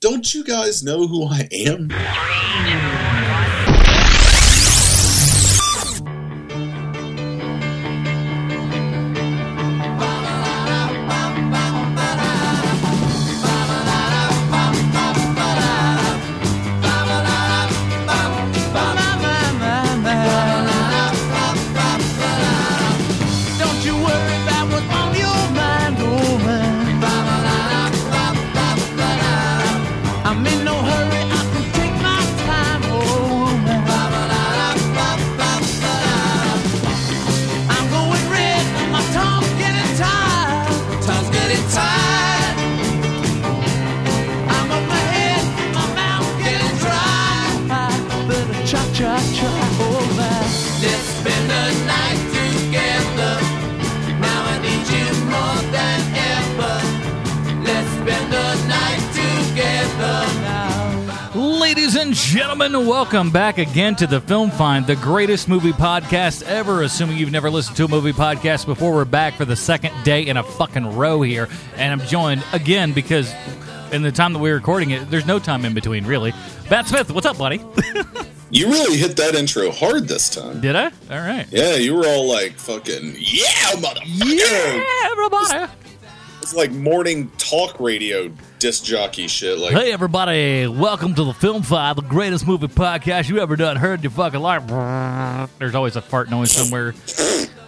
don't 0.00 0.32
you 0.32 0.44
guys 0.44 0.82
know 0.82 1.06
who 1.06 1.26
I 1.26 1.48
am? 1.50 1.88
Welcome 63.18 63.32
back 63.32 63.58
again 63.58 63.96
to 63.96 64.06
the 64.06 64.20
Film 64.20 64.48
Find, 64.48 64.86
the 64.86 64.94
greatest 64.94 65.48
movie 65.48 65.72
podcast 65.72 66.44
ever. 66.44 66.82
Assuming 66.82 67.16
you've 67.16 67.32
never 67.32 67.50
listened 67.50 67.76
to 67.78 67.84
a 67.84 67.88
movie 67.88 68.12
podcast 68.12 68.64
before, 68.64 68.94
we're 68.94 69.04
back 69.04 69.34
for 69.34 69.44
the 69.44 69.56
second 69.56 69.92
day 70.04 70.24
in 70.24 70.36
a 70.36 70.42
fucking 70.44 70.96
row 70.96 71.20
here. 71.22 71.48
And 71.74 72.00
I'm 72.00 72.06
joined 72.06 72.44
again 72.52 72.92
because 72.92 73.34
in 73.90 74.02
the 74.02 74.12
time 74.12 74.34
that 74.34 74.38
we're 74.38 74.54
recording 74.54 74.90
it, 74.90 75.10
there's 75.10 75.26
no 75.26 75.40
time 75.40 75.64
in 75.64 75.74
between, 75.74 76.06
really. 76.06 76.32
Bat 76.70 76.86
Smith, 76.86 77.10
what's 77.10 77.26
up, 77.26 77.36
buddy? 77.36 77.60
You 78.50 78.68
really 78.68 78.96
hit 78.96 79.14
that 79.18 79.34
intro 79.34 79.70
hard 79.70 80.08
this 80.08 80.30
time. 80.30 80.62
Did 80.62 80.74
I? 80.74 80.84
All 80.84 81.18
right. 81.18 81.46
Yeah, 81.50 81.74
you 81.74 81.94
were 81.94 82.06
all 82.06 82.26
like 82.26 82.52
fucking 82.52 83.14
yeah, 83.18 83.72
motherfucker. 83.72 84.00
Yeah, 84.06 85.10
everybody. 85.10 85.72
It's 86.40 86.54
like 86.54 86.70
morning 86.70 87.30
talk 87.36 87.78
radio 87.78 88.32
disc 88.58 88.84
jockey 88.84 89.28
shit. 89.28 89.58
Like 89.58 89.72
Hey, 89.72 89.92
everybody. 89.92 90.66
Welcome 90.66 91.14
to 91.14 91.24
the 91.24 91.32
Film 91.32 91.62
Find, 91.62 91.96
the 91.96 92.02
greatest 92.02 92.46
movie 92.46 92.66
podcast 92.66 93.28
you 93.28 93.38
ever 93.40 93.56
done 93.56 93.76
heard 93.76 94.00
in 94.00 94.02
your 94.04 94.10
fucking 94.10 94.40
life. 94.40 94.66
There's 95.58 95.74
always 95.74 95.96
a 95.96 96.02
fart 96.02 96.30
noise 96.30 96.50
somewhere 96.52 96.92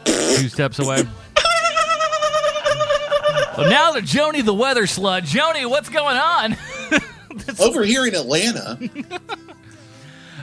two 0.04 0.48
steps 0.48 0.78
away. 0.78 1.04
Well, 3.56 3.68
now 3.68 3.92
to 3.92 4.00
Joni 4.00 4.44
the 4.44 4.54
weather 4.54 4.84
slut. 4.84 5.22
Joni, 5.22 5.68
what's 5.68 5.88
going 5.88 6.16
on? 6.16 6.56
over 7.60 7.84
here 7.84 8.06
in 8.06 8.14
Atlanta, 8.14 8.78
it's 8.80 9.06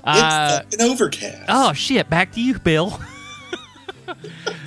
Uh, 0.04 0.62
fucking 0.64 0.82
overcast. 0.82 1.46
oh 1.50 1.74
shit! 1.74 2.10
Back 2.10 2.34
to 2.34 2.42
you, 2.42 2.60
Bill. 2.60 3.00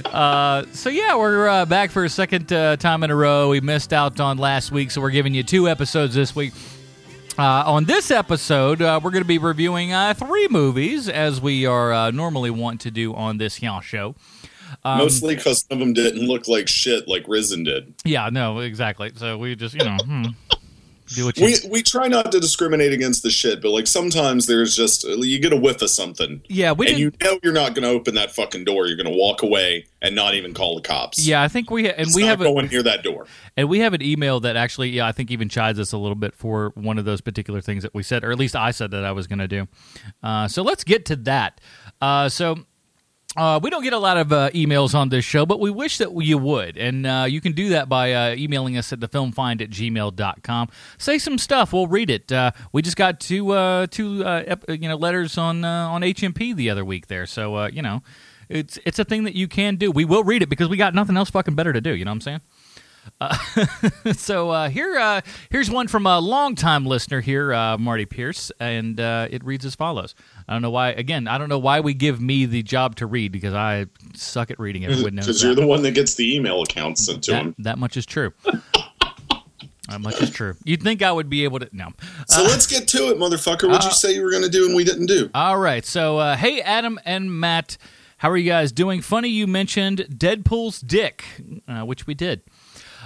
uh, 0.06 0.64
so 0.72 0.90
yeah, 0.90 1.16
we're 1.16 1.48
uh, 1.48 1.66
back 1.66 1.90
for 1.90 2.04
a 2.04 2.08
second 2.08 2.52
uh, 2.52 2.76
time 2.76 3.02
in 3.02 3.10
a 3.10 3.16
row. 3.16 3.50
We 3.50 3.60
missed 3.60 3.92
out 3.92 4.20
on 4.20 4.38
last 4.38 4.72
week, 4.72 4.90
so 4.90 5.00
we're 5.00 5.10
giving 5.10 5.34
you 5.34 5.42
two 5.42 5.68
episodes 5.68 6.14
this 6.14 6.34
week. 6.34 6.52
Uh, 7.38 7.62
on 7.64 7.84
this 7.84 8.10
episode, 8.10 8.82
uh, 8.82 9.00
we're 9.02 9.10
going 9.10 9.22
to 9.22 9.28
be 9.28 9.38
reviewing 9.38 9.92
uh, 9.92 10.12
three 10.12 10.48
movies, 10.48 11.08
as 11.08 11.40
we 11.40 11.64
are 11.64 11.92
uh, 11.92 12.10
normally 12.10 12.50
want 12.50 12.80
to 12.82 12.90
do 12.90 13.14
on 13.14 13.38
this 13.38 13.60
show. 13.82 14.14
Um, 14.84 14.98
Mostly 14.98 15.36
because 15.36 15.64
some 15.68 15.80
of 15.80 15.80
them 15.80 15.92
didn't 15.92 16.26
look 16.26 16.48
like 16.48 16.68
shit 16.68 17.08
like 17.08 17.24
Risen 17.26 17.64
did. 17.64 17.94
Yeah, 18.04 18.28
no, 18.30 18.58
exactly. 18.58 19.12
So 19.16 19.38
we 19.38 19.54
just, 19.56 19.74
you 19.74 19.84
know, 19.84 19.96
hmm, 20.04 20.24
do 21.14 21.26
what 21.26 21.38
you. 21.38 21.44
We 21.44 21.56
we 21.68 21.82
try 21.82 22.08
not 22.08 22.30
to 22.32 22.40
discriminate 22.40 22.92
against 22.92 23.22
the 23.22 23.30
shit, 23.30 23.60
but 23.60 23.70
like 23.70 23.86
sometimes 23.86 24.46
there's 24.46 24.76
just 24.76 25.04
you 25.04 25.38
get 25.38 25.52
a 25.52 25.56
whiff 25.56 25.82
of 25.82 25.90
something, 25.90 26.42
yeah, 26.48 26.72
we 26.72 26.88
and 26.88 26.98
you 26.98 27.12
know 27.22 27.38
you're 27.42 27.52
not 27.52 27.74
going 27.74 27.82
to 27.82 27.90
open 27.90 28.14
that 28.14 28.30
fucking 28.32 28.64
door. 28.64 28.86
You're 28.86 28.96
going 28.96 29.10
to 29.10 29.16
walk 29.16 29.42
away 29.42 29.86
and 30.02 30.14
not 30.14 30.34
even 30.34 30.54
call 30.54 30.76
the 30.76 30.82
cops. 30.82 31.26
yeah, 31.26 31.42
I 31.42 31.48
think 31.48 31.70
we 31.70 31.88
and 31.90 32.06
It's 32.06 32.16
we 32.16 32.22
have 32.22 32.40
a, 32.40 32.44
going 32.44 32.68
near 32.68 32.82
that 32.82 33.02
door. 33.02 33.26
And 33.56 33.68
we 33.68 33.80
have 33.80 33.92
an 33.92 34.02
email 34.02 34.40
that 34.40 34.56
actually, 34.56 34.90
yeah, 34.90 35.06
I 35.06 35.12
think 35.12 35.30
even 35.30 35.48
chides 35.48 35.78
us 35.78 35.92
a 35.92 35.98
little 35.98 36.14
bit 36.14 36.34
for 36.34 36.72
one 36.74 36.98
of 36.98 37.04
those 37.04 37.20
particular 37.20 37.60
things 37.60 37.82
that 37.82 37.94
we 37.94 38.02
said, 38.02 38.24
or 38.24 38.30
at 38.30 38.38
least 38.38 38.56
I 38.56 38.70
said 38.70 38.90
that 38.92 39.04
I 39.04 39.12
was 39.12 39.26
going 39.26 39.40
to 39.40 39.48
do. 39.48 39.68
Uh, 40.22 40.48
so 40.48 40.62
let's 40.62 40.84
get 40.84 41.04
to 41.06 41.16
that. 41.16 41.60
Uh, 42.00 42.28
so. 42.28 42.56
Uh, 43.36 43.60
we 43.62 43.70
don't 43.70 43.84
get 43.84 43.92
a 43.92 43.98
lot 43.98 44.16
of 44.16 44.32
uh, 44.32 44.50
emails 44.50 44.94
on 44.94 45.08
this 45.08 45.24
show, 45.24 45.46
but 45.46 45.60
we 45.60 45.70
wish 45.70 45.98
that 45.98 46.12
you 46.20 46.36
would. 46.36 46.76
And 46.76 47.06
uh, 47.06 47.26
you 47.28 47.40
can 47.40 47.52
do 47.52 47.68
that 47.70 47.88
by 47.88 48.12
uh, 48.12 48.34
emailing 48.34 48.76
us 48.76 48.92
at 48.92 48.98
thefilmfind 48.98 49.62
at 49.62 49.70
gmail.com. 49.70 50.68
Say 50.98 51.18
some 51.18 51.38
stuff. 51.38 51.72
We'll 51.72 51.86
read 51.86 52.10
it. 52.10 52.32
Uh, 52.32 52.50
we 52.72 52.82
just 52.82 52.96
got 52.96 53.20
two, 53.20 53.52
uh, 53.52 53.86
two 53.86 54.24
ep- 54.26 54.68
you 54.68 54.88
know, 54.88 54.96
letters 54.96 55.38
on, 55.38 55.64
on 55.64 56.02
HMP 56.02 56.54
the 56.56 56.70
other 56.70 56.84
week 56.84 57.06
there. 57.06 57.24
So, 57.24 57.66
you 57.66 57.82
know, 57.82 58.02
it's, 58.48 58.80
it's 58.84 58.98
a 58.98 59.04
thing 59.04 59.22
that 59.24 59.36
you 59.36 59.46
can 59.46 59.76
do. 59.76 59.92
We 59.92 60.04
will 60.04 60.24
read 60.24 60.42
it 60.42 60.48
because 60.48 60.68
we 60.68 60.76
got 60.76 60.92
nothing 60.92 61.16
else 61.16 61.30
fucking 61.30 61.54
better 61.54 61.72
to 61.72 61.80
do. 61.80 61.94
You 61.94 62.04
know 62.04 62.10
what 62.10 62.16
I'm 62.16 62.20
saying? 62.22 62.40
so 64.12 64.50
uh, 64.50 64.68
here, 64.68 64.98
uh, 64.98 65.20
here's 65.50 65.70
one 65.70 65.88
from 65.88 66.06
a 66.06 66.18
longtime 66.18 66.86
listener 66.86 67.20
here, 67.20 67.52
uh, 67.52 67.76
Marty 67.76 68.06
Pierce, 68.06 68.50
and 68.58 68.98
uh, 68.98 69.28
it 69.30 69.44
reads 69.44 69.64
as 69.64 69.74
follows. 69.74 70.14
I 70.48 70.52
don't 70.52 70.62
know 70.62 70.70
why. 70.70 70.90
Again, 70.90 71.28
I 71.28 71.38
don't 71.38 71.48
know 71.48 71.58
why 71.58 71.80
we 71.80 71.94
give 71.94 72.20
me 72.20 72.46
the 72.46 72.62
job 72.62 72.96
to 72.96 73.06
read 73.06 73.32
because 73.32 73.54
I 73.54 73.86
suck 74.14 74.50
at 74.50 74.58
reading. 74.58 74.84
Everyone 74.84 75.14
knows 75.14 75.26
Because 75.26 75.42
you're 75.42 75.54
the 75.54 75.66
one 75.66 75.82
that 75.82 75.92
gets 75.92 76.14
the 76.14 76.34
email 76.34 76.62
account 76.62 76.98
sent 76.98 77.24
to 77.24 77.32
that, 77.32 77.42
him. 77.42 77.54
that 77.58 77.78
much 77.78 77.96
is 77.96 78.06
true. 78.06 78.32
that 78.44 80.00
much 80.00 80.20
is 80.22 80.30
true. 80.30 80.56
You'd 80.64 80.82
think 80.82 81.02
I 81.02 81.12
would 81.12 81.28
be 81.28 81.44
able 81.44 81.58
to. 81.58 81.68
No. 81.72 81.90
So 82.26 82.42
let's 82.42 82.66
get 82.66 82.88
to 82.88 83.10
it, 83.10 83.18
motherfucker. 83.18 83.68
What'd 83.68 83.82
uh, 83.82 83.88
you 83.88 83.92
say 83.92 84.14
you 84.14 84.22
were 84.22 84.30
going 84.30 84.44
to 84.44 84.48
do 84.48 84.66
and 84.66 84.74
we 84.74 84.84
didn't 84.84 85.06
do? 85.06 85.30
All 85.34 85.58
right. 85.58 85.84
So, 85.84 86.18
uh, 86.18 86.36
hey, 86.36 86.62
Adam 86.62 86.98
and 87.04 87.38
Matt, 87.38 87.76
how 88.18 88.30
are 88.30 88.36
you 88.36 88.48
guys 88.50 88.72
doing? 88.72 89.02
Funny 89.02 89.28
you 89.28 89.46
mentioned 89.46 90.06
Deadpool's 90.10 90.80
dick, 90.80 91.24
uh, 91.68 91.82
which 91.82 92.06
we 92.06 92.14
did. 92.14 92.42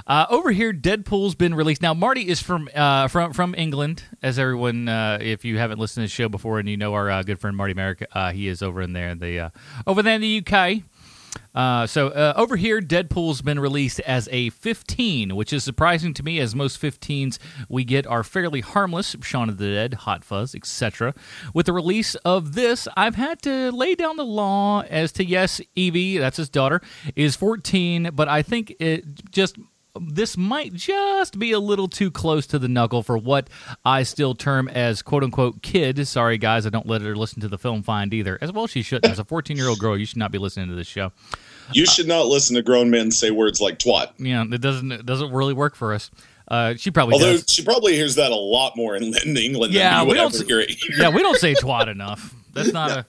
Uh, 0.07 0.27
over 0.29 0.51
here, 0.51 0.73
Deadpool's 0.73 1.35
been 1.35 1.55
released. 1.55 1.81
Now, 1.81 1.95
Marty 1.95 2.29
is 2.29 2.43
from 2.43 2.69
uh, 2.75 3.09
from 3.09 3.33
from 3.33 3.55
England, 3.57 4.05
as 4.23 4.39
everyone. 4.39 4.89
Uh, 4.89 5.19
if 5.21 5.45
you 5.45 5.59
haven't 5.59 5.79
listened 5.79 6.05
to 6.05 6.09
the 6.09 6.15
show 6.15 6.29
before 6.29 6.59
and 6.59 6.69
you 6.69 6.77
know 6.77 6.93
our 6.93 7.11
uh, 7.11 7.23
good 7.23 7.41
friend 7.41 7.57
Marty 7.57 7.73
Merrick, 7.73 8.07
uh, 8.13 8.31
he 8.31 8.49
is 8.49 8.63
over 8.63 8.83
in 8.83 8.93
there, 8.93 9.09
in 9.11 9.19
the 9.19 9.41
uh, 9.41 9.51
over 9.87 10.03
there 10.03 10.15
in 10.15 10.21
the 10.21 10.45
UK. 10.47 10.83
So 11.89 12.13
over 12.37 12.57
here, 12.57 12.83
Deadpool's 12.83 13.41
been 13.41 13.59
released 13.59 13.99
as 14.01 14.29
a 14.31 14.51
15, 14.51 15.35
which 15.35 15.53
is 15.53 15.65
surprising 15.65 16.13
to 16.15 16.23
me, 16.23 16.39
as 16.39 16.55
most 16.55 16.81
15s 16.81 17.39
we 17.69 17.85
get 17.85 18.07
are 18.07 18.23
fairly 18.23 18.61
harmless. 18.61 19.17
Shaun 19.23 19.49
of 19.49 19.57
the 19.57 19.73
Dead, 19.73 19.95
Hot 19.95 20.23
Fuzz, 20.23 20.55
etc. 20.55 21.15
With 21.55 21.67
the 21.67 21.73
release 21.73 22.15
of 22.17 22.55
this, 22.55 22.87
I've 22.97 23.15
had 23.15 23.41
to 23.43 23.73
lay 23.73 23.95
down 23.95 24.17
the 24.17 24.25
law 24.25 24.83
as 24.83 25.13
to 25.13 25.25
yes, 25.25 25.63
Evie, 25.75 26.19
that's 26.19 26.37
his 26.37 26.51
daughter, 26.51 26.83
is 27.17 27.37
14, 27.37 28.11
but 28.13 28.29
I 28.29 28.43
think 28.43 28.75
it 28.79 29.31
just 29.31 29.57
this 30.01 30.37
might 30.37 30.73
just 30.75 31.39
be 31.39 31.53
a 31.53 31.59
little 31.61 31.87
too 31.89 32.11
close 32.11 32.47
to 32.49 32.59
the 32.59 32.69
knuckle 32.69 33.03
for 33.03 33.17
what 33.17 33.49
I 33.85 34.03
still 34.03 34.35
term 34.35 34.69
as 34.69 35.03
quote 35.03 35.23
unquote 35.23 35.63
kid. 35.63 36.07
Sorry, 36.09 36.37
guys, 36.39 36.67
I 36.67 36.71
don't 36.71 36.87
let 36.87 37.03
her 37.03 37.15
listen 37.15 37.41
to 37.43 37.49
the 37.49 37.59
film 37.59 37.83
find 37.83 38.13
either. 38.13 38.39
As 38.41 38.51
well, 38.53 38.67
she 38.67 38.83
shouldn't. 38.83 39.11
As 39.13 39.19
a 39.19 39.25
14 39.25 39.57
year 39.57 39.69
old 39.69 39.79
girl, 39.79 39.97
you 39.97 40.07
should 40.07 40.19
not 40.19 40.33
be 40.33 40.39
listening 40.39 40.69
to 40.69 40.75
this 40.75 40.87
show. 40.89 41.13
You 41.73 41.87
should 41.87 42.09
not 42.09 42.27
listen 42.27 42.57
to 42.57 42.63
grown 42.63 42.91
men 42.91 43.11
say 43.11 43.31
words 43.31 43.61
like 43.61 43.79
twat. 43.79 44.11
Yeah, 44.19 44.45
it 44.51 44.61
doesn't 44.61 44.91
it 44.93 45.07
doesn't 45.07 45.33
really 45.33 45.55
work 45.55 45.75
for 45.77 45.95
us. 45.95 46.11
Uh, 46.47 46.75
she 46.75 46.91
probably 46.91 47.15
Although 47.15 47.33
does. 47.33 47.47
she 47.49 47.65
probably 47.65 47.95
hears 47.95 48.17
that 48.17 48.31
a 48.31 48.37
lot 48.37 48.77
more 48.77 48.97
in, 48.97 49.05
in 49.25 49.35
England 49.37 49.73
Yeah, 49.73 50.03
we 50.03 50.09
would 50.09 50.15
don't 50.17 50.35
ever 50.35 50.45
hear 50.45 50.61
it 50.61 50.69
here. 50.71 50.91
yeah, 50.99 51.09
we 51.09 51.23
don't 51.23 51.39
say 51.39 51.55
twat 51.55 51.89
enough. 51.89 52.35
That's 52.53 52.73
not 52.73 52.91
a. 52.99 53.07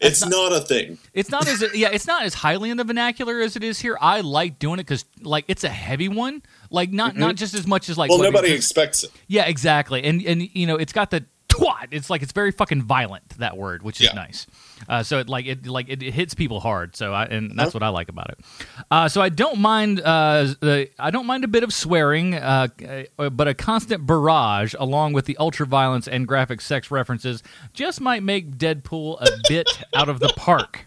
It's 0.00 0.24
not 0.24 0.52
a 0.52 0.60
thing. 0.60 0.98
It's 1.12 1.30
not 1.30 1.46
as 1.46 1.64
yeah, 1.74 1.90
it's 1.92 2.06
not 2.06 2.24
as 2.24 2.34
highly 2.34 2.70
in 2.70 2.76
the 2.76 2.84
vernacular 2.84 3.40
as 3.40 3.56
it 3.56 3.64
is 3.64 3.78
here. 3.78 3.96
I 4.00 4.20
like 4.20 4.58
doing 4.58 4.78
it 4.78 4.84
because 4.84 5.04
like 5.20 5.44
it's 5.48 5.64
a 5.64 5.68
heavy 5.68 6.08
one. 6.08 6.42
Like 6.70 6.92
not 6.92 7.16
not 7.16 7.30
mm-hmm. 7.30 7.36
just 7.36 7.54
as 7.54 7.66
much 7.66 7.88
as 7.88 7.98
like 7.98 8.10
Well, 8.10 8.18
nobody 8.18 8.52
expects 8.52 9.04
it. 9.04 9.10
Yeah, 9.26 9.46
exactly. 9.46 10.02
And 10.02 10.22
and 10.22 10.42
you 10.54 10.66
know, 10.66 10.76
it's 10.76 10.92
got 10.92 11.10
the 11.10 11.24
twat. 11.54 11.88
It's 11.90 12.10
like 12.10 12.22
it's 12.22 12.32
very 12.32 12.50
fucking 12.52 12.82
violent 12.82 13.28
that 13.38 13.56
word, 13.56 13.82
which 13.82 14.00
is 14.00 14.06
Yeah. 14.08 14.12
nice. 14.14 14.46
Uh, 14.88 15.02
so 15.02 15.18
it 15.18 15.28
like 15.28 15.46
it 15.46 15.66
like 15.66 15.88
it, 15.88 16.02
it 16.02 16.12
hits 16.12 16.34
people 16.34 16.60
hard. 16.60 16.96
So 16.96 17.12
I 17.12 17.24
and 17.24 17.58
that's 17.58 17.72
what 17.74 17.82
I 17.82 17.88
like 17.88 18.08
about 18.08 18.30
it. 18.30 18.38
Uh, 18.90 19.08
so 19.08 19.20
I 19.22 19.28
don't 19.28 19.58
mind 19.60 20.00
uh, 20.00 20.54
the 20.60 20.88
I 20.98 21.10
don't 21.10 21.26
mind 21.26 21.44
a 21.44 21.48
bit 21.48 21.62
of 21.62 21.72
swearing, 21.72 22.34
uh, 22.34 22.68
uh, 23.18 23.30
but 23.30 23.48
a 23.48 23.54
constant 23.54 24.06
barrage 24.06 24.74
along 24.78 25.12
with 25.12 25.26
the 25.26 25.36
ultra 25.38 25.66
violence 25.66 26.06
and 26.08 26.26
graphic 26.28 26.60
sex 26.60 26.90
references 26.90 27.42
just 27.72 28.00
might 28.00 28.22
make 28.22 28.56
Deadpool 28.56 29.20
a 29.20 29.28
bit 29.48 29.68
out 29.94 30.08
of 30.08 30.20
the 30.20 30.32
park. 30.36 30.86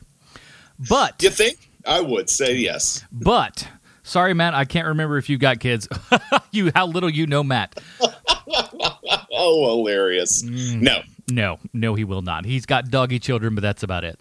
But 0.89 1.23
You 1.23 1.29
think? 1.29 1.71
I 1.85 2.01
would 2.01 2.29
say 2.29 2.55
yes. 2.55 3.03
but 3.11 3.67
sorry, 4.03 4.33
Matt, 4.33 4.53
I 4.53 4.65
can't 4.65 4.87
remember 4.87 5.17
if 5.17 5.29
you 5.29 5.37
got 5.37 5.59
kids. 5.59 5.87
you 6.51 6.71
how 6.75 6.85
little 6.85 7.09
you 7.09 7.25
know 7.27 7.43
Matt. 7.43 7.79
Oh 9.37 9.65
oh, 9.65 9.77
hilarious. 9.77 10.43
Mm. 10.43 10.81
No, 10.81 11.01
No, 11.29 11.59
no, 11.73 11.93
he 11.95 12.03
will 12.03 12.21
not. 12.21 12.45
He's 12.45 12.65
got 12.65 12.89
doggy 12.89 13.19
children, 13.19 13.55
but 13.55 13.61
that's 13.61 13.83
about 13.83 14.03
it. 14.03 14.19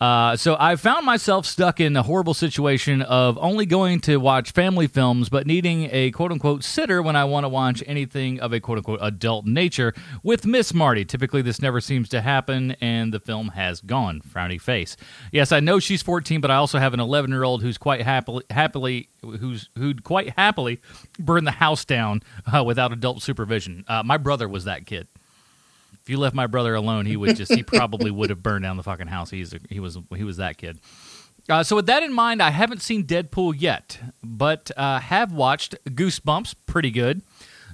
Uh, 0.00 0.36
so 0.36 0.56
I 0.58 0.76
found 0.76 1.06
myself 1.06 1.46
stuck 1.46 1.80
in 1.80 1.96
a 1.96 2.02
horrible 2.02 2.34
situation 2.34 3.02
of 3.02 3.38
only 3.40 3.66
going 3.66 4.00
to 4.00 4.16
watch 4.16 4.52
family 4.52 4.86
films, 4.86 5.28
but 5.28 5.46
needing 5.46 5.88
a 5.92 6.10
quote 6.10 6.32
unquote 6.32 6.64
sitter 6.64 7.02
when 7.02 7.16
I 7.16 7.24
want 7.24 7.44
to 7.44 7.48
watch 7.48 7.82
anything 7.86 8.40
of 8.40 8.52
a 8.52 8.60
quote 8.60 8.78
unquote 8.78 9.00
adult 9.02 9.46
nature 9.46 9.94
with 10.22 10.46
Miss 10.46 10.74
Marty. 10.74 11.04
Typically, 11.04 11.42
this 11.42 11.60
never 11.60 11.80
seems 11.80 12.08
to 12.10 12.20
happen, 12.20 12.72
and 12.80 13.12
the 13.12 13.20
film 13.20 13.48
has 13.50 13.80
gone. 13.80 14.20
Frowny 14.20 14.60
face. 14.60 14.96
Yes, 15.32 15.52
I 15.52 15.60
know 15.60 15.78
she's 15.78 16.02
14, 16.02 16.40
but 16.40 16.50
I 16.50 16.56
also 16.56 16.78
have 16.78 16.94
an 16.94 17.00
11 17.00 17.30
year 17.30 17.44
old 17.44 17.62
who's 17.62 17.78
quite 17.78 18.02
happily, 18.02 18.44
happily, 18.50 19.08
who's 19.22 19.70
who'd 19.76 20.04
quite 20.04 20.30
happily 20.36 20.80
burn 21.18 21.44
the 21.44 21.50
house 21.50 21.84
down 21.84 22.22
uh, 22.52 22.62
without 22.64 22.92
adult 22.92 23.22
supervision. 23.22 23.84
Uh, 23.88 24.02
my 24.02 24.16
brother 24.16 24.48
was 24.48 24.64
that 24.64 24.86
kid. 24.86 25.08
If 26.04 26.10
you 26.10 26.18
left 26.18 26.34
my 26.36 26.46
brother 26.46 26.74
alone, 26.74 27.06
he 27.06 27.16
would 27.16 27.34
just 27.34 27.52
he 27.52 27.62
probably 27.62 28.10
would 28.10 28.28
have 28.28 28.42
burned 28.42 28.62
down 28.62 28.76
the 28.76 28.82
fucking 28.82 29.06
house. 29.06 29.30
He's 29.30 29.54
a, 29.54 29.60
he 29.70 29.80
was 29.80 29.96
he 30.14 30.22
was 30.22 30.36
that 30.36 30.58
kid. 30.58 30.78
Uh, 31.48 31.62
so 31.62 31.76
with 31.76 31.86
that 31.86 32.02
in 32.02 32.12
mind, 32.12 32.42
I 32.42 32.50
haven't 32.50 32.82
seen 32.82 33.04
Deadpool 33.04 33.54
yet, 33.56 33.98
but 34.22 34.70
uh, 34.76 35.00
have 35.00 35.32
watched 35.32 35.74
Goosebumps, 35.86 36.54
pretty 36.66 36.90
good. 36.90 37.22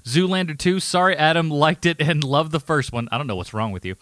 Zoolander 0.05 0.59
2, 0.59 0.81
sorry 0.81 1.17
Adam, 1.17 1.51
liked 1.51 1.87
it 1.87 2.01
and 2.01 2.25
loved 2.25 2.53
the 2.53 2.59
first 2.61 2.93
one. 2.93 3.09
I 3.13 3.19
don't 3.19 3.27
know 3.27 3.37
what's 3.37 3.53
wrong 3.55 3.71
with 3.71 3.85
you. 3.85 3.95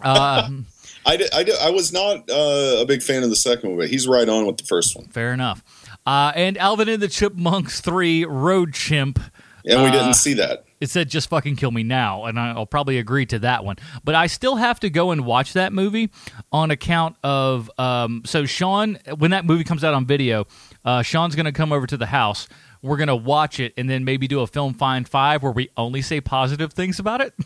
Uh, 0.00 0.48
I, 1.06 1.16
di- 1.16 1.28
I, 1.32 1.42
di- 1.42 1.58
I 1.60 1.70
was 1.70 1.92
not 1.92 2.28
uh, 2.30 2.78
a 2.80 2.84
big 2.86 3.02
fan 3.02 3.22
of 3.22 3.30
the 3.30 3.36
second 3.36 3.70
one, 3.70 3.78
but 3.78 3.88
he's 3.88 4.06
right 4.06 4.28
on 4.28 4.46
with 4.46 4.58
the 4.58 4.64
first 4.64 4.94
one. 4.96 5.06
fair 5.06 5.32
enough. 5.32 5.62
Uh, 6.04 6.32
and 6.36 6.56
Alvin 6.58 6.88
and 6.88 7.02
the 7.02 7.08
Chipmunks 7.08 7.80
3, 7.80 8.24
Road 8.24 8.74
Chip. 8.74 9.18
And 9.66 9.82
we 9.82 9.88
Uh, 9.88 9.92
didn't 9.92 10.14
see 10.14 10.34
that. 10.34 10.64
it 10.80 10.90
said 10.90 11.08
just 11.10 11.28
fucking 11.28 11.56
kill 11.56 11.70
me 11.72 11.82
now 11.82 12.24
and 12.26 12.38
i'll 12.38 12.66
probably 12.66 12.98
agree 12.98 13.26
to 13.26 13.38
that 13.40 13.64
one. 13.64 13.76
But 14.04 14.14
i 14.14 14.26
still 14.28 14.56
have 14.56 14.78
to 14.80 14.90
go 14.90 15.10
and 15.10 15.24
watch 15.26 15.54
that 15.54 15.72
movie 15.72 16.10
on 16.52 16.70
account 16.70 17.16
of 17.24 17.70
um, 17.78 18.22
so 18.24 18.44
sean 18.46 18.98
when 19.18 19.32
that 19.32 19.44
movie 19.44 19.64
comes 19.64 19.82
out 19.84 19.92
on 19.94 20.06
video 20.06 20.46
uh, 20.84 21.02
sean's 21.02 21.34
going 21.34 21.46
to 21.46 21.52
come 21.52 21.72
over 21.72 21.86
to 21.86 21.96
the 21.96 22.06
house. 22.06 22.46
We're 22.82 22.98
going 22.98 23.08
to 23.08 23.16
watch 23.16 23.58
it 23.58 23.72
and 23.76 23.90
then 23.90 24.04
maybe 24.04 24.28
do 24.28 24.40
a 24.40 24.46
film 24.46 24.74
find 24.74 25.08
five 25.08 25.42
where 25.42 25.50
we 25.52 25.70
only 25.76 26.02
say 26.02 26.20
positive 26.20 26.72
things 26.72 26.98
about 27.00 27.20
it. 27.20 27.34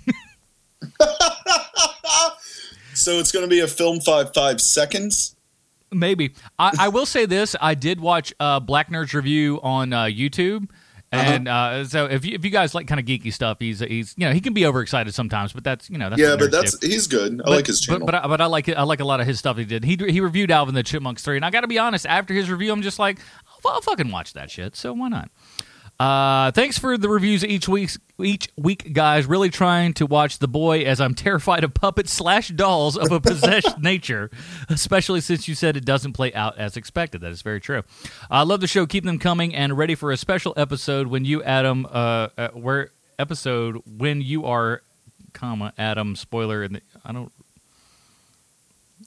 So 2.92 3.12
it's 3.18 3.32
going 3.32 3.44
to 3.44 3.48
be 3.48 3.60
a 3.60 3.66
film 3.68 4.00
five 4.00 4.34
five 4.34 4.60
seconds. 4.60 5.34
maybe. 5.90 6.34
I, 6.58 6.72
I 6.80 6.88
will 6.88 7.06
say 7.06 7.24
this. 7.24 7.56
I 7.60 7.74
did 7.74 7.98
watch 8.00 8.34
uh, 8.38 8.60
black 8.60 8.90
nerds 8.90 9.14
review 9.14 9.58
on 9.62 9.92
uh, 9.94 10.04
youtube 10.04 10.68
and 11.12 11.48
uh, 11.48 11.84
so 11.84 12.06
if 12.06 12.24
you, 12.24 12.34
if 12.34 12.44
you 12.44 12.50
guys 12.50 12.74
like 12.74 12.86
kind 12.86 13.00
of 13.00 13.06
geeky 13.06 13.32
stuff, 13.32 13.58
he's 13.58 13.80
he's 13.80 14.14
you 14.16 14.26
know 14.26 14.32
he 14.32 14.40
can 14.40 14.52
be 14.54 14.64
overexcited 14.64 15.12
sometimes, 15.14 15.52
but 15.52 15.64
that's 15.64 15.90
you 15.90 15.98
know 15.98 16.08
that's 16.10 16.20
yeah, 16.22 16.36
but 16.36 16.50
that's 16.52 16.78
he's 16.84 17.06
good. 17.06 17.40
I 17.40 17.44
But- 17.44 17.50
like 17.50 17.66
his 17.66 17.84
but- 17.84 17.92
channel. 17.94 18.06
But, 18.06 18.14
I, 18.14 18.26
but 18.26 18.40
I 18.40 18.46
like 18.46 18.68
it. 18.68 18.74
I 18.76 18.82
like 18.84 19.00
a 19.00 19.04
lot 19.04 19.20
of 19.20 19.26
his 19.26 19.38
stuff 19.38 19.56
he 19.56 19.64
did. 19.64 19.84
He 19.84 19.96
he 20.08 20.20
reviewed 20.20 20.50
Alvin 20.50 20.74
the 20.74 20.82
Chipmunks 20.82 21.22
three, 21.22 21.36
and 21.36 21.44
I 21.44 21.50
got 21.50 21.62
to 21.62 21.68
be 21.68 21.78
honest. 21.78 22.06
After 22.06 22.32
his 22.34 22.50
review, 22.50 22.72
I'm 22.72 22.82
just 22.82 22.98
like, 22.98 23.18
I'll, 23.64 23.72
I'll 23.72 23.80
fucking 23.80 24.10
watch 24.10 24.34
that 24.34 24.50
shit. 24.50 24.76
So 24.76 24.92
why 24.92 25.08
not? 25.08 25.30
Uh, 26.00 26.50
thanks 26.52 26.78
for 26.78 26.96
the 26.96 27.10
reviews 27.10 27.44
each 27.44 27.68
week. 27.68 27.90
Each 28.18 28.48
week, 28.56 28.94
guys, 28.94 29.26
really 29.26 29.50
trying 29.50 29.92
to 29.94 30.06
watch 30.06 30.38
The 30.38 30.48
Boy 30.48 30.80
as 30.80 30.98
I'm 30.98 31.14
terrified 31.14 31.62
of 31.62 31.74
puppets 31.74 32.10
slash 32.10 32.48
dolls 32.48 32.96
of 32.96 33.12
a 33.12 33.20
possessed 33.20 33.78
nature, 33.78 34.30
especially 34.70 35.20
since 35.20 35.46
you 35.46 35.54
said 35.54 35.76
it 35.76 35.84
doesn't 35.84 36.14
play 36.14 36.32
out 36.32 36.56
as 36.56 36.78
expected. 36.78 37.20
That 37.20 37.32
is 37.32 37.42
very 37.42 37.60
true. 37.60 37.82
I 38.30 38.44
love 38.44 38.62
the 38.62 38.66
show. 38.66 38.86
Keep 38.86 39.04
them 39.04 39.18
coming, 39.18 39.54
and 39.54 39.76
ready 39.76 39.94
for 39.94 40.10
a 40.10 40.16
special 40.16 40.54
episode 40.56 41.08
when 41.08 41.26
you, 41.26 41.42
Adam, 41.42 41.84
uh, 41.84 42.28
uh 42.38 42.48
where 42.54 42.92
episode 43.18 43.82
when 43.86 44.22
you 44.22 44.46
are, 44.46 44.80
comma 45.34 45.74
Adam. 45.76 46.16
Spoiler, 46.16 46.62
and 46.62 46.80
I 47.04 47.12
don't. 47.12 47.30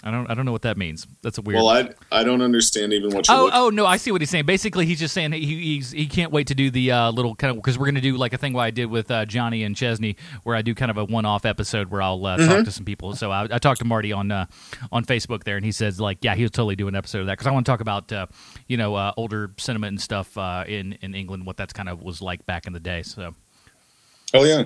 I 0.05 0.11
don't. 0.11 0.29
I 0.29 0.33
don't 0.33 0.45
know 0.45 0.51
what 0.51 0.63
that 0.63 0.75
means. 0.77 1.07
That's 1.21 1.37
a 1.37 1.41
weird. 1.41 1.55
well, 1.57 1.69
I 1.69 1.89
I 2.11 2.23
don't 2.23 2.41
understand 2.41 2.91
even 2.91 3.11
what 3.15 3.27
you're 3.27 3.37
Oh, 3.37 3.43
looking. 3.45 3.59
oh 3.59 3.69
no! 3.69 3.85
I 3.85 3.97
see 3.97 4.11
what 4.11 4.21
he's 4.21 4.29
saying. 4.29 4.45
Basically, 4.45 4.85
he's 4.85 4.99
just 4.99 5.13
saying 5.13 5.31
he 5.31 5.45
he's, 5.45 5.91
he 5.91 6.07
can't 6.07 6.31
wait 6.31 6.47
to 6.47 6.55
do 6.55 6.69
the 6.69 6.91
uh, 6.91 7.11
little 7.11 7.35
kind 7.35 7.51
of 7.51 7.55
because 7.57 7.77
we're 7.79 7.85
going 7.85 7.95
to 7.95 8.01
do 8.01 8.17
like 8.17 8.33
a 8.33 8.37
thing 8.37 8.51
what 8.53 8.63
I 8.63 8.71
did 8.71 8.87
with 8.87 9.09
uh, 9.09 9.25
Johnny 9.25 9.63
and 9.63 9.75
Chesney, 9.75 10.17
where 10.43 10.55
I 10.55 10.61
do 10.61 10.75
kind 10.75 10.91
of 10.91 10.97
a 10.97 11.05
one-off 11.05 11.45
episode 11.45 11.89
where 11.89 12.01
I'll 12.01 12.25
uh, 12.25 12.37
Mm-hmm. 12.37 12.51
talk 12.51 12.65
to 12.65 12.71
some 12.71 12.83
people. 12.85 13.15
So 13.15 13.31
I, 13.31 13.43
I 13.43 13.59
talked 13.59 13.79
to 13.79 13.85
Marty 13.85 14.11
on 14.11 14.29
uh, 14.31 14.47
on 14.91 15.05
Facebook 15.05 15.45
there, 15.45 15.55
and 15.55 15.65
he 15.65 15.71
says 15.71 15.99
like, 16.01 16.17
yeah, 16.21 16.35
he'll 16.35 16.49
totally 16.49 16.75
do 16.75 16.87
an 16.89 16.95
episode 16.95 17.21
of 17.21 17.25
that 17.27 17.33
because 17.33 17.47
I 17.47 17.51
want 17.51 17.65
to 17.65 17.71
talk 17.71 17.79
about 17.79 18.11
uh, 18.11 18.27
you 18.67 18.75
know 18.77 18.95
uh, 18.95 19.13
older 19.15 19.51
cinema 19.57 19.87
and 19.87 20.01
stuff 20.01 20.37
uh, 20.37 20.65
in 20.67 20.93
in 21.01 21.15
England, 21.15 21.45
what 21.45 21.55
that's 21.55 21.71
kind 21.73 21.87
of 21.87 22.01
was 22.03 22.21
like 22.21 22.45
back 22.45 22.67
in 22.67 22.73
the 22.73 22.79
day. 22.81 23.03
So 23.03 23.33
Oh 24.33 24.43
yeah. 24.43 24.65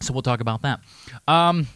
so 0.00 0.12
we'll 0.12 0.22
talk 0.22 0.40
about 0.40 0.62
that. 0.62 0.80
Um, 1.28 1.66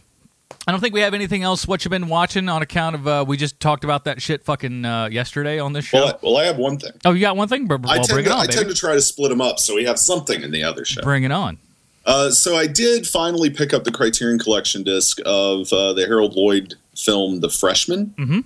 I 0.66 0.72
don't 0.72 0.80
think 0.80 0.94
we 0.94 1.00
have 1.00 1.14
anything 1.14 1.42
else. 1.42 1.66
What 1.66 1.84
you've 1.84 1.90
been 1.90 2.08
watching 2.08 2.48
on 2.48 2.62
account 2.62 2.94
of 2.96 3.06
uh, 3.08 3.24
we 3.26 3.36
just 3.36 3.58
talked 3.60 3.82
about 3.84 4.04
that 4.04 4.20
shit 4.20 4.44
fucking 4.44 4.84
uh, 4.84 5.08
yesterday 5.10 5.58
on 5.58 5.72
this 5.72 5.84
show. 5.86 5.98
Well, 5.98 6.08
I, 6.08 6.14
well, 6.22 6.36
I 6.36 6.44
have 6.44 6.58
one 6.58 6.78
thing. 6.78 6.92
oh, 7.04 7.12
you 7.12 7.20
got 7.20 7.36
one 7.36 7.48
thing? 7.48 7.66
Well, 7.66 7.80
I 7.88 7.96
bring 7.98 8.04
tend 8.06 8.20
it 8.20 8.24
to, 8.24 8.32
on, 8.34 8.40
I 8.40 8.46
tend 8.46 8.68
to 8.68 8.74
try 8.74 8.94
to 8.94 9.00
split 9.00 9.30
them 9.30 9.40
up 9.40 9.58
so 9.58 9.74
we 9.74 9.84
have 9.84 9.98
something 9.98 10.42
in 10.42 10.50
the 10.50 10.62
other 10.64 10.84
show. 10.84 11.02
Bring 11.02 11.24
it 11.24 11.32
on. 11.32 11.58
Uh, 12.06 12.30
so 12.30 12.56
I 12.56 12.66
did 12.66 13.06
finally 13.06 13.50
pick 13.50 13.72
up 13.74 13.84
the 13.84 13.92
Criterion 13.92 14.38
Collection 14.38 14.82
disc 14.82 15.18
of 15.24 15.72
uh, 15.72 15.92
the 15.92 16.06
Harold 16.06 16.34
Lloyd 16.34 16.74
film, 16.96 17.40
The 17.40 17.50
Freshman. 17.50 18.14
Mhm. 18.18 18.44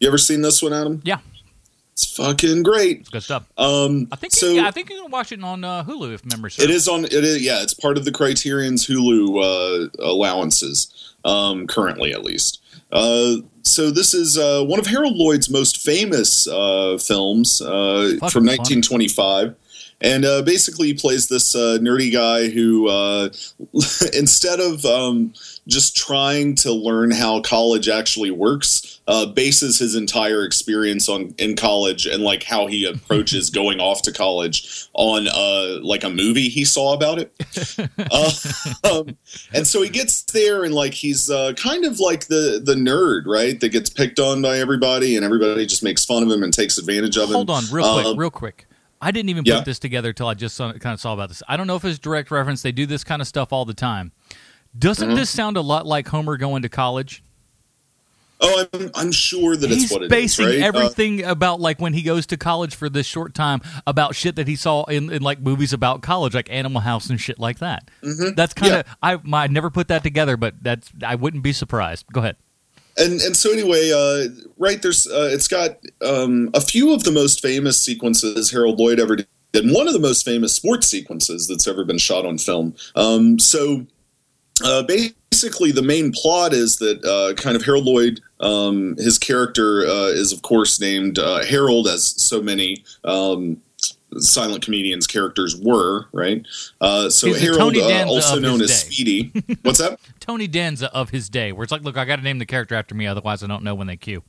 You 0.00 0.08
ever 0.08 0.18
seen 0.18 0.42
this 0.42 0.62
one, 0.62 0.72
Adam? 0.72 1.00
Yeah, 1.04 1.18
It's 1.92 2.16
fucking 2.16 2.62
great. 2.64 3.00
it's 3.00 3.08
good 3.08 3.22
stuff. 3.22 3.44
Um, 3.58 4.08
I 4.10 4.16
think 4.16 4.32
so. 4.32 4.46
you, 4.50 4.60
yeah, 4.62 4.66
I 4.68 4.70
think 4.72 4.90
you 4.90 5.00
can 5.02 5.10
watch 5.10 5.30
it 5.32 5.42
on 5.42 5.62
uh, 5.64 5.84
Hulu 5.84 6.12
if 6.14 6.24
memory 6.24 6.50
serves. 6.50 6.64
It 6.68 6.74
is 6.74 6.88
on. 6.88 7.04
It 7.04 7.12
is 7.12 7.42
yeah. 7.42 7.62
It's 7.62 7.74
part 7.74 7.96
of 7.98 8.04
the 8.04 8.10
Criterion's 8.12 8.86
Hulu 8.86 9.42
uh, 9.42 9.88
allowances 10.00 11.01
um, 11.24 11.66
currently, 11.66 12.12
at 12.12 12.22
least. 12.24 12.62
Uh, 12.90 13.36
so 13.62 13.90
this 13.90 14.12
is 14.12 14.36
uh, 14.36 14.64
one 14.64 14.78
of 14.78 14.86
Harold 14.86 15.16
Lloyd's 15.16 15.48
most 15.48 15.78
famous 15.78 16.46
uh, 16.46 16.98
films 16.98 17.60
uh, 17.62 18.18
from 18.30 18.44
funny. 18.56 19.54
1925. 20.02 20.12
And 20.12 20.24
uh, 20.24 20.42
basically, 20.42 20.88
he 20.88 20.94
plays 20.94 21.28
this 21.28 21.54
uh, 21.54 21.78
nerdy 21.80 22.12
guy 22.12 22.48
who, 22.48 22.88
uh, 22.88 23.30
instead 24.12 24.60
of 24.60 24.84
um, 24.84 25.32
just 25.66 25.96
trying 25.96 26.54
to 26.56 26.72
learn 26.72 27.10
how 27.10 27.40
college 27.40 27.88
actually 27.88 28.30
works, 28.30 29.00
uh, 29.08 29.26
bases 29.26 29.78
his 29.78 29.94
entire 29.94 30.44
experience 30.44 31.08
on 31.08 31.34
in 31.38 31.56
college 31.56 32.06
and 32.06 32.22
like 32.22 32.42
how 32.42 32.66
he 32.66 32.84
approaches 32.84 33.50
going 33.62 33.80
off 33.80 34.02
to 34.02 34.12
college 34.12 34.88
on 34.94 35.26
uh, 35.28 35.78
like 35.82 36.04
a 36.04 36.10
movie 36.10 36.48
he 36.48 36.64
saw 36.64 36.94
about 36.94 37.18
it. 37.18 37.32
uh, 38.10 38.32
um, 38.90 39.16
and 39.52 39.66
so 39.66 39.82
he 39.82 39.88
gets 39.88 40.22
there 40.24 40.64
and 40.64 40.74
like 40.74 40.94
he's 40.94 41.30
uh, 41.30 41.52
kind 41.54 41.84
of 41.84 42.00
like 42.00 42.26
the 42.26 42.60
the 42.64 42.74
nerd, 42.74 43.26
right? 43.26 43.58
That 43.60 43.70
gets 43.70 43.90
picked 43.90 44.18
on 44.18 44.42
by 44.42 44.58
everybody 44.58 45.16
and 45.16 45.24
everybody 45.24 45.66
just 45.66 45.82
makes 45.82 46.04
fun 46.04 46.22
of 46.22 46.30
him 46.30 46.42
and 46.42 46.52
takes 46.52 46.78
advantage 46.78 47.16
of 47.16 47.28
him. 47.28 47.34
Hold 47.34 47.50
on, 47.50 47.64
real 47.72 47.94
quick, 47.94 48.06
Um, 48.06 48.16
real 48.16 48.30
quick. 48.30 48.66
I 49.02 49.10
didn't 49.10 49.30
even 49.30 49.44
yeah. 49.44 49.56
put 49.56 49.64
this 49.64 49.78
together 49.78 50.10
until 50.10 50.28
I 50.28 50.34
just 50.34 50.54
saw, 50.54 50.72
kind 50.72 50.94
of 50.94 51.00
saw 51.00 51.12
about 51.12 51.28
this. 51.28 51.42
I 51.48 51.56
don't 51.56 51.66
know 51.66 51.76
if 51.76 51.84
it's 51.84 51.98
direct 51.98 52.30
reference. 52.30 52.62
They 52.62 52.72
do 52.72 52.86
this 52.86 53.02
kind 53.04 53.20
of 53.20 53.28
stuff 53.28 53.52
all 53.52 53.64
the 53.64 53.74
time. 53.74 54.12
Doesn't 54.78 55.08
Mm-hmm. 55.08 55.16
this 55.16 55.28
sound 55.28 55.56
a 55.58 55.60
lot 55.60 55.86
like 55.86 56.08
Homer 56.08 56.36
going 56.38 56.62
to 56.62 56.68
college? 56.68 57.22
Oh, 58.44 58.66
I'm, 58.72 58.90
I'm 58.94 59.12
sure 59.12 59.56
that 59.56 59.70
He's 59.70 59.84
it's 59.84 59.92
what 59.92 60.02
it 60.02 60.06
is, 60.06 60.10
basing 60.10 60.46
right? 60.46 60.62
Uh, 60.62 60.66
everything 60.66 61.24
about 61.24 61.60
like 61.60 61.80
when 61.80 61.92
he 61.92 62.02
goes 62.02 62.26
to 62.26 62.36
college 62.36 62.74
for 62.74 62.88
this 62.88 63.06
short 63.06 63.34
time 63.34 63.60
about 63.86 64.16
shit 64.16 64.34
that 64.36 64.48
he 64.48 64.56
saw 64.56 64.82
in, 64.84 65.12
in 65.12 65.22
like 65.22 65.40
movies 65.40 65.72
about 65.72 66.02
college, 66.02 66.34
like 66.34 66.50
Animal 66.50 66.80
House 66.80 67.08
and 67.08 67.20
shit 67.20 67.38
like 67.38 67.58
that. 67.60 67.88
Mm-hmm. 68.02 68.34
That's 68.34 68.52
kind 68.54 68.72
of 68.74 68.86
I 69.00 69.18
my, 69.22 69.44
I 69.44 69.46
never 69.46 69.70
put 69.70 69.88
that 69.88 70.02
together, 70.02 70.36
but 70.36 70.54
that's 70.60 70.90
I 71.04 71.14
wouldn't 71.14 71.44
be 71.44 71.52
surprised. 71.52 72.06
Go 72.12 72.20
ahead. 72.20 72.36
And 72.96 73.20
and 73.20 73.36
so 73.36 73.52
anyway, 73.52 73.90
uh, 73.92 74.28
right 74.58 74.80
there's 74.82 75.06
uh, 75.06 75.30
it's 75.32 75.48
got 75.48 75.78
um, 76.04 76.50
a 76.54 76.60
few 76.60 76.92
of 76.92 77.04
the 77.04 77.12
most 77.12 77.40
famous 77.40 77.80
sequences 77.80 78.50
Harold 78.50 78.78
Lloyd 78.78 79.00
ever 79.00 79.16
did, 79.16 79.28
and 79.54 79.72
one 79.72 79.86
of 79.86 79.92
the 79.92 80.00
most 80.00 80.24
famous 80.24 80.54
sports 80.54 80.88
sequences 80.88 81.46
that's 81.46 81.66
ever 81.66 81.84
been 81.84 81.98
shot 81.98 82.26
on 82.26 82.38
film. 82.38 82.74
Um, 82.94 83.38
so 83.38 83.86
uh, 84.64 84.82
basically, 84.82 85.72
the 85.72 85.82
main 85.82 86.12
plot 86.12 86.52
is 86.52 86.76
that 86.76 87.04
uh, 87.04 87.34
kind 87.40 87.56
of 87.56 87.64
Harold 87.64 87.84
Lloyd, 87.84 88.20
um, 88.40 88.96
his 88.96 89.18
character 89.18 89.86
uh, 89.86 90.08
is 90.08 90.32
of 90.32 90.42
course 90.42 90.80
named 90.80 91.18
uh, 91.18 91.44
Harold, 91.44 91.88
as 91.88 92.04
so 92.22 92.42
many. 92.42 92.84
Um, 93.04 93.60
Silent 94.18 94.64
comedians 94.64 95.06
characters 95.06 95.56
were 95.56 96.06
right, 96.12 96.46
uh, 96.80 97.08
so 97.08 97.28
He's 97.28 97.40
Harold, 97.40 97.76
uh, 97.76 98.04
also 98.06 98.38
known 98.38 98.60
as 98.60 98.68
day. 98.68 98.74
Speedy. 98.92 99.32
What's 99.62 99.78
that? 99.78 99.98
Tony 100.20 100.46
Danza 100.46 100.92
of 100.94 101.10
his 101.10 101.28
day, 101.28 101.52
where 101.52 101.62
it's 101.62 101.72
like, 101.72 101.82
look, 101.82 101.96
I 101.96 102.04
got 102.04 102.16
to 102.16 102.22
name 102.22 102.38
the 102.38 102.46
character 102.46 102.74
after 102.74 102.94
me, 102.94 103.06
otherwise 103.06 103.42
I 103.42 103.46
don't 103.46 103.64
know 103.64 103.74
when 103.74 103.86
they 103.86 103.96
cue. 103.96 104.22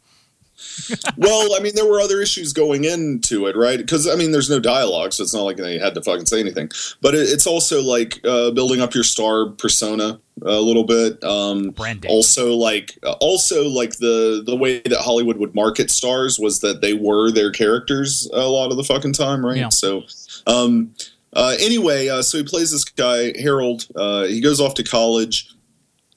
Well, 1.18 1.56
I 1.56 1.60
mean, 1.60 1.76
there 1.76 1.86
were 1.86 2.00
other 2.00 2.22
issues 2.22 2.54
going 2.54 2.84
into 2.86 3.48
it, 3.48 3.56
right? 3.56 3.78
Because 3.78 4.08
I 4.08 4.16
mean, 4.16 4.32
there's 4.32 4.50
no 4.50 4.60
dialogue, 4.60 5.14
so 5.14 5.24
it's 5.24 5.34
not 5.34 5.44
like 5.44 5.58
they 5.58 5.80
had 5.80 5.94
to 5.96 6.02
fucking 6.02 6.26
say 6.26 6.40
anything. 6.40 6.70
But 7.02 7.16
it, 7.16 7.30
it's 7.30 7.48
also 7.48 7.82
like 7.82 8.20
uh, 8.26 8.52
building 8.52 8.82
up 8.82 8.94
your 8.94 9.04
star 9.04 9.50
persona 9.50 10.20
a 10.42 10.60
little 10.60 10.84
bit. 10.84 11.24
Um, 11.24 11.70
Branding. 11.72 12.10
also, 12.10 12.54
like 12.54 12.98
also 13.20 13.68
like 13.68 13.98
the 13.98 14.44
the 14.46 14.56
way 14.56 14.80
that 14.82 15.00
Hollywood 15.00 15.38
would 15.38 15.56
market 15.56 15.92
stars 15.92 16.40
was 16.40 16.60
that 16.62 16.82
they 16.82 16.94
were 16.94 17.32
their 17.32 17.52
characters 17.52 18.30
a 18.34 18.48
lot 18.48 18.72
of 18.72 18.78
the 18.78 18.84
fucking 18.84 19.14
time, 19.14 19.46
right? 19.46 19.58
Yeah. 19.58 19.70
So. 19.70 20.04
Um, 20.46 20.94
uh, 21.36 21.56
anyway, 21.60 22.08
uh, 22.10 22.22
so 22.22 22.38
he 22.38 22.44
plays 22.44 22.72
this 22.72 22.86
guy 22.86 23.34
Harold. 23.40 23.88
Uh, 23.96 24.26
he 24.26 24.40
goes 24.40 24.62
off 24.62 24.76
to 24.76 24.84
college. 24.84 25.53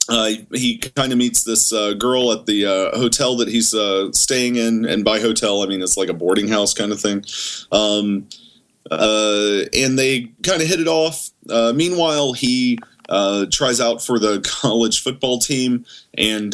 Uh, 0.09 0.31
he 0.53 0.77
kind 0.77 1.11
of 1.11 1.17
meets 1.17 1.43
this 1.43 1.73
uh, 1.73 1.93
girl 1.93 2.31
at 2.31 2.45
the 2.45 2.65
uh, 2.65 2.97
hotel 2.97 3.35
that 3.37 3.47
he's 3.47 3.73
uh, 3.73 4.11
staying 4.11 4.55
in, 4.55 4.85
and 4.85 5.03
by 5.03 5.19
hotel 5.19 5.61
I 5.61 5.65
mean 5.65 5.81
it's 5.81 5.97
like 5.97 6.09
a 6.09 6.13
boarding 6.13 6.47
house 6.47 6.73
kind 6.73 6.91
of 6.91 6.99
thing. 6.99 7.23
Um, 7.71 8.27
uh, 8.89 9.63
and 9.73 9.99
they 9.99 10.31
kind 10.43 10.61
of 10.61 10.67
hit 10.67 10.79
it 10.79 10.87
off. 10.87 11.29
Uh, 11.49 11.73
meanwhile, 11.75 12.31
he 12.31 12.79
tries 13.51 13.81
out 13.81 14.01
for 14.01 14.17
the 14.17 14.39
college 14.61 15.03
football 15.03 15.39
team, 15.39 15.85
and 16.17 16.53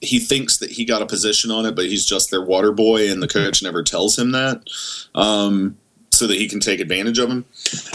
he 0.00 0.20
thinks 0.20 0.58
that 0.58 0.70
he 0.70 0.84
got 0.84 1.02
a 1.02 1.06
position 1.06 1.50
on 1.50 1.66
it, 1.66 1.74
but 1.74 1.86
he's 1.86 2.06
just 2.06 2.30
their 2.30 2.42
water 2.42 2.70
boy, 2.70 3.10
and 3.10 3.20
the 3.20 3.28
coach 3.28 3.62
never 3.62 3.82
tells 3.82 4.16
him 4.16 4.30
that. 4.30 4.62
Um, 5.14 5.76
so 6.16 6.26
that 6.26 6.36
he 6.36 6.48
can 6.48 6.60
take 6.60 6.80
advantage 6.80 7.18
of 7.18 7.28
him. 7.30 7.44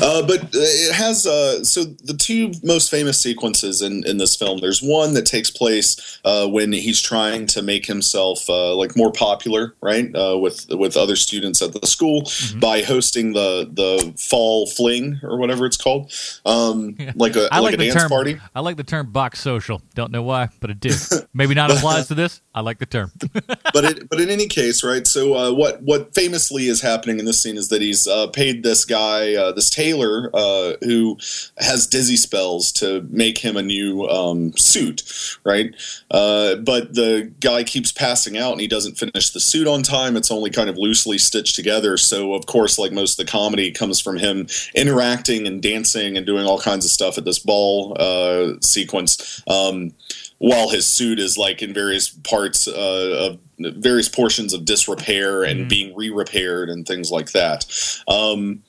Uh, 0.02 0.22
but 0.26 0.42
uh, 0.44 0.50
it 0.54 0.94
has 0.94 1.26
uh, 1.26 1.64
so 1.64 1.84
the 1.84 2.14
two 2.14 2.52
most 2.64 2.90
famous 2.92 3.20
sequences 3.20 3.82
in, 3.82 4.06
in 4.06 4.18
this 4.18 4.36
film. 4.36 4.60
There's 4.60 4.82
one 4.82 5.14
that 5.16 5.26
takes 5.26 5.50
place 5.50 6.20
uh, 6.24 6.48
when 6.48 6.72
he's 6.72 7.02
trying 7.02 7.48
to 7.48 7.62
make 7.62 7.86
himself 7.86 8.50
uh, 8.50 8.76
like 8.76 8.96
more 8.96 9.12
popular, 9.12 9.76
right, 9.82 10.14
uh, 10.16 10.38
with 10.38 10.68
with 10.70 10.98
other 10.98 11.16
students 11.16 11.62
at 11.62 11.74
the 11.74 11.86
school 11.88 12.22
Mm-hmm. 12.22 12.60
by 12.60 12.82
hosting 12.82 13.34
the 13.34 13.70
the 13.72 14.14
fall 14.18 14.68
fling 14.68 15.20
or 15.24 15.38
whatever 15.38 15.66
it's 15.66 15.78
called, 15.78 16.12
um, 16.46 16.96
like 17.16 17.36
a 17.36 17.48
I 17.52 17.60
like, 17.60 17.72
like, 17.72 17.74
a 17.74 17.78
dance 17.78 17.94
term. 18.02 18.10
party. 18.10 18.38
I 18.54 18.60
like 18.60 18.78
the 18.78 18.84
term 18.84 19.12
box 19.12 19.40
social. 19.40 19.82
Don't 19.96 20.12
know 20.12 20.22
why, 20.24 20.50
but 20.60 20.70
it 20.70 20.80
did. 20.80 20.96
Maybe 21.34 21.54
not 21.56 21.72
applies 21.72 22.08
to 22.10 22.16
this. 22.16 22.42
I 22.54 22.62
like 22.62 22.80
the 22.80 22.86
term. 22.86 23.12
but 23.74 23.86
it, 23.86 24.10
but 24.10 24.20
in 24.20 24.30
any 24.30 24.48
case, 24.48 24.84
right? 24.84 25.08
So 25.08 25.36
uh, 25.36 25.54
what 25.54 25.82
what 25.84 26.14
famously 26.14 26.68
is 26.68 26.82
happening 26.82 27.20
in 27.20 27.26
this 27.26 27.42
scene 27.42 27.56
is 27.56 27.70
that 27.70 27.82
he's 27.82 28.08
uh, 28.08 28.28
paid 28.28 28.64
this 28.64 28.84
guy, 28.84 29.36
uh, 29.36 29.54
this 29.54 29.70
tailor, 29.70 30.30
uh, 30.34 30.74
who 30.82 31.18
has 31.58 31.88
dizzy 31.88 32.18
spells 32.18 32.74
to 32.74 33.08
make 33.10 33.38
him 33.38 33.56
a 33.56 33.62
new 33.62 34.06
um, 34.10 34.52
suit, 34.58 35.04
right? 35.46 35.74
Uh, 36.10 36.56
but 36.56 36.94
the 36.94 37.32
guy 37.40 37.64
keeps 37.64 37.92
passing 37.92 38.38
out, 38.38 38.52
and 38.52 38.62
he 38.62 38.68
doesn't 38.68 38.98
finish 38.98 39.30
the 39.30 39.40
suit 39.40 39.68
on 39.68 39.82
time. 39.82 40.18
It's 40.18 40.32
only 40.32 40.50
kind 40.50 40.70
of 40.70 40.78
loosely 40.78 41.18
stitched 41.18 41.56
together. 41.56 41.96
So 41.96 42.34
of 42.34 42.48
course, 42.48 42.78
like 42.78 42.92
most 42.92 43.18
of 43.18 43.26
the 43.26 43.32
comedy 43.32 43.72
comes 43.72 44.02
from 44.02 44.18
him 44.18 44.48
interacting 44.76 45.48
and 45.48 45.62
dancing 45.62 46.18
and 46.18 46.26
doing 46.26 46.46
all 46.46 46.60
kinds 46.60 46.84
of 46.84 46.92
stuff 46.92 47.18
at 47.18 47.24
this 47.24 47.40
ball 47.40 47.96
uh, 47.98 48.56
sequence. 48.62 49.42
Um, 49.48 49.94
while 50.42 50.70
his 50.70 50.88
suit 50.88 51.20
is 51.20 51.38
like 51.38 51.62
in 51.62 51.72
various 51.72 52.10
parts 52.10 52.68
uh, 52.68 53.30
of 53.30 53.40
various 53.76 54.10
portions 54.10 54.54
of 54.54 54.66
disrepair 54.66 55.44
and 55.44 55.70
being 55.70 55.96
re-repaired 55.96 56.68
and 56.68 56.88
things 56.88 57.12
like 57.12 57.32
that. 57.34 57.64
Um, 58.08 58.64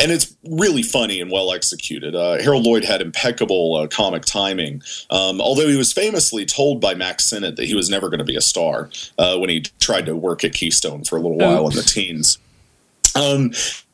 and 0.00 0.10
it's 0.10 0.34
really 0.44 0.82
funny 0.82 1.20
and 1.20 1.30
well 1.30 1.52
executed. 1.52 2.16
Uh, 2.16 2.42
Harold 2.42 2.66
Lloyd 2.66 2.84
had 2.84 3.00
impeccable 3.00 3.76
uh, 3.76 3.86
comic 3.86 4.24
timing, 4.24 4.82
um, 5.10 5.40
although 5.40 5.68
he 5.68 5.76
was 5.76 5.92
famously 5.92 6.44
told 6.44 6.80
by 6.80 6.94
Mack 6.94 7.20
Sennett 7.20 7.54
that 7.54 7.66
he 7.66 7.76
was 7.76 7.88
never 7.88 8.08
going 8.08 8.18
to 8.18 8.24
be 8.24 8.36
a 8.36 8.40
star 8.40 8.90
uh, 9.16 9.38
when 9.38 9.48
he 9.48 9.60
tried 9.78 10.06
to 10.06 10.16
work 10.16 10.42
at 10.42 10.54
Keystone 10.54 11.04
for 11.04 11.18
a 11.18 11.20
little 11.20 11.38
while 11.38 11.68
in 11.68 11.76
the 11.76 11.82
teens. 11.82 12.38
Um, 13.14 13.52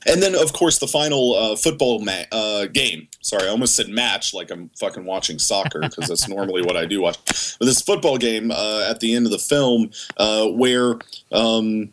and 0.08 0.22
then, 0.22 0.34
of 0.34 0.52
course, 0.52 0.78
the 0.78 0.86
final 0.86 1.34
uh, 1.34 1.56
football 1.56 2.00
ma- 2.00 2.24
uh, 2.32 2.66
game. 2.66 3.08
Sorry, 3.20 3.44
I 3.44 3.48
almost 3.48 3.76
said 3.76 3.88
match, 3.88 4.32
like 4.32 4.50
I'm 4.50 4.70
fucking 4.80 5.04
watching 5.04 5.38
soccer 5.38 5.80
because 5.80 6.08
that's 6.08 6.28
normally 6.28 6.62
what 6.62 6.76
I 6.76 6.86
do 6.86 7.02
watch. 7.02 7.18
But 7.58 7.66
this 7.66 7.82
football 7.82 8.16
game 8.16 8.50
uh, 8.50 8.86
at 8.88 9.00
the 9.00 9.14
end 9.14 9.26
of 9.26 9.32
the 9.32 9.38
film, 9.38 9.90
uh, 10.16 10.46
where 10.46 10.94
um, 11.30 11.90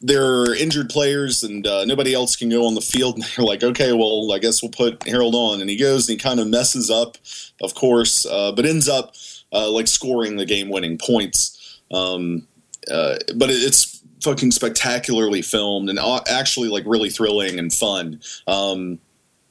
there 0.00 0.24
are 0.24 0.54
injured 0.54 0.88
players 0.88 1.42
and 1.42 1.66
uh, 1.66 1.84
nobody 1.84 2.14
else 2.14 2.36
can 2.36 2.48
go 2.48 2.66
on 2.66 2.74
the 2.74 2.80
field, 2.80 3.14
and 3.16 3.24
they're 3.24 3.44
like, 3.44 3.62
okay, 3.62 3.92
well, 3.92 4.32
I 4.32 4.38
guess 4.38 4.62
we'll 4.62 4.70
put 4.70 5.06
Harold 5.06 5.34
on, 5.34 5.60
and 5.60 5.68
he 5.68 5.76
goes 5.76 6.08
and 6.08 6.18
he 6.18 6.22
kind 6.22 6.40
of 6.40 6.46
messes 6.46 6.90
up, 6.90 7.18
of 7.60 7.74
course, 7.74 8.24
uh, 8.26 8.52
but 8.52 8.64
ends 8.64 8.88
up 8.88 9.14
like 9.52 9.86
scoring 9.86 10.36
the 10.36 10.46
game-winning 10.46 10.96
points. 10.96 11.80
Um, 11.90 12.46
but 12.88 13.50
it's 13.50 13.91
fucking 14.22 14.50
spectacularly 14.50 15.42
filmed 15.42 15.90
and 15.90 15.98
actually 16.28 16.68
like 16.68 16.84
really 16.86 17.10
thrilling 17.10 17.58
and 17.58 17.72
fun. 17.72 18.20
Um, 18.46 18.98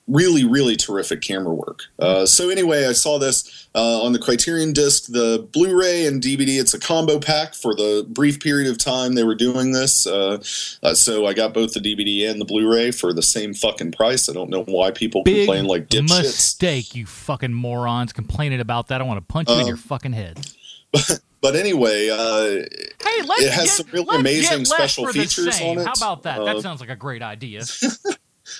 really, 0.07 0.43
really 0.43 0.75
terrific 0.75 1.21
camera 1.21 1.53
work. 1.53 1.83
Uh, 1.97 2.25
so 2.25 2.49
anyway, 2.49 2.85
I 2.85 2.91
saw 2.91 3.17
this 3.17 3.69
uh, 3.73 4.01
on 4.01 4.11
the 4.11 4.19
Criterion 4.19 4.73
disc, 4.73 5.05
the 5.11 5.47
Blu-ray 5.53 6.05
and 6.05 6.21
DVD. 6.21 6.59
It's 6.59 6.73
a 6.73 6.79
combo 6.79 7.19
pack 7.19 7.53
for 7.53 7.73
the 7.73 8.05
brief 8.09 8.39
period 8.39 8.69
of 8.69 8.77
time 8.77 9.13
they 9.13 9.23
were 9.23 9.35
doing 9.35 9.71
this. 9.71 10.05
Uh, 10.05 10.43
uh, 10.83 10.93
so 10.93 11.25
I 11.25 11.33
got 11.33 11.53
both 11.53 11.73
the 11.73 11.79
DVD 11.79 12.29
and 12.29 12.41
the 12.41 12.45
Blu-ray 12.45 12.91
for 12.91 13.13
the 13.13 13.21
same 13.21 13.53
fucking 13.53 13.93
price. 13.93 14.29
I 14.29 14.33
don't 14.33 14.49
know 14.49 14.63
why 14.63 14.91
people 14.91 15.23
Big 15.23 15.45
complain 15.45 15.65
like 15.65 15.87
dipshits. 15.87 16.23
mistake, 16.23 16.95
you 16.95 17.05
fucking 17.05 17.53
morons 17.53 18.11
complaining 18.11 18.59
about 18.59 18.89
that. 18.89 19.01
I 19.01 19.03
want 19.05 19.17
to 19.17 19.33
punch 19.33 19.49
you 19.49 19.59
in 19.59 19.67
your 19.67 19.77
fucking 19.77 20.13
head. 20.13 20.45
But 21.41 21.55
anyway, 21.55 22.07
uh, 22.07 22.67
Hey, 23.03 23.23
let's 23.23 23.41
it 23.41 23.51
has 23.51 23.63
get, 23.63 23.69
some 23.69 23.87
really 23.91 24.15
amazing 24.15 24.63
special 24.63 25.07
features 25.07 25.59
on 25.59 25.79
it. 25.79 25.87
How 25.87 25.93
about 25.93 26.21
that? 26.21 26.39
Uh, 26.39 26.45
that 26.45 26.61
sounds 26.61 26.81
like 26.81 26.91
a 26.91 26.95
great 26.95 27.23
idea. 27.23 27.63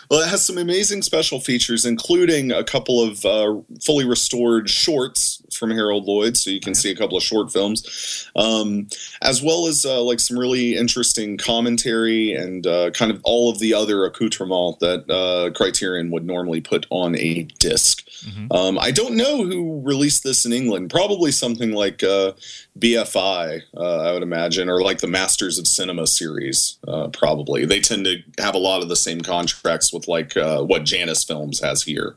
Well, 0.10 0.22
it 0.22 0.30
has 0.30 0.46
some 0.46 0.58
amazing 0.58 1.02
special 1.02 1.40
features, 1.40 1.86
including 1.86 2.52
a 2.52 2.64
couple 2.64 3.02
of 3.02 3.26
uh, 3.26 3.56
fully 3.84 4.06
restored 4.06 4.70
shorts 4.70 5.42
from 5.54 5.72
Harold 5.72 6.06
Lloyd, 6.06 6.38
so 6.38 6.50
you 6.50 6.60
can 6.60 6.76
see 6.76 6.92
a 6.92 6.96
couple 6.96 7.18
of 7.18 7.24
short 7.24 7.52
films, 7.52 8.30
um, 8.36 8.88
as 9.22 9.42
well 9.42 9.68
as 9.68 9.86
uh, 9.86 10.02
like 10.02 10.20
some 10.20 10.38
really 10.38 10.76
interesting 10.76 11.38
commentary 11.38 12.34
and 12.34 12.66
uh, 12.68 12.92
kind 12.92 13.12
of 13.12 13.20
all 13.24 13.50
of 13.50 13.60
the 13.60 13.74
other 13.74 14.06
accoutrement 14.06 14.80
that 14.80 15.10
uh, 15.10 15.52
Criterion 15.52 16.12
would 16.12 16.26
normally 16.26 16.62
put 16.62 16.86
on 16.90 17.16
a 17.18 17.44
disc. 17.60 18.08
Um, 18.52 18.78
I 18.80 18.92
don't 18.92 19.16
know 19.16 19.44
who 19.44 19.82
released 19.84 20.24
this 20.24 20.46
in 20.46 20.54
England. 20.54 20.90
Probably 20.90 21.32
something 21.32 21.72
like 21.72 22.04
uh, 22.04 22.34
BFI, 22.80 23.62
uh, 23.76 23.98
I 24.02 24.12
would 24.14 24.24
imagine, 24.24 24.70
or 24.70 24.82
like 24.82 25.00
the 25.00 25.08
Masters 25.08 25.58
of 25.58 25.68
Cinema 25.68 26.08
series. 26.08 26.78
Uh, 26.88 27.08
probably 27.10 27.66
they 27.66 27.80
tend 27.80 28.06
to 28.06 28.18
have 28.40 28.56
a 28.56 28.60
lot 28.60 28.82
of 28.82 28.90
the 28.90 28.96
same 28.96 29.22
contracts 29.22 29.92
with 29.94 30.08
like 30.08 30.36
uh, 30.38 30.62
what 30.64 30.84
Janus 30.84 31.24
Films 31.24 31.60
has 31.62 31.84
here. 31.84 32.16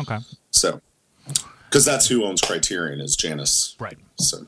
okay, 0.00 0.18
So, 0.50 0.80
because 1.68 1.84
that's 1.84 2.06
who 2.08 2.24
owns 2.24 2.40
Criterion 2.40 3.00
is 3.00 3.16
Janus. 3.16 3.76
right. 3.78 3.98
So, 4.18 4.46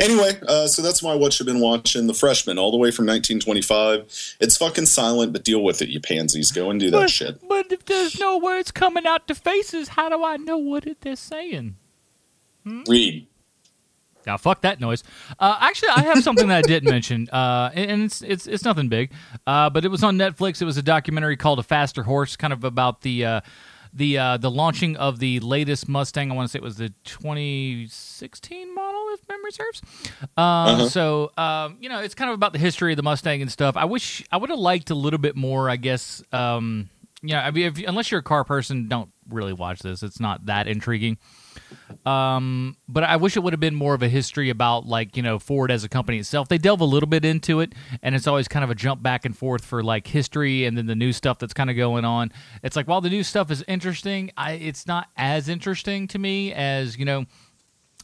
anyway, 0.00 0.38
uh, 0.48 0.66
so 0.66 0.82
that's 0.82 1.02
my 1.02 1.14
what 1.14 1.38
you've 1.38 1.46
been 1.46 1.60
watching. 1.60 2.06
The 2.06 2.14
Freshman, 2.14 2.58
all 2.58 2.70
the 2.70 2.76
way 2.78 2.90
from 2.90 3.06
1925. 3.06 4.36
It's 4.40 4.56
fucking 4.56 4.86
silent, 4.86 5.32
but 5.32 5.44
deal 5.44 5.62
with 5.62 5.80
it, 5.82 5.88
you 5.88 6.00
pansies. 6.00 6.50
Go 6.52 6.70
and 6.70 6.80
do 6.80 6.90
that 6.90 6.96
But, 6.96 7.10
shit. 7.10 7.48
but 7.48 7.70
if 7.72 7.84
there's 7.84 8.18
no 8.18 8.38
words 8.38 8.70
coming 8.70 9.06
out 9.06 9.28
the 9.28 9.34
faces, 9.34 9.88
how 9.88 10.08
do 10.08 10.24
I 10.24 10.36
know 10.36 10.58
what 10.58 10.86
it 10.86 11.00
they're 11.02 11.16
saying? 11.16 11.76
Read. 12.64 13.26
Now, 14.26 14.38
fuck 14.38 14.62
that 14.62 14.80
noise. 14.80 15.04
Uh, 15.38 15.58
actually, 15.60 15.90
I 15.90 16.00
have 16.04 16.22
something 16.22 16.48
that 16.48 16.56
I 16.58 16.62
didn't 16.62 16.88
mention, 16.90 17.28
uh, 17.30 17.70
and 17.74 17.90
and 17.90 18.02
it's 18.04 18.22
it's 18.22 18.46
it's 18.46 18.64
nothing 18.64 18.88
big, 18.88 19.12
uh, 19.46 19.68
but 19.68 19.84
it 19.84 19.88
was 19.88 20.02
on 20.02 20.16
Netflix. 20.16 20.62
It 20.62 20.64
was 20.64 20.78
a 20.78 20.82
documentary 20.82 21.36
called 21.36 21.58
"A 21.58 21.62
Faster 21.62 22.04
Horse," 22.04 22.34
kind 22.34 22.54
of 22.54 22.64
about 22.64 23.02
the 23.02 23.22
uh, 23.26 23.40
the 23.92 24.16
uh, 24.16 24.36
the 24.38 24.50
launching 24.50 24.96
of 24.96 25.18
the 25.18 25.40
latest 25.40 25.90
Mustang. 25.90 26.30
I 26.30 26.34
want 26.34 26.48
to 26.48 26.52
say 26.52 26.56
it 26.56 26.62
was 26.62 26.78
the 26.78 26.88
2016 27.04 28.74
model, 28.74 28.83
if 29.14 29.28
memory 29.28 29.52
serves. 29.52 29.82
Uh, 30.36 30.88
So, 30.88 31.32
um, 31.36 31.78
you 31.80 31.88
know, 31.88 32.00
it's 32.00 32.14
kind 32.14 32.30
of 32.30 32.34
about 32.34 32.52
the 32.52 32.58
history 32.58 32.92
of 32.92 32.96
the 32.96 33.02
Mustang 33.02 33.40
and 33.42 33.50
stuff. 33.50 33.76
I 33.76 33.84
wish 33.86 34.24
I 34.30 34.36
would 34.36 34.50
have 34.50 34.58
liked 34.58 34.90
a 34.90 34.94
little 34.94 35.18
bit 35.18 35.36
more. 35.36 35.70
I 35.70 35.76
guess. 35.76 36.22
Um, 36.32 36.90
yeah, 37.22 37.44
I 37.44 37.50
mean, 37.50 37.66
if, 37.66 37.78
unless 37.88 38.10
you're 38.10 38.20
a 38.20 38.24
car 38.24 38.44
person, 38.44 38.86
don't 38.88 39.10
really 39.30 39.54
watch 39.54 39.78
this. 39.80 40.02
It's 40.02 40.20
not 40.20 40.44
that 40.46 40.68
intriguing. 40.68 41.16
Um, 42.04 42.76
but 42.86 43.04
I 43.04 43.16
wish 43.16 43.36
it 43.36 43.40
would 43.40 43.52
have 43.54 43.60
been 43.60 43.74
more 43.74 43.94
of 43.94 44.02
a 44.02 44.08
history 44.08 44.50
about 44.50 44.86
like 44.86 45.16
you 45.16 45.22
know 45.22 45.38
Ford 45.38 45.70
as 45.70 45.84
a 45.84 45.88
company 45.88 46.18
itself. 46.18 46.48
They 46.48 46.58
delve 46.58 46.80
a 46.80 46.84
little 46.84 47.08
bit 47.08 47.24
into 47.24 47.60
it, 47.60 47.74
and 48.02 48.14
it's 48.14 48.26
always 48.26 48.48
kind 48.48 48.62
of 48.64 48.70
a 48.70 48.74
jump 48.74 49.02
back 49.02 49.24
and 49.24 49.36
forth 49.36 49.64
for 49.64 49.82
like 49.82 50.06
history 50.06 50.66
and 50.66 50.76
then 50.76 50.86
the 50.86 50.94
new 50.94 51.12
stuff 51.12 51.38
that's 51.38 51.54
kind 51.54 51.70
of 51.70 51.76
going 51.76 52.04
on. 52.04 52.30
It's 52.62 52.76
like 52.76 52.86
while 52.88 53.00
the 53.00 53.10
new 53.10 53.22
stuff 53.22 53.50
is 53.50 53.64
interesting, 53.66 54.30
I 54.36 54.52
it's 54.52 54.86
not 54.86 55.08
as 55.16 55.48
interesting 55.48 56.08
to 56.08 56.18
me 56.18 56.52
as 56.52 56.98
you 56.98 57.04
know 57.06 57.24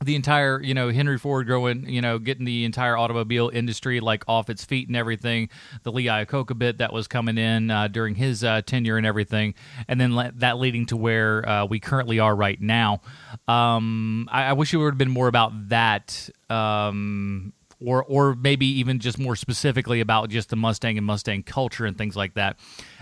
the 0.03 0.15
entire 0.15 0.63
you 0.63 0.73
know 0.73 0.91
Henry 0.91 1.19
Ford 1.19 1.47
growing 1.47 1.87
you 1.87 2.01
know 2.01 2.19
getting 2.19 2.47
the 2.47 2.65
entire 2.65 2.97
automobile 2.97 3.51
industry 3.53 4.01
like 4.01 4.25
off 4.27 4.49
its 4.49 4.65
feet 4.65 4.89
and 4.89 4.97
everything. 4.97 5.51
The 5.83 5.93
Lee 5.93 6.07
Iacocca 6.07 6.59
bit 6.59 6.79
that 6.79 6.93
was 6.93 7.07
coming 7.07 7.37
in 7.37 7.71
uh, 7.71 7.89
during 7.89 8.15
his 8.15 8.43
uh, 8.43 8.63
tenure 8.63 8.97
and 8.97 9.07
everything. 9.07 9.55
And 9.89 10.01
then 10.01 10.17
le- 10.17 10.33
that 10.37 10.59
leading 10.59 10.87
to 10.87 10.97
where 10.97 11.47
uh, 11.47 11.65
we 11.67 11.81
currently 11.81 12.19
are 12.19 12.35
right 12.35 12.61
now. 12.61 13.03
Um, 13.47 14.29
I-, 14.33 14.45
I 14.45 14.53
wish 14.55 14.73
it 14.73 14.79
would 14.79 14.87
have 14.87 14.99
been 14.99 15.11
more 15.11 15.29
about 15.29 15.69
that 15.69 16.31
um, 16.49 17.53
or 17.79 18.03
or 18.03 18.35
maybe 18.35 18.67
even 18.79 19.01
just 19.01 19.19
more 19.19 19.37
specifically 19.37 20.01
about 20.01 20.31
just 20.31 20.49
the 20.49 20.57
Mustang 20.57 20.97
and 20.97 21.07
Mustang 21.07 21.43
culture 21.43 21.85
and 21.85 21.99
things 21.99 22.17
like 22.17 22.35
that. 22.35 22.59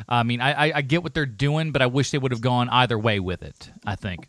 I 0.09 0.25
mean 0.25 0.40
I, 0.40 0.69
I, 0.69 0.73
I 0.76 0.83
get 0.83 1.05
what 1.05 1.14
they're 1.14 1.26
doing 1.26 1.71
but 1.71 1.81
I 1.81 1.87
wish 1.87 2.11
they 2.11 2.19
would 2.19 2.33
have 2.33 2.40
gone 2.40 2.69
either 2.71 2.99
way 2.99 3.21
with 3.21 3.45
it 3.45 3.71
I 3.87 3.95
think 3.95 4.28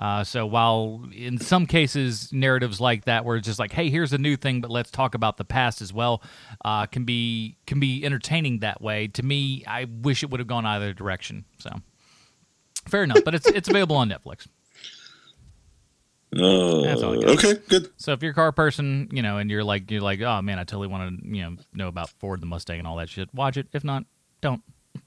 uh, 0.00 0.24
so 0.24 0.44
while 0.46 1.04
in 1.14 1.38
some 1.38 1.66
cases 1.66 2.32
narratives 2.32 2.80
like 2.80 3.04
that, 3.04 3.24
where 3.24 3.36
it's 3.36 3.46
just 3.46 3.60
like, 3.60 3.70
"Hey, 3.70 3.88
here's 3.88 4.12
a 4.12 4.18
new 4.18 4.36
thing, 4.36 4.60
but 4.60 4.72
let's 4.72 4.90
talk 4.90 5.14
about 5.14 5.36
the 5.36 5.44
past 5.44 5.80
as 5.80 5.92
well," 5.92 6.22
uh, 6.64 6.86
can 6.86 7.04
be 7.04 7.58
can 7.66 7.78
be 7.78 8.04
entertaining 8.04 8.58
that 8.58 8.82
way. 8.82 9.06
To 9.06 9.22
me, 9.22 9.62
I 9.66 9.84
wish 9.84 10.24
it 10.24 10.30
would 10.30 10.40
have 10.40 10.48
gone 10.48 10.66
either 10.66 10.92
direction. 10.92 11.44
So 11.58 11.70
Fair 12.88 13.04
enough, 13.04 13.18
but 13.24 13.34
it's 13.34 13.46
it's 13.46 13.68
available 13.68 13.96
on 13.96 14.08
Netflix. 14.08 14.46
Uh, 16.34 16.82
That's 16.82 17.02
all 17.02 17.18
I 17.18 17.22
got. 17.22 17.30
okay, 17.38 17.60
good. 17.68 17.90
So 17.96 18.12
if 18.12 18.22
you're 18.22 18.30
a 18.30 18.34
car 18.34 18.52
person, 18.52 19.08
you 19.10 19.20
know, 19.22 19.38
and 19.38 19.50
you're 19.50 19.64
like 19.64 19.90
you're 19.90 20.00
like, 20.00 20.20
oh 20.20 20.40
man, 20.42 20.58
I 20.58 20.64
totally 20.64 20.88
want 20.88 21.20
to 21.20 21.28
you 21.28 21.42
know 21.42 21.56
know 21.74 21.88
about 21.88 22.10
Ford 22.10 22.40
the 22.40 22.46
Mustang 22.46 22.78
and 22.78 22.88
all 22.88 22.96
that 22.96 23.08
shit. 23.08 23.32
Watch 23.34 23.56
it. 23.56 23.68
If 23.72 23.84
not, 23.84 24.04
don't. 24.40 24.62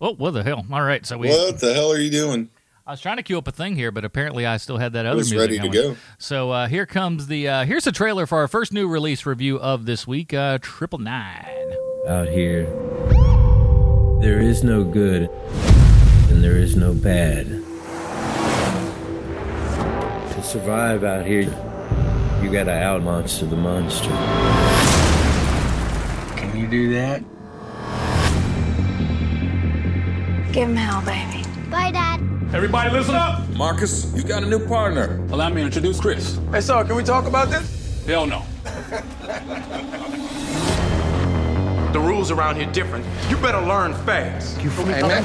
oh, 0.00 0.14
what 0.14 0.32
the 0.32 0.42
hell? 0.42 0.64
All 0.70 0.82
right, 0.82 1.04
so 1.04 1.18
we. 1.18 1.28
What 1.28 1.58
the 1.58 1.74
hell 1.74 1.90
are 1.90 1.98
you 1.98 2.10
doing? 2.10 2.48
I 2.84 2.90
was 2.90 3.00
trying 3.00 3.18
to 3.18 3.22
queue 3.22 3.38
up 3.38 3.46
a 3.46 3.52
thing 3.52 3.76
here, 3.76 3.92
but 3.92 4.04
apparently 4.04 4.44
I 4.44 4.56
still 4.56 4.76
had 4.76 4.94
that 4.94 5.06
other 5.06 5.18
was 5.18 5.30
music 5.30 5.50
ready 5.50 5.58
to 5.60 5.68
going. 5.72 5.94
go. 5.94 6.00
So 6.18 6.50
uh, 6.50 6.66
here 6.66 6.84
comes 6.84 7.28
the 7.28 7.46
uh, 7.46 7.64
here's 7.64 7.86
a 7.86 7.92
trailer 7.92 8.26
for 8.26 8.38
our 8.38 8.48
first 8.48 8.72
new 8.72 8.88
release 8.88 9.24
review 9.24 9.56
of 9.60 9.86
this 9.86 10.04
week, 10.04 10.34
uh, 10.34 10.58
Triple 10.60 10.98
Nine. 10.98 11.46
Out 12.08 12.26
here, 12.28 12.64
there 14.20 14.40
is 14.40 14.64
no 14.64 14.82
good 14.82 15.30
and 16.28 16.42
there 16.42 16.56
is 16.56 16.74
no 16.74 16.92
bad. 16.92 17.46
To 20.32 20.42
survive 20.42 21.04
out 21.04 21.24
here, 21.24 21.42
you 22.42 22.50
gotta 22.50 22.72
out 22.72 23.04
monster 23.04 23.46
the 23.46 23.54
monster. 23.54 24.08
Can 26.36 26.56
you 26.56 26.66
do 26.66 26.92
that? 26.94 27.22
Give 30.52 30.68
him 30.68 30.74
hell, 30.74 31.00
baby. 31.02 31.44
Bye, 31.70 31.92
Dad. 31.92 32.20
Everybody 32.54 32.90
listen 32.90 33.14
up! 33.14 33.48
Marcus, 33.56 34.12
you 34.14 34.22
got 34.22 34.42
a 34.42 34.46
new 34.46 34.58
partner. 34.66 35.24
Allow 35.32 35.48
me 35.48 35.62
to 35.62 35.66
introduce 35.68 35.98
Chris. 35.98 36.38
Hey, 36.50 36.60
so 36.60 36.84
can 36.84 36.96
we 36.96 37.02
talk 37.02 37.24
about 37.24 37.48
this? 37.48 38.04
Hell 38.04 38.26
no. 38.26 38.42
The 41.92 41.98
rules 41.98 42.30
around 42.30 42.56
here 42.56 42.70
different. 42.70 43.06
You 43.30 43.38
better 43.38 43.62
learn 43.62 43.94
fast. 44.04 44.60
You 44.60 44.68
feel 44.68 44.84
me? 44.84 44.92
Hey, 44.92 45.00
man. 45.00 45.22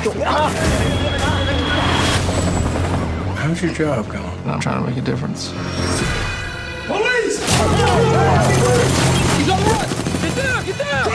How's 3.35 3.61
your 3.61 3.73
job 3.73 4.07
going? 4.09 4.23
I'm 4.47 4.61
trying 4.61 4.81
to 4.85 4.89
make 4.89 4.97
a 4.97 5.01
difference. 5.01 5.49
Police! 6.85 7.41
He's 9.35 9.49
on 9.49 9.59
the 9.59 9.65
run! 9.65 9.85
Get 10.21 10.33
down! 10.37 10.65
Get 10.65 10.77
down! 10.77 11.11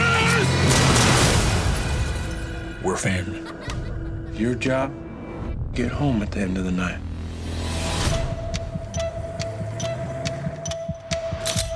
We're 2.82 2.98
family. 2.98 3.40
Your 4.34 4.54
job, 4.54 4.92
get 5.74 5.90
home 5.90 6.20
at 6.22 6.30
the 6.30 6.40
end 6.40 6.58
of 6.58 6.64
the 6.64 6.70
night. 6.70 6.98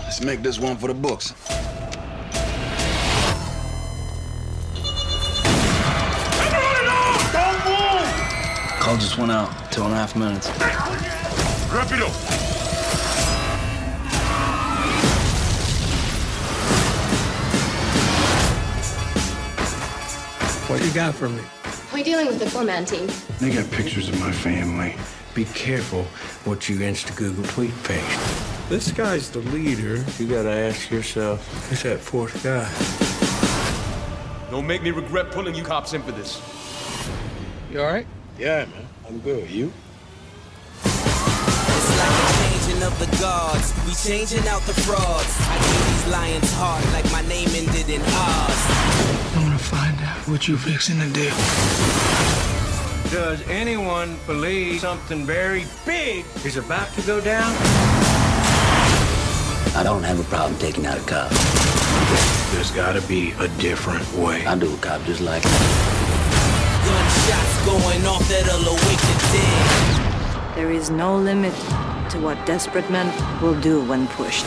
Let's 0.02 0.20
make 0.20 0.42
this 0.42 0.58
one 0.58 0.76
for 0.76 0.88
the 0.88 0.94
books. 0.94 1.32
Call 8.80 8.96
just 8.98 9.16
went 9.18 9.32
out. 9.32 9.72
Two 9.72 9.82
and 9.82 9.92
a 9.92 9.96
half 9.96 10.14
minutes. 10.14 10.48
Rápido! 11.70 12.08
What 20.68 20.84
you 20.84 20.92
got 20.92 21.14
for 21.14 21.28
me? 21.28 21.42
We're 21.96 22.04
dealing 22.04 22.26
with 22.26 22.38
the 22.38 22.50
four-man 22.50 22.84
team. 22.84 23.08
They 23.40 23.48
got 23.48 23.70
pictures 23.70 24.10
of 24.10 24.20
my 24.20 24.30
family. 24.30 24.94
Be 25.34 25.46
careful 25.46 26.02
what 26.44 26.68
you 26.68 26.76
insta 26.76 27.16
Google 27.16 27.42
tweet 27.44 27.72
page. 27.84 28.02
This 28.68 28.92
guy's 28.92 29.30
the 29.30 29.38
leader. 29.38 30.04
You 30.18 30.26
gotta 30.26 30.50
ask 30.50 30.90
yourself, 30.90 31.40
who's 31.70 31.84
that 31.84 32.00
fourth 32.00 32.44
guy? 32.44 32.68
Don't 34.50 34.66
make 34.66 34.82
me 34.82 34.90
regret 34.90 35.30
pulling 35.30 35.54
you 35.54 35.64
cops 35.64 35.94
in 35.94 36.02
for 36.02 36.12
this. 36.12 36.38
You 37.72 37.80
alright? 37.80 38.06
Yeah, 38.38 38.66
man. 38.66 38.86
I'm 39.08 39.18
good. 39.20 39.44
With 39.44 39.50
you? 39.50 39.72
It's 40.84 41.96
like 41.96 42.12
a 42.12 42.28
changing 42.44 42.82
of 42.82 42.98
the 42.98 43.08
guards. 43.18 43.72
We 43.86 43.94
changing 43.94 44.46
out 44.48 44.60
the 44.66 44.74
frauds. 44.74 45.34
I 45.48 45.56
gave 45.56 45.86
these 45.88 46.12
lions 46.12 46.52
heart 46.56 46.84
like 46.92 47.10
my 47.10 47.26
name 47.26 47.48
ended 47.54 47.88
in 47.88 48.02
Oz. 48.02 48.75
What 50.28 50.48
you 50.48 50.56
fixing 50.56 50.98
to 50.98 51.08
do. 51.12 51.28
Does 53.10 53.40
anyone 53.48 54.18
believe 54.26 54.80
something 54.80 55.24
very 55.24 55.66
big 55.84 56.24
is 56.44 56.56
about 56.56 56.92
to 56.94 57.02
go 57.02 57.20
down? 57.20 57.54
I 59.76 59.82
don't 59.84 60.02
have 60.02 60.18
a 60.18 60.24
problem 60.24 60.58
taking 60.58 60.84
out 60.84 60.98
a 60.98 61.02
cop. 61.02 61.30
There's 62.52 62.72
gotta 62.72 63.02
be 63.06 63.32
a 63.38 63.46
different 63.58 64.10
way. 64.14 64.44
I 64.44 64.56
do 64.58 64.74
a 64.74 64.78
cop 64.78 65.04
just 65.04 65.20
like 65.20 65.44
Gunshots 66.86 67.66
going 67.66 68.04
off 68.06 68.28
that'll 68.28 68.66
awake 68.66 68.98
the 68.98 69.28
dead. 69.32 70.56
There 70.56 70.72
is 70.72 70.90
no 70.90 71.16
limit 71.16 71.54
to 72.10 72.18
what 72.18 72.44
desperate 72.46 72.90
men 72.90 73.06
will 73.40 73.58
do 73.60 73.84
when 73.84 74.08
pushed. 74.08 74.46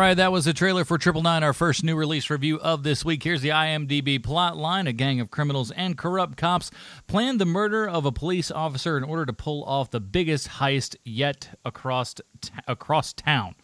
Right, 0.00 0.14
that 0.14 0.32
was 0.32 0.46
the 0.46 0.54
trailer 0.54 0.84
for 0.86 0.96
Triple 0.96 1.20
Nine, 1.20 1.42
our 1.42 1.52
first 1.52 1.84
new 1.84 1.94
release 1.94 2.30
review 2.30 2.58
of 2.60 2.84
this 2.84 3.04
week. 3.04 3.22
Here's 3.22 3.42
the 3.42 3.50
IMDb 3.50 4.22
plot 4.22 4.56
line: 4.56 4.86
A 4.86 4.94
gang 4.94 5.20
of 5.20 5.30
criminals 5.30 5.70
and 5.72 5.98
corrupt 5.98 6.38
cops 6.38 6.70
plan 7.06 7.36
the 7.36 7.44
murder 7.44 7.86
of 7.86 8.06
a 8.06 8.12
police 8.12 8.50
officer 8.50 8.96
in 8.96 9.04
order 9.04 9.26
to 9.26 9.32
pull 9.34 9.62
off 9.64 9.90
the 9.90 10.00
biggest 10.00 10.48
heist 10.48 10.96
yet 11.04 11.50
across 11.66 12.14
t- 12.14 12.22
across 12.66 13.12
town. 13.12 13.54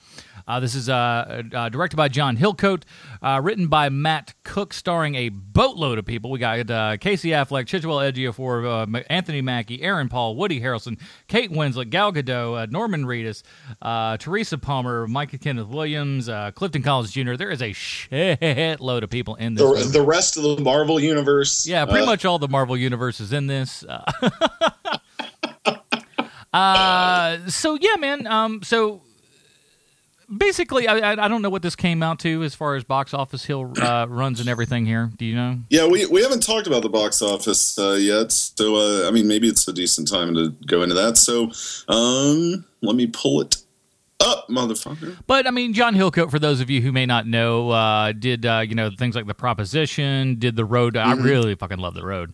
Uh, 0.48 0.60
this 0.60 0.74
is 0.76 0.88
uh, 0.88 1.42
uh, 1.52 1.68
directed 1.68 1.96
by 1.96 2.08
John 2.08 2.36
Hillcoat, 2.36 2.82
uh, 3.20 3.40
written 3.42 3.66
by 3.66 3.88
Matt 3.88 4.34
Cook, 4.44 4.72
starring 4.72 5.16
a 5.16 5.28
boatload 5.28 5.98
of 5.98 6.06
people. 6.06 6.30
We 6.30 6.38
got 6.38 6.70
uh, 6.70 6.96
Casey 6.98 7.30
Affleck, 7.30 7.66
Chiwetel 7.66 8.12
Ejiofor, 8.12 8.96
uh, 8.96 9.02
Anthony 9.10 9.40
Mackie, 9.40 9.82
Aaron 9.82 10.08
Paul, 10.08 10.36
Woody 10.36 10.60
Harrelson, 10.60 11.00
Kate 11.26 11.50
Winslet, 11.50 11.90
Gal 11.90 12.12
Gadot, 12.12 12.62
uh, 12.62 12.66
Norman 12.70 13.04
Reedus, 13.04 13.42
uh, 13.82 14.16
Teresa 14.18 14.56
Palmer, 14.56 15.08
Michael 15.08 15.40
Kenneth 15.40 15.66
Williams, 15.66 16.28
uh, 16.28 16.52
Clifton 16.52 16.82
Collins 16.82 17.10
Jr. 17.10 17.34
There 17.34 17.50
is 17.50 17.60
a 17.60 17.70
shitload 17.70 19.02
of 19.02 19.10
people 19.10 19.34
in 19.34 19.54
this. 19.54 19.86
The, 19.86 19.98
the 19.98 20.04
rest 20.04 20.36
of 20.36 20.44
the 20.44 20.60
Marvel 20.62 21.00
universe. 21.00 21.66
Yeah, 21.66 21.84
pretty 21.86 22.06
much 22.06 22.24
all 22.24 22.38
the 22.38 22.48
Marvel 22.48 22.76
universe 22.76 23.18
is 23.18 23.32
in 23.32 23.48
this. 23.48 23.84
Uh, 23.84 24.04
uh, 26.52 27.48
so 27.48 27.76
yeah, 27.80 27.96
man. 27.96 28.28
Um, 28.28 28.62
so 28.62 29.02
basically, 30.34 30.88
I, 30.88 31.12
I 31.12 31.28
don't 31.28 31.42
know 31.42 31.50
what 31.50 31.62
this 31.62 31.76
came 31.76 32.02
out 32.02 32.18
to 32.20 32.42
as 32.42 32.54
far 32.54 32.74
as 32.74 32.84
box 32.84 33.14
office 33.14 33.44
hill 33.44 33.72
uh, 33.80 34.06
runs 34.08 34.40
and 34.40 34.48
everything 34.48 34.86
here. 34.86 35.10
Do 35.16 35.24
you 35.24 35.34
know? 35.34 35.58
Yeah, 35.70 35.86
we, 35.86 36.06
we 36.06 36.22
haven't 36.22 36.42
talked 36.42 36.66
about 36.66 36.82
the 36.82 36.88
box 36.88 37.22
office 37.22 37.78
uh, 37.78 37.92
yet, 37.92 38.32
so 38.32 38.76
uh, 38.76 39.08
I 39.08 39.10
mean 39.10 39.26
maybe 39.28 39.48
it's 39.48 39.66
a 39.68 39.72
decent 39.72 40.08
time 40.08 40.34
to 40.34 40.50
go 40.66 40.82
into 40.82 40.94
that. 40.94 41.16
So 41.18 41.50
um, 41.88 42.64
let 42.82 42.96
me 42.96 43.06
pull 43.06 43.40
it 43.40 43.56
up, 44.20 44.48
motherfucker. 44.48 45.16
But 45.26 45.46
I 45.46 45.50
mean, 45.50 45.72
John 45.74 45.94
Hillcoat, 45.94 46.30
for 46.30 46.38
those 46.38 46.60
of 46.60 46.70
you 46.70 46.80
who 46.80 46.90
may 46.90 47.06
not 47.06 47.26
know, 47.26 47.70
uh, 47.70 48.12
did 48.12 48.46
uh, 48.46 48.62
you 48.66 48.74
know 48.74 48.90
things 48.96 49.14
like 49.14 49.26
the 49.26 49.34
Proposition, 49.34 50.38
did 50.38 50.56
the 50.56 50.64
Road? 50.64 50.96
I 50.96 51.12
really 51.14 51.54
fucking 51.54 51.78
love 51.78 51.94
the 51.94 52.04
Road. 52.04 52.32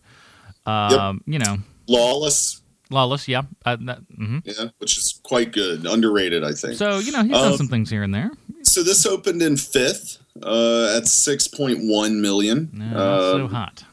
Um, 0.65 1.21
You 1.25 1.39
know, 1.39 1.57
Lawless, 1.87 2.61
Lawless, 2.93 3.27
yeah. 3.27 3.41
Uh, 3.65 3.75
that, 3.81 3.99
hmm 4.15 4.39
yeah, 4.45 4.65
which 4.77 4.97
is 4.97 5.19
quite 5.23 5.51
good, 5.51 5.85
underrated, 5.85 6.43
I 6.43 6.51
think. 6.53 6.75
So 6.75 6.99
you 6.99 7.11
know, 7.11 7.23
he's 7.23 7.31
done 7.33 7.51
Um, 7.51 7.57
some 7.57 7.67
things 7.67 7.89
here 7.89 8.03
and 8.03 8.13
there. 8.13 8.31
So 8.61 8.83
this 8.83 9.05
opened 9.05 9.41
in 9.41 9.57
fifth 9.57 10.19
uh, 10.41 10.95
at 10.97 11.07
six 11.07 11.47
point 11.47 11.79
one 11.81 12.21
million. 12.21 12.69
No, 12.73 13.37
so 13.37 13.47
hot. 13.47 13.83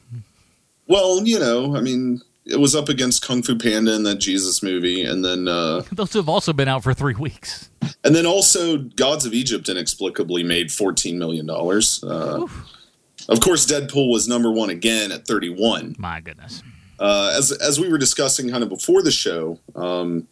well, 0.86 1.22
you 1.26 1.38
know, 1.38 1.76
I 1.76 1.80
mean, 1.80 2.20
it 2.46 2.58
was 2.58 2.74
up 2.74 2.88
against 2.88 3.22
Kung 3.26 3.42
Fu 3.42 3.56
Panda 3.56 3.94
and 3.94 4.04
that 4.06 4.16
Jesus 4.18 4.62
movie, 4.62 5.02
and 5.04 5.24
then 5.24 5.48
uh, 5.48 5.82
Those 5.92 6.12
have 6.14 6.28
also 6.28 6.52
been 6.52 6.68
out 6.68 6.82
for 6.82 6.94
three 6.94 7.14
weeks. 7.14 7.70
and 8.04 8.14
then 8.14 8.26
also 8.26 8.78
Gods 8.78 9.24
of 9.26 9.32
Egypt 9.34 9.68
inexplicably 9.68 10.42
made 10.44 10.70
fourteen 10.70 11.18
million 11.18 11.46
dollars. 11.46 12.02
Uh, 12.04 12.46
of 13.28 13.40
course, 13.40 13.66
Deadpool 13.66 14.10
was 14.10 14.26
number 14.28 14.50
one 14.50 14.70
again 14.70 15.12
at 15.12 15.26
thirty 15.26 15.48
one. 15.48 15.94
My 15.98 16.20
goodness. 16.20 16.62
Uh, 17.00 17.34
as 17.36 17.50
as 17.50 17.80
we 17.80 17.88
were 17.88 17.98
discussing 17.98 18.50
kind 18.50 18.62
of 18.62 18.68
before 18.68 19.02
the 19.02 19.10
show, 19.10 19.58
um, 19.74 20.28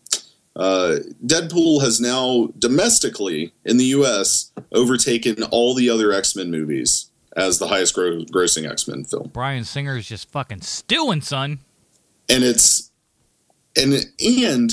uh, 0.54 0.96
Deadpool 1.26 1.80
has 1.82 2.00
now 2.00 2.50
domestically 2.58 3.52
in 3.64 3.78
the 3.78 3.86
U.S. 3.86 4.52
overtaken 4.72 5.42
all 5.44 5.74
the 5.74 5.88
other 5.88 6.12
X 6.12 6.36
Men 6.36 6.50
movies 6.50 7.10
as 7.36 7.58
the 7.58 7.68
highest 7.68 7.94
gro- 7.94 8.24
grossing 8.24 8.70
X 8.70 8.86
Men 8.86 9.04
film, 9.04 9.28
Bryan 9.28 9.64
Singer 9.64 9.96
is 9.96 10.06
just 10.06 10.30
fucking 10.30 10.60
stewing, 10.60 11.22
son. 11.22 11.60
and 12.28 12.44
it's 12.44 12.90
and 13.76 13.94
and 14.20 14.70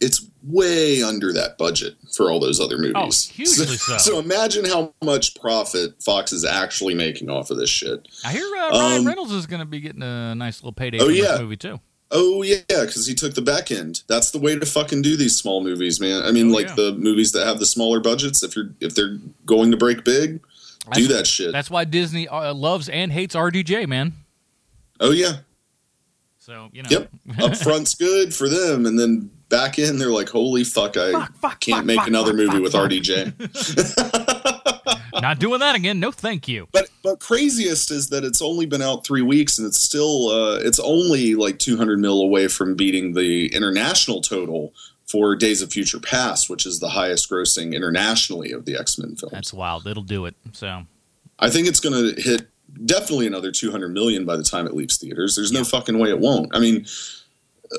it's 0.00 0.26
way 0.42 1.02
under 1.02 1.32
that 1.32 1.58
budget 1.58 1.94
for 2.16 2.30
all 2.30 2.40
those 2.40 2.58
other 2.60 2.78
movies. 2.78 2.94
Oh, 3.30 3.32
hugely 3.34 3.66
so. 3.76 3.98
So 3.98 4.18
imagine 4.18 4.64
how 4.64 4.94
much 5.04 5.34
profit 5.34 6.02
Fox 6.02 6.32
is 6.32 6.44
actually 6.44 6.94
making 6.94 7.28
off 7.30 7.50
of 7.50 7.58
this 7.58 7.70
shit. 7.70 8.08
I 8.24 8.32
hear 8.32 8.46
uh, 8.56 8.70
Ryan 8.70 9.00
Um, 9.00 9.06
Reynolds 9.06 9.32
is 9.32 9.46
going 9.46 9.60
to 9.60 9.66
be 9.66 9.80
getting 9.80 10.02
a 10.02 10.34
nice 10.34 10.60
little 10.62 10.72
payday 10.72 10.98
oh, 11.00 11.08
yeah. 11.08 11.36
movie 11.38 11.56
too. 11.56 11.80
Oh 12.12 12.42
yeah, 12.42 12.58
because 12.68 13.04
he 13.06 13.14
took 13.14 13.34
the 13.34 13.42
back 13.42 13.72
end. 13.72 14.02
That's 14.06 14.30
the 14.30 14.38
way 14.38 14.56
to 14.56 14.64
fucking 14.64 15.02
do 15.02 15.16
these 15.16 15.34
small 15.36 15.60
movies, 15.62 16.00
man. 16.00 16.22
I 16.22 16.30
mean, 16.30 16.50
Oh, 16.50 16.54
like 16.54 16.68
yeah. 16.68 16.74
the 16.76 16.92
movies 16.92 17.32
that 17.32 17.44
have 17.46 17.58
the 17.58 17.66
smaller 17.66 17.98
budgets. 17.98 18.44
If 18.44 18.54
you're 18.54 18.70
if 18.80 18.94
they're 18.94 19.18
going 19.44 19.72
to 19.72 19.76
break 19.76 20.04
big, 20.04 20.40
do 20.92 21.08
that 21.08 21.26
shit. 21.26 21.50
That's 21.50 21.68
why 21.68 21.84
Disney 21.84 22.28
uh, 22.28 22.54
loves 22.54 22.88
and 22.88 23.10
hates 23.12 23.34
RDJ, 23.34 23.88
man. 23.88 24.12
Oh 25.00 25.10
yeah, 25.10 25.38
So 26.38 26.68
you 26.72 26.84
know. 26.84 26.88
yep. 26.90 27.10
Up 27.40 27.56
front's 27.56 27.94
good 28.06 28.32
for 28.32 28.48
them, 28.48 28.86
and 28.86 28.96
then 28.98 29.30
back 29.48 29.78
in, 29.78 29.98
they're 29.98 30.10
like, 30.10 30.28
holy 30.28 30.64
fuck, 30.64 30.96
I 30.96 31.28
can't 31.60 31.86
make 31.86 32.06
another 32.06 32.32
movie 32.32 32.60
with 32.60 32.72
RDJ. 32.72 33.32
Not 35.22 35.38
doing 35.38 35.60
that 35.60 35.74
again. 35.74 36.00
No, 36.00 36.10
thank 36.12 36.48
you. 36.48 36.68
But 36.72 36.88
but 37.02 37.20
craziest 37.20 37.90
is 37.90 38.08
that 38.10 38.24
it's 38.24 38.42
only 38.42 38.66
been 38.66 38.82
out 38.82 39.04
three 39.04 39.22
weeks, 39.22 39.58
and 39.58 39.66
it's 39.66 39.80
still 39.80 40.28
uh, 40.28 40.56
it's 40.56 40.78
only 40.78 41.34
like 41.34 41.58
200 41.58 41.98
mil 41.98 42.20
away 42.20 42.48
from 42.48 42.74
beating 42.74 43.14
the 43.14 43.46
international 43.54 44.20
total 44.20 44.74
for 45.06 45.36
Days 45.36 45.62
of 45.62 45.72
Future 45.72 46.00
Past, 46.00 46.50
which 46.50 46.66
is 46.66 46.80
the 46.80 46.88
highest 46.88 47.30
grossing 47.30 47.74
internationally 47.74 48.52
of 48.52 48.64
the 48.64 48.76
X 48.76 48.98
Men 48.98 49.16
films. 49.16 49.32
That's 49.32 49.52
wild. 49.52 49.86
It'll 49.86 50.02
do 50.02 50.26
it. 50.26 50.34
So 50.52 50.82
I 51.38 51.50
think 51.50 51.68
it's 51.68 51.80
going 51.80 52.14
to 52.14 52.20
hit 52.20 52.48
definitely 52.84 53.26
another 53.26 53.52
200 53.52 53.88
million 53.88 54.24
by 54.24 54.36
the 54.36 54.42
time 54.42 54.66
it 54.66 54.74
leaves 54.74 54.96
theaters. 54.98 55.36
There's 55.36 55.52
no 55.52 55.64
fucking 55.64 55.98
way 55.98 56.10
it 56.10 56.18
won't. 56.18 56.54
I 56.54 56.58
mean, 56.58 56.86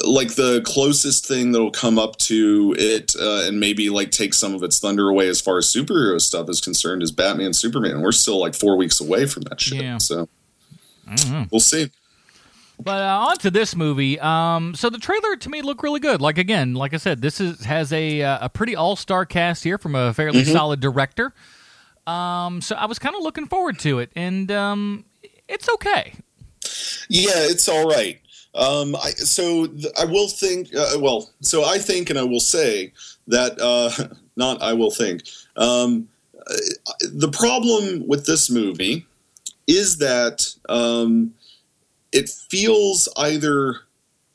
like 0.05 0.35
the 0.35 0.61
closest 0.65 1.25
thing 1.25 1.51
that'll 1.51 1.71
come 1.71 1.97
up 1.97 2.17
to 2.17 2.75
it 2.77 3.15
uh, 3.19 3.43
and 3.47 3.59
maybe 3.59 3.89
like 3.89 4.11
take 4.11 4.33
some 4.33 4.53
of 4.53 4.61
its 4.63 4.79
thunder 4.79 5.07
away 5.09 5.27
as 5.29 5.39
far 5.39 5.57
as 5.57 5.65
superhero 5.73 6.19
stuff 6.19 6.49
is 6.49 6.59
concerned 6.61 7.01
is 7.03 7.11
Batman 7.11 7.53
Superman. 7.53 8.01
We're 8.01 8.11
still 8.11 8.39
like 8.39 8.53
four 8.53 8.75
weeks 8.77 8.99
away 8.99 9.25
from 9.27 9.43
that 9.43 9.59
shit. 9.61 9.81
Yeah. 9.81 9.97
So 9.97 10.27
Mm-hmm. 11.07 11.43
we'll 11.51 11.61
see. 11.61 11.89
But 12.79 13.01
uh, 13.01 13.27
on 13.29 13.37
to 13.37 13.49
this 13.49 13.75
movie. 13.77 14.19
Um, 14.19 14.75
so 14.75 14.89
the 14.89 14.97
trailer 14.99 15.37
to 15.37 15.49
me 15.49 15.61
looked 15.61 15.81
really 15.81 16.01
good. 16.01 16.21
Like 16.21 16.37
again, 16.37 16.73
like 16.73 16.93
I 16.93 16.97
said, 16.97 17.21
this 17.21 17.39
is 17.39 17.63
has 17.63 17.93
a 17.93 18.21
uh, 18.21 18.39
a 18.41 18.49
pretty 18.49 18.75
all 18.75 18.95
star 18.97 19.25
cast 19.25 19.63
here 19.63 19.77
from 19.77 19.95
a 19.95 20.13
fairly 20.13 20.43
Mhm. 20.43 20.51
solid 20.51 20.79
director. 20.81 21.33
Um, 22.05 22.61
so 22.61 22.75
I 22.75 22.85
was 22.85 22.99
kind 22.99 23.15
of 23.15 23.23
looking 23.23 23.47
forward 23.47 23.79
to 23.79 23.99
it, 23.99 24.11
and 24.17 24.51
um, 24.51 25.05
it's 25.47 25.67
okay. 25.69 26.13
Yeah, 27.09 27.31
it's 27.35 27.67
all 27.69 27.87
right. 27.87 28.19
Um, 28.57 28.95
I, 28.95 29.11
so 29.11 29.67
th- 29.67 29.93
I 29.99 30.05
will 30.05 30.27
think. 30.27 30.73
Uh, 30.75 30.97
well, 30.99 31.29
so 31.41 31.63
I 31.63 31.77
think, 31.77 32.09
and 32.09 32.17
I 32.17 32.23
will 32.23 32.39
say 32.39 32.91
that 33.27 33.59
uh, 33.61 34.15
not. 34.35 34.61
I 34.61 34.73
will 34.73 34.91
think. 34.91 35.23
Um, 35.55 36.09
uh, 36.35 36.53
the 37.11 37.29
problem 37.29 38.07
with 38.07 38.25
this 38.25 38.49
movie 38.49 39.05
is 39.67 39.97
that 39.97 40.47
um, 40.69 41.33
it 42.11 42.29
feels 42.29 43.09
either 43.17 43.81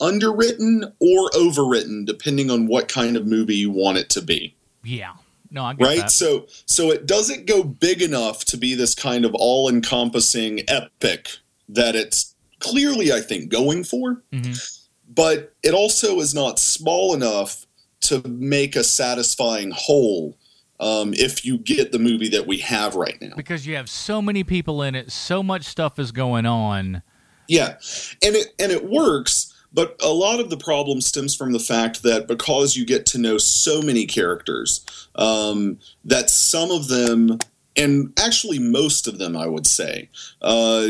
underwritten 0.01 0.85
or 0.99 1.31
overwritten, 1.31 2.05
depending 2.05 2.51
on 2.51 2.67
what 2.67 2.89
kind 2.89 3.17
of 3.17 3.27
movie 3.27 3.57
you 3.57 3.71
want 3.71 3.97
it 3.99 4.11
to 4.11 4.21
be 4.21 4.55
Yeah, 4.83 5.13
no, 5.51 5.63
I 5.65 5.75
right 5.75 5.99
that. 6.01 6.11
so 6.11 6.47
so 6.67 6.91
it 6.91 7.07
doesn't 7.07 7.47
go 7.47 7.63
big 7.63 8.03
enough 8.03 8.45
to 8.47 8.57
be 8.57 8.75
this 8.75 8.95
kind 8.95 9.25
of 9.25 9.35
all-encompassing 9.35 10.63
epic 10.69 11.29
that 11.69 11.95
it's 11.95 12.32
clearly 12.63 13.13
i 13.13 13.21
think 13.21 13.49
going 13.51 13.85
for 13.85 14.23
Mhm. 14.33 14.79
but 15.09 15.53
it 15.63 15.75
also 15.75 16.21
is 16.21 16.35
not 16.35 16.59
small 16.59 17.15
enough 17.15 17.67
to 18.03 18.23
make 18.29 18.77
a 18.77 18.85
satisfying 18.85 19.71
whole 19.71 20.37
um, 20.81 21.15
if 21.15 21.45
you 21.45 21.59
get 21.59 21.93
the 21.93 21.99
movie 22.01 22.29
that 22.31 22.47
we 22.49 22.59
have 22.59 22.97
right 22.97 23.17
now 23.21 23.35
because 23.37 23.67
you 23.67 23.77
have 23.77 23.89
so 23.89 24.21
many 24.21 24.43
people 24.43 24.83
in 24.83 24.97
it, 24.97 25.13
so 25.13 25.41
much 25.41 25.63
stuff 25.65 25.97
is 26.01 26.11
going 26.11 26.45
on. 26.45 27.03
Yeah, 27.49 27.77
and 28.25 28.35
it 28.35 28.49
and 28.59 28.73
it 28.73 28.91
works, 28.91 29.55
but 29.73 29.95
a 30.03 30.09
lot 30.09 30.41
of 30.41 30.51
the 30.51 30.57
problem 30.57 31.01
stems 31.01 31.37
from 31.37 31.53
the 31.53 31.61
fact 31.61 32.03
that 32.03 32.27
because 32.27 32.75
you 32.75 32.85
get 32.85 33.07
to 33.07 33.19
know 33.19 33.39
so 33.39 33.81
many 33.81 34.07
characters, 34.07 34.85
um, 35.15 35.79
that 36.05 36.31
some 36.31 36.73
of 36.73 36.89
them, 36.89 37.39
and 37.77 38.13
actually 38.19 38.59
most 38.59 39.07
of 39.07 39.19
them, 39.19 39.37
I 39.37 39.47
would 39.47 39.69
say, 39.69 40.09
uh, 40.41 40.89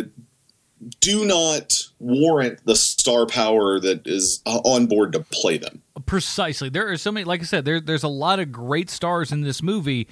do 1.00 1.24
not 1.24 1.88
warrant 1.98 2.64
the 2.64 2.76
star 2.76 3.26
power 3.26 3.78
that 3.80 4.06
is 4.06 4.42
uh, 4.46 4.60
on 4.64 4.86
board 4.86 5.12
to 5.12 5.20
play 5.20 5.58
them. 5.58 5.82
Precisely. 6.06 6.68
There 6.68 6.90
are 6.90 6.96
so 6.96 7.12
many. 7.12 7.24
Like 7.24 7.40
I 7.40 7.44
said, 7.44 7.64
there, 7.64 7.80
there's 7.80 8.02
a 8.02 8.08
lot 8.08 8.40
of 8.40 8.50
great 8.50 8.90
stars 8.90 9.32
in 9.32 9.42
this 9.42 9.62
movie, 9.62 10.08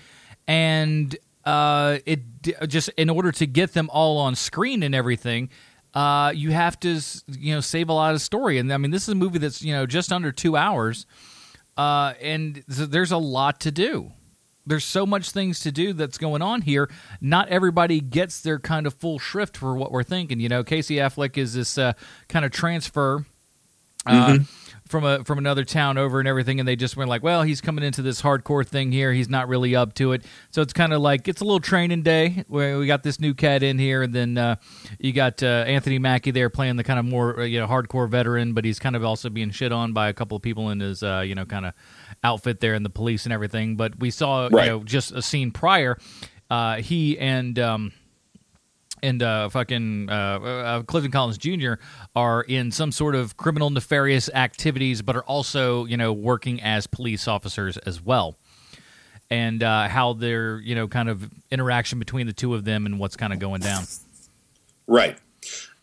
and 0.47 1.17
uh, 1.45 1.99
it 2.07 2.21
just 2.69 2.91
in 2.91 3.11
order 3.11 3.33
to 3.33 3.47
get 3.47 3.73
them 3.73 3.91
all 3.93 4.19
on 4.19 4.35
screen 4.35 4.83
and 4.83 4.95
everything, 4.95 5.51
uh, 5.95 6.33
you 6.35 6.51
have 6.53 6.79
to 6.81 7.01
you 7.29 7.55
know 7.55 7.61
save 7.61 7.89
a 7.89 7.93
lot 7.93 8.15
of 8.15 8.21
story. 8.21 8.59
And 8.59 8.73
I 8.73 8.77
mean, 8.77 8.91
this 8.91 9.03
is 9.03 9.09
a 9.11 9.15
movie 9.17 9.39
that's 9.39 9.63
you 9.63 9.73
know 9.73 9.87
just 9.87 10.13
under 10.13 10.33
two 10.33 10.57
hours, 10.57 11.07
uh, 11.77 12.15
and 12.21 12.63
th- 12.75 12.91
there's 12.91 13.13
a 13.13 13.19
lot 13.19 13.61
to 13.61 13.71
do. 13.71 14.13
There's 14.71 14.85
so 14.85 15.05
much 15.05 15.33
things 15.33 15.61
to 15.61 15.73
do 15.73 15.93
that's 15.93 16.17
going 16.17 16.43
on 16.43 16.63
here. 16.63 16.89
Not 17.21 17.49
everybody 17.49 18.01
gets 18.01 18.41
their 18.41 18.59
kind 18.59 18.87
of 18.87 18.95
full 18.95 19.19
shrift 19.19 19.57
for 19.57 19.75
what 19.77 19.91
we're 19.91 20.05
thinking. 20.05 20.39
You 20.39 20.49
know, 20.49 20.63
Casey 20.63 20.97
Affleck 20.97 21.37
is 21.37 21.55
this 21.55 21.77
uh, 21.77 21.95
kind 22.29 22.45
of 22.45 22.53
transfer 22.53 23.27
uh, 24.07 24.39
from 24.89 25.05
a 25.05 25.25
from 25.25 25.39
another 25.39 25.65
town 25.65 25.99
over 25.99 26.19
and 26.19 26.29
everything, 26.29 26.59
and 26.59 26.67
they 26.67 26.77
just 26.77 26.97
went 26.97 27.11
like, 27.11 27.23
well, 27.23 27.43
he's 27.43 27.61
coming 27.61 27.85
into 27.85 28.01
this 28.01 28.23
hardcore 28.23 28.67
thing 28.67 28.93
here. 28.93 29.13
He's 29.13 29.29
not 29.29 29.47
really 29.49 29.77
up 29.77 29.95
to 29.95 30.13
it, 30.13 30.25
so 30.51 30.63
it's 30.63 30.73
kind 30.73 30.93
of 30.93 31.01
like 31.01 31.29
it's 31.29 31.41
a 31.41 31.45
little 31.45 31.61
training 31.61 32.03
day 32.03 32.45
where 32.49 32.79
we 32.79 32.87
got 32.87 33.03
this 33.03 33.21
new 33.21 33.35
cat 33.35 33.63
in 33.63 33.79
here, 33.79 34.03
and 34.03 34.15
then 34.15 34.39
uh, 34.39 34.57
you 34.99 35.13
got 35.13 35.43
uh, 35.43 35.65
Anthony 35.67 35.99
Mackie 35.99 36.31
there 36.31 36.49
playing 36.49 36.77
the 36.77 36.85
kind 36.85 36.99
of 36.99 37.05
more 37.05 37.41
uh, 37.41 37.45
you 37.45 37.61
know 37.61 37.67
hardcore 37.67 38.09
veteran, 38.09 38.55
but 38.55 38.65
he's 38.65 38.79
kind 38.79 38.97
of 38.97 39.05
also 39.05 39.29
being 39.29 39.51
shit 39.51 39.73
on 39.73 39.93
by 39.93 40.09
a 40.09 40.15
couple 40.15 40.37
of 40.37 40.43
people 40.43 40.71
in 40.71 40.81
his 40.81 41.03
uh, 41.03 41.23
you 41.25 41.35
know 41.35 41.45
kind 41.45 41.67
of 41.67 41.75
outfit 42.23 42.61
there 42.61 42.75
and 42.75 42.85
the 42.85 42.91
police 42.91 43.25
and 43.25 43.33
everything. 43.33 43.77
But 43.77 43.99
we 43.99 44.11
saw 44.11 44.49
Right. 44.51 44.65
you 44.67 44.71
know 44.71 44.85
just 44.85 45.13
a 45.13 45.23
scene 45.23 45.51
prior, 45.51 45.99
uh, 46.51 46.77
he 46.77 47.19
and. 47.19 47.59
Um, 47.59 47.93
and 49.03 49.23
uh, 49.23 49.49
fucking 49.49 50.11
uh, 50.11 50.13
uh, 50.13 50.83
Clifton 50.83 51.11
Collins 51.11 51.39
Jr. 51.39 51.75
are 52.15 52.43
in 52.43 52.71
some 52.71 52.93
sort 52.93 53.15
of 53.15 53.35
criminal 53.35 53.71
nefarious 53.71 54.29
activities, 54.35 55.01
but 55.01 55.17
are 55.17 55.23
also 55.23 55.87
you 55.87 55.97
know 55.97 56.13
working 56.13 56.61
as 56.61 56.87
police 56.87 57.27
officers 57.27 57.79
as 57.79 58.03
well. 58.03 58.37
And 59.31 59.63
uh, 59.63 59.89
how 59.89 60.13
their 60.13 60.59
you 60.61 60.75
know 60.75 60.87
kind 60.87 61.09
of 61.09 61.31
interaction 61.51 61.99
between 61.99 62.27
the 62.27 62.35
two 62.35 62.55
of 62.55 62.65
them 62.65 62.85
and 62.85 62.99
what's 62.99 63.17
kind 63.17 63.33
of 63.33 63.39
going 63.39 63.63
down. 63.63 63.85
Right. 64.87 65.17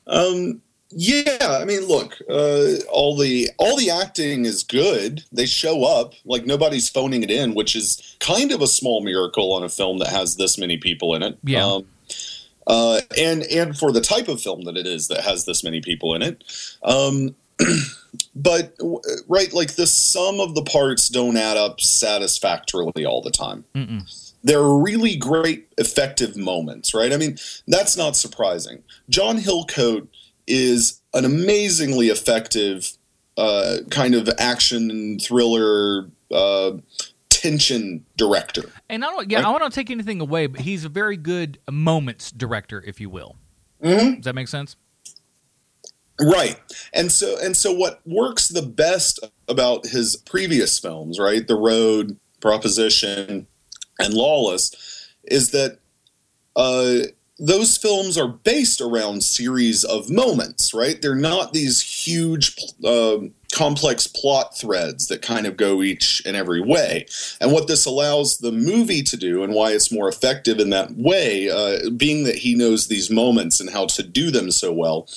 Um, 0.06 0.62
yeah, 0.90 1.38
I 1.42 1.66
mean, 1.66 1.86
look, 1.86 2.18
uh, 2.30 2.76
all 2.90 3.18
the 3.18 3.50
all 3.58 3.76
the 3.78 3.90
acting 3.90 4.46
is 4.46 4.64
good. 4.64 5.24
They 5.32 5.46
show 5.46 5.84
up 5.84 6.14
like 6.24 6.46
nobody's 6.46 6.88
phoning 6.88 7.24
it 7.24 7.32
in, 7.32 7.56
which 7.56 7.76
is 7.76 8.16
kind 8.20 8.52
of 8.52 8.62
a 8.62 8.68
small 8.68 9.02
miracle 9.02 9.52
on 9.54 9.64
a 9.64 9.70
film 9.70 10.00
that 10.00 10.08
has 10.08 10.38
this 10.38 10.58
many 10.58 10.78
people 10.78 11.14
in 11.14 11.24
it. 11.24 11.38
Yeah. 11.44 11.66
Um, 11.66 11.88
uh, 12.68 13.02
and 13.18 13.44
and 13.44 13.78
for 13.78 13.92
the 13.92 14.02
type 14.02 14.28
of 14.30 14.42
film 14.42 14.64
that 14.64 14.78
it 14.78 14.88
is 14.88 15.10
that 15.10 15.24
has 15.24 15.46
this 15.46 15.64
many 15.64 15.82
people 15.82 16.16
in 16.16 16.22
it. 16.22 16.44
Um, 16.84 17.36
but 18.36 18.78
right, 19.28 19.52
like 19.52 19.76
the 19.76 19.88
sum 19.88 20.40
of 20.40 20.56
the 20.56 20.64
parts 20.64 21.10
don't 21.10 21.38
add 21.38 21.58
up 21.58 21.82
satisfactorily 21.82 23.06
all 23.06 23.22
the 23.22 23.32
time 23.32 23.66
Mm-mm. 23.74 24.32
there 24.44 24.60
are 24.60 24.78
really 24.78 25.16
great 25.16 25.68
effective 25.80 26.38
moments 26.38 26.94
right 26.94 27.12
i 27.12 27.18
mean 27.18 27.38
that's 27.68 27.98
not 27.98 28.16
surprising 28.16 28.84
john 29.10 29.38
hillcoat 29.40 30.08
is 30.48 31.02
an 31.14 31.26
amazingly 31.26 32.08
effective 32.08 32.98
uh, 33.38 33.78
kind 33.92 34.16
of 34.16 34.30
action 34.40 35.20
thriller 35.20 36.10
uh, 36.32 36.72
tension 37.30 38.04
director 38.18 38.64
And 38.90 39.06
I 39.06 39.10
don't, 39.10 39.30
yeah, 39.30 39.40
I 39.40 39.42
don't 39.44 39.62
want 39.62 39.72
to 39.72 39.80
take 39.80 39.92
anything 39.92 40.22
away, 40.22 40.48
but 40.48 40.62
he's 40.62 40.86
a 40.86 40.90
very 40.90 41.18
good 41.18 41.60
moments 41.70 42.32
director, 42.32 42.84
if 42.86 43.00
you 43.00 43.10
will. 43.10 43.36
Mhm. 43.84 44.16
Does 44.16 44.26
that 44.26 44.34
make 44.34 44.48
sense? 44.48 44.76
Right. 46.20 46.58
And 46.94 47.12
so 47.12 47.38
and 47.44 47.56
so 47.56 47.72
what 47.72 48.02
works 48.08 48.48
the 48.48 48.64
best 48.64 49.20
about 49.48 49.86
his 49.86 50.16
previous 50.16 50.80
films, 50.80 51.20
right? 51.20 51.48
The 51.48 51.56
Road, 51.56 52.18
Proposition, 52.42 53.46
and 54.00 54.14
Lawless 54.16 54.72
is 55.26 55.52
that 55.52 55.78
uh 56.56 57.08
those 57.40 57.78
films 57.78 58.18
are 58.18 58.28
based 58.28 58.82
around 58.82 59.24
series 59.24 59.84
of 59.84 60.10
moments, 60.10 60.74
right? 60.74 61.02
They're 61.02 61.16
not 61.16 61.54
these 61.54 61.82
huge 61.82 62.56
um 62.84 63.34
complex 63.54 64.08
plot 64.08 64.58
threads 64.58 65.08
that 65.08 65.22
kind 65.22 65.46
of 65.48 65.58
go 65.58 65.82
each 65.82 66.22
and 66.26 66.36
every 66.36 66.62
way. 66.62 67.06
And 67.40 67.52
what 67.52 67.68
this 67.68 67.86
allows 67.86 68.38
the 68.38 68.52
movie 68.52 69.04
to 69.04 69.18
do, 69.18 69.44
and 69.44 69.54
why 69.54 69.72
it's 69.72 69.92
more 69.92 70.10
effective 70.10 70.60
in 70.60 70.70
that 70.72 70.92
way, 70.96 71.50
uh, 71.50 71.90
being 71.92 72.24
that 72.26 72.36
he 72.36 72.56
knows 72.56 72.88
these 72.88 73.10
moments 73.10 73.60
and 73.60 73.70
how 73.70 73.86
to 73.88 74.04
do 74.04 74.32
them 74.32 74.52
so 74.52 74.74
well, 74.74 75.08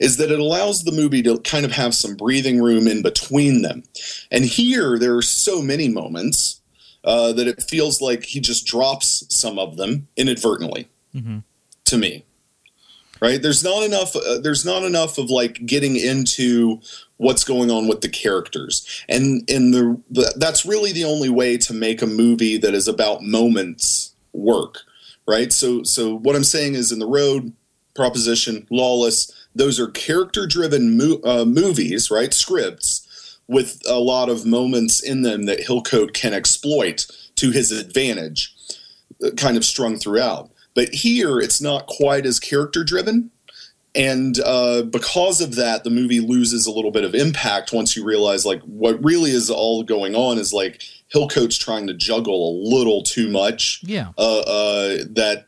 is 0.00 0.16
that 0.16 0.30
it 0.30 0.38
allows 0.38 0.84
the 0.84 0.92
movie 0.92 1.22
to 1.22 1.38
kind 1.40 1.64
of 1.64 1.72
have 1.72 1.94
some 1.94 2.16
breathing 2.16 2.62
room 2.62 2.86
in 2.86 3.02
between 3.02 3.62
them. 3.62 3.82
And 4.30 4.44
here, 4.44 4.98
there 4.98 5.16
are 5.16 5.22
so 5.22 5.60
many 5.60 5.88
moments 5.88 6.60
uh, 7.04 7.32
that 7.32 7.46
it 7.46 7.62
feels 7.62 8.00
like 8.00 8.24
he 8.24 8.40
just 8.40 8.66
drops 8.66 9.24
some 9.28 9.58
of 9.58 9.76
them 9.76 10.08
inadvertently 10.16 10.88
Mhm. 11.14 11.42
to 11.86 11.96
me. 11.98 12.24
right? 13.20 13.42
There's 13.42 13.64
not 13.64 13.82
enough. 13.82 14.14
Uh, 14.14 14.38
there's 14.38 14.64
not 14.64 14.84
enough 14.84 15.18
of 15.18 15.28
like 15.28 15.66
getting 15.66 15.96
into 15.96 16.80
what's 17.16 17.42
going 17.42 17.68
on 17.68 17.88
with 17.88 18.00
the 18.00 18.08
characters, 18.08 18.86
and 19.08 19.42
and 19.50 19.74
the, 19.74 20.00
the 20.08 20.32
that's 20.36 20.64
really 20.64 20.92
the 20.92 21.02
only 21.04 21.28
way 21.28 21.56
to 21.58 21.74
make 21.74 22.00
a 22.00 22.06
movie 22.06 22.58
that 22.58 22.74
is 22.74 22.86
about 22.86 23.22
moments 23.24 24.14
work, 24.32 24.82
right? 25.26 25.52
So 25.52 25.82
so 25.82 26.14
what 26.14 26.36
I'm 26.36 26.44
saying 26.44 26.74
is, 26.76 26.92
in 26.92 27.00
the 27.00 27.08
road, 27.08 27.52
proposition, 27.96 28.68
lawless, 28.70 29.32
those 29.52 29.80
are 29.80 29.88
character 29.88 30.46
driven 30.46 30.96
mo- 30.96 31.20
uh, 31.24 31.44
movies, 31.44 32.12
right? 32.12 32.32
Scripts 32.32 33.38
with 33.48 33.82
a 33.88 33.98
lot 33.98 34.28
of 34.28 34.46
moments 34.46 35.00
in 35.02 35.22
them 35.22 35.46
that 35.46 35.58
Hillcoat 35.66 36.12
can 36.12 36.32
exploit 36.34 37.06
to 37.34 37.50
his 37.50 37.72
advantage, 37.72 38.54
uh, 39.24 39.30
kind 39.30 39.56
of 39.56 39.64
strung 39.64 39.98
throughout. 39.98 40.50
But 40.78 40.90
here, 40.90 41.40
it's 41.40 41.60
not 41.60 41.88
quite 41.88 42.24
as 42.24 42.38
character 42.38 42.84
driven. 42.84 43.32
And 43.96 44.38
uh, 44.44 44.82
because 44.82 45.40
of 45.40 45.56
that, 45.56 45.82
the 45.82 45.90
movie 45.90 46.20
loses 46.20 46.68
a 46.68 46.70
little 46.70 46.92
bit 46.92 47.02
of 47.02 47.16
impact 47.16 47.72
once 47.72 47.96
you 47.96 48.04
realize, 48.04 48.46
like, 48.46 48.62
what 48.62 49.02
really 49.04 49.32
is 49.32 49.50
all 49.50 49.82
going 49.82 50.14
on 50.14 50.38
is 50.38 50.52
like 50.52 50.80
Hillcoat's 51.08 51.58
trying 51.58 51.88
to 51.88 51.94
juggle 51.94 52.40
a 52.48 52.52
little 52.76 53.02
too 53.02 53.28
much. 53.28 53.80
Yeah. 53.82 54.10
Uh, 54.16 54.38
uh, 54.38 54.98
that 55.10 55.46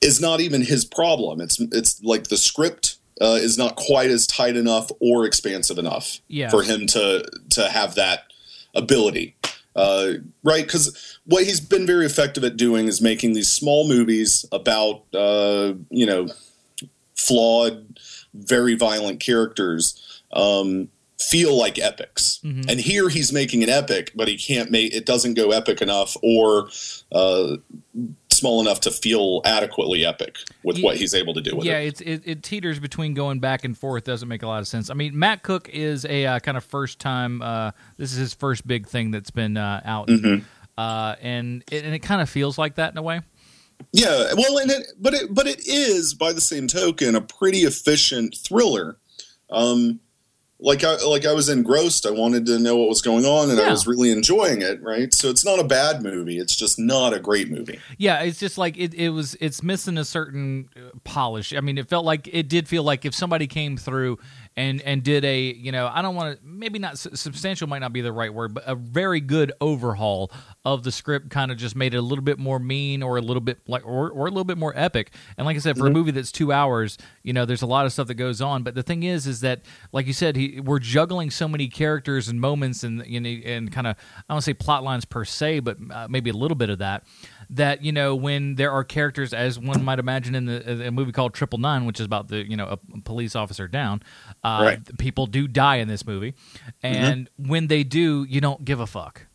is 0.00 0.18
not 0.18 0.40
even 0.40 0.62
his 0.62 0.86
problem. 0.86 1.42
It's 1.42 1.60
it's 1.60 2.02
like 2.02 2.28
the 2.28 2.38
script 2.38 2.96
uh, 3.20 3.38
is 3.38 3.58
not 3.58 3.76
quite 3.76 4.08
as 4.10 4.26
tight 4.26 4.56
enough 4.56 4.90
or 4.98 5.26
expansive 5.26 5.76
enough 5.76 6.20
Yeah. 6.28 6.48
for 6.48 6.62
him 6.62 6.86
to 6.86 7.22
to 7.50 7.68
have 7.68 7.96
that 7.96 8.20
ability. 8.74 9.34
Uh, 9.76 10.14
right, 10.42 10.64
because 10.64 11.17
what 11.28 11.44
he's 11.44 11.60
been 11.60 11.86
very 11.86 12.06
effective 12.06 12.42
at 12.42 12.56
doing 12.56 12.86
is 12.88 13.00
making 13.00 13.34
these 13.34 13.52
small 13.52 13.86
movies 13.86 14.44
about 14.50 15.02
uh, 15.14 15.74
you 15.90 16.06
know 16.06 16.28
flawed, 17.14 18.00
very 18.34 18.74
violent 18.74 19.20
characters 19.20 20.22
um, 20.32 20.88
feel 21.20 21.56
like 21.56 21.78
epics. 21.78 22.40
Mhm. 22.44 22.70
And 22.70 22.80
here 22.80 23.08
he's 23.08 23.32
making 23.32 23.62
an 23.62 23.68
epic, 23.68 24.12
but 24.14 24.28
he 24.28 24.36
can't 24.38 24.70
make 24.70 24.94
it 24.94 25.04
doesn't 25.04 25.34
go 25.34 25.50
epic 25.50 25.82
enough 25.82 26.16
or 26.22 26.70
uh, 27.12 27.56
small 28.30 28.60
enough 28.60 28.80
to 28.80 28.90
feel 28.90 29.42
adequately 29.44 30.06
epic 30.06 30.36
with 30.62 30.80
what 30.80 30.96
he's 30.96 31.12
able 31.12 31.34
to 31.34 31.40
do 31.40 31.56
with 31.56 31.66
yeah, 31.66 31.78
it. 31.78 31.88
it's 31.88 32.00
it, 32.00 32.22
it 32.24 32.42
teeters 32.42 32.78
between 32.78 33.12
going 33.12 33.40
back 33.40 33.64
and 33.64 33.76
forth. 33.76 34.04
Doesn't 34.04 34.28
make 34.28 34.42
a 34.42 34.46
lot 34.46 34.60
of 34.60 34.68
sense. 34.68 34.88
I 34.90 34.94
mean, 34.94 35.18
Matt 35.18 35.42
Cook 35.42 35.68
is 35.68 36.04
a 36.06 36.24
uh, 36.24 36.38
kind 36.38 36.56
of 36.56 36.64
first 36.64 37.00
time. 37.00 37.42
Uh, 37.42 37.72
this 37.98 38.12
is 38.12 38.18
his 38.18 38.32
first 38.34 38.66
big 38.66 38.86
thing 38.86 39.10
that's 39.10 39.30
been 39.32 39.56
uh, 39.56 39.82
out, 39.84 40.08
Mhm. 40.08 40.44
Uh, 40.78 41.16
and 41.20 41.64
it, 41.72 41.84
and 41.84 41.92
it 41.92 41.98
kind 41.98 42.22
of 42.22 42.30
feels 42.30 42.56
like 42.56 42.76
that 42.76 42.92
in 42.92 42.98
a 42.98 43.02
way. 43.02 43.20
Yeah, 43.92 44.32
well, 44.36 44.58
and 44.58 44.70
it, 44.70 44.86
but 44.98 45.12
it, 45.12 45.34
but 45.34 45.48
it 45.48 45.66
is 45.66 46.14
by 46.14 46.32
the 46.32 46.40
same 46.40 46.68
token 46.68 47.16
a 47.16 47.20
pretty 47.20 47.58
efficient 47.58 48.36
thriller. 48.36 48.96
Um, 49.50 49.98
like 50.60 50.84
I 50.84 50.96
like 51.04 51.26
I 51.26 51.32
was 51.32 51.48
engrossed. 51.48 52.06
I 52.06 52.10
wanted 52.10 52.46
to 52.46 52.60
know 52.60 52.76
what 52.76 52.88
was 52.88 53.02
going 53.02 53.24
on, 53.24 53.50
and 53.50 53.60
I 53.60 53.70
was 53.70 53.88
really 53.88 54.12
enjoying 54.12 54.62
it. 54.62 54.80
Right, 54.80 55.12
so 55.12 55.30
it's 55.30 55.44
not 55.44 55.58
a 55.58 55.64
bad 55.64 56.02
movie. 56.02 56.38
It's 56.38 56.54
just 56.54 56.78
not 56.78 57.12
a 57.12 57.18
great 57.18 57.50
movie. 57.50 57.80
Yeah, 57.96 58.22
it's 58.22 58.38
just 58.38 58.56
like 58.56 58.76
it, 58.78 58.94
it 58.94 59.10
was. 59.10 59.36
It's 59.40 59.62
missing 59.64 59.98
a 59.98 60.04
certain 60.04 60.68
uh, 60.76 60.90
polish. 61.02 61.52
I 61.54 61.60
mean, 61.60 61.78
it 61.78 61.88
felt 61.88 62.04
like 62.04 62.28
it 62.32 62.48
did 62.48 62.68
feel 62.68 62.84
like 62.84 63.04
if 63.04 63.14
somebody 63.14 63.48
came 63.48 63.76
through 63.76 64.18
and 64.58 64.82
and 64.82 65.02
did 65.02 65.24
a 65.24 65.40
you 65.40 65.70
know 65.72 65.88
I 65.92 66.02
don't 66.02 66.14
want 66.16 66.38
to 66.38 66.44
maybe 66.46 66.78
not 66.78 66.98
substantial 66.98 67.68
might 67.68 67.78
not 67.78 67.92
be 67.92 68.00
the 68.00 68.12
right 68.12 68.32
word, 68.34 68.52
but 68.54 68.64
a 68.66 68.74
very 68.74 69.20
good 69.20 69.52
overhaul 69.60 70.30
of 70.64 70.82
the 70.82 70.90
script 70.92 71.30
kind 71.30 71.50
of 71.52 71.56
just 71.56 71.76
made 71.76 71.94
it 71.94 71.98
a 71.98 72.02
little 72.02 72.24
bit 72.24 72.38
more 72.38 72.58
mean 72.58 73.02
or 73.02 73.16
a 73.16 73.20
little 73.22 73.40
bit 73.40 73.60
like 73.68 73.86
or 73.86 74.10
or 74.10 74.26
a 74.26 74.30
little 74.30 74.44
bit 74.44 74.58
more 74.58 74.72
epic. 74.76 75.12
And 75.36 75.46
like 75.46 75.56
I 75.56 75.60
said, 75.60 75.78
for 75.78 75.86
a 75.86 75.90
Mhm. 75.90 75.94
movie 75.94 76.10
that's 76.10 76.32
two 76.32 76.52
hours, 76.52 76.98
you 77.22 77.32
know, 77.32 77.44
there's 77.44 77.62
a 77.62 77.66
lot 77.66 77.86
of 77.86 77.92
stuff 77.92 78.08
that 78.08 78.14
goes 78.14 78.40
on. 78.40 78.62
But 78.64 78.74
the 78.74 78.82
thing 78.82 79.04
is, 79.04 79.26
is 79.26 79.40
that 79.40 79.62
like 79.92 80.06
you 80.06 80.12
said, 80.12 80.34
he 80.36 80.60
we're 80.60 80.80
juggling 80.80 81.30
so 81.30 81.46
many 81.48 81.68
characters 81.68 82.28
and 82.28 82.40
moments 82.40 82.82
and 82.82 83.06
you 83.06 83.20
know 83.20 83.30
and 83.30 83.70
kind 83.72 83.86
of 83.86 83.96
I 84.28 84.34
don't 84.34 84.42
say 84.42 84.54
plot 84.54 84.82
lines 84.82 85.04
per 85.04 85.24
se, 85.24 85.60
but 85.60 85.78
uh, 85.90 86.08
maybe 86.10 86.30
a 86.30 86.34
little 86.34 86.56
bit 86.56 86.68
of 86.68 86.78
that 86.80 87.04
that 87.50 87.82
you 87.82 87.92
know 87.92 88.14
when 88.14 88.56
there 88.56 88.70
are 88.70 88.84
characters 88.84 89.32
as 89.32 89.58
one 89.58 89.82
might 89.84 89.98
imagine 89.98 90.34
in 90.34 90.44
the 90.46 90.88
a 90.88 90.90
movie 90.90 91.12
called 91.12 91.34
Triple 91.34 91.58
Nine, 91.58 91.84
which 91.86 91.98
is 92.00 92.06
about 92.06 92.28
the 92.28 92.48
you 92.48 92.56
know 92.56 92.66
a 92.66 93.00
police 93.00 93.34
officer 93.36 93.68
down. 93.68 94.02
Uh, 94.44 94.60
Right. 94.62 94.98
People 94.98 95.26
do 95.26 95.48
die 95.48 95.76
in 95.76 95.88
this 95.88 96.06
movie, 96.06 96.34
and 96.82 97.28
when 97.38 97.68
they 97.68 97.84
do, 97.84 98.24
you 98.28 98.40
don't 98.40 98.64
give 98.64 98.80
a 98.80 98.86
fuck 98.86 99.26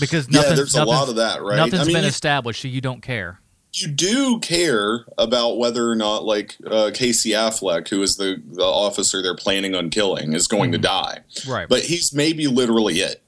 because 0.00 0.28
Yeah, 0.28 0.40
nothing's, 0.40 0.56
there's 0.58 0.74
a 0.76 0.84
lot 0.84 1.08
of 1.08 1.16
that, 1.16 1.42
right? 1.42 1.56
Nothing's 1.56 1.82
I 1.82 1.84
mean, 1.84 1.96
been 1.96 2.04
established, 2.04 2.62
so 2.62 2.68
you 2.68 2.80
don't 2.80 3.02
care. 3.02 3.40
you 3.74 3.88
do 3.88 4.38
care 4.40 5.04
about 5.18 5.58
whether 5.58 5.90
or 5.90 5.96
not 5.96 6.24
like 6.24 6.56
uh, 6.66 6.92
Casey 6.94 7.30
Affleck, 7.30 7.88
who 7.88 8.00
is 8.02 8.16
the 8.16 8.40
the 8.46 8.62
officer 8.62 9.20
they're 9.20 9.34
planning 9.36 9.74
on 9.74 9.90
killing, 9.90 10.32
is 10.32 10.46
going 10.48 10.72
to 10.72 10.78
die. 10.78 11.18
Right. 11.46 11.68
But 11.68 11.82
he's 11.82 12.12
maybe 12.14 12.46
literally 12.46 13.00
it. 13.00 13.20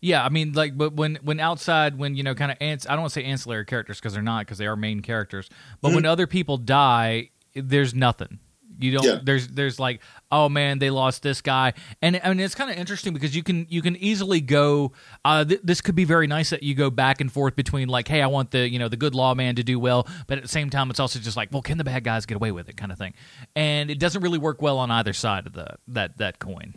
Yeah, 0.00 0.24
I 0.24 0.28
mean, 0.28 0.52
like, 0.52 0.76
but 0.76 0.94
when 0.94 1.18
when 1.22 1.40
outside, 1.40 1.98
when 1.98 2.14
you 2.14 2.22
know, 2.22 2.34
kind 2.34 2.50
of 2.50 2.56
ants. 2.60 2.86
I 2.88 2.92
don't 2.92 3.00
want 3.02 3.12
to 3.12 3.20
say 3.20 3.24
ancillary 3.24 3.64
characters 3.66 3.98
because 3.98 4.14
they're 4.14 4.22
not, 4.22 4.46
because 4.46 4.58
they 4.58 4.66
are 4.66 4.76
main 4.76 5.00
characters. 5.00 5.48
But 5.80 5.94
when 5.94 6.06
other 6.06 6.26
people 6.26 6.56
die, 6.56 7.30
there's 7.54 7.94
nothing. 7.94 8.38
You 8.78 8.92
don't. 8.92 9.04
Yeah. 9.04 9.18
There's 9.22 9.48
there's 9.48 9.78
like, 9.78 10.00
oh 10.32 10.48
man, 10.48 10.78
they 10.78 10.88
lost 10.88 11.22
this 11.22 11.42
guy, 11.42 11.74
and 12.00 12.18
I 12.24 12.28
mean, 12.30 12.40
it's 12.40 12.54
kind 12.54 12.70
of 12.70 12.78
interesting 12.78 13.12
because 13.12 13.36
you 13.36 13.42
can 13.42 13.66
you 13.68 13.82
can 13.82 13.94
easily 13.96 14.40
go. 14.40 14.92
Uh, 15.24 15.44
th- 15.44 15.60
this 15.62 15.82
could 15.82 15.94
be 15.94 16.04
very 16.04 16.26
nice 16.26 16.50
that 16.50 16.62
you 16.62 16.74
go 16.74 16.88
back 16.88 17.20
and 17.20 17.30
forth 17.30 17.56
between 17.56 17.88
like, 17.88 18.08
hey, 18.08 18.22
I 18.22 18.26
want 18.28 18.52
the 18.52 18.68
you 18.68 18.78
know 18.78 18.88
the 18.88 18.96
good 18.96 19.14
lawman 19.14 19.56
to 19.56 19.62
do 19.62 19.78
well, 19.78 20.08
but 20.26 20.38
at 20.38 20.42
the 20.42 20.48
same 20.48 20.70
time, 20.70 20.90
it's 20.90 21.00
also 21.00 21.18
just 21.18 21.36
like, 21.36 21.50
well, 21.52 21.62
can 21.62 21.76
the 21.76 21.84
bad 21.84 22.04
guys 22.04 22.24
get 22.24 22.36
away 22.36 22.52
with 22.52 22.70
it, 22.70 22.76
kind 22.78 22.90
of 22.90 22.96
thing, 22.96 23.12
and 23.54 23.90
it 23.90 23.98
doesn't 23.98 24.22
really 24.22 24.38
work 24.38 24.62
well 24.62 24.78
on 24.78 24.90
either 24.90 25.12
side 25.12 25.46
of 25.46 25.52
the 25.52 25.74
that 25.88 26.16
that 26.16 26.38
coin. 26.38 26.74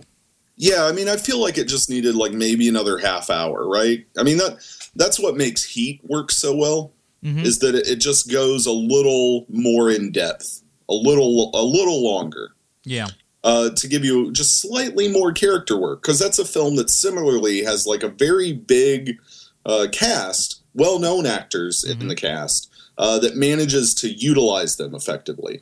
Yeah, 0.55 0.85
I 0.85 0.91
mean, 0.91 1.09
I 1.09 1.17
feel 1.17 1.39
like 1.41 1.57
it 1.57 1.67
just 1.67 1.89
needed 1.89 2.15
like 2.15 2.31
maybe 2.31 2.67
another 2.69 2.97
half 2.97 3.29
hour, 3.29 3.67
right? 3.67 4.05
I 4.17 4.23
mean 4.23 4.37
that 4.37 4.57
that's 4.95 5.19
what 5.19 5.35
makes 5.37 5.63
Heat 5.63 6.01
work 6.03 6.31
so 6.31 6.55
well 6.55 6.91
Mhm. 7.23 7.43
is 7.45 7.59
that 7.59 7.73
it, 7.73 7.87
it 7.87 7.95
just 8.01 8.29
goes 8.29 8.65
a 8.65 8.71
little 8.71 9.45
more 9.49 9.89
in 9.89 10.11
depth, 10.11 10.61
a 10.89 10.93
little 10.93 11.51
a 11.55 11.63
little 11.63 12.03
longer. 12.03 12.49
Yeah. 12.85 13.07
uh, 13.45 13.69
to 13.71 13.87
give 13.89 14.05
you 14.05 14.31
just 14.31 14.61
slightly 14.61 15.09
more 15.09 15.31
character 15.33 15.75
work 15.77 16.01
because 16.01 16.17
that's 16.19 16.39
a 16.39 16.45
film 16.45 16.77
that 16.77 16.89
similarly 16.89 17.61
has 17.63 17.85
like 17.85 18.01
a 18.03 18.07
very 18.07 18.53
big 18.53 19.17
uh, 19.65 19.87
cast, 19.91 20.61
well-known 20.73 21.25
actors 21.25 21.83
in 21.83 22.07
the 22.07 22.15
cast 22.15 22.69
uh, 22.97 23.19
that 23.19 23.35
manages 23.35 23.93
to 23.95 24.09
utilize 24.09 24.77
them 24.77 24.95
effectively. 24.95 25.61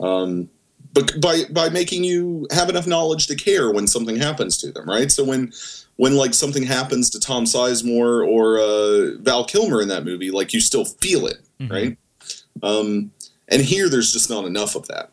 Um, 0.00 0.48
but 0.92 1.20
by 1.20 1.42
by 1.50 1.68
making 1.68 2.04
you 2.04 2.46
have 2.50 2.68
enough 2.68 2.86
knowledge 2.86 3.26
to 3.28 3.36
care 3.36 3.70
when 3.70 3.86
something 3.86 4.16
happens 4.16 4.56
to 4.58 4.72
them, 4.72 4.88
right? 4.88 5.10
So 5.10 5.24
when 5.24 5.52
when 5.96 6.16
like 6.16 6.34
something 6.34 6.62
happens 6.62 7.10
to 7.10 7.20
Tom 7.20 7.44
Sizemore 7.44 8.26
or 8.26 8.58
uh, 8.58 9.22
Val 9.22 9.44
Kilmer 9.44 9.82
in 9.82 9.88
that 9.88 10.04
movie, 10.04 10.30
like 10.30 10.52
you 10.52 10.60
still 10.60 10.84
feel 10.84 11.26
it, 11.26 11.38
right? 11.70 11.96
Um, 12.62 13.12
and 13.48 13.62
here, 13.62 13.88
there's 13.88 14.12
just 14.12 14.30
not 14.30 14.44
enough 14.44 14.76
of 14.76 14.86
that 14.88 15.10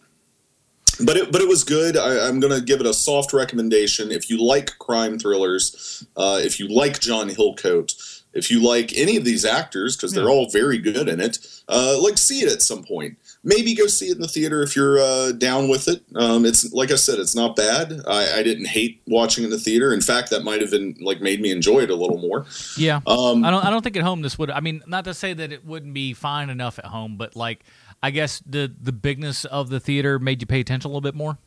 but 1.00 1.18
it 1.18 1.32
but 1.32 1.42
it 1.42 1.48
was 1.48 1.64
good. 1.64 1.98
I, 1.98 2.28
I'm 2.28 2.40
going 2.40 2.54
to 2.58 2.64
give 2.64 2.80
it 2.80 2.86
a 2.86 2.94
soft 2.94 3.34
recommendation. 3.34 4.12
If 4.12 4.30
you 4.30 4.44
like 4.44 4.78
crime 4.80 5.20
thrillers, 5.20 6.06
uh, 6.16 6.40
if 6.42 6.60
you 6.60 6.68
like 6.68 7.00
John 7.00 7.30
Hillcoat, 7.30 8.24
if 8.34 8.52
you 8.52 8.62
like 8.62 8.94
any 8.96 9.18
of 9.18 9.26
these 9.26 9.46
actors 9.46 9.96
because 9.96 10.14
they're 10.14 10.30
all 10.30 10.50
very 10.50 10.78
good 10.78 11.08
in 11.08 11.20
it, 11.20 11.40
uh, 11.68 11.98
like 12.02 12.18
see 12.18 12.40
it 12.40 12.52
at 12.52 12.62
some 12.62 12.84
point. 12.84 13.18
Maybe 13.44 13.74
go 13.76 13.88
see 13.88 14.08
it 14.08 14.16
in 14.16 14.22
the 14.22 14.28
theater 14.28 14.62
if 14.62 14.76
you're 14.76 15.00
uh, 15.00 15.32
down 15.32 15.70
with 15.70 15.88
it. 15.88 16.04
Um, 16.16 16.46
it's 16.46 16.74
like 16.74 16.92
I 16.92 16.96
said, 16.96 17.20
it's 17.20 17.36
not 17.36 17.56
bad. 17.56 18.02
I, 18.08 18.40
I 18.40 18.44
didn't 18.44 18.66
hate 18.66 19.02
watching 19.08 19.44
in 19.44 19.50
the 19.50 19.60
theater. 19.60 19.94
In 19.94 20.02
fact, 20.02 20.32
that 20.32 20.44
might 20.44 20.60
have 20.60 20.72
been 20.72 20.96
like 21.00 21.22
made 21.22 21.40
me 21.40 21.52
enjoy 21.52 21.82
it 21.82 21.90
a 21.90 21.96
little 21.96 22.18
more. 22.18 22.46
Yeah. 22.78 23.00
Um, 23.08 23.46
I 23.46 23.52
don't 23.52 23.64
I 23.64 23.70
don't 23.70 23.84
think 23.84 23.96
at 23.96 24.04
home 24.04 24.22
this 24.22 24.38
would 24.38 24.52
I 24.52 24.60
mean 24.60 24.84
not 24.88 25.06
to 25.06 25.14
say 25.14 25.34
that 25.34 25.52
it 25.52 25.66
wouldn't 25.66 25.94
be 25.94 26.14
fine 26.14 26.50
enough 26.50 26.80
at 26.80 26.86
home, 26.86 27.16
but 27.18 27.36
like 27.36 27.64
I 28.02 28.12
guess 28.12 28.42
the 28.46 28.74
the 28.82 28.92
bigness 28.92 29.46
of 29.46 29.70
the 29.70 29.80
theater 29.80 30.20
made 30.20 30.42
you 30.42 30.48
pay 30.48 30.60
attention 30.60 30.90
a 30.90 30.92
little 30.92 31.02
bit 31.02 31.16
more. 31.16 31.38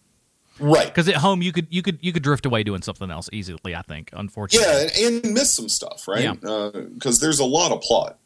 Right. 0.58 0.94
Cuz 0.94 1.08
at 1.08 1.16
home 1.16 1.42
you 1.42 1.52
could 1.52 1.66
you 1.70 1.82
could 1.82 1.98
you 2.00 2.12
could 2.12 2.22
drift 2.22 2.46
away 2.46 2.62
doing 2.62 2.82
something 2.82 3.10
else 3.10 3.28
easily, 3.32 3.74
I 3.74 3.82
think, 3.82 4.10
unfortunately. 4.12 4.66
Yeah, 4.66 5.06
and, 5.06 5.24
and 5.24 5.34
miss 5.34 5.52
some 5.52 5.68
stuff, 5.68 6.06
right? 6.06 6.22
Yeah. 6.22 6.70
Because 6.94 7.18
there's 7.20 7.40
a 7.40 7.44
lot 7.44 7.72
of 7.72 7.80
plot. 7.80 8.19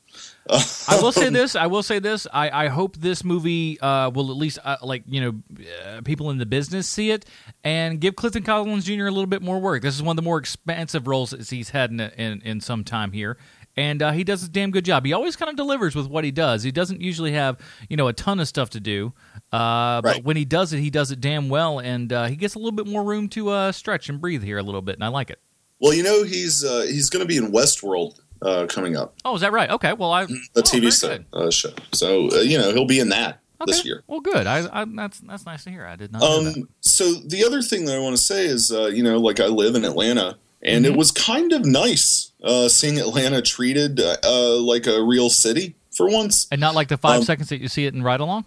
I 0.48 0.98
will 1.00 1.12
say 1.12 1.28
this. 1.30 1.56
I 1.56 1.66
will 1.66 1.82
say 1.82 1.98
this. 1.98 2.26
I, 2.32 2.64
I 2.64 2.68
hope 2.68 2.96
this 2.96 3.24
movie 3.24 3.80
uh, 3.80 4.10
will 4.10 4.30
at 4.30 4.36
least 4.36 4.58
uh, 4.62 4.76
like 4.82 5.04
you 5.06 5.20
know 5.20 5.64
uh, 5.86 6.00
people 6.02 6.30
in 6.30 6.38
the 6.38 6.46
business 6.46 6.88
see 6.88 7.10
it 7.10 7.24
and 7.62 8.00
give 8.00 8.16
Clifton 8.16 8.42
Collins 8.42 8.84
Jr. 8.84 9.06
a 9.06 9.10
little 9.10 9.26
bit 9.26 9.42
more 9.42 9.58
work. 9.58 9.82
This 9.82 9.94
is 9.94 10.02
one 10.02 10.14
of 10.14 10.16
the 10.16 10.22
more 10.22 10.38
expansive 10.38 11.06
roles 11.06 11.30
that 11.30 11.48
he's 11.48 11.70
had 11.70 11.90
in 11.90 12.00
in, 12.00 12.42
in 12.42 12.60
some 12.60 12.84
time 12.84 13.12
here, 13.12 13.38
and 13.76 14.02
uh, 14.02 14.12
he 14.12 14.24
does 14.24 14.42
a 14.44 14.48
damn 14.48 14.70
good 14.70 14.84
job. 14.84 15.04
He 15.04 15.12
always 15.12 15.36
kind 15.36 15.50
of 15.50 15.56
delivers 15.56 15.94
with 15.94 16.06
what 16.06 16.24
he 16.24 16.30
does. 16.30 16.62
He 16.62 16.70
doesn't 16.70 17.00
usually 17.00 17.32
have 17.32 17.58
you 17.88 17.96
know 17.96 18.08
a 18.08 18.12
ton 18.12 18.40
of 18.40 18.48
stuff 18.48 18.70
to 18.70 18.80
do, 18.80 19.12
uh, 19.52 20.02
but 20.02 20.24
when 20.24 20.36
he 20.36 20.44
does 20.44 20.72
it, 20.72 20.80
he 20.80 20.90
does 20.90 21.10
it 21.10 21.20
damn 21.20 21.48
well, 21.48 21.78
and 21.78 22.12
uh, 22.12 22.26
he 22.26 22.36
gets 22.36 22.54
a 22.54 22.58
little 22.58 22.72
bit 22.72 22.86
more 22.86 23.02
room 23.02 23.28
to 23.30 23.48
uh, 23.50 23.72
stretch 23.72 24.08
and 24.08 24.20
breathe 24.20 24.42
here 24.42 24.58
a 24.58 24.62
little 24.62 24.82
bit, 24.82 24.96
and 24.96 25.04
I 25.04 25.08
like 25.08 25.30
it. 25.30 25.38
Well, 25.80 25.92
you 25.92 26.02
know 26.02 26.22
he's 26.22 26.64
uh, 26.64 26.82
he's 26.88 27.10
going 27.10 27.22
to 27.22 27.28
be 27.28 27.36
in 27.36 27.52
Westworld 27.52 28.20
uh, 28.44 28.66
coming 28.66 28.96
up. 28.96 29.14
Oh, 29.24 29.34
is 29.34 29.40
that 29.40 29.52
right? 29.52 29.70
Okay. 29.70 29.92
Well, 29.92 30.12
I 30.12 30.26
the 30.26 30.40
oh, 30.56 30.60
TV 30.62 31.00
show, 31.00 31.18
uh, 31.32 31.50
show. 31.50 31.70
So 31.92 32.30
uh, 32.30 32.40
you 32.40 32.58
know 32.58 32.72
he'll 32.72 32.86
be 32.86 33.00
in 33.00 33.08
that. 33.10 33.40
this 33.66 33.84
year. 33.84 34.02
Well, 34.06 34.20
good. 34.20 34.46
I, 34.46 34.68
I 34.82 34.84
that's 34.84 35.20
that's 35.20 35.46
nice 35.46 35.64
to 35.64 35.70
hear. 35.70 35.86
I 35.86 35.96
did 35.96 36.12
not. 36.12 36.22
Um, 36.22 36.68
so 36.80 37.14
the 37.14 37.44
other 37.44 37.62
thing 37.62 37.86
that 37.86 37.96
I 37.96 37.98
want 37.98 38.14
to 38.16 38.22
say 38.22 38.44
is, 38.44 38.70
uh, 38.70 38.86
you 38.86 39.02
know, 39.02 39.18
like 39.18 39.40
I 39.40 39.46
live 39.46 39.74
in 39.74 39.84
Atlanta, 39.84 40.36
and 40.62 40.84
Mm-hmm. 40.84 40.94
it 40.94 40.98
was 40.98 41.10
kind 41.10 41.52
of 41.52 41.64
nice 41.64 42.32
uh, 42.42 42.68
seeing 42.68 42.98
Atlanta 42.98 43.40
treated 43.40 44.00
uh, 44.00 44.16
uh, 44.22 44.60
like 44.60 44.86
a 44.86 45.02
real 45.02 45.30
city 45.30 45.76
for 45.96 46.08
once. 46.08 46.46
And 46.50 46.60
not 46.60 46.74
like 46.74 46.88
the 46.88 46.98
five 46.98 47.18
um, 47.18 47.24
seconds 47.24 47.48
that 47.50 47.60
you 47.60 47.68
see 47.68 47.86
it 47.86 47.94
in 47.94 48.02
Ride 48.02 48.20
Along 48.20 48.44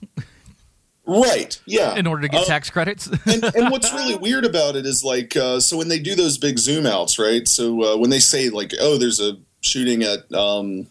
Right? 1.05 1.57
Yeah. 1.65 1.95
in 1.95 2.05
order 2.05 2.23
to 2.23 2.27
get 2.27 2.45
tax 2.47 2.69
credits. 2.69 3.07
and, 3.25 3.43
and 3.55 3.71
what's 3.71 3.93
really 3.93 4.15
weird 4.15 4.43
about 4.43 4.75
it 4.75 4.85
is 4.85 5.05
like, 5.05 5.37
uh, 5.37 5.61
so 5.61 5.77
when 5.77 5.87
they 5.87 5.99
do 5.99 6.15
those 6.15 6.37
big 6.37 6.59
zoom 6.59 6.85
outs, 6.85 7.17
right? 7.17 7.47
So 7.47 7.81
uh, 7.93 7.97
when 7.97 8.09
they 8.09 8.19
say 8.19 8.49
like, 8.49 8.73
oh, 8.81 8.97
there's 8.97 9.21
a 9.21 9.37
shooting 9.67 10.03
at 10.03 10.31
um, 10.33 10.87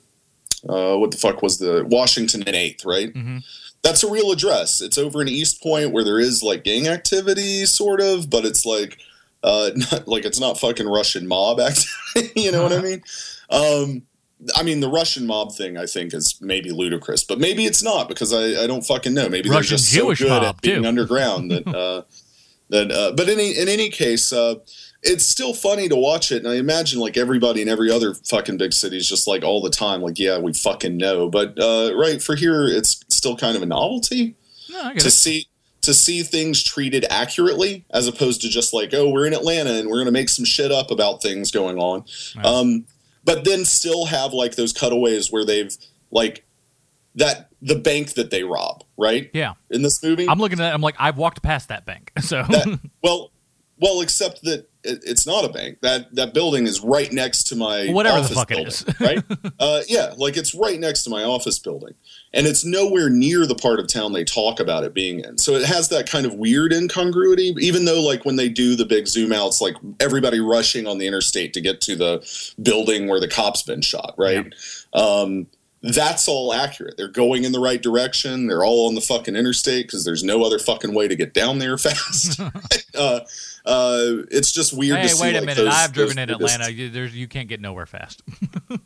uh, 0.68 0.96
what 0.96 1.10
the 1.10 1.16
fuck 1.16 1.42
was 1.42 1.58
the 1.58 1.84
Washington 1.88 2.42
and 2.46 2.54
Eighth, 2.56 2.84
right? 2.84 3.12
Mhm. 3.12 3.42
That's 3.82 4.02
a 4.02 4.10
real 4.10 4.32
address. 4.32 4.80
It's 4.80 4.98
over 4.98 5.22
in 5.22 5.28
East 5.28 5.62
Point 5.62 5.92
where 5.92 6.02
there 6.04 6.18
is 6.18 6.42
like 6.42 6.64
gang 6.64 6.88
activity, 6.88 7.64
sort 7.66 8.00
of, 8.00 8.28
but 8.30 8.44
it's 8.44 8.66
like, 8.66 8.98
uh, 9.44 9.70
not 9.92 10.08
like 10.08 10.24
it's 10.24 10.40
not 10.40 10.58
fucking 10.58 10.88
Russian 10.88 11.26
mob 11.28 11.60
activity. 11.68 12.40
you 12.40 12.50
know 12.52 12.62
what 12.62 12.72
I 12.72 12.80
mean? 12.82 13.02
Um, 13.50 14.02
I 14.54 14.62
mean, 14.64 14.80
the 14.80 14.88
Russian 14.88 15.26
mob 15.26 15.54
thing, 15.54 15.78
I 15.78 15.86
think, 15.86 16.12
is 16.12 16.36
maybe 16.40 16.70
ludicrous, 16.70 17.22
but 17.24 17.38
maybe 17.38 17.64
it's 17.64 17.82
not 17.82 18.08
because 18.08 18.32
I, 18.34 18.64
I 18.64 18.66
don't 18.66 18.84
fucking 18.84 19.14
know. 19.14 19.28
Maybe 19.28 19.48
Russian 19.48 19.70
they're 19.70 19.78
just 19.78 19.92
Jewish 19.92 20.18
so 20.18 20.26
good 20.28 20.42
at 20.42 20.60
being 20.60 20.82
too. 20.82 20.88
underground 20.88 21.50
that 21.52 21.66
uh, 21.68 22.02
that. 22.70 22.90
Uh, 22.90 23.12
but 23.16 23.28
in 23.28 23.38
any, 23.38 23.56
in 23.56 23.68
any 23.68 23.88
case, 23.88 24.32
uh, 24.32 24.56
it's 25.06 25.24
still 25.24 25.54
funny 25.54 25.88
to 25.88 25.96
watch 25.96 26.32
it, 26.32 26.38
and 26.44 26.48
I 26.48 26.56
imagine 26.56 27.00
like 27.00 27.16
everybody 27.16 27.62
in 27.62 27.68
every 27.68 27.90
other 27.90 28.14
fucking 28.14 28.56
big 28.58 28.72
city 28.72 28.96
is 28.96 29.08
just 29.08 29.26
like 29.26 29.42
all 29.44 29.60
the 29.62 29.70
time, 29.70 30.02
like 30.02 30.18
yeah, 30.18 30.38
we 30.38 30.52
fucking 30.52 30.96
know. 30.96 31.28
But 31.30 31.58
uh, 31.58 31.92
right 31.96 32.22
for 32.22 32.34
here, 32.34 32.64
it's 32.66 33.04
still 33.08 33.36
kind 33.36 33.56
of 33.56 33.62
a 33.62 33.66
novelty 33.66 34.36
no, 34.70 34.92
to 34.92 35.06
it. 35.06 35.10
see 35.10 35.46
to 35.82 35.94
see 35.94 36.22
things 36.24 36.62
treated 36.64 37.04
accurately 37.10 37.84
as 37.90 38.08
opposed 38.08 38.40
to 38.40 38.48
just 38.48 38.74
like 38.74 38.90
oh 38.92 39.08
we're 39.08 39.24
in 39.24 39.32
atlanta 39.32 39.70
and 39.74 39.86
we're 39.88 39.94
going 39.98 40.06
to 40.06 40.10
make 40.10 40.28
some 40.28 40.44
shit 40.44 40.72
up 40.72 40.90
about 40.90 41.22
things 41.22 41.52
going 41.52 41.78
on 41.78 42.04
um, 42.42 42.84
but 43.24 43.44
then 43.44 43.64
still 43.64 44.06
have 44.06 44.32
like 44.32 44.56
those 44.56 44.72
cutaways 44.72 45.30
where 45.30 45.44
they've 45.44 45.76
like 46.10 46.44
that 47.14 47.48
the 47.62 47.76
bank 47.76 48.14
that 48.14 48.30
they 48.30 48.42
rob 48.42 48.82
right 48.98 49.30
Yeah. 49.32 49.52
in 49.70 49.82
this 49.82 50.02
movie 50.02 50.28
I'm 50.28 50.38
looking 50.40 50.58
at. 50.58 50.70
it, 50.72 50.74
I'm 50.74 50.80
like, 50.82 50.96
I've 50.98 51.16
walked 51.18 51.40
past 51.42 51.68
that 51.68 51.86
bank. 51.86 52.10
So 52.20 52.42
that, 52.42 52.80
well 53.02 53.30
well 53.78 54.00
except 54.00 54.42
that 54.42 54.66
it, 54.86 55.02
it's 55.04 55.26
not 55.26 55.44
a 55.44 55.48
bank 55.48 55.78
that 55.82 56.14
that 56.14 56.34
building 56.34 56.66
is 56.66 56.80
right 56.80 57.12
next 57.12 57.44
to 57.44 57.56
my 57.56 57.88
Whatever 57.88 58.18
the 58.18 58.24
office 58.24 58.36
fuck 58.36 58.50
it 58.50 58.54
building, 58.54 58.66
is. 58.68 58.84
right 59.00 59.24
uh, 59.58 59.80
yeah 59.88 60.14
like 60.16 60.36
it's 60.36 60.54
right 60.54 60.78
next 60.78 61.02
to 61.04 61.10
my 61.10 61.22
office 61.22 61.58
building 61.58 61.94
and 62.32 62.46
it's 62.46 62.64
nowhere 62.64 63.10
near 63.10 63.46
the 63.46 63.54
part 63.54 63.80
of 63.80 63.88
town 63.88 64.12
they 64.12 64.24
talk 64.24 64.60
about 64.60 64.84
it 64.84 64.94
being 64.94 65.20
in 65.20 65.38
so 65.38 65.52
it 65.52 65.64
has 65.64 65.88
that 65.88 66.08
kind 66.08 66.26
of 66.26 66.34
weird 66.34 66.72
incongruity 66.72 67.54
even 67.58 67.84
though 67.84 68.02
like 68.02 68.24
when 68.24 68.36
they 68.36 68.48
do 68.48 68.76
the 68.76 68.86
big 68.86 69.06
zoom 69.06 69.32
outs 69.32 69.60
like 69.60 69.76
everybody 70.00 70.40
rushing 70.40 70.86
on 70.86 70.98
the 70.98 71.06
interstate 71.06 71.52
to 71.52 71.60
get 71.60 71.80
to 71.80 71.96
the 71.96 72.54
building 72.62 73.08
where 73.08 73.20
the 73.20 73.28
cop's 73.28 73.62
been 73.62 73.80
shot 73.80 74.14
right 74.16 74.52
um, 74.92 75.46
that's 75.82 76.26
all 76.26 76.52
accurate. 76.52 76.96
They're 76.96 77.08
going 77.08 77.44
in 77.44 77.52
the 77.52 77.60
right 77.60 77.80
direction. 77.80 78.46
They're 78.46 78.64
all 78.64 78.88
on 78.88 78.94
the 78.94 79.00
fucking 79.00 79.36
interstate 79.36 79.86
because 79.86 80.04
there's 80.04 80.24
no 80.24 80.42
other 80.42 80.58
fucking 80.58 80.94
way 80.94 81.06
to 81.06 81.14
get 81.14 81.34
down 81.34 81.58
there 81.58 81.78
fast. 81.78 82.40
uh, 82.98 83.20
uh, 83.66 84.24
it's 84.30 84.52
just 84.52 84.72
weird 84.72 84.98
hey, 84.98 85.02
to 85.04 85.08
see. 85.10 85.22
wait 85.22 85.30
a 85.34 85.38
like, 85.38 85.46
minute. 85.46 85.64
those- 85.64 85.74
I've 85.74 85.92
driven 85.92 86.18
in 86.18 86.30
Atlanta. 86.30 86.70
You, 86.70 86.88
there's, 86.88 87.14
you 87.14 87.28
can't 87.28 87.48
get 87.48 87.60
nowhere 87.60 87.86
fast. 87.86 88.22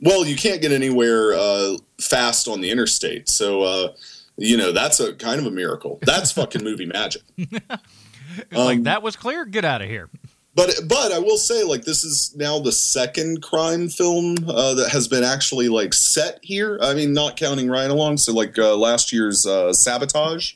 Well, 0.00 0.26
you 0.26 0.36
can't 0.36 0.60
get 0.60 0.72
anywhere 0.72 1.32
uh, 1.32 1.76
fast 2.00 2.48
on 2.48 2.60
the 2.60 2.70
interstate, 2.70 3.28
so 3.28 3.62
uh, 3.62 3.92
you 4.36 4.56
know 4.56 4.72
that's 4.72 5.00
a 5.00 5.14
kind 5.14 5.40
of 5.40 5.46
a 5.46 5.50
miracle. 5.50 5.98
That's 6.02 6.32
fucking 6.32 6.62
movie 6.62 6.86
magic. 6.94 7.22
It's 7.38 8.52
like 8.52 8.78
Um, 8.78 8.82
that 8.82 9.02
was 9.02 9.16
clear. 9.16 9.44
Get 9.44 9.64
out 9.64 9.80
of 9.82 9.88
here. 9.88 10.10
But 10.54 10.74
but 10.86 11.12
I 11.12 11.18
will 11.18 11.38
say, 11.38 11.62
like, 11.62 11.84
this 11.84 12.02
is 12.02 12.34
now 12.36 12.58
the 12.58 12.72
second 12.72 13.42
crime 13.42 13.88
film 13.88 14.36
uh, 14.48 14.74
that 14.74 14.90
has 14.90 15.06
been 15.08 15.24
actually 15.24 15.68
like 15.68 15.94
set 15.94 16.40
here. 16.42 16.78
I 16.82 16.92
mean, 16.92 17.12
not 17.12 17.36
counting 17.36 17.68
Ride 17.70 17.90
Along. 17.90 18.16
So 18.18 18.32
like 18.32 18.58
uh, 18.58 18.76
last 18.76 19.12
year's 19.12 19.46
uh, 19.46 19.72
Sabotage, 19.72 20.54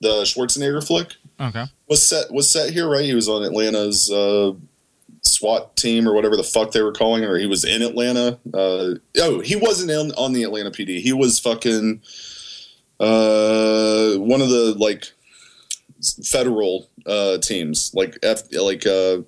the 0.00 0.22
Schwarzenegger 0.22 0.86
flick. 0.86 1.16
Okay. 1.40 1.64
was 1.88 2.02
set 2.02 2.30
was 2.30 2.50
set 2.50 2.72
here, 2.72 2.88
right? 2.88 3.04
He 3.04 3.14
was 3.14 3.28
on 3.28 3.42
Atlanta's 3.42 4.10
uh, 4.10 4.52
SWAT 5.22 5.76
team 5.76 6.06
or 6.08 6.14
whatever 6.14 6.36
the 6.36 6.42
fuck 6.42 6.72
they 6.72 6.82
were 6.82 6.92
calling 6.92 7.22
it, 7.22 7.26
or 7.26 7.38
he 7.38 7.46
was 7.46 7.64
in 7.64 7.82
Atlanta. 7.82 8.38
Uh, 8.52 8.94
oh, 9.18 9.40
he 9.40 9.56
wasn't 9.56 9.90
in, 9.90 10.12
on 10.12 10.32
the 10.32 10.42
Atlanta 10.42 10.70
PD. 10.70 11.00
He 11.00 11.12
was 11.12 11.38
fucking 11.38 12.02
uh, 12.98 14.14
one 14.16 14.42
of 14.42 14.50
the 14.50 14.74
like 14.78 15.06
federal 16.24 16.90
uh, 17.06 17.38
teams, 17.38 17.92
like 17.94 18.18
F, 18.22 18.42
like 18.52 18.86
uh, 18.86 19.18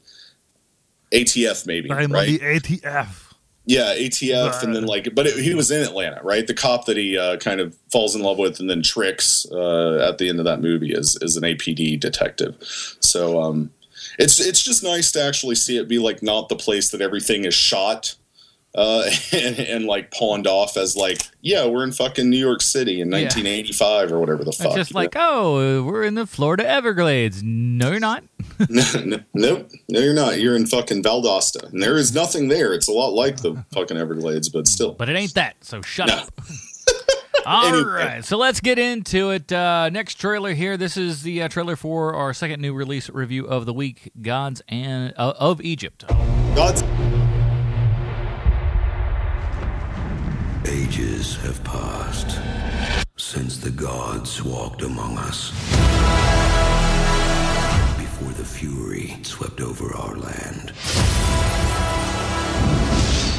ATF 1.13 1.67
maybe, 1.67 1.91
right? 1.91 2.41
ATF. 2.41 3.32
Yeah, 3.65 3.95
ATF, 3.95 4.63
and 4.65 4.75
then 4.75 4.87
like, 4.87 5.15
but 5.15 5.27
it, 5.29 5.39
he 5.39 5.55
was 5.55 5.71
in 5.71 5.83
Atlanta, 5.83 6.21
right? 6.25 6.45
The 6.45 6.55
cop 6.55 6.87
that 6.87 6.97
he 6.97 7.17
uh, 7.17 7.37
kind 7.37 7.61
of 7.61 7.77
falls 7.93 8.17
in 8.17 8.23
love 8.23 8.39
with 8.39 8.59
and 8.59 8.69
then 8.69 8.83
tricks 8.83 9.47
uh, 9.53 10.05
at 10.09 10.19
the 10.19 10.29
end 10.29 10.41
of 10.41 10.45
that 10.47 10.61
movie 10.61 10.93
is 10.93 11.17
is 11.23 11.37
an 11.37 11.45
APD 11.45 12.01
detective. 12.01 12.57
So 12.99 13.41
um, 13.41 13.71
it's 14.19 14.41
it's 14.41 14.63
just 14.63 14.83
nice 14.83 15.13
to 15.13 15.23
actually 15.23 15.55
see 15.55 15.79
it 15.79 15.87
be 15.87 16.01
like 16.01 16.25
not 16.25 16.49
the 16.49 16.57
place 16.57 16.91
that 16.91 17.01
everything 17.01 17.45
is 17.45 17.55
shot 17.55 18.17
uh, 18.75 19.05
and, 19.33 19.59
and 19.59 19.85
like 19.87 20.11
pawned 20.11 20.47
off 20.47 20.77
as 20.77 20.97
like, 20.97 21.23
yeah, 21.43 21.67
we're 21.67 21.85
in 21.85 21.93
fucking 21.93 22.29
New 22.31 22.39
York 22.39 22.63
City 22.63 23.01
in 23.01 23.09
Yeah. 23.11 23.23
1985 23.25 24.13
or 24.13 24.19
whatever 24.21 24.45
the 24.45 24.49
It's 24.51 24.63
fuck. 24.63 24.75
just 24.75 24.91
you 24.91 24.95
know? 24.95 25.01
like, 25.01 25.17
oh, 25.17 25.83
we're 25.83 26.05
in 26.05 26.15
the 26.15 26.27
Florida 26.27 26.67
Everglades. 26.69 27.43
No, 27.43 27.91
you're 27.91 28.01
not. 28.01 28.25
no, 28.69 28.83
no, 29.05 29.19
nope, 29.35 29.71
no, 29.89 30.01
you're 30.01 30.15
not. 30.15 30.41
You're 30.41 30.57
in 30.57 30.67
fucking 30.67 31.03
Valdosta, 31.03 31.71
and 31.73 31.83
there 31.83 31.97
is 31.97 32.15
nothing 32.15 32.49
there. 32.49 32.73
It's 32.73 32.89
a 32.89 32.93
lot 32.93 33.09
like 33.13 33.39
the 33.39 33.63
fucking 33.73 33.97
Everglades, 33.97 34.49
but 34.49 34.67
still. 34.67 34.93
But 34.93 35.09
it 35.09 35.17
ain't 35.17 35.35
that. 35.35 35.57
So 35.65 35.83
shut 35.83 36.09
No. 36.09 36.15
up. 36.15 36.41
All 37.45 37.67
Anyway. 37.67 37.83
right, 37.91 38.25
so 38.25 38.37
let's 38.37 38.61
get 38.61 38.79
into 38.79 39.31
it. 39.31 39.51
Uh, 39.53 39.89
next 39.91 40.15
trailer 40.15 40.55
here. 40.55 40.77
This 40.77 40.97
is 40.97 41.23
the 41.25 41.43
uh, 41.43 41.49
trailer 41.49 41.75
for 41.75 42.15
our 42.15 42.33
second 42.33 42.61
new 42.63 42.73
release 42.73 43.11
review 43.11 43.47
of 43.47 43.67
the 43.67 43.73
week, 43.73 44.13
"Gods 44.23 44.63
and 44.69 45.13
uh, 45.17 45.33
of 45.41 45.61
Egypt." 45.61 46.05
God's 46.55 46.83
Ages 50.67 51.37
have 51.37 51.63
passed 51.65 52.39
since 53.17 53.59
the 53.59 53.71
gods 53.71 54.43
walked 54.43 54.83
among 54.83 55.19
us. 55.19 55.51
Before 57.99 58.33
the 58.33 58.45
fury 58.45 59.17
swept 59.23 59.61
over 59.61 59.95
our 59.95 60.15
land. 60.17 60.69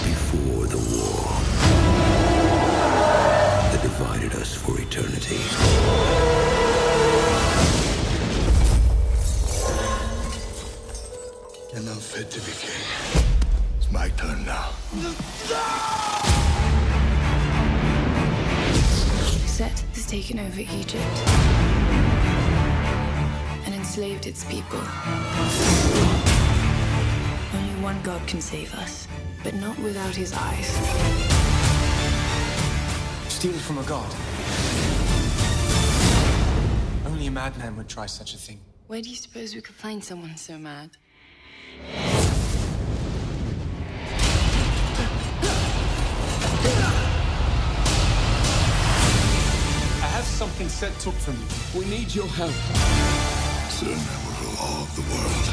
Before 0.04 0.66
the 0.68 0.78
war 0.78 1.24
that 3.72 3.82
divided 3.82 4.34
us 4.34 4.54
for 4.54 4.80
eternity. 4.80 5.40
You're 11.74 11.84
not 11.84 12.02
fit 12.02 12.30
to 12.32 12.40
be 12.42 12.52
king. 12.52 13.24
It's 13.78 13.92
my 13.92 14.10
turn 14.10 14.46
now. 14.46 14.72
Set 15.46 16.43
taken 20.14 20.38
over 20.38 20.60
Egypt 20.60 21.18
and 23.66 23.74
enslaved 23.74 24.28
its 24.28 24.44
people. 24.44 24.80
Only 27.58 27.82
one 27.82 28.00
God 28.04 28.22
can 28.28 28.40
save 28.40 28.72
us, 28.76 29.08
but 29.44 29.56
not 29.56 29.76
without 29.80 30.16
his 30.16 30.32
eyes. 30.32 30.68
Steal 33.28 33.54
from 33.54 33.80
a 33.80 33.84
god. 33.86 34.14
Only 37.08 37.26
a 37.26 37.32
madman 37.32 37.76
would 37.78 37.90
try 37.90 38.06
such 38.06 38.36
a 38.36 38.38
thing. 38.38 38.60
Where 38.86 39.02
do 39.02 39.10
you 39.10 39.16
suppose 39.16 39.56
we 39.56 39.62
could 39.62 39.74
find 39.74 40.04
someone 40.04 40.38
so 40.38 40.60
mad? 40.60 40.92
Something 50.84 51.00
Set 51.00 51.00
took 51.00 51.14
from 51.22 51.36
you. 51.36 51.48
We 51.80 51.86
need 51.90 52.14
your 52.14 52.28
help. 52.28 52.52
Soon 53.70 53.94
I 53.94 54.16
will 54.24 54.36
rule 54.44 54.58
all 54.60 54.84
of 54.84 54.96
the 54.96 55.02
world. 55.12 55.46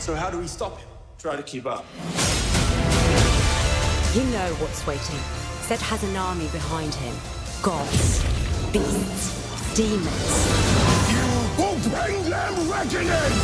So 0.00 0.14
how 0.14 0.30
do 0.30 0.38
we 0.38 0.46
stop 0.46 0.78
him? 0.78 0.88
Try 1.18 1.36
to 1.36 1.42
keep 1.42 1.66
up. 1.66 1.84
You 4.14 4.24
know 4.24 4.54
what's 4.60 4.86
waiting. 4.86 5.20
Zed 5.62 5.80
has 5.80 6.02
an 6.04 6.16
army 6.16 6.48
behind 6.48 6.94
him. 6.94 7.14
Gods, 7.62 8.22
beasts, 8.72 9.74
demons. 9.74 10.46
You 11.12 11.26
will 11.58 11.78
bring 11.88 12.30
them 12.30 12.70
reckoning! 12.70 13.34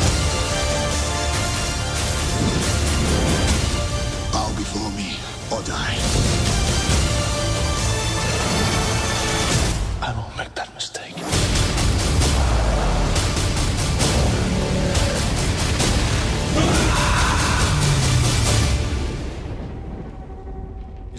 Bow 4.32 4.52
before 4.56 4.90
me 4.92 5.16
or 5.50 5.62
die. 5.62 6.41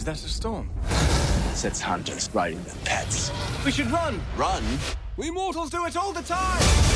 Is 0.03 0.07
that 0.07 0.15
a 0.17 0.27
storm? 0.27 0.69
It's 1.63 1.79
hunters 1.79 2.29
riding 2.33 2.61
their 2.63 2.75
pets. 2.83 3.31
We 3.63 3.71
should 3.71 3.89
run! 3.89 4.19
Run? 4.35 4.61
We 5.15 5.31
mortals 5.31 5.69
do 5.69 5.85
it 5.85 5.95
all 5.95 6.11
the 6.11 6.21
time! 6.23 6.92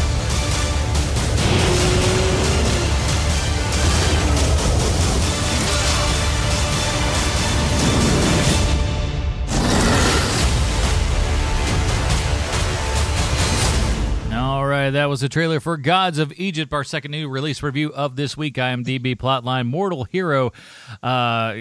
Right, 14.87 14.93
that 15.01 15.05
was 15.09 15.21
the 15.21 15.29
trailer 15.29 15.59
for 15.59 15.75
Gods 15.77 16.17
of 16.17 16.31
Egypt, 16.37 16.71
our 16.73 16.83
second 16.83 17.11
new 17.11 17.27
release 17.27 17.61
review 17.61 17.91
of 17.93 18.15
this 18.15 18.37
week. 18.37 18.55
IMDb 18.55 19.15
plotline 19.17 19.67
Mortal 19.67 20.05
Hero. 20.05 20.53
Uh, 21.03 21.53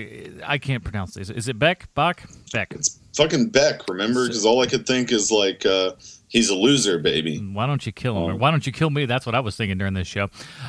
I 0.45 0.59
can't 0.61 0.85
pronounce 0.85 1.15
this. 1.15 1.31
Is 1.31 1.49
it 1.49 1.59
Beck? 1.59 1.93
Bach? 1.95 2.23
Beck. 2.53 2.73
It's 2.73 2.99
fucking 3.17 3.49
Beck, 3.49 3.89
remember? 3.89 4.27
Because 4.27 4.45
all 4.45 4.63
I 4.63 4.67
could 4.67 4.87
think 4.87 5.11
is 5.11 5.33
like, 5.33 5.67
uh, 5.67 5.93
he's 6.29 6.49
a 6.51 6.55
loser, 6.55 6.99
baby. 6.99 7.39
Why 7.39 7.67
don't 7.67 7.85
you 7.87 7.93
kill 7.93 8.17
him? 8.17 8.23
Or 8.23 8.37
why 8.37 8.51
don't 8.51 8.67
you 8.67 8.73
kill 8.73 8.91
me? 8.91 9.07
That's 9.07 9.27
what 9.27 9.35
I 9.35 9.41
was 9.41 9.57
thinking 9.57 9.79
during 9.79 9.95
this 9.95 10.09
show. 10.09 10.29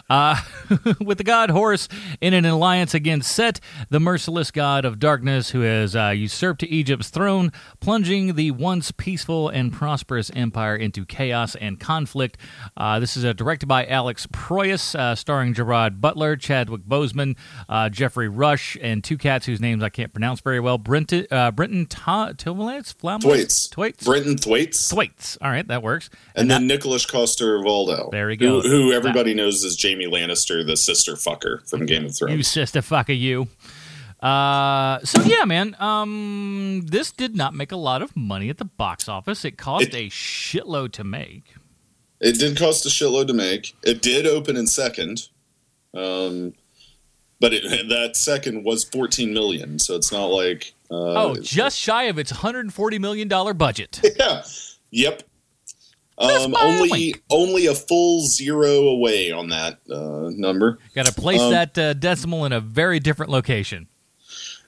Uh, 0.10 0.40
with 1.00 1.18
the 1.18 1.24
god 1.24 1.50
Horus 1.50 1.88
in 2.22 2.34
an 2.34 2.46
alliance 2.46 2.94
against 2.94 3.32
Set, 3.32 3.60
the 3.90 4.00
merciless 4.00 4.52
god 4.52 4.86
of 4.86 5.00
darkness 5.00 5.52
who 5.52 5.62
has 5.62 5.96
uh, 5.96 6.10
usurped 6.10 6.64
Egypt's 6.64 7.10
throne, 7.10 7.52
plunging 7.80 8.36
the 8.36 8.52
once 8.52 8.92
peaceful 8.92 9.50
and 9.50 9.72
prosperous 9.74 10.32
empire 10.36 10.76
into 10.76 11.06
chaos 11.06 11.56
and 11.56 11.80
conflict. 11.80 12.38
Uh, 12.76 13.00
this 13.00 13.18
is 13.18 13.26
uh, 13.26 13.34
directed 13.34 13.68
by 13.68 13.86
Alex 13.86 14.28
Proyas, 14.28 14.98
uh, 14.98 15.16
starring 15.16 15.54
Gerard 15.54 16.02
Butler, 16.02 16.36
Chadwick 16.36 16.82
Boseman, 16.84 17.36
uh, 17.70 17.90
Geoffrey 17.90 18.30
Rush, 18.30 18.78
and 18.82 19.04
two 19.04 19.18
cats 19.18 19.46
whose 19.46 19.60
names 19.60 19.84
I 19.84 19.90
can't 19.90 20.14
pronounce 20.14 20.42
very 20.42 20.60
well. 20.60 20.78
Brenton, 20.78 21.28
uh, 21.32 21.52
Brenton 21.52 21.86
Ta- 21.86 22.34
Tilmalance? 22.34 22.94
Thwaites. 22.94 23.68
Thwaites? 23.68 24.04
Brenton 24.04 24.38
Thwaites. 24.38 24.90
Thwaites. 24.90 25.38
All 25.48 25.54
right, 25.54 25.66
that 25.70 25.82
works. 25.82 26.10
And, 26.36 26.52
then 26.52 26.68
Nicholas 26.68 27.06
Coster-Waldau. 27.06 28.12
There 28.12 28.28
we 28.28 28.36
go. 28.36 28.60
Who, 28.60 28.68
who 28.70 28.92
everybody 28.92 29.34
knows 29.34 29.64
is 29.64 29.78
Jamie 29.78 30.06
Lannister, 30.06 30.66
the 30.66 30.76
sister 30.76 31.14
fucker 31.14 31.66
from 31.70 31.86
Game 31.86 32.04
of 32.06 32.18
Thrones. 32.18 32.36
You 32.36 32.44
sister 32.44 32.82
fucker, 32.82 33.18
you. 33.18 33.48
Uh, 34.20 35.00
so 35.06 35.22
yeah, 35.22 35.46
man. 35.46 35.74
Um, 35.80 36.82
this 36.86 37.14
did 37.14 37.34
not 37.34 37.56
make 37.56 37.72
a 37.72 37.78
lot 37.78 38.02
of 38.02 38.14
money 38.14 38.50
at 38.50 38.58
the 38.58 38.66
box 38.66 39.08
office. 39.08 39.46
It 39.46 39.58
cost 39.58 39.86
It- 39.86 39.96
a 39.96 40.10
shitload 40.10 40.92
to 40.94 41.06
make. 41.06 41.54
It 42.20 42.38
did 42.38 42.58
cost 42.58 42.86
a 42.86 42.90
shitload 42.90 43.28
to 43.28 43.34
make. 43.34 43.74
It 43.84 44.02
did 44.02 44.28
open 44.28 44.58
in 44.58 44.68
second, 44.68 45.30
um, 45.94 46.56
but 47.40 47.54
it, 47.54 47.64
that 47.88 48.18
second 48.18 48.66
was 48.66 48.84
14 48.84 49.32
million. 49.34 49.80
So 49.80 49.96
it's 49.96 50.12
not 50.12 50.26
like 50.26 50.74
uh, 50.92 50.96
oh, 50.96 51.36
just 51.40 51.78
shy 51.78 52.04
of 52.04 52.18
its 52.20 52.34
140 52.34 53.00
million 53.00 53.30
dollar 53.30 53.54
budget. 53.54 54.02
yeah, 54.20 54.44
yep. 54.90 55.24
Um, 56.20 56.56
only 56.60 57.14
only 57.30 57.68
a 57.68 57.76
full 57.76 58.26
zero 58.26 58.88
away 58.88 59.32
on 59.32 59.50
that 59.50 59.80
uh, 59.90 60.32
number. 60.34 60.80
Got 60.96 61.06
to 61.06 61.14
place 61.14 61.40
Um, 61.42 61.52
that 61.52 61.78
uh, 61.78 61.94
decimal 61.94 62.46
in 62.46 62.54
a 62.54 62.60
very 62.60 63.00
different 63.00 63.32
location. 63.32 63.88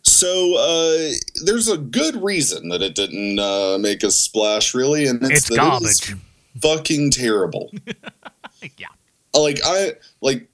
So 0.03 0.55
uh, 0.57 1.11
there's 1.43 1.67
a 1.67 1.77
good 1.77 2.21
reason 2.23 2.69
that 2.69 2.81
it 2.81 2.95
didn't 2.95 3.39
uh, 3.39 3.77
make 3.79 4.03
a 4.03 4.11
splash, 4.11 4.73
really, 4.73 5.07
and 5.07 5.21
it's, 5.23 5.31
It's 5.31 5.49
that 5.49 5.81
it 5.81 5.85
is 5.85 5.99
garbage. 5.99 6.15
fucking 6.61 7.11
terrible. 7.11 7.71
yeah. 8.77 8.87
Like 9.33 9.59
I 9.65 9.93
like 10.21 10.47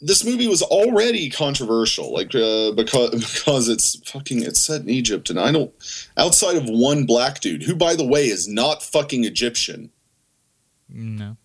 this 0.00 0.24
movie 0.24 0.46
was 0.46 0.62
already 0.62 1.28
controversial, 1.28 2.12
like 2.12 2.34
uh, 2.34 2.72
because 2.72 3.10
because 3.34 3.68
it's 3.68 3.96
fucking 4.10 4.42
it's 4.42 4.60
set 4.60 4.82
in 4.82 4.88
Egypt, 4.88 5.30
and 5.30 5.38
I 5.38 5.52
don't 5.52 5.72
outside 6.16 6.56
of 6.56 6.64
one 6.66 7.04
black 7.04 7.40
dude 7.40 7.64
who, 7.64 7.74
by 7.74 7.96
the 7.96 8.06
way, 8.06 8.26
is 8.26 8.48
not 8.48 8.82
fucking 8.82 9.24
Egyptian. 9.24 9.90
No. 10.88 11.36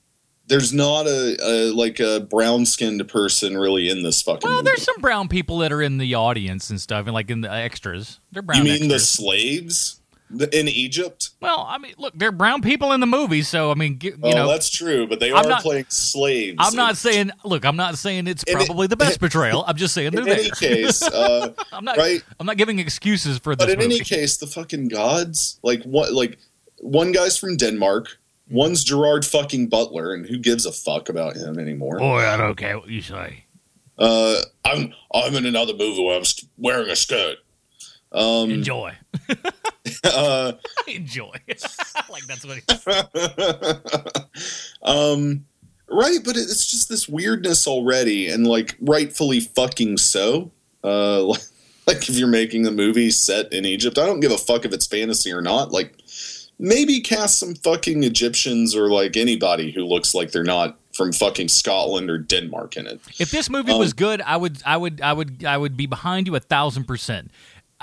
There's 0.45 0.73
not 0.73 1.07
a, 1.07 1.37
a 1.41 1.71
like 1.71 1.99
a 1.99 2.19
brown 2.19 2.65
skinned 2.65 3.07
person 3.07 3.57
really 3.57 3.89
in 3.89 4.03
this 4.03 4.21
fucking. 4.21 4.47
Well, 4.47 4.57
movie. 4.57 4.65
there's 4.65 4.83
some 4.83 4.99
brown 4.99 5.29
people 5.29 5.59
that 5.59 5.71
are 5.71 5.81
in 5.81 5.97
the 5.97 6.15
audience 6.15 6.69
and 6.69 6.79
stuff, 6.79 7.05
and 7.05 7.13
like 7.13 7.31
in 7.31 7.41
the 7.41 7.51
extras. 7.51 8.19
They're 8.31 8.41
brown. 8.41 8.65
You 8.65 8.79
mean 8.79 8.89
the 8.89 8.99
slaves 8.99 10.01
in 10.51 10.67
Egypt? 10.67 11.29
Well, 11.41 11.65
I 11.69 11.77
mean, 11.77 11.93
look, 11.97 12.13
they're 12.17 12.31
brown 12.31 12.61
people 12.61 12.91
in 12.91 12.99
the 12.99 13.05
movie, 13.07 13.41
so 13.41 13.71
I 13.71 13.75
mean, 13.75 13.99
g- 13.99 14.07
you 14.07 14.17
oh, 14.23 14.31
know, 14.31 14.47
that's 14.47 14.69
true, 14.69 15.07
but 15.07 15.19
they 15.19 15.31
I'm 15.31 15.45
are 15.45 15.49
not- 15.49 15.61
playing 15.61 15.85
slaves. 15.89 16.57
I'm 16.59 16.75
not 16.75 16.97
saying. 16.97 17.31
Look, 17.43 17.65
I'm 17.65 17.75
not 17.75 17.97
saying 17.97 18.27
it's 18.27 18.43
In 18.43 18.57
it- 18.59 18.65
probably 18.65 18.87
the 18.87 18.97
best 18.97 19.19
portrayal. 19.19 19.63
I'm 19.67 19.75
just 19.77 19.93
saying 19.93 20.11
they're 20.11 20.23
In 20.23 20.29
any 20.29 20.49
case, 20.51 21.01
uh, 21.03 21.53
I'm 21.71 21.85
not. 21.85 21.97
right? 21.97 22.21
I'm 22.39 22.45
not 22.45 22.57
giving 22.57 22.79
excuses 22.79 23.37
for 23.39 23.55
this 23.55 23.65
But 23.65 23.73
in 23.73 23.79
movie. 23.79 23.95
any 23.95 24.03
case, 24.03 24.37
the 24.37 24.47
fucking 24.47 24.87
gods, 24.89 25.59
like 25.63 25.83
what, 25.83 26.13
like 26.13 26.37
one 26.79 27.11
guy's 27.11 27.37
from 27.37 27.55
Denmark, 27.57 28.19
one's 28.49 28.83
Gerard 28.83 29.25
fucking 29.25 29.67
Butler, 29.69 30.13
and 30.13 30.25
who 30.25 30.37
gives 30.37 30.65
a 30.65 30.71
fuck 30.71 31.09
about 31.09 31.35
him 31.37 31.59
anymore? 31.59 31.97
Boy, 31.99 32.25
I 32.25 32.37
don't 32.37 32.55
care 32.55 32.77
what 32.79 32.89
you 32.89 33.01
say. 33.01 33.45
Uh, 33.97 34.41
I'm 34.65 34.91
I'm 35.13 35.35
in 35.35 35.45
another 35.45 35.73
movie 35.73 36.03
where 36.03 36.17
I'm 36.17 36.23
wearing 36.57 36.89
a 36.89 36.95
skirt. 36.95 37.37
Um, 38.13 38.51
Enjoy. 38.51 38.93
uh, 40.03 40.53
Enjoy. 40.87 41.33
like 42.09 42.23
that's 42.27 42.45
what. 42.45 42.59
um, 44.83 45.45
right, 45.89 46.19
but 46.23 46.37
it's 46.37 46.67
just 46.67 46.89
this 46.89 47.07
weirdness 47.09 47.67
already, 47.67 48.29
and 48.29 48.45
like 48.47 48.77
rightfully 48.81 49.39
fucking 49.39 49.97
so. 49.97 50.51
Uh, 50.83 51.23
like, 51.23 51.41
like 51.87 52.09
if 52.09 52.15
you're 52.15 52.27
making 52.27 52.67
a 52.67 52.71
movie 52.71 53.09
set 53.09 53.51
in 53.51 53.65
Egypt, 53.65 53.97
I 53.97 54.05
don't 54.05 54.19
give 54.19 54.31
a 54.31 54.37
fuck 54.37 54.65
if 54.65 54.73
it's 54.73 54.87
fantasy 54.87 55.31
or 55.31 55.41
not. 55.41 55.71
Like, 55.71 55.95
maybe 56.59 57.01
cast 57.01 57.39
some 57.39 57.55
fucking 57.55 58.03
Egyptians 58.03 58.75
or 58.75 58.89
like 58.89 59.17
anybody 59.17 59.71
who 59.71 59.83
looks 59.85 60.13
like 60.13 60.31
they're 60.31 60.43
not 60.43 60.77
from 60.93 61.11
fucking 61.11 61.47
Scotland 61.47 62.09
or 62.09 62.19
Denmark 62.19 62.77
in 62.77 62.85
it. 62.85 63.01
If 63.19 63.31
this 63.31 63.49
movie 63.49 63.71
Um, 63.71 63.79
was 63.79 63.93
good, 63.93 64.21
I 64.21 64.37
would, 64.37 64.61
I 64.63 64.77
would, 64.77 65.01
I 65.01 65.11
would, 65.13 65.43
I 65.43 65.57
would 65.57 65.75
be 65.75 65.87
behind 65.87 66.27
you 66.27 66.35
a 66.35 66.39
thousand 66.39 66.83
percent. 66.85 67.31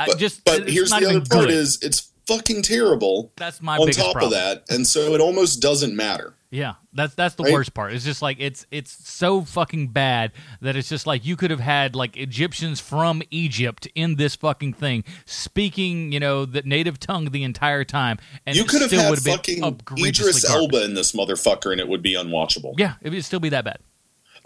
But, 0.08 0.18
just, 0.18 0.44
but 0.44 0.68
here's 0.68 0.90
the 0.90 0.96
other 0.96 1.20
part: 1.20 1.28
good. 1.28 1.50
is 1.50 1.78
it's 1.82 2.10
fucking 2.26 2.62
terrible. 2.62 3.32
That's 3.36 3.60
my 3.60 3.76
on 3.76 3.88
top 3.90 4.12
problem. 4.12 4.32
of 4.32 4.38
that, 4.38 4.64
and 4.68 4.86
so 4.86 5.14
it 5.14 5.20
almost 5.20 5.60
doesn't 5.60 5.94
matter. 5.94 6.34
Yeah, 6.52 6.74
that's 6.92 7.14
that's 7.14 7.36
the 7.36 7.44
Right? 7.44 7.52
worst 7.52 7.74
part. 7.74 7.92
It's 7.92 8.04
just 8.04 8.22
like 8.22 8.38
it's 8.40 8.66
it's 8.72 8.90
so 9.08 9.42
fucking 9.42 9.88
bad 9.88 10.32
that 10.60 10.74
it's 10.74 10.88
just 10.88 11.06
like 11.06 11.24
you 11.24 11.36
could 11.36 11.52
have 11.52 11.60
had 11.60 11.94
like 11.94 12.16
Egyptians 12.16 12.80
from 12.80 13.22
Egypt 13.30 13.86
in 13.94 14.16
this 14.16 14.34
fucking 14.34 14.72
thing 14.72 15.04
speaking, 15.26 16.10
you 16.10 16.18
know, 16.18 16.44
the 16.44 16.62
native 16.62 16.98
tongue 16.98 17.26
the 17.26 17.44
entire 17.44 17.84
time, 17.84 18.18
and 18.46 18.56
you 18.56 18.64
could 18.64 18.80
have 18.80 18.90
still 18.90 19.02
had 19.02 19.10
would 19.10 19.18
have 19.18 19.24
been 19.24 19.62
fucking 19.62 20.04
Idris 20.04 20.44
garbage. 20.44 20.62
Elba 20.74 20.84
in 20.84 20.94
this 20.94 21.12
motherfucker, 21.12 21.70
and 21.70 21.80
it 21.80 21.86
would 21.86 22.02
be 22.02 22.14
unwatchable. 22.14 22.74
Yeah, 22.76 22.94
it 23.00 23.10
would 23.10 23.24
still 23.24 23.38
be 23.40 23.50
that 23.50 23.64
bad. 23.64 23.78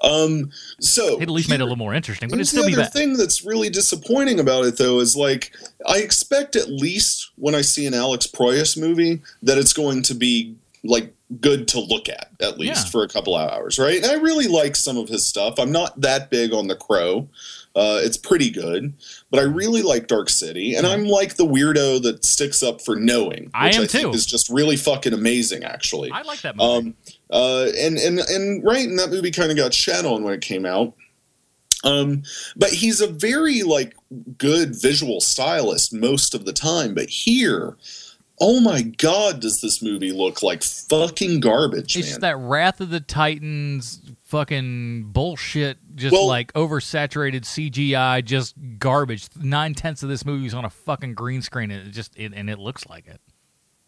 Um, 0.03 0.51
so 0.81 1.17
It 1.19 1.23
at 1.23 1.31
least 1.31 1.49
made 1.49 1.57
it 1.57 1.61
a 1.61 1.65
little 1.65 1.77
more 1.77 1.95
interesting, 1.95 2.29
but 2.29 2.37
it'd 2.37 2.49
still 2.49 2.65
the 2.67 2.73
other 2.73 2.83
bad. 2.83 2.93
thing 2.93 3.17
that's 3.17 3.45
really 3.45 3.71
disappointing 3.71 4.39
about 4.41 4.65
it, 4.65 4.77
though, 4.77 5.01
is 5.01 5.17
like 5.17 5.53
I 5.87 5.99
expect 5.99 6.57
at 6.57 6.69
least 6.69 7.31
when 7.37 7.55
I 7.55 7.63
see 7.63 7.87
an 7.87 7.95
Alex 7.95 8.27
Proyas 8.27 8.79
movie 8.79 9.21
that 9.43 9.57
it's 9.59 9.73
going 9.73 10.03
to 10.03 10.15
be 10.15 10.57
like 10.83 11.15
good 11.41 11.67
to 11.69 11.81
look 11.81 12.09
at 12.11 12.29
at 12.43 12.59
least 12.59 12.87
Yeah. 12.87 12.91
for 12.91 13.03
a 13.03 13.09
couple 13.09 13.35
of 13.35 13.51
hours, 13.51 13.79
right? 13.79 13.97
And 13.97 14.07
I 14.07 14.15
really 14.17 14.47
like 14.47 14.77
some 14.77 14.99
of 14.99 15.09
his 15.09 15.25
stuff. 15.25 15.59
I'm 15.59 15.73
not 15.73 15.99
that 16.03 16.29
big 16.31 16.53
on 16.53 16.69
The 16.69 16.77
Crow. 16.77 17.29
Uh, 17.77 17.99
it's 18.05 18.17
pretty 18.17 18.51
good, 18.51 18.93
but 19.33 19.41
I 19.41 19.45
really 19.45 19.83
like 19.83 20.07
Dark 20.07 20.29
City, 20.29 20.77
and 20.77 20.87
I'm 20.87 21.07
like 21.07 21.35
the 21.35 21.45
weirdo 21.47 22.01
that 22.03 22.25
sticks 22.25 22.63
up 22.63 22.81
for 22.81 22.95
Knowing, 22.95 23.45
which 23.47 23.51
I 23.53 23.69
am 23.71 23.87
think 23.89 23.91
too. 23.91 24.11
is 24.11 24.27
just 24.27 24.49
really 24.49 24.77
fucking 24.77 25.13
amazing, 25.13 25.65
actually. 25.65 26.13
I 26.13 26.23
like 26.23 26.41
that 26.43 26.55
movie. 26.57 26.89
Um, 26.89 26.95
uh, 27.35 27.67
and 27.77 27.99
and 27.99 28.21
and 28.21 28.65
right, 28.65 28.89
and 28.89 28.99
that 28.99 29.11
movie 29.11 29.33
kind 29.33 29.51
of 29.51 29.57
got 29.57 29.75
shat 29.75 30.07
on 30.07 30.23
when 30.23 30.33
it 30.33 30.41
came 30.41 30.65
out. 30.65 30.95
Um, 31.83 32.23
but 32.57 32.71
he's 32.71 33.01
a 33.01 33.09
very 33.09 33.63
like 33.63 33.95
good 34.39 34.75
visual 34.81 35.21
stylist 35.21 35.93
most 35.93 36.35
of 36.35 36.45
the 36.47 36.53
time. 36.53 36.95
But 36.95 37.11
here, 37.11 37.77
oh 38.41 38.61
my 38.61 38.83
god, 38.83 39.41
does 39.41 39.61
this 39.61 39.83
movie 39.83 40.13
look 40.13 40.43
like 40.43 40.63
fucking 40.63 41.41
garbage, 41.41 41.97
it's 41.97 42.13
man? 42.13 42.21
that 42.21 42.39
Wrath 42.39 42.81
of 42.81 42.91
the 42.91 43.01
Titans 43.01 44.01
fucking 44.23 45.11
bullshit, 45.13 45.79
just 45.95 46.13
Well- 46.13 46.29
like 46.29 46.53
oversaturated 46.53 47.45
CGI, 47.45 48.25
just 48.25 48.55
garbage. 48.79 49.27
Nine 49.37 49.75
tenths 49.75 50.03
of 50.05 50.09
this 50.09 50.25
movie 50.25 50.47
is 50.47 50.55
on 50.55 50.65
a 50.65 50.71
fucking 50.71 51.15
green 51.15 51.43
screen, 51.43 51.71
and 51.73 51.89
it 51.89 51.91
just 51.91 52.17
it, 52.17 52.33
and 52.33 52.49
it 52.49 52.61
looks 52.61 52.87
like 52.87 53.09
it. 53.09 53.21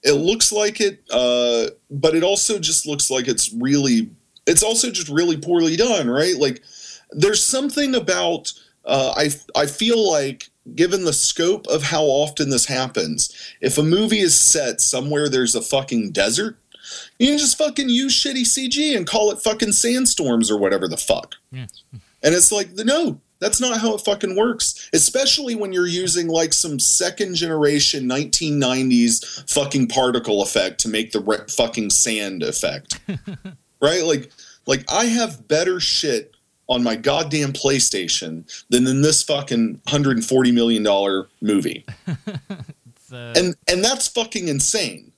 It 0.02 0.12
looks 0.12 0.52
like 0.52 0.80
it, 0.80 1.02
uh, 1.10 1.66
but 1.90 2.14
it 2.14 2.22
also 2.22 2.58
just 2.58 2.86
looks 2.86 3.10
like 3.10 3.28
it's 3.28 3.52
really. 3.52 4.10
It's 4.46 4.62
also 4.62 4.92
just 4.92 5.08
really 5.08 5.36
poorly 5.36 5.74
done, 5.76 6.08
right? 6.08 6.36
Like, 6.36 6.62
there's 7.10 7.42
something 7.42 7.94
about. 7.94 8.52
Uh, 8.84 9.12
I 9.16 9.30
I 9.60 9.66
feel 9.66 10.10
like, 10.10 10.48
given 10.74 11.04
the 11.04 11.12
scope 11.12 11.66
of 11.66 11.82
how 11.82 12.04
often 12.04 12.50
this 12.50 12.66
happens, 12.66 13.34
if 13.60 13.78
a 13.78 13.82
movie 13.82 14.20
is 14.20 14.38
set 14.38 14.80
somewhere 14.80 15.28
there's 15.28 15.56
a 15.56 15.62
fucking 15.62 16.12
desert, 16.12 16.56
you 17.18 17.28
can 17.28 17.38
just 17.38 17.58
fucking 17.58 17.88
use 17.88 18.14
shitty 18.14 18.42
CG 18.42 18.96
and 18.96 19.06
call 19.06 19.32
it 19.32 19.40
fucking 19.40 19.72
sandstorms 19.72 20.50
or 20.50 20.58
whatever 20.58 20.86
the 20.86 20.96
fuck. 20.96 21.34
Yeah. 21.50 21.66
And 22.22 22.34
it's 22.34 22.52
like, 22.52 22.70
no, 22.74 23.20
That's 23.38 23.60
not 23.60 23.80
how 23.80 23.94
it 23.94 24.00
fucking 24.00 24.36
works. 24.36 24.88
Especially 24.92 25.54
when 25.54 25.72
you're 25.72 25.86
using 25.86 26.28
like 26.28 26.52
some 26.52 26.78
second 26.78 27.34
generation 27.34 28.08
1990s 28.08 29.50
fucking 29.50 29.88
particle 29.88 30.42
effect 30.42 30.80
to 30.80 30.88
make 30.88 31.12
the 31.12 31.20
re- 31.20 31.44
fucking 31.48 31.90
sand 31.90 32.42
effect. 32.42 32.98
right? 33.80 34.04
Like 34.04 34.30
like 34.66 34.84
I 34.90 35.04
have 35.06 35.46
better 35.48 35.80
shit 35.80 36.34
on 36.68 36.82
my 36.82 36.96
goddamn 36.96 37.52
PlayStation 37.52 38.44
than 38.70 38.86
in 38.86 39.02
this 39.02 39.22
fucking 39.22 39.80
140 39.84 40.52
million 40.52 40.82
dollar 40.82 41.28
movie. 41.40 41.84
uh, 42.06 42.34
and 43.12 43.54
and 43.68 43.84
that's 43.84 44.08
fucking 44.08 44.48
insane. 44.48 45.12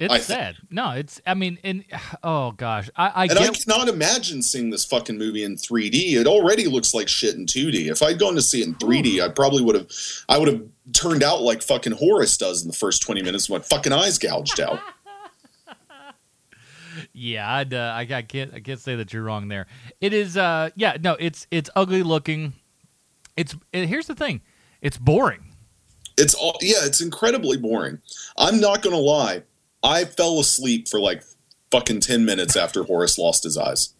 It's 0.00 0.14
I- 0.14 0.18
sad. 0.18 0.56
No, 0.70 0.92
it's. 0.92 1.20
I 1.26 1.34
mean, 1.34 1.58
and 1.62 1.84
oh 2.22 2.52
gosh, 2.52 2.88
I, 2.96 3.08
I 3.08 3.24
and. 3.24 3.38
I 3.38 3.48
cannot 3.50 3.88
imagine 3.88 4.40
seeing 4.40 4.70
this 4.70 4.84
fucking 4.84 5.18
movie 5.18 5.44
in 5.44 5.56
3D. 5.56 6.14
It 6.14 6.26
already 6.26 6.66
looks 6.66 6.94
like 6.94 7.06
shit 7.06 7.36
in 7.36 7.44
2D. 7.44 7.90
If 7.90 8.02
I'd 8.02 8.18
gone 8.18 8.34
to 8.34 8.42
see 8.42 8.62
it 8.62 8.68
in 8.68 8.74
3D, 8.76 9.22
I 9.22 9.28
probably 9.28 9.62
would 9.62 9.74
have. 9.74 9.90
I 10.28 10.38
would 10.38 10.48
have 10.48 10.62
turned 10.94 11.22
out 11.22 11.42
like 11.42 11.62
fucking 11.62 11.92
Horus 11.92 12.38
does 12.38 12.62
in 12.62 12.68
the 12.70 12.76
first 12.76 13.02
20 13.02 13.22
minutes, 13.22 13.48
with 13.48 13.62
my 13.62 13.76
fucking 13.76 13.92
eyes 13.92 14.18
gouged 14.18 14.58
out. 14.58 14.80
yeah, 17.12 17.52
I'd, 17.56 17.74
uh, 17.74 17.92
I, 17.94 18.00
I 18.10 18.22
can't. 18.22 18.54
I 18.54 18.60
can't 18.60 18.80
say 18.80 18.96
that 18.96 19.12
you're 19.12 19.22
wrong 19.22 19.48
there. 19.48 19.66
It 20.00 20.14
is. 20.14 20.38
Uh, 20.38 20.70
yeah, 20.76 20.96
no, 20.98 21.16
it's 21.20 21.46
it's 21.50 21.68
ugly 21.76 22.02
looking. 22.02 22.54
It's. 23.36 23.54
And 23.74 23.86
here's 23.86 24.06
the 24.06 24.14
thing. 24.14 24.40
It's 24.80 24.96
boring. 24.96 25.44
It's 26.16 26.34
all 26.34 26.56
yeah, 26.62 26.84
it's 26.84 27.02
incredibly 27.02 27.58
boring. 27.58 27.98
I'm 28.38 28.60
not 28.60 28.82
gonna 28.82 28.96
lie. 28.96 29.42
I 29.82 30.04
fell 30.04 30.38
asleep 30.40 30.88
for 30.88 31.00
like 31.00 31.22
fucking 31.70 32.00
10 32.00 32.24
minutes 32.24 32.56
after 32.56 32.84
Horus 32.84 33.18
lost 33.18 33.44
his 33.44 33.56
eyes. 33.56 33.94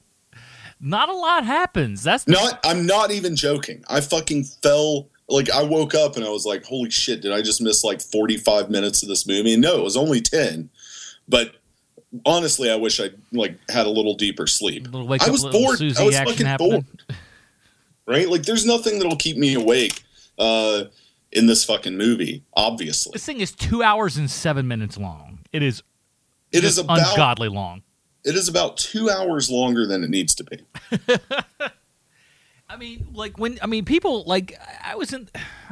Not 0.80 1.08
a 1.08 1.14
lot 1.14 1.44
happens. 1.44 2.02
That's 2.02 2.24
the, 2.24 2.32
Not 2.32 2.58
I'm 2.64 2.86
not 2.86 3.10
even 3.10 3.36
joking. 3.36 3.84
I 3.88 4.00
fucking 4.00 4.44
fell 4.44 5.08
like 5.28 5.50
I 5.50 5.62
woke 5.62 5.94
up 5.94 6.16
and 6.16 6.24
I 6.24 6.30
was 6.30 6.46
like, 6.46 6.64
holy 6.64 6.90
shit, 6.90 7.20
did 7.20 7.32
I 7.32 7.42
just 7.42 7.60
miss 7.60 7.84
like 7.84 8.00
45 8.00 8.70
minutes 8.70 9.02
of 9.02 9.08
this 9.08 9.26
movie? 9.26 9.52
And 9.52 9.62
no, 9.62 9.78
it 9.78 9.84
was 9.84 9.96
only 9.96 10.20
10. 10.20 10.70
But 11.28 11.54
honestly, 12.24 12.70
I 12.70 12.76
wish 12.76 12.98
I 13.00 13.10
like 13.32 13.58
had 13.70 13.86
a 13.86 13.90
little 13.90 14.14
deeper 14.14 14.46
sleep. 14.46 14.86
little 14.90 15.12
I 15.12 15.30
was 15.30 15.44
bored. 15.44 15.78
Susie 15.78 16.02
I 16.02 16.06
was 16.06 16.18
fucking 16.18 16.46
happening. 16.46 16.70
bored. 16.70 17.16
Right? 18.06 18.28
Like 18.28 18.42
there's 18.42 18.64
nothing 18.64 18.98
that'll 18.98 19.16
keep 19.16 19.36
me 19.36 19.54
awake 19.54 20.02
uh 20.38 20.84
in 21.32 21.46
this 21.46 21.64
fucking 21.64 21.96
movie, 21.96 22.42
obviously. 22.54 23.12
This 23.12 23.24
thing 23.24 23.40
is 23.40 23.52
two 23.52 23.82
hours 23.82 24.16
and 24.16 24.28
seven 24.28 24.66
minutes 24.66 24.98
long. 24.98 25.29
It 25.52 25.62
is. 25.62 25.82
It 26.52 26.64
is 26.64 26.76
just 26.76 26.84
about 26.84 26.98
ungodly 26.98 27.48
long. 27.48 27.82
it 28.24 28.34
is 28.34 28.48
about 28.48 28.76
two 28.76 29.08
hours 29.10 29.50
longer 29.50 29.86
than 29.86 30.02
it 30.04 30.10
needs 30.10 30.34
to 30.36 30.44
be. 30.44 30.60
I 32.68 32.76
mean, 32.76 33.08
like 33.12 33.36
when 33.36 33.58
I 33.62 33.66
mean 33.66 33.84
people 33.84 34.22
like 34.24 34.54
I 34.84 34.94
was 34.94 35.12
in 35.12 35.28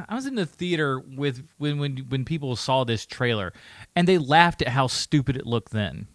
I 0.09 0.15
was 0.15 0.25
in 0.25 0.35
the 0.35 0.45
theater 0.45 0.99
with 0.99 1.47
when 1.57 1.79
when 1.79 1.97
when 2.09 2.25
people 2.25 2.55
saw 2.57 2.83
this 2.83 3.05
trailer 3.05 3.53
and 3.95 4.05
they 4.07 4.17
laughed 4.17 4.61
at 4.61 4.69
how 4.69 4.87
stupid 4.87 5.37
it 5.37 5.45
looked 5.45 5.71
then. 5.71 6.07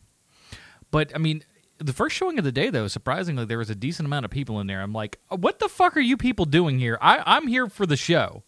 But 0.91 1.11
I 1.15 1.19
mean, 1.19 1.43
the 1.79 1.95
first 1.95 2.15
showing 2.15 2.39
of 2.39 2.45
the 2.45 2.53
day 2.53 2.69
though, 2.69 2.87
surprisingly 2.89 3.47
there 3.47 3.57
was 3.59 3.71
a 3.71 3.75
decent 3.75 4.05
amount 4.07 4.27
of 4.27 4.31
people 4.31 4.61
in 4.61 4.67
there. 4.67 4.83
I'm 4.83 4.93
like, 4.93 5.19
"What 5.31 5.59
the 5.59 5.71
fuck 5.71 5.97
are 5.97 6.01
you 6.01 6.19
people 6.19 6.45
doing 6.45 6.79
here? 6.79 6.99
I 7.01 7.23
I'm 7.25 7.47
here 7.47 7.67
for 7.69 7.87
the 7.87 7.97
show. 7.97 8.45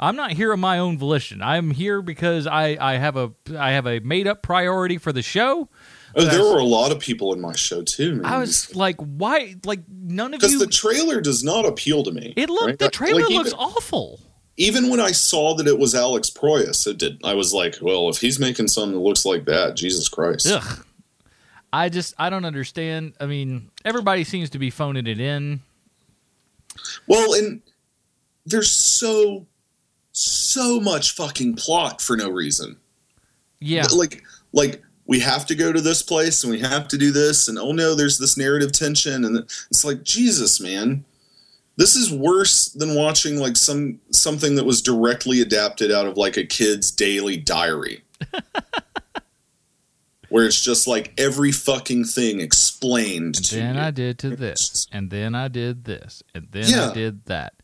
I'm 0.00 0.14
not 0.16 0.32
here 0.32 0.52
of 0.52 0.58
my 0.60 0.78
own 0.78 0.96
volition. 0.98 1.42
I'm 1.42 1.70
here 1.72 2.02
because 2.02 2.46
I 2.46 2.76
I 2.80 2.98
have 2.98 3.16
a 3.16 3.32
I 3.58 3.72
have 3.72 3.86
a 3.86 4.00
made 4.00 4.26
up 4.26 4.42
priority 4.42 4.98
for 4.98 5.12
the 5.12 5.22
show." 5.22 5.68
Oh, 6.16 6.24
there 6.24 6.42
were 6.42 6.58
a 6.58 6.64
lot 6.64 6.90
of 6.90 7.00
people 7.00 7.32
in 7.34 7.40
my 7.40 7.54
show 7.54 7.82
too. 7.82 8.16
Man. 8.16 8.24
I 8.24 8.38
was 8.38 8.74
like, 8.74 8.96
"Why? 8.98 9.56
Like 9.64 9.80
none 9.88 10.32
of 10.34 10.42
you. 10.42 10.48
because 10.48 10.58
the 10.60 10.66
trailer 10.66 11.20
does 11.20 11.44
not 11.44 11.66
appeal 11.66 12.02
to 12.04 12.10
me. 12.12 12.32
it 12.36 12.48
looked. 12.48 12.66
right? 12.66 12.78
The 12.78 12.88
trailer 12.90 13.20
Like, 13.22 13.30
looks 13.30 13.48
even, 13.50 13.58
awful. 13.60 14.20
even 14.56 14.88
when 14.88 15.00
I 15.00 15.10
saw 15.12 15.54
that 15.56 15.66
it 15.66 15.78
was 15.78 15.94
Alex 15.94 16.30
Proyas, 16.30 16.86
it 16.86 16.96
did. 16.98 17.20
I 17.24 17.34
was 17.34 17.52
like, 17.52 17.76
well, 17.82 18.08
if 18.08 18.18
he's 18.20 18.38
making 18.40 18.68
something 18.68 18.92
that 18.94 19.00
looks 19.06 19.24
like 19.26 19.44
that, 19.46 19.76
Jesus 19.76 20.08
Christ. 20.08 20.46
Ugh. 20.50 20.84
I 21.72 21.90
just 21.90 22.14
I 22.18 22.30
don't 22.30 22.46
understand. 22.46 23.12
I 23.20 23.26
mean, 23.26 23.70
everybody 23.84 24.24
seems 24.24 24.48
to 24.50 24.58
be 24.58 24.70
phoning 24.70 25.06
it 25.06 25.20
in. 25.20 25.60
Well, 27.06 27.34
and 27.34 27.60
there's 28.46 28.70
so 28.70 29.46
so 30.18 30.80
much 30.80 31.12
fucking 31.12 31.54
plot 31.54 32.00
for 32.00 32.16
no 32.16 32.28
reason. 32.28 32.76
Yeah. 33.60 33.86
Like 33.94 34.24
like 34.52 34.82
we 35.06 35.20
have 35.20 35.46
to 35.46 35.54
go 35.54 35.72
to 35.72 35.80
this 35.80 36.02
place 36.02 36.42
and 36.44 36.50
we 36.50 36.60
have 36.60 36.88
to 36.88 36.98
do 36.98 37.10
this 37.12 37.48
and 37.48 37.58
oh 37.58 37.72
no, 37.72 37.94
there's 37.94 38.18
this 38.18 38.36
narrative 38.36 38.72
tension 38.72 39.24
and 39.24 39.38
it's 39.38 39.84
like 39.84 40.02
Jesus, 40.02 40.60
man. 40.60 41.04
This 41.76 41.94
is 41.94 42.12
worse 42.12 42.70
than 42.70 42.96
watching 42.96 43.38
like 43.38 43.56
some 43.56 44.00
something 44.10 44.56
that 44.56 44.64
was 44.64 44.82
directly 44.82 45.40
adapted 45.40 45.92
out 45.92 46.06
of 46.06 46.16
like 46.16 46.36
a 46.36 46.44
kid's 46.44 46.90
daily 46.90 47.36
diary. 47.36 48.02
Where 50.30 50.44
it's 50.44 50.60
just 50.62 50.86
like 50.86 51.14
every 51.16 51.52
fucking 51.52 52.04
thing 52.04 52.40
explained 52.40 53.36
to 53.46 53.54
Then. 53.54 53.78
I 53.78 53.90
did 53.90 54.18
to 54.18 54.36
this, 54.36 54.86
and 54.92 55.08
then 55.08 55.34
I 55.34 55.48
did 55.48 55.84
this, 55.84 56.22
and 56.34 56.48
then 56.50 56.64
Yeah. 56.68 56.90
I 56.90 56.92
did 56.94 57.24
that. 57.26 57.54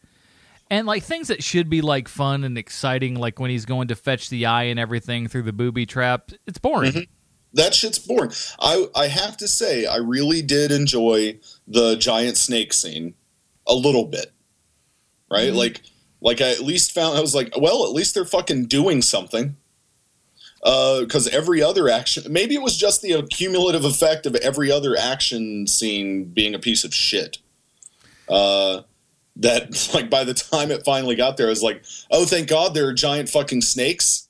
And 0.75 0.89
like 0.89 1.05
things 1.05 1.29
that 1.29 1.41
should 1.45 1.71
be 1.71 1.83
like 1.83 2.09
fun 2.09 2.43
and 2.43 2.59
exciting, 2.59 3.15
like 3.15 3.39
when 3.39 3.49
he's 3.49 3.65
going 3.65 3.89
to 3.89 3.95
fetch 3.95 4.29
the 4.29 4.47
eye 4.47 4.65
and 4.65 4.81
everything 4.81 5.29
through 5.29 5.43
the 5.43 5.53
booby 5.53 5.87
trap, 5.87 6.33
it's 6.49 6.59
boring. 6.59 6.93
Mhm. 6.93 7.09
That 7.53 7.75
shit's 7.75 8.01
boring. 8.01 8.33
I 8.59 8.89
I 8.97 9.07
have 9.07 9.37
to 9.37 9.47
say, 9.47 9.87
I 9.87 9.99
really 9.99 10.43
did 10.43 10.73
enjoy 10.73 11.39
the 11.69 11.95
giant 11.95 12.37
snake 12.37 12.73
scene 12.73 13.15
a 13.69 13.75
little 13.75 14.05
bit. 14.07 14.33
Right? 15.31 15.53
Mhm. 15.53 15.57
Like 15.57 15.83
like 16.21 16.41
I 16.41 16.51
at 16.51 16.61
least 16.63 16.91
found 16.91 17.17
I 17.17 17.21
was 17.21 17.37
like, 17.37 17.57
well, 17.57 17.85
at 17.85 17.93
least 17.93 18.15
they're 18.15 18.25
fucking 18.25 18.67
doing 18.67 19.01
something. 19.01 19.57
Because 20.61 21.29
every 21.29 21.63
other 21.63 21.89
action, 21.89 22.25
maybe 22.33 22.57
it 22.57 22.63
was 22.63 22.77
just 22.77 23.01
the 23.01 23.23
cumulative 23.31 23.85
effect 23.85 24.27
of 24.27 24.35
every 24.37 24.73
other 24.73 24.97
action 24.99 25.69
scene 25.69 26.25
being 26.25 26.53
a 26.55 26.59
piece 26.59 26.83
of 26.83 26.93
shit. 26.93 27.39
Uh, 28.29 28.81
that 29.37 29.91
like 29.95 30.11
by 30.11 30.25
the 30.25 30.35
time 30.35 30.71
it 30.71 30.85
finally 30.85 31.17
got 31.17 31.37
there, 31.37 31.47
I 31.47 31.51
was 31.51 31.63
like, 31.63 31.85
oh, 32.11 32.25
thank 32.25 32.49
God 32.49 32.75
there 32.75 32.87
are 32.87 32.93
giant 32.93 33.29
fucking 33.29 33.63
snakes. 33.63 34.29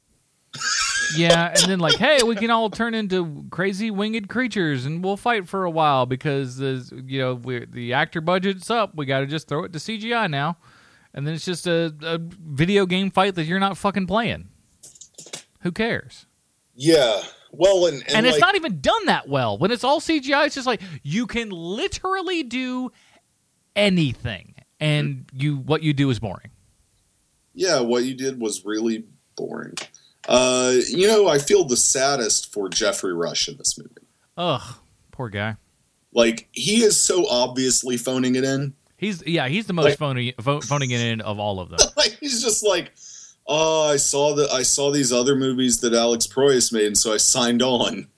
yeah, 1.17 1.49
and 1.49 1.69
then 1.69 1.79
like, 1.81 1.97
hey, 1.97 2.23
we 2.23 2.37
can 2.37 2.51
all 2.51 2.71
turn 2.71 2.95
into 2.95 3.45
crazy 3.51 3.91
winged 3.91 4.29
creatures, 4.29 4.87
and 4.87 5.03
we'll 5.03 5.17
fight 5.17 5.49
for 5.49 5.65
a 5.65 5.71
while 5.71 6.07
because 6.07 6.57
the 6.57 7.03
you 7.07 7.19
know 7.19 7.35
the 7.35 7.93
actor 7.93 8.21
budget's 8.21 8.71
up. 8.71 8.95
We 8.95 9.05
got 9.05 9.21
to 9.21 9.27
just 9.27 9.49
throw 9.49 9.65
it 9.65 9.73
to 9.73 9.79
CGI 9.81 10.31
now, 10.31 10.57
and 11.13 11.27
then 11.27 11.35
it's 11.35 11.45
just 11.45 11.67
a, 11.67 11.93
a 12.03 12.19
video 12.21 12.87
game 12.87 13.11
fight 13.11 13.35
that 13.35 13.45
you're 13.45 13.59
not 13.59 13.77
fucking 13.77 14.07
playing. 14.07 14.49
Who 15.63 15.73
cares? 15.73 16.27
Yeah. 16.77 17.23
Well, 17.51 17.87
and 17.87 18.03
And, 18.03 18.17
and, 18.17 18.27
it's 18.27 18.35
like- 18.35 18.41
not 18.41 18.55
even 18.55 18.81
done 18.81 19.07
that 19.07 19.29
well. 19.29 19.59
When 19.59 19.71
it's 19.71 19.83
all 19.85 20.01
CGI, 20.01 20.47
it's 20.47 20.55
just 20.55 20.67
like 20.67 20.81
you 21.03 21.27
can 21.27 21.51
literally 21.51 22.43
do 22.43 22.91
anything, 23.77 24.54
and 24.85 25.25
you 25.33 25.57
what 25.57 25.83
you 25.83 25.93
do 25.93 26.11
is 26.11 26.19
boring. 26.21 26.51
yeah, 27.55 27.81
what 27.81 28.05
you 28.05 28.15
did 28.15 28.41
was 28.41 28.65
really 28.65 29.05
boring. 29.37 29.75
Uh, 30.29 30.75
you 30.89 31.07
know, 31.07 31.29
I 31.29 31.39
feel 31.39 31.65
the 31.65 31.77
saddest 31.77 32.53
for 32.53 32.69
Geoffrey 32.69 33.13
Rush 33.15 33.49
in 33.49 33.57
this 33.59 33.77
movie. 33.79 33.91
Ugh, 34.37 34.77
poor 35.13 35.29
guy. 35.29 35.57
Like 36.13 36.49
he 36.53 36.83
is 36.83 36.99
so 37.01 37.27
obviously 37.29 37.97
phoning 37.97 38.35
it 38.37 38.45
in. 38.45 38.75
He's 38.97 39.23
yeah, 39.27 39.49
he's 39.49 39.67
the 39.67 39.73
most 39.73 39.85
Like- 39.85 39.99
phoning 39.99 40.33
pho- 40.41 40.61
phoning 40.61 40.91
it 40.93 41.01
in 41.01 41.21
of 41.21 41.39
all 41.39 41.61
of 41.61 41.69
them. 41.71 41.79
like 41.97 42.17
he's 42.21 42.43
just 42.43 42.65
like, 42.65 42.93
oh, 43.47 43.91
I 43.91 43.97
saw 43.97 44.35
that 44.37 44.51
I 44.51 44.63
saw 44.63 44.91
these 44.91 45.13
other 45.13 45.35
movies 45.37 45.81
that 45.81 45.93
Alex 45.93 46.27
Proyas 46.27 46.73
made, 46.73 46.87
and 46.87 46.97
so 46.99 47.13
I 47.13 47.19
signed 47.19 47.63
on. 47.63 48.09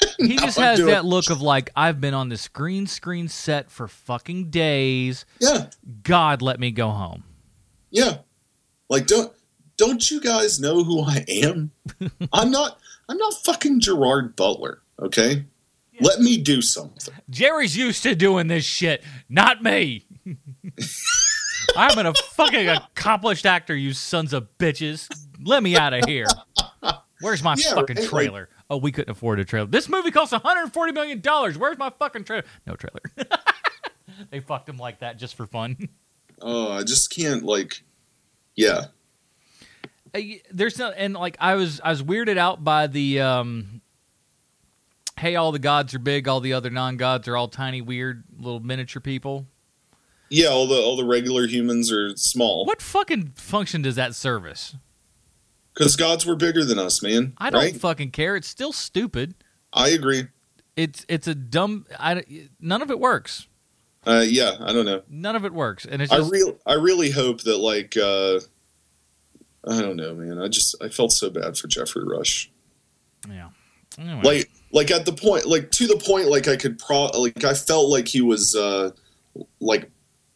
He 0.18 0.36
just 0.36 0.58
has 0.58 0.84
that 0.84 1.04
look 1.04 1.30
of 1.30 1.40
like 1.40 1.70
I've 1.76 2.00
been 2.00 2.14
on 2.14 2.28
this 2.28 2.48
green 2.48 2.86
screen 2.88 3.28
set 3.28 3.70
for 3.70 3.86
fucking 3.88 4.50
days. 4.50 5.24
Yeah, 5.40 5.66
God, 6.02 6.42
let 6.42 6.58
me 6.60 6.70
go 6.72 6.90
home. 6.90 7.24
yeah. 7.90 8.18
Like 8.90 9.06
don't 9.06 9.32
don't 9.76 10.10
you 10.10 10.20
guys 10.20 10.58
know 10.58 10.82
who 10.82 11.02
I 11.04 11.24
am? 11.28 11.70
I'm 12.32 12.50
not 12.50 12.78
I'm 13.08 13.16
not 13.16 13.34
fucking 13.44 13.80
Gerard 13.80 14.34
Butler. 14.34 14.82
Okay, 14.98 15.44
let 16.00 16.20
me 16.20 16.36
do 16.36 16.60
something. 16.62 17.14
Jerry's 17.30 17.76
used 17.76 18.02
to 18.02 18.14
doing 18.16 18.48
this 18.48 18.64
shit, 18.64 19.04
not 19.28 19.62
me. 19.62 20.04
I'm 21.76 21.98
a 22.06 22.14
fucking 22.14 22.68
accomplished 22.68 23.46
actor, 23.46 23.76
you 23.76 23.92
sons 23.92 24.32
of 24.32 24.48
bitches. 24.58 25.08
Let 25.42 25.62
me 25.62 25.76
out 25.76 25.92
of 25.94 26.04
here. 26.06 26.26
Where's 27.20 27.42
my 27.42 27.54
Yeah, 27.58 27.74
fucking 27.74 27.96
right, 27.96 28.02
like- 28.04 28.08
trailer? 28.10 28.48
Oh, 28.70 28.76
we 28.76 28.92
couldn't 28.92 29.10
afford 29.10 29.40
a 29.40 29.44
trailer. 29.44 29.66
This 29.66 29.88
movie 29.88 30.10
costs 30.10 30.32
140 30.32 30.92
million 30.92 31.20
dollars. 31.20 31.56
Where's 31.58 31.78
my 31.78 31.90
fucking 31.98 32.24
trailer? 32.24 32.44
No 32.66 32.74
trailer. 32.74 33.00
they 34.30 34.40
fucked 34.40 34.68
him 34.68 34.76
like 34.78 35.00
that 35.00 35.18
just 35.18 35.34
for 35.34 35.46
fun. 35.46 35.88
Oh, 36.40 36.70
I 36.72 36.82
just 36.84 37.14
can't 37.14 37.42
like. 37.42 37.82
Yeah, 38.54 38.86
Uh, 40.14 40.20
there's 40.50 40.78
no 40.78 40.90
and 40.90 41.14
like 41.14 41.36
I 41.40 41.54
was 41.54 41.80
I 41.82 41.90
was 41.90 42.02
weirded 42.02 42.36
out 42.38 42.64
by 42.64 42.86
the 42.88 43.20
um 43.20 43.80
hey 45.18 45.36
all 45.36 45.52
the 45.52 45.58
gods 45.60 45.94
are 45.94 45.98
big 46.00 46.26
all 46.28 46.40
the 46.40 46.52
other 46.52 46.70
non-gods 46.70 47.28
are 47.28 47.36
all 47.36 47.46
tiny 47.48 47.80
weird 47.80 48.24
little 48.38 48.58
miniature 48.60 49.00
people 49.00 49.46
Yeah, 50.28 50.48
all 50.48 50.66
the 50.66 50.76
all 50.76 50.96
the 50.96 51.04
regular 51.04 51.46
humans 51.46 51.92
are 51.92 52.16
small. 52.16 52.64
What 52.66 52.82
fucking 52.82 53.32
function 53.36 53.82
does 53.82 53.94
that 53.96 54.14
service? 54.16 54.74
Because 55.78 55.94
gods 55.94 56.26
were 56.26 56.34
bigger 56.34 56.64
than 56.64 56.76
us, 56.80 57.02
man. 57.02 57.34
I 57.38 57.50
don't 57.50 57.62
right? 57.62 57.76
fucking 57.76 58.10
care. 58.10 58.34
It's 58.34 58.48
still 58.48 58.72
stupid. 58.72 59.36
I 59.72 59.90
agree. 59.90 60.26
It's 60.74 61.06
it's 61.08 61.28
a 61.28 61.36
dumb. 61.36 61.86
I, 61.96 62.24
none 62.60 62.82
of 62.82 62.90
it 62.90 62.98
works. 62.98 63.46
Uh, 64.04 64.24
yeah, 64.26 64.56
I 64.60 64.72
don't 64.72 64.86
know. 64.86 65.02
None 65.08 65.36
of 65.36 65.44
it 65.44 65.52
works, 65.52 65.84
and 65.84 66.02
it's 66.02 66.10
I 66.10 66.18
just 66.18 66.32
real 66.32 66.58
I 66.66 66.74
really 66.74 67.12
hope 67.12 67.42
that 67.42 67.58
like 67.58 67.96
uh, 67.96 68.40
I 69.70 69.80
don't 69.80 69.96
know, 69.96 70.14
man. 70.14 70.40
I 70.40 70.48
just 70.48 70.74
I 70.82 70.88
felt 70.88 71.12
so 71.12 71.30
bad 71.30 71.56
for 71.56 71.68
Geoffrey 71.68 72.04
Rush. 72.04 72.50
yeah. 73.28 73.50
Anyway. 73.98 74.22
Like 74.22 74.50
like 74.72 74.90
at 74.90 75.06
the 75.06 75.12
point 75.12 75.46
like 75.46 75.70
to 75.72 75.86
the 75.86 75.96
point 75.96 76.26
like 76.28 76.48
I 76.48 76.56
could 76.56 76.78
pro 76.80 77.06
like 77.06 77.44
I 77.44 77.54
felt 77.54 77.88
like 77.88 78.08
he 78.08 78.20
was 78.20 78.56
uh 78.56 78.90
like 79.60 79.90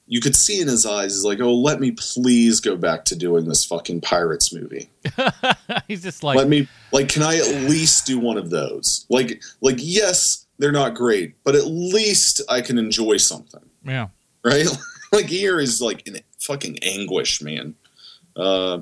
you 0.07 0.21
could 0.21 0.37
see 0.37 0.61
in 0.61 0.69
his 0.69 0.85
eyes 0.85 1.15
he's 1.15 1.25
like 1.25 1.41
oh 1.41 1.55
let 1.55 1.81
me 1.81 1.93
please 1.93 2.61
go 2.61 2.77
back 2.77 3.05
to 3.07 3.17
doing 3.17 3.47
this 3.47 3.65
fucking 3.65 4.01
pirates 4.01 4.53
movie. 4.53 4.91
he's 5.89 6.03
just 6.03 6.23
like 6.23 6.37
let 6.37 6.49
me 6.49 6.69
like 6.93 7.09
can 7.09 7.23
I 7.23 7.37
at 7.37 7.71
least 7.71 8.07
do 8.07 8.19
one 8.19 8.37
of 8.37 8.51
those? 8.51 9.07
Like 9.09 9.43
like 9.61 9.77
yes, 9.79 10.47
they're 10.59 10.73
not 10.73 10.95
great, 10.95 11.35
but 11.45 11.55
at 11.55 11.67
least 11.67 12.43
I 12.49 12.61
can 12.61 12.79
enjoy 12.79 13.17
something. 13.17 13.63
yeah. 13.85 14.09
right? 14.45 14.67
like 15.13 15.27
here 15.27 15.59
is 15.61 15.81
like 15.81 16.07
in 16.07 16.19
fucking 16.39 16.79
anguish, 16.83 17.43
man. 17.43 17.75
Uh, 18.35 18.81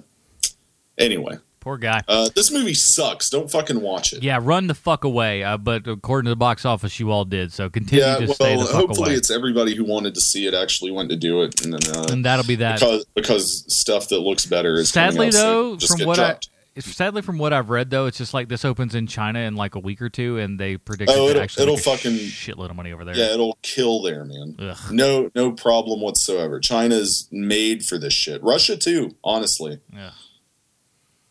anyway, 0.99 1.37
Poor 1.61 1.76
guy. 1.76 2.00
uh, 2.08 2.28
this 2.34 2.50
movie 2.50 2.72
sucks. 2.74 3.28
Don't 3.30 3.50
fucking 3.50 3.80
watch 3.80 4.12
it. 4.14 4.22
Yeah, 4.22 4.38
run 4.40 4.66
the 4.66 4.74
fuck 4.74 5.04
away. 5.04 5.44
Uh, 5.44 5.58
but 5.58 5.86
according 5.86 6.24
to 6.24 6.30
the 6.30 6.36
box 6.36 6.64
office, 6.64 6.98
you 6.98 7.11
all 7.11 7.24
did. 7.26 7.52
So 7.52 7.68
continue 7.68 8.04
Yeah, 8.04 8.16
to 8.16 8.28
stay 8.34 8.52
the 8.52 8.58
well, 8.58 8.66
fuck 8.66 8.76
hopefully 8.76 9.08
away. 9.11 9.16
it's 9.16 9.30
everybody 9.30 9.74
who 9.74 9.84
wanted 9.84 10.14
to 10.14 10.20
see 10.20 10.46
it 10.46 10.54
actually 10.54 10.90
went 10.90 11.11
to 11.11 11.16
do 11.16 11.42
it, 11.42 11.62
and 11.64 11.74
then 11.74 11.94
uh, 11.96 12.06
And 12.11 12.24
that'll 12.24 12.46
be 12.46 12.56
that. 12.56 12.80
because 12.80 13.04
because 13.14 13.74
stuff 13.74 14.08
that 14.08 14.20
looks 14.20 14.46
better 14.46 14.76
is 14.76 14.88
Sadly, 14.88 15.26
out 15.28 15.32
though, 15.34 15.76
Just 15.76 15.98
from 15.98 16.06
what 16.06 16.16
dropped. 16.16 16.48
I. 16.76 16.80
Sadly, 16.80 17.20
from 17.20 17.36
what 17.36 17.52
I've 17.52 17.68
read, 17.68 17.90
though, 17.90 18.06
it's 18.06 18.16
just 18.16 18.32
like 18.32 18.48
this 18.48 18.64
opens 18.64 18.94
in 18.94 19.06
China 19.08 19.40
in 19.40 19.54
like 19.56 19.74
a 19.74 19.80
week 19.80 20.00
or 20.00 20.08
two, 20.08 20.38
and 20.38 20.58
they 20.58 20.76
predict 20.78 21.11
Oh, 21.11 21.28
it'll- 21.28 21.42
actually 21.42 21.64
it'll 21.64 21.76
fucking- 21.76 22.12
shitload 22.12 22.70
of 22.70 22.76
money 22.76 22.92
over 22.92 23.04
there. 23.04 23.14
yeah, 23.16 23.34
it'll 23.34 23.58
kill 23.61 24.00
there, 24.02 24.24
man. 24.24 24.54
Ugh. 24.58 24.76
No, 24.90 25.30
no 25.34 25.50
problem 25.52 26.00
whatsoever. 26.00 26.58
China's 26.61 27.28
made 27.30 27.84
for 27.84 27.98
this 27.98 28.14
shit. 28.14 28.42
Russia 28.42 28.76
too, 28.78 29.14
honestly. 29.22 29.80
Yeah. 29.92 30.11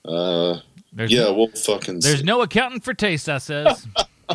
Uh, 0.09 0.59
There's 0.91 1.11
yeah, 1.11 1.25
no- 1.25 1.33
we'll 1.33 1.47
fucking. 1.49 1.99
There's 1.99 2.19
see. 2.19 2.25
no 2.25 2.41
accounting 2.41 2.79
for 2.81 2.93
taste, 2.93 3.29
I 3.29 3.37
says. 3.37 3.87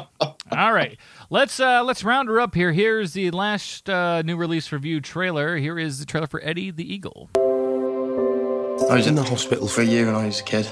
All 0.53 0.73
right, 0.73 0.97
let's 1.31 1.59
uh, 1.59 1.83
let's 1.83 2.05
round 2.05 2.29
her 2.29 2.41
up 2.41 2.55
here. 2.55 2.73
Here's 2.73 3.13
the 3.13 3.31
last 3.33 3.91
uh, 3.91 4.23
new 4.23 4.37
release 4.37 4.71
review 4.73 5.01
trailer. 5.01 5.57
Here 5.57 5.79
is 5.79 5.99
the 5.99 6.07
trailer 6.07 6.27
for 6.29 6.41
Eddie 6.45 6.71
the 6.71 6.85
Eagle. 6.93 7.29
I 8.91 8.97
was 8.97 9.07
in 9.07 9.15
the 9.15 9.23
hospital 9.23 9.67
for 9.67 9.81
a 9.81 9.85
year 9.85 10.07
when 10.07 10.15
I 10.15 10.27
was 10.27 10.41
a 10.41 10.45
kid. 10.45 10.71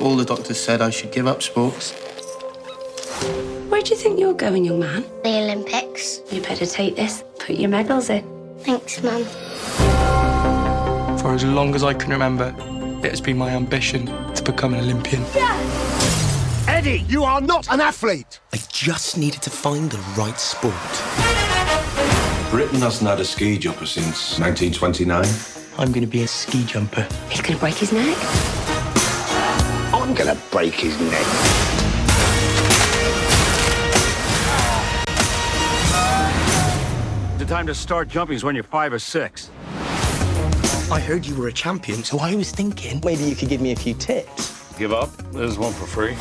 All 0.00 0.16
the 0.16 0.24
doctors 0.24 0.58
said 0.60 0.80
I 0.82 0.90
should 0.90 1.12
give 1.12 1.26
up 1.26 1.42
sports. 1.42 1.92
Where 3.68 3.80
do 3.82 3.90
you 3.90 3.96
think 3.96 4.18
you're 4.18 4.34
going, 4.34 4.64
young 4.64 4.80
man? 4.80 5.04
The 5.22 5.28
Olympics. 5.28 6.20
You 6.30 6.42
better 6.42 6.66
take 6.66 6.96
this. 6.96 7.24
Put 7.38 7.56
your 7.56 7.70
medals 7.70 8.10
in. 8.10 8.24
Thanks, 8.60 9.02
Mum. 9.02 9.24
For 11.18 11.34
as 11.34 11.44
long 11.44 11.74
as 11.74 11.84
I 11.84 11.94
can 11.94 12.10
remember, 12.10 12.52
it 13.04 13.10
has 13.10 13.20
been 13.20 13.38
my 13.38 13.50
ambition 13.50 14.06
to 14.34 14.42
become 14.42 14.74
an 14.74 14.80
Olympian. 14.80 15.24
Eddie, 16.68 17.04
you 17.08 17.24
are 17.24 17.40
not 17.40 17.72
an 17.72 17.80
athlete. 17.80 18.40
I 18.52 18.58
just 18.68 19.18
needed 19.18 19.42
to 19.42 19.50
find 19.50 19.90
the 19.90 19.98
right 20.16 20.38
sport. 20.38 20.74
Britain 22.50 22.80
hasn't 22.80 23.08
had 23.08 23.20
a 23.20 23.24
ski 23.24 23.58
jumper 23.58 23.86
since 23.86 24.38
1929. 24.38 25.24
I'm 25.78 25.92
going 25.92 26.04
to 26.04 26.10
be 26.10 26.22
a 26.22 26.28
ski 26.28 26.64
jumper. 26.64 27.06
He's 27.28 27.40
going 27.40 27.54
to 27.54 27.60
break 27.60 27.74
his 27.74 27.92
neck. 27.92 28.16
I'm 30.02 30.14
gonna 30.14 30.38
break 30.50 30.74
his 30.74 30.98
neck. 31.00 31.26
The 37.38 37.44
time 37.46 37.66
to 37.66 37.74
start 37.74 38.08
jumping 38.08 38.36
is 38.36 38.42
when 38.42 38.54
you're 38.54 38.64
five 38.64 38.92
or 38.92 38.98
six. 38.98 39.48
I 40.90 41.00
heard 41.00 41.24
you 41.24 41.34
were 41.34 41.48
a 41.48 41.52
champion, 41.52 42.02
so 42.04 42.18
I 42.18 42.34
was 42.34 42.50
thinking 42.50 43.00
maybe 43.04 43.24
you 43.24 43.34
could 43.34 43.48
give 43.48 43.60
me 43.60 43.72
a 43.72 43.76
few 43.76 43.94
tips. 43.94 44.76
Give 44.78 44.92
up. 44.92 45.10
There's 45.32 45.58
one 45.58 45.72
for 45.72 45.86
free. 45.86 46.16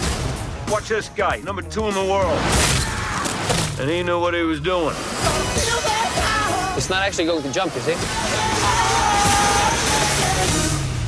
Watch 0.71 0.87
this 0.89 1.09
guy, 1.09 1.37
number 1.37 1.61
two 1.61 1.87
in 1.87 1.93
the 1.93 2.03
world. 2.03 2.39
And 3.79 3.89
he 3.89 4.03
knew 4.03 4.19
what 4.19 4.33
he 4.33 4.43
was 4.43 4.61
doing. 4.61 4.95
It's 6.77 6.89
not 6.89 7.03
actually 7.03 7.25
going 7.25 7.43
to 7.43 7.51
jump, 7.51 7.75
is 7.75 7.87
it? 7.87 7.97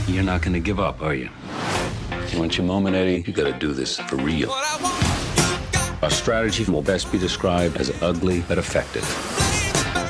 You're 0.09 0.23
not 0.23 0.41
going 0.41 0.53
to 0.53 0.59
give 0.59 0.79
up, 0.79 1.01
are 1.01 1.13
you? 1.15 1.29
You 2.31 2.39
want 2.39 2.57
your 2.57 2.67
moment, 2.67 2.95
Eddie? 2.95 3.23
You 3.25 3.33
got 3.33 3.45
to 3.45 3.57
do 3.57 3.73
this 3.73 3.97
for 3.97 4.17
real. 4.17 4.51
Our 6.01 6.09
strategy 6.09 6.69
will 6.69 6.81
best 6.81 7.11
be 7.11 7.17
described 7.17 7.77
as 7.77 7.91
ugly 8.01 8.41
but 8.47 8.57
effective. 8.57 9.03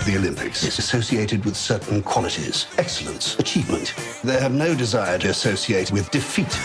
The 0.06 0.18
Olympics 0.18 0.64
is 0.66 0.80
associated 0.80 1.46
with 1.46 1.56
certain 1.56 2.04
qualities 2.04 2.68
excellence, 2.78 3.40
achievement. 3.40 3.94
They 4.22 4.38
have 4.38 4.52
no 4.52 4.76
desire 4.76 5.18
to 5.20 5.30
associate 5.30 5.94
with 5.94 6.12
defeat. 6.12 6.60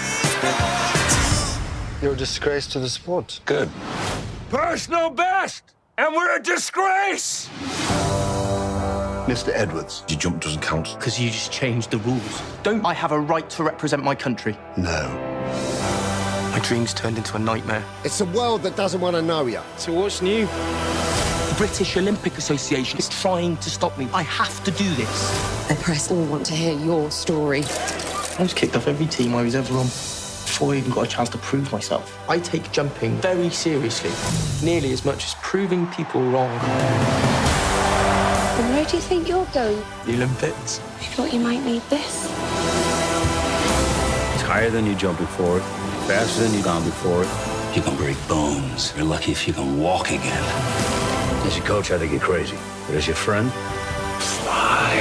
You're 2.02 2.14
a 2.14 2.16
disgrace 2.16 2.66
to 2.68 2.80
the 2.80 2.88
sport. 2.88 3.38
Good. 3.44 3.70
Personal 4.50 5.10
best! 5.10 5.62
And 5.96 6.16
we're 6.16 6.36
a 6.36 6.42
disgrace! 6.42 7.48
Mr. 9.28 9.52
Edwards, 9.54 10.02
your 10.08 10.18
jump 10.18 10.42
doesn't 10.42 10.62
count. 10.62 10.96
Because 10.98 11.20
you 11.20 11.30
just 11.30 11.52
changed 11.52 11.92
the 11.92 11.98
rules. 11.98 12.42
Don't 12.64 12.84
I 12.84 12.92
have 12.92 13.12
a 13.12 13.20
right 13.20 13.48
to 13.50 13.62
represent 13.62 14.02
my 14.02 14.16
country? 14.16 14.58
No. 14.76 15.06
My 16.50 16.58
dreams 16.64 16.92
turned 16.92 17.18
into 17.18 17.36
a 17.36 17.38
nightmare. 17.38 17.84
It's 18.02 18.20
a 18.20 18.26
world 18.26 18.64
that 18.64 18.74
doesn't 18.74 19.00
want 19.00 19.14
to 19.14 19.22
know 19.22 19.46
you. 19.46 19.60
So 19.76 19.92
what's 19.92 20.22
new? 20.22 20.48
The 21.58 21.66
British 21.66 21.96
Olympic 21.96 22.38
Association 22.38 23.00
is 23.00 23.08
trying 23.08 23.56
to 23.56 23.68
stop 23.68 23.98
me. 23.98 24.08
I 24.14 24.22
have 24.22 24.62
to 24.62 24.70
do 24.70 24.88
this. 24.94 25.66
The 25.66 25.74
press 25.74 26.08
all 26.08 26.24
want 26.26 26.46
to 26.46 26.54
hear 26.54 26.72
your 26.72 27.10
story. 27.10 27.64
I 28.38 28.42
was 28.42 28.54
kicked 28.54 28.76
off 28.76 28.86
every 28.86 29.06
team 29.06 29.34
I 29.34 29.42
was 29.42 29.56
ever 29.56 29.76
on 29.76 29.86
before 29.86 30.72
I 30.72 30.76
even 30.76 30.92
got 30.92 31.06
a 31.06 31.08
chance 31.08 31.28
to 31.30 31.38
prove 31.38 31.72
myself. 31.72 32.16
I 32.28 32.38
take 32.38 32.70
jumping 32.70 33.16
very 33.16 33.50
seriously, 33.50 34.12
nearly 34.64 34.92
as 34.92 35.04
much 35.04 35.24
as 35.24 35.34
proving 35.42 35.88
people 35.88 36.22
wrong. 36.30 36.48
And 38.60 38.72
where 38.72 38.84
do 38.84 38.96
you 38.96 39.02
think 39.02 39.26
you're 39.26 39.44
going? 39.46 39.82
The 40.06 40.14
Olympics. 40.14 40.78
You 41.00 41.08
thought 41.08 41.32
you 41.32 41.40
might 41.40 41.64
need 41.64 41.82
this? 41.90 42.26
It's 44.34 44.44
higher 44.44 44.70
than 44.70 44.86
you 44.86 44.94
jumping 44.94 45.26
for 45.26 45.58
it, 45.58 45.64
faster 46.06 46.44
than 46.44 46.54
you've 46.54 46.62
gone 46.62 46.84
before 46.84 47.24
it. 47.24 47.28
You 47.74 47.82
can 47.82 47.96
break 47.96 48.16
bones. 48.28 48.94
You're 48.96 49.06
lucky 49.06 49.32
if 49.32 49.48
you 49.48 49.54
can 49.54 49.80
walk 49.80 50.12
again. 50.12 50.97
As 51.48 51.56
your 51.56 51.64
coach, 51.64 51.90
I 51.90 51.98
think 51.98 52.12
you're 52.12 52.20
crazy. 52.20 52.58
But 52.86 52.96
as 52.96 53.06
your 53.06 53.16
friend, 53.16 53.50
fly. 54.20 54.96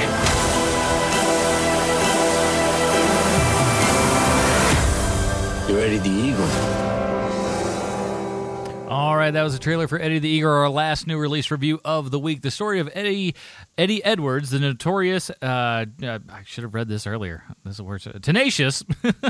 You're 5.68 5.80
Eddie 5.80 5.98
the 5.98 6.08
Eagle. 6.08 6.46
All 8.88 9.14
right, 9.14 9.30
that 9.30 9.42
was 9.42 9.54
a 9.54 9.58
trailer 9.58 9.86
for 9.88 10.00
Eddie 10.00 10.20
the 10.20 10.28
Eagle, 10.30 10.50
our 10.50 10.70
last 10.70 11.06
new 11.06 11.18
release 11.18 11.50
review 11.50 11.82
of 11.84 12.10
the 12.10 12.18
week. 12.18 12.40
The 12.40 12.50
story 12.50 12.80
of 12.80 12.88
Eddie 12.94 13.34
Eddie 13.76 14.02
Edwards, 14.02 14.48
the 14.48 14.58
notorious. 14.58 15.28
Uh, 15.28 15.84
I 16.02 16.42
should 16.46 16.64
have 16.64 16.72
read 16.72 16.88
this 16.88 17.06
earlier. 17.06 17.44
This 17.62 17.74
is 17.74 17.82
worse. 17.82 18.08
Tenacious. 18.22 18.82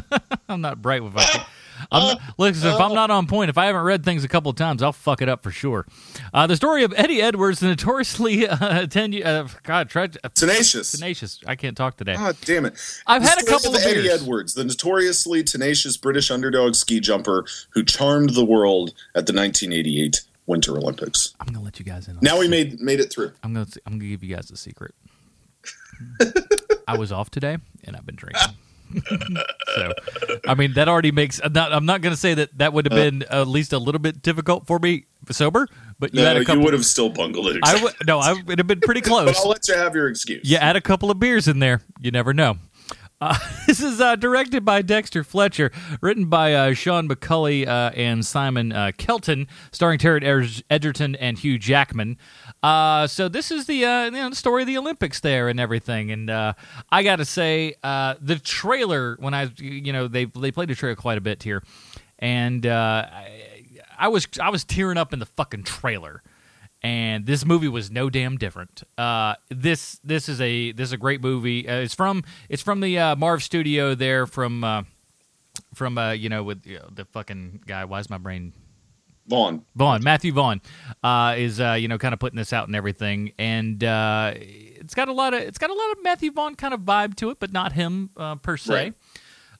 I'm 0.48 0.60
not 0.60 0.80
bright 0.80 1.02
with 1.02 1.14
it. 1.16 1.42
I'm 1.90 2.02
not, 2.14 2.20
listen, 2.38 2.68
if 2.68 2.80
I'm 2.80 2.94
not 2.94 3.10
on 3.10 3.26
point, 3.26 3.50
if 3.50 3.58
I 3.58 3.66
haven't 3.66 3.82
read 3.82 4.04
things 4.04 4.24
a 4.24 4.28
couple 4.28 4.50
of 4.50 4.56
times, 4.56 4.82
I'll 4.82 4.92
fuck 4.92 5.22
it 5.22 5.28
up 5.28 5.42
for 5.42 5.50
sure. 5.50 5.86
Uh, 6.32 6.46
the 6.46 6.56
story 6.56 6.84
of 6.84 6.92
Eddie 6.96 7.20
Edwards, 7.22 7.60
the 7.60 7.68
notoriously 7.68 8.48
uh, 8.48 8.86
ten, 8.86 9.14
uh, 9.22 9.48
God, 9.62 9.88
tried 9.88 10.18
uh, 10.24 10.28
Tenacious. 10.34 10.92
tenacious. 10.92 11.40
I 11.46 11.56
can't 11.56 11.76
talk 11.76 11.96
today. 11.96 12.16
God 12.16 12.36
damn 12.44 12.64
it! 12.66 12.74
I've 13.06 13.22
The 13.22 13.28
had 13.28 13.42
a 13.42 13.44
couple 13.44 13.74
of 13.74 13.82
Eddie 13.82 14.02
beers. 14.02 14.22
Edwards, 14.22 14.54
the 14.54 14.64
notoriously 14.64 15.42
tenacious 15.42 15.96
British 15.96 16.30
underdog 16.30 16.74
ski 16.74 17.00
jumper 17.00 17.46
who 17.70 17.84
charmed 17.84 18.30
the 18.30 18.44
world 18.44 18.90
at 19.14 19.26
the 19.26 19.32
1988 19.32 20.22
Winter 20.46 20.76
Olympics. 20.78 21.34
I'm 21.40 21.46
gonna 21.46 21.62
let 21.64 21.78
you 21.78 21.84
guys 21.84 22.08
in. 22.08 22.16
On 22.16 22.20
Now 22.22 22.38
we 22.38 22.48
made 22.48 22.80
made 22.80 23.00
it 23.00 23.12
through. 23.12 23.32
I'm 23.42 23.52
gonna 23.54 23.66
I'm 23.86 23.98
gonna 23.98 24.08
give 24.10 24.24
you 24.24 24.34
guys 24.34 24.50
a 24.50 24.56
secret. 24.56 24.94
I 26.88 26.96
was 26.96 27.12
off 27.12 27.30
today 27.30 27.58
and 27.84 27.96
I've 27.96 28.06
been 28.06 28.16
drinking. 28.16 28.54
so, 29.74 29.92
I 30.46 30.54
mean, 30.54 30.74
that 30.74 30.88
already 30.88 31.12
makes. 31.12 31.40
I'm 31.42 31.52
not, 31.52 31.82
not 31.82 32.00
going 32.00 32.14
to 32.14 32.20
say 32.20 32.34
that 32.34 32.56
that 32.58 32.72
would 32.72 32.90
have 32.90 32.96
been 32.96 33.22
at 33.30 33.48
least 33.48 33.72
a 33.72 33.78
little 33.78 33.98
bit 33.98 34.22
difficult 34.22 34.66
for 34.66 34.78
me 34.78 35.06
sober, 35.30 35.68
but 35.98 36.14
you 36.14 36.20
no, 36.20 36.26
had 36.26 36.36
a 36.36 36.44
couple. 36.44 36.60
you 36.60 36.64
would 36.64 36.74
have 36.74 36.86
still 36.86 37.10
bungled 37.10 37.48
it. 37.48 37.58
I 37.62 37.82
would 37.82 37.94
no, 38.06 38.18
I 38.18 38.34
would 38.34 38.58
have 38.58 38.66
been 38.66 38.80
pretty 38.80 39.00
But 39.02 39.08
close. 39.08 39.38
I'll 39.38 39.50
let 39.50 39.68
you 39.68 39.74
have 39.74 39.94
your 39.94 40.08
excuse. 40.08 40.48
You 40.48 40.56
add 40.56 40.76
a 40.76 40.80
couple 40.80 41.10
of 41.10 41.18
beers 41.18 41.48
in 41.48 41.58
there, 41.58 41.82
you 42.00 42.10
never 42.10 42.32
know. 42.32 42.56
Uh, 43.20 43.36
this 43.66 43.80
is 43.80 44.00
uh, 44.00 44.16
directed 44.16 44.64
by 44.64 44.82
Dexter 44.82 45.24
Fletcher, 45.24 45.72
written 46.00 46.26
by 46.26 46.54
uh, 46.54 46.74
Sean 46.74 47.06
Macaulay 47.08 47.66
uh, 47.66 47.90
and 47.90 48.24
Simon 48.24 48.72
uh, 48.72 48.92
Kelton, 48.96 49.48
starring 49.72 49.98
Ed- 50.04 50.62
Egerton 50.70 51.16
and 51.16 51.38
Hugh 51.38 51.58
Jackman. 51.58 52.16
Uh, 52.62 53.06
so 53.06 53.28
this 53.28 53.50
is 53.50 53.66
the 53.66 53.84
uh, 53.84 54.04
you 54.06 54.10
know 54.10 54.30
the 54.30 54.36
story 54.36 54.62
of 54.62 54.66
the 54.66 54.76
Olympics 54.78 55.20
there 55.20 55.48
and 55.48 55.60
everything. 55.60 56.10
And 56.10 56.28
uh, 56.28 56.54
I 56.90 57.02
got 57.02 57.16
to 57.16 57.24
say, 57.24 57.74
uh, 57.82 58.14
the 58.20 58.36
trailer 58.36 59.16
when 59.20 59.34
I 59.34 59.50
you 59.58 59.92
know 59.92 60.08
they 60.08 60.24
they 60.24 60.50
played 60.50 60.68
the 60.68 60.74
trailer 60.74 60.96
quite 60.96 61.18
a 61.18 61.20
bit 61.20 61.42
here, 61.42 61.62
and 62.18 62.66
uh, 62.66 63.06
I, 63.10 63.52
I 63.98 64.08
was 64.08 64.26
I 64.40 64.50
was 64.50 64.64
tearing 64.64 64.98
up 64.98 65.12
in 65.12 65.18
the 65.18 65.26
fucking 65.26 65.64
trailer 65.64 66.22
and 66.80 67.26
this 67.26 67.44
movie 67.44 67.66
was 67.66 67.90
no 67.90 68.08
damn 68.08 68.36
different. 68.36 68.84
Uh, 68.96 69.34
this 69.48 70.00
this 70.04 70.28
is 70.28 70.40
a 70.40 70.72
this 70.72 70.88
is 70.88 70.92
a 70.92 70.96
great 70.96 71.20
movie. 71.20 71.60
It's 71.60 71.94
from 71.94 72.24
it's 72.48 72.62
from 72.62 72.80
the 72.80 73.14
Marv 73.16 73.42
Studio 73.42 73.94
there 73.94 74.26
from 74.26 74.86
from 75.74 75.98
you 76.16 76.28
know 76.28 76.42
with 76.42 76.66
you 76.66 76.78
know, 76.78 76.88
the 76.92 77.04
fucking 77.04 77.62
guy. 77.66 77.84
Why 77.84 78.00
is 78.00 78.10
my 78.10 78.18
brain 78.18 78.52
Vaughn. 79.28 79.64
Vaughn 79.76 80.02
Matthew 80.02 80.32
Vaughn 80.32 80.60
uh, 81.02 81.34
is 81.36 81.60
uh, 81.60 81.72
you 81.72 81.88
know 81.88 81.98
kind 81.98 82.14
of 82.14 82.20
putting 82.20 82.36
this 82.36 82.52
out 82.52 82.66
and 82.66 82.74
everything, 82.74 83.32
and 83.38 83.82
uh, 83.84 84.32
it's 84.34 84.94
got 84.94 85.08
a 85.08 85.12
lot 85.12 85.34
of 85.34 85.40
it's 85.40 85.58
got 85.58 85.70
a 85.70 85.74
lot 85.74 85.92
of 85.92 86.02
Matthew 86.02 86.32
Vaughn 86.32 86.54
kind 86.54 86.74
of 86.74 86.80
vibe 86.80 87.14
to 87.16 87.30
it, 87.30 87.38
but 87.38 87.52
not 87.52 87.72
him 87.72 88.10
uh, 88.16 88.36
per 88.36 88.56
se. 88.56 88.92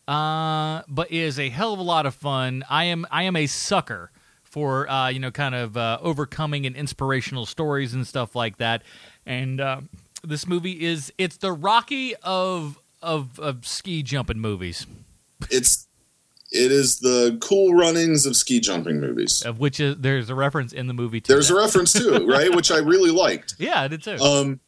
Uh, 0.07 0.83
but 0.89 1.11
is 1.13 1.39
a 1.39 1.51
hell 1.51 1.75
of 1.75 1.79
a 1.79 1.83
lot 1.83 2.07
of 2.07 2.15
fun. 2.15 2.65
I 2.71 2.85
am 2.85 3.07
I 3.11 3.25
am 3.25 3.37
a 3.37 3.47
sucker 3.47 4.11
for 4.43 4.89
uh, 4.91 5.09
you 5.09 5.19
know 5.19 5.31
kind 5.31 5.55
of 5.55 5.77
uh, 5.77 5.99
overcoming 6.01 6.65
and 6.65 6.75
inspirational 6.75 7.45
stories 7.45 7.93
and 7.93 8.07
stuff 8.07 8.35
like 8.35 8.57
that. 8.57 8.83
And 9.27 9.61
uh, 9.61 9.83
this 10.25 10.47
movie 10.47 10.85
is 10.85 11.13
it's 11.19 11.37
the 11.37 11.53
Rocky 11.53 12.15
of 12.17 12.79
of 13.03 13.39
of 13.39 13.67
ski 13.67 14.03
jumping 14.03 14.39
movies, 14.39 14.87
It's 15.51 15.88
it 16.51 16.73
is 16.73 16.99
the 17.01 17.37
cool 17.41 17.75
runnings 17.75 18.25
of 18.27 18.37
ski 18.37 18.61
jumping 18.61 19.01
movies. 19.01 19.43
of 19.45 19.59
which 19.59 19.81
is, 19.81 19.97
there's 19.99 20.31
a 20.31 20.35
reference 20.35 20.73
in 20.73 20.87
the 20.87 20.95
movie. 20.95 21.21
To 21.21 21.33
There's 21.33 21.49
that. 21.49 21.55
a 21.55 21.59
reference 21.59 21.93
too, 21.93 22.27
right? 22.29 22.55
Which 22.55 22.71
I 22.71 22.79
really 22.79 23.11
liked. 23.11 23.55
Yeah, 23.59 23.81
I 23.83 23.89
did 23.89 24.03
too. 24.03 24.17
Um, 24.17 24.61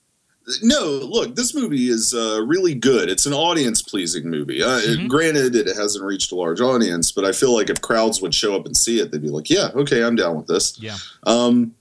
no, 0.63 0.85
look, 0.85 1.37
this 1.37 1.55
movie 1.55 1.89
is 1.89 2.13
uh, 2.13 2.41
really 2.45 2.75
good. 2.75 3.09
It's 3.09 3.25
an 3.27 3.33
audience 3.33 3.83
pleasing 3.83 4.29
movie. 4.29 4.63
Uh, 4.63 4.81
Mm-hmm. 4.81 5.07
granted, 5.07 5.55
it 5.55 5.69
hasn't 5.77 6.05
reached 6.05 6.33
a 6.33 6.35
large 6.35 6.61
audience, 6.61 7.13
but 7.13 7.25
I 7.25 7.33
feel 7.33 7.55
like 7.55 7.71
if 7.71 7.81
crowds 7.81 8.21
would 8.21 8.35
show 8.35 8.57
up 8.57 8.67
and 8.67 8.77
see 8.77 8.99
it, 9.01 9.13
they'd 9.13 9.23
be 9.23 9.29
like, 9.29 9.49
"Yeah, 9.49 9.69
okay, 9.75 10.03
I'm 10.03 10.17
down 10.17 10.37
with 10.37 10.47
this." 10.49 10.79
yeah, 10.81 10.97
Um, 11.25 11.75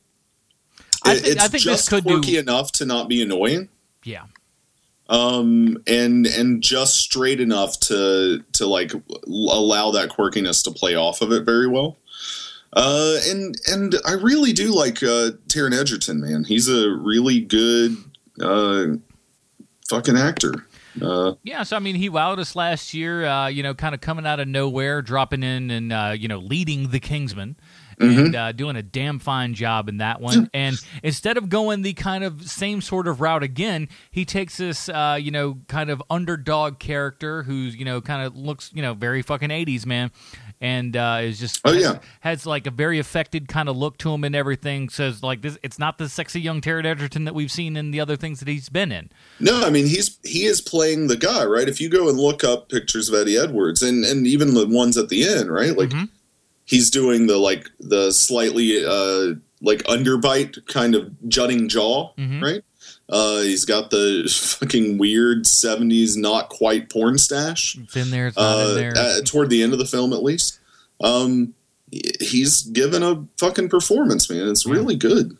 I 1.04 1.16
think- 1.16 1.28
it's 1.28 1.36
I 1.44 1.48
think 1.48 1.52
this 1.52 1.64
just 1.64 1.90
could 1.90 2.04
do- 2.04 2.12
quirky 2.16 2.38
enough 2.38 2.72
to 2.74 2.86
not 2.86 3.08
be 3.10 3.22
annoying. 3.22 3.70
yeah. 4.04 4.24
Um 5.10 5.78
and 5.88 6.28
and 6.28 6.62
just 6.62 6.96
straight 6.98 7.42
enough 7.42 7.80
to 7.80 8.44
to 8.54 8.66
like 8.66 8.94
allow 9.28 9.92
that 9.92 10.10
quirkiness 10.10 10.64
to 10.64 10.72
play 10.72 10.96
off 10.96 11.22
of 11.22 11.32
it 11.32 11.44
very 11.44 11.68
well. 11.68 11.98
Uh 12.74 13.18
and 13.26 13.60
and 13.68 13.96
i 14.06 14.14
really 14.14 14.54
do 14.54 14.74
like 14.74 15.02
uh 15.02 15.32
Taron 15.48 15.74
Egerton 15.74 16.22
man. 16.22 16.44
He's 16.44 16.70
a 16.70 16.92
really 16.92 17.42
good 17.42 17.98
uh 18.40 18.86
fucking 19.90 20.16
actor. 20.16 20.54
Uh 21.02 21.34
Yeah, 21.44 21.64
so 21.64 21.76
I 21.76 21.80
mean, 21.80 21.96
he 21.96 22.10
wowed 22.10 22.38
us 22.40 22.56
last 22.56 22.94
year. 22.94 23.26
Uh, 23.26 23.48
you 23.48 23.64
know, 23.64 23.74
kind 23.74 23.96
of 23.96 24.02
coming 24.02 24.26
out 24.28 24.40
of 24.40 24.48
nowhere, 24.48 25.02
dropping 25.02 25.44
in 25.44 25.72
and 25.72 25.94
uh, 25.94 26.14
you 26.18 26.28
know 26.28 26.38
leading 26.40 26.90
the 26.90 27.00
Kingsman. 28.00 28.26
And 28.28 28.36
uh, 28.36 28.52
doing 28.54 28.76
a 28.76 28.82
damn 28.84 29.20
fine 29.20 29.54
job 29.54 29.90
in 29.90 29.98
that 29.98 30.22
one. 30.22 30.50
And 30.54 30.78
instead 31.04 31.38
of 31.38 31.50
going 31.50 31.82
the 31.82 31.94
kind 31.94 32.24
of 32.24 32.50
same 32.50 32.82
sort 32.82 33.08
of 33.08 33.22
route 33.22 33.44
again, 33.44 33.90
he 34.12 34.26
takes 34.26 34.58
this, 34.58 34.90
uh, 34.90 35.18
you 35.22 35.32
know, 35.32 35.58
kind 35.68 35.90
of 35.90 36.02
underdog 36.10 36.80
character 36.80 37.44
who's, 37.44 37.76
you 37.76 37.86
know, 37.86 38.02
kind 38.02 38.26
of 38.26 38.36
looks, 38.36 38.72
you 38.74 38.82
know, 38.82 38.94
very 38.94 39.22
fucking 39.22 39.50
80s, 39.50 39.86
man. 39.86 40.12
And 40.62 40.98
uh, 40.98 41.20
is 41.24 41.40
just 41.40 41.62
Oh, 41.64 41.74
has, 41.74 41.82
yeah. 41.82 42.00
has 42.20 42.46
like 42.46 42.68
a 42.68 42.72
very 42.72 43.00
affected 43.00 43.48
kind 43.48 43.70
of 43.70 43.78
look 43.78 43.98
to 44.00 44.12
him 44.14 44.24
and 44.26 44.36
everything. 44.36 44.90
Says 44.90 45.24
like 45.24 45.42
this, 45.42 45.58
it's 45.64 45.80
not 45.80 45.98
the 45.98 46.10
sexy 46.10 46.42
young 46.42 46.60
Taron 46.62 46.86
Egerton 46.86 47.24
that 47.26 47.34
we've 47.36 47.52
seen 47.52 47.78
in 47.78 47.92
the 47.92 48.00
other 48.02 48.16
things 48.18 48.40
that 48.40 48.48
he's 48.50 48.68
been 48.70 48.92
in. 48.92 49.10
no 49.40 49.64
i 49.66 49.70
mean 49.70 49.86
he's 49.86 50.18
he 50.24 50.46
is 50.46 50.60
playing 50.62 51.08
the 51.08 51.16
guy 51.16 51.44
right 51.46 51.68
if 51.70 51.80
you 51.80 51.90
go 51.90 52.10
and 52.10 52.18
look 52.18 52.44
up 52.44 52.70
pictures 52.70 53.08
of 53.10 53.16
eddie 53.16 53.38
edwards 53.38 53.82
and 53.82 54.04
and 54.04 54.28
even 54.28 54.54
the 54.54 54.68
ones 54.68 54.98
at 54.98 55.10
the 55.10 55.28
end 55.28 55.50
right 55.52 55.78
like 55.78 55.92
he's 56.70 56.90
doing 56.92 57.26
the 57.28 57.38
like 57.38 57.70
the 57.80 58.12
slightly 58.12 58.86
uh 58.86 59.34
like 59.62 59.80
underbite 59.84 60.66
kind 60.68 60.94
of 60.96 61.10
jutting 61.28 61.68
jaw 61.68 62.14
Mhm. 62.18 62.42
right 62.42 62.64
uh 63.10 63.40
he's 63.42 63.66
got 63.66 63.90
the 63.90 64.24
fucking 64.60 64.98
weird 65.00 65.44
70s 65.46 66.16
not 66.16 66.50
quite 66.50 66.90
porn 66.90 67.18
stash 67.18 67.76
It's 67.78 67.96
in 67.96 68.12
there. 68.12 68.28
It's 68.28 68.38
not 68.38 68.56
uh, 68.58 68.70
in 68.70 68.76
there. 68.76 68.94
uh, 68.96 69.22
toward 69.26 69.50
the 69.50 69.64
end 69.64 69.74
of 69.74 69.80
the 69.80 69.86
film 69.86 70.14
at 70.14 70.22
least 70.24 70.60
um 71.02 71.54
he's 71.92 72.62
given 72.64 73.02
a 73.04 73.26
fucking 73.40 73.68
performance 73.70 74.30
man 74.30 74.48
it's 74.48 74.66
really 74.66 74.96
good 74.96 75.36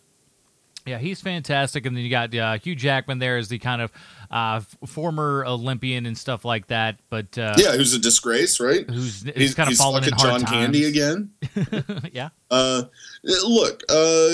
Yeah, 0.86 0.98
he's 0.98 1.22
fantastic, 1.22 1.86
and 1.86 1.96
then 1.96 2.04
you 2.04 2.10
got 2.10 2.34
uh, 2.34 2.58
Hugh 2.58 2.74
Jackman 2.74 3.20
there 3.20 3.38
as 3.38 3.48
the 3.50 3.60
kind 3.60 3.80
of 3.82 3.92
uh, 4.32 4.62
f- 4.62 4.90
former 4.90 5.44
Olympian 5.46 6.06
and 6.06 6.18
stuff 6.18 6.46
like 6.46 6.68
that. 6.68 7.00
But 7.10 7.38
uh, 7.38 7.56
yeah 7.58 7.76
who's 7.76 7.94
a 7.94 8.00
disgrace 8.00 8.60
right 8.60 8.88
who's, 8.90 9.24
who's 9.24 9.34
he's, 9.36 9.56
kind 9.56 9.68
of 9.68 9.72
he's 9.72 9.78
fallen 9.80 10.04
in 10.04 10.12
john 10.18 10.42
times. 10.42 10.50
candy 10.50 10.86
again 10.86 11.32
yeah, 12.14 12.30
Uh, 12.52 12.84
look, 13.24 13.84
uh, 13.90 14.30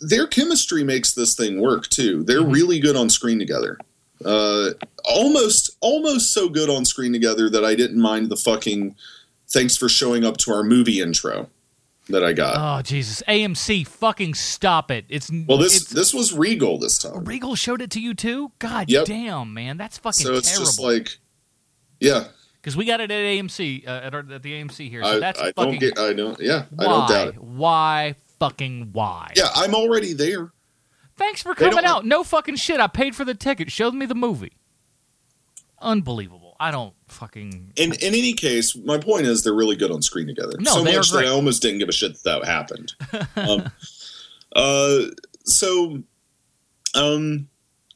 their 0.00 0.26
chemistry 0.26 0.82
makes 0.84 1.12
this 1.14 1.34
thing 1.34 1.60
work 1.60 1.88
too. 1.88 2.22
They're 2.24 2.40
Mm-hmm. 2.40 2.50
really 2.50 2.80
good 2.80 2.96
on 2.96 3.08
screen 3.10 3.38
together. 3.38 3.78
Uh, 4.24 4.70
almost, 5.04 5.76
almost 5.80 6.32
so 6.32 6.48
good 6.48 6.70
on 6.70 6.84
screen 6.84 7.12
together 7.12 7.50
that 7.50 7.64
I 7.64 7.74
didn't 7.74 8.00
mind 8.00 8.28
the 8.30 8.36
fucking 8.36 8.94
thanks 9.48 9.76
for 9.76 9.88
showing 9.88 10.24
up 10.24 10.36
to 10.38 10.52
our 10.52 10.62
movie 10.62 11.00
intro 11.00 11.50
that 12.08 12.24
I 12.24 12.32
got. 12.32 12.78
Oh 12.78 12.82
Jesus, 12.82 13.22
AMC, 13.28 13.86
fucking 13.86 14.34
stop 14.34 14.90
it! 14.90 15.04
It's 15.08 15.30
well, 15.46 15.58
this 15.58 15.76
it's, 15.82 15.90
this 15.90 16.12
was 16.12 16.32
Regal 16.32 16.78
this 16.78 16.98
time, 16.98 17.24
Regal 17.24 17.54
showed 17.54 17.80
it 17.80 17.90
to 17.92 18.00
you 18.00 18.14
too. 18.14 18.52
God 18.58 18.90
Yep. 18.90 19.06
damn, 19.06 19.54
man, 19.54 19.76
that's 19.76 19.98
fucking 19.98 20.26
so 20.26 20.34
it's 20.34 20.48
terrible. 20.48 20.66
just 20.66 20.80
like, 20.80 21.08
yeah, 22.00 22.24
Because 22.60 22.76
we 22.76 22.84
got 22.84 23.00
it 23.00 23.10
at 23.10 23.16
AMC 23.24 23.86
uh, 23.86 23.90
at, 23.90 24.14
our, 24.14 24.20
at 24.20 24.42
the 24.42 24.52
AMC 24.52 24.88
here. 24.90 25.02
So 25.04 25.10
I, 25.16 25.18
that's 25.20 25.40
I 25.40 25.52
fucking 25.52 25.72
don't 25.72 25.78
get, 25.80 25.98
I 25.98 26.12
don't, 26.12 26.40
yeah, 26.40 26.64
why? 26.70 26.84
I 26.84 26.88
don't 26.88 27.08
doubt 27.08 27.28
it. 27.28 27.42
Why 27.42 28.14
fucking 28.38 28.90
why? 28.92 29.32
Yeah, 29.36 29.48
I'm 29.54 29.74
already 29.74 30.12
there. 30.12 30.50
Thanks 31.16 31.42
for 31.42 31.54
coming 31.54 31.84
out. 31.84 32.04
No 32.04 32.24
fucking 32.24 32.56
shit. 32.56 32.80
I 32.80 32.86
paid 32.88 33.14
for 33.14 33.24
the 33.24 33.34
ticket. 33.34 33.70
Showed 33.70 33.94
me 33.94 34.06
the 34.06 34.14
movie. 34.14 34.54
Unbelievable. 35.80 36.41
I 36.62 36.70
don't 36.70 36.94
fucking. 37.08 37.72
In 37.74 37.92
in 37.92 38.14
any 38.14 38.34
case, 38.34 38.76
my 38.76 38.96
point 38.96 39.26
is 39.26 39.42
they're 39.42 39.52
really 39.52 39.74
good 39.74 39.90
on 39.90 40.00
screen 40.00 40.28
together. 40.28 40.52
No, 40.60 40.74
so 40.74 40.84
they 40.84 40.92
are 40.94 40.98
much 40.98 41.10
that. 41.10 41.24
I 41.24 41.28
almost 41.28 41.60
didn't 41.60 41.80
give 41.80 41.88
a 41.88 41.92
shit 41.92 42.14
that 42.14 42.22
that 42.22 42.44
happened. 42.44 42.92
um, 43.36 43.72
uh, 44.54 45.10
so, 45.44 46.04
um, 46.94 47.48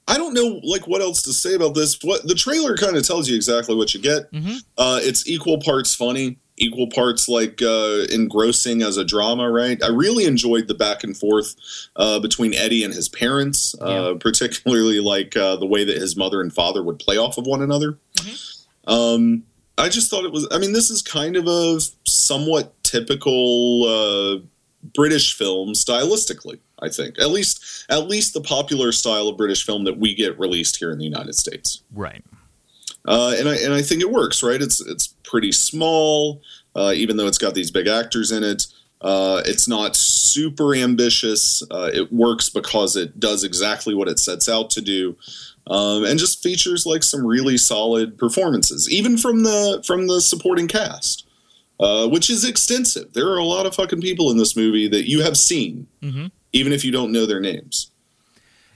I 0.09 0.17
don't 0.17 0.35
know 0.35 0.61
like 0.65 0.89
what 0.89 1.01
else 1.01 1.23
to 1.23 1.33
say 1.33 1.55
about 1.55 1.77
this. 1.77 1.97
What 2.03 2.27
the 2.27 2.35
trailer 2.35 2.77
kind 2.77 2.97
of 2.97 3.07
tells 3.07 3.29
you 3.29 3.37
exactly 3.37 3.77
what 3.77 3.95
you 3.95 4.01
get. 4.01 4.33
Mhm. 4.33 4.57
Uh, 4.77 4.99
it's 5.01 5.29
equal 5.29 5.61
parts 5.61 5.95
funny, 5.95 6.39
equal 6.57 6.89
parts 6.89 7.29
like 7.29 7.63
uh, 7.63 8.07
engrossing 8.11 8.83
as 8.83 8.97
a 8.97 9.05
drama. 9.05 9.49
Right. 9.49 9.81
I 9.81 9.91
really 9.91 10.25
enjoyed 10.25 10.67
the 10.67 10.75
back 10.75 11.05
and 11.05 11.17
forth 11.17 11.55
uh, 11.95 12.19
between 12.19 12.53
Eddie 12.53 12.83
and 12.83 12.93
his 12.93 13.09
parents, 13.09 13.77
uh, 13.81 14.15
particularly 14.15 14.99
like 14.99 15.37
uh, 15.37 15.55
the 15.55 15.67
way 15.67 15.85
that 15.85 15.99
his 15.99 16.17
mother 16.17 16.41
and 16.41 16.53
father 16.53 16.83
would 16.83 16.99
play 16.99 17.17
off 17.17 17.39
of 17.39 17.47
one 17.47 17.63
another. 17.63 17.99
Um, 18.87 19.45
I 19.79 19.89
just 19.89 20.11
thought 20.11 20.25
it 20.25 20.33
was. 20.33 20.49
I 20.51 20.59
mean, 20.59 20.73
this 20.73 20.91
is 20.91 21.03
kind 21.03 21.37
of 21.37 21.47
a 21.47 21.81
somewhat 22.05 22.73
typical 22.83 23.85
uh, 23.85 24.39
British 24.95 25.37
film 25.37 25.71
stylistically. 25.71 26.59
I 26.81 26.89
think 26.89 27.19
at 27.19 27.31
least 27.31 27.87
at 27.89 28.09
least 28.09 28.35
the 28.35 28.41
popular 28.41 28.93
style 28.93 29.29
of 29.29 29.37
British 29.37 29.65
film 29.65 29.85
that 29.85 29.99
we 29.99 30.15
get 30.15 30.39
released 30.39 30.77
here 30.77 30.91
in 30.91 30.99
the 30.99 31.05
United 31.05 31.35
States. 31.35 31.83
Right. 31.93 32.25
Uh, 33.05 33.35
and 33.39 33.49
I 33.49 33.57
and 33.57 33.73
I 33.73 33.83
think 33.83 34.01
it 34.01 34.11
works. 34.11 34.43
Right? 34.43 34.61
It's 34.61 34.81
it's 34.81 35.09
pretty 35.25 35.53
small, 35.53 36.43
uh, 36.75 36.93
even 36.95 37.17
though 37.17 37.27
it's 37.27 37.39
got 37.39 37.55
these 37.55 37.71
big 37.71 37.87
actors 37.87 38.33
in 38.33 38.43
it. 38.43 38.67
Uh, 39.03 39.43
it's 39.45 39.69
not 39.69 39.95
super 39.95 40.75
ambitious. 40.75 41.63
Uh, 41.71 41.91
it 41.93 42.11
works 42.13 42.49
because 42.49 42.97
it 42.97 43.21
does 43.21 43.45
exactly 43.45 43.95
what 43.95 44.09
it 44.09 44.19
sets 44.19 44.49
out 44.49 44.71
to 44.71 44.81
do, 44.81 45.15
um, 45.69 46.05
and 46.05 46.19
just 46.19 46.43
features 46.43 46.87
like 46.87 47.03
some 47.03 47.27
really 47.27 47.57
solid 47.57 48.17
performances, 48.19 48.89
even 48.91 49.17
from 49.19 49.43
the 49.43 49.83
from 49.87 50.07
the 50.07 50.21
supporting 50.21 50.69
cast, 50.69 51.27
uh, 51.81 52.07
which 52.09 52.31
is 52.31 52.45
extensive. 52.45 53.13
There 53.13 53.29
are 53.29 53.39
a 53.39 53.45
lot 53.45 53.67
of 53.67 53.75
fucking 53.75 54.01
people 54.01 54.31
in 54.31 54.37
this 54.39 54.57
movie 54.57 54.89
that 54.89 55.09
you 55.09 55.23
have 55.23 55.37
seen, 55.37 55.87
Mm-hmm. 56.03 56.27
even 56.53 56.73
if 56.73 56.85
you 56.85 56.93
don't 56.93 57.13
know 57.13 57.27
their 57.27 57.41
names. 57.41 57.91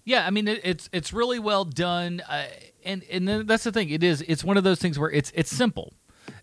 Yeah, 0.04 0.26
I 0.26 0.30
mean 0.30 0.48
it, 0.48 0.60
it's 0.64 0.88
it's 0.92 1.12
really 1.12 1.38
well 1.38 1.64
done, 1.64 2.22
uh, 2.28 2.46
and 2.84 3.04
and 3.10 3.28
then 3.28 3.46
that's 3.46 3.64
the 3.64 3.72
thing. 3.72 3.90
It 3.90 4.02
is 4.02 4.22
it's 4.22 4.42
one 4.42 4.56
of 4.56 4.64
those 4.64 4.78
things 4.80 4.98
where 4.98 5.10
it's 5.10 5.30
it's 5.34 5.50
simple, 5.50 5.92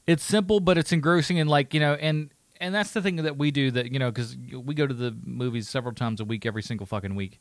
it's 0.05 0.23
simple, 0.23 0.59
but 0.59 0.77
it's 0.77 0.91
engrossing 0.91 1.39
and 1.39 1.49
like 1.49 1.73
you 1.73 1.79
know 1.79 1.93
and 1.95 2.29
and 2.59 2.73
that's 2.73 2.91
the 2.91 3.01
thing 3.01 3.17
that 3.17 3.37
we 3.37 3.51
do 3.51 3.71
that 3.71 3.91
you 3.91 3.99
know 3.99 4.11
because 4.11 4.37
we 4.51 4.73
go 4.73 4.85
to 4.87 4.93
the 4.93 5.15
movies 5.23 5.69
several 5.69 5.93
times 5.93 6.19
a 6.19 6.25
week 6.25 6.45
every 6.45 6.61
single 6.61 6.85
fucking 6.85 7.15
week 7.15 7.39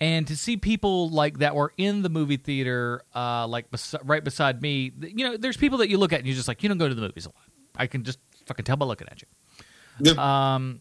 and 0.00 0.26
to 0.26 0.36
see 0.36 0.56
people 0.56 1.08
like 1.10 1.38
that 1.38 1.54
were 1.54 1.72
in 1.76 2.02
the 2.02 2.08
movie 2.08 2.36
theater 2.36 3.02
uh 3.14 3.46
like 3.46 3.70
bes- 3.70 3.94
right 4.04 4.24
beside 4.24 4.62
me 4.62 4.92
you 5.00 5.24
know 5.24 5.36
there's 5.36 5.56
people 5.56 5.78
that 5.78 5.88
you 5.88 5.98
look 5.98 6.12
at 6.12 6.20
and 6.20 6.26
you're 6.26 6.36
just 6.36 6.48
like 6.48 6.62
you 6.62 6.68
don't 6.68 6.78
go 6.78 6.88
to 6.88 6.94
the 6.94 7.02
movies 7.02 7.26
a 7.26 7.28
lot 7.28 7.44
i 7.76 7.86
can 7.86 8.04
just 8.04 8.18
fucking 8.46 8.64
tell 8.64 8.76
by 8.76 8.86
looking 8.86 9.08
at 9.08 9.22
you 9.22 10.12
um 10.18 10.80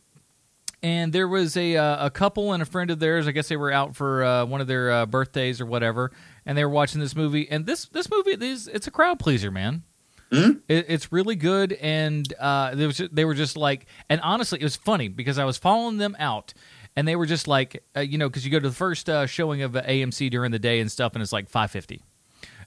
and 0.84 1.12
there 1.12 1.28
was 1.28 1.58
a 1.58 1.76
uh, 1.76 2.06
a 2.06 2.10
couple 2.10 2.54
and 2.54 2.62
a 2.62 2.66
friend 2.66 2.92
of 2.92 3.00
theirs. 3.00 3.28
I 3.28 3.32
guess 3.32 3.48
they 3.48 3.58
were 3.58 3.72
out 3.72 3.96
for 3.96 4.24
uh, 4.24 4.46
one 4.46 4.62
of 4.62 4.68
their 4.68 4.92
uh, 4.92 5.06
birthdays 5.08 5.60
or 5.60 5.66
whatever, 5.66 6.12
and 6.46 6.58
they 6.58 6.64
were 6.64 6.70
watching 6.72 7.02
this 7.02 7.16
movie. 7.16 7.50
And 7.50 7.66
this 7.66 7.86
this 7.88 8.10
movie 8.12 8.38
is 8.46 8.68
it's 8.68 8.86
a 8.86 8.92
crowd 8.92 9.18
pleaser, 9.18 9.50
man. 9.50 9.84
It, 10.32 10.62
it's 10.68 11.12
really 11.12 11.36
good, 11.36 11.74
and 11.74 12.32
uh, 12.40 12.76
there 12.76 12.88
was 12.88 13.02
they 13.12 13.24
were 13.26 13.34
just 13.34 13.56
like, 13.56 13.86
and 14.10 14.20
honestly, 14.22 14.60
it 14.60 14.64
was 14.64 14.76
funny 14.76 15.08
because 15.08 15.38
I 15.40 15.46
was 15.46 15.58
following 15.58 15.98
them 15.98 16.16
out, 16.20 16.54
and 16.96 17.08
they 17.08 17.16
were 17.16 17.26
just 17.26 17.48
like, 17.48 17.84
uh, 17.96 18.02
you 18.02 18.18
know, 18.18 18.28
because 18.28 18.44
you 18.46 18.52
go 18.52 18.60
to 18.60 18.68
the 18.70 18.76
first 18.76 19.10
uh, 19.10 19.26
showing 19.26 19.62
of 19.62 19.72
AMC 19.74 20.30
during 20.30 20.52
the 20.52 20.60
day 20.60 20.80
and 20.80 20.92
stuff, 20.92 21.14
and 21.14 21.22
it's 21.22 21.32
like 21.32 21.48
five 21.50 21.72
fifty, 21.72 22.02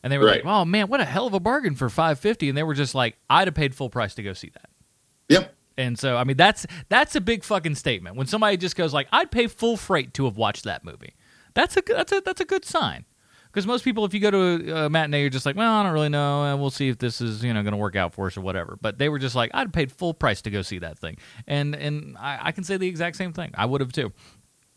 and 0.03 0.11
they 0.13 0.17
were 0.19 0.25
Right. 0.27 0.45
like, 0.45 0.53
oh 0.53 0.65
man, 0.65 0.89
what 0.89 1.01
a 1.01 1.05
hell 1.05 1.27
of 1.27 1.35
a 1.35 1.41
bargain 1.41 1.75
for 1.75 1.91
five 1.91 2.19
fifty, 2.19 2.49
and 2.49 2.57
they 2.57 2.63
were 2.63 2.75
just 2.75 2.95
like, 2.95 3.17
I'd 3.29 3.47
have 3.49 3.55
paid 3.55 3.75
full 3.75 3.91
price 3.91 4.15
to 4.15 4.23
go 4.23 4.33
see 4.33 4.51
that. 4.55 4.71
Yep. 5.29 5.55
And 5.77 5.99
so, 5.99 6.17
I 6.17 6.25
mean, 6.25 6.37
that's 6.37 6.67
that's 6.89 7.15
a 7.15 7.21
big 7.21 7.45
fucking 7.45 7.75
statement. 7.75 8.17
When 8.17 8.27
somebody 8.27 8.57
just 8.57 8.75
goes 8.77 8.93
like, 8.95 9.07
"I'd 9.13 9.31
pay 9.31 9.47
full 9.47 9.77
freight 9.77 10.15
to 10.15 10.25
have 10.25 10.37
watched 10.37 10.65
that 10.65 10.85
movie," 10.85 11.15
that's 11.55 11.77
a 11.77 11.83
that's 11.87 12.13
a 12.13 12.21
that's 12.21 12.41
a 12.41 12.45
good 12.45 12.65
sign. 12.65 13.05
Because 13.51 13.67
most 13.67 13.83
people, 13.83 14.05
if 14.05 14.15
you 14.15 14.21
go 14.21 14.31
to 14.31 14.39
a, 14.39 14.87
a 14.87 14.91
matinee, 14.91 15.23
you're 15.23 15.31
just 15.31 15.45
like, 15.45 15.57
"Well, 15.57 15.73
I 15.73 15.83
don't 15.83 15.93
really 15.93 16.09
know, 16.09 16.45
and 16.45 16.61
we'll 16.61 16.71
see 16.71 16.89
if 16.89 16.99
this 16.99 17.21
is 17.21 17.43
you 17.43 17.53
know 17.53 17.63
going 17.63 17.73
to 17.73 17.79
work 17.79 17.97
out 17.97 18.15
for 18.15 18.27
us 18.27 18.37
or 18.37 18.43
whatever." 18.43 18.79
But 18.81 18.99
they 18.99 19.09
were 19.09 19.19
just 19.19 19.35
like, 19.35 19.51
"I'd 19.53 19.73
paid 19.73 19.91
full 19.91 20.15
price 20.15 20.43
to 20.43 20.51
go 20.51 20.63
see 20.63 20.79
that 20.79 20.99
thing," 20.99 21.19
and 21.47 21.75
and 21.75 22.17
I, 22.19 22.39
I 22.45 22.53
can 22.53 22.65
say 22.65 22.77
the 22.77 22.87
exact 22.87 23.17
same 23.17 23.33
thing. 23.33 23.51
I 23.55 23.67
would 23.67 23.81
have 23.81 23.93
too. 23.93 24.13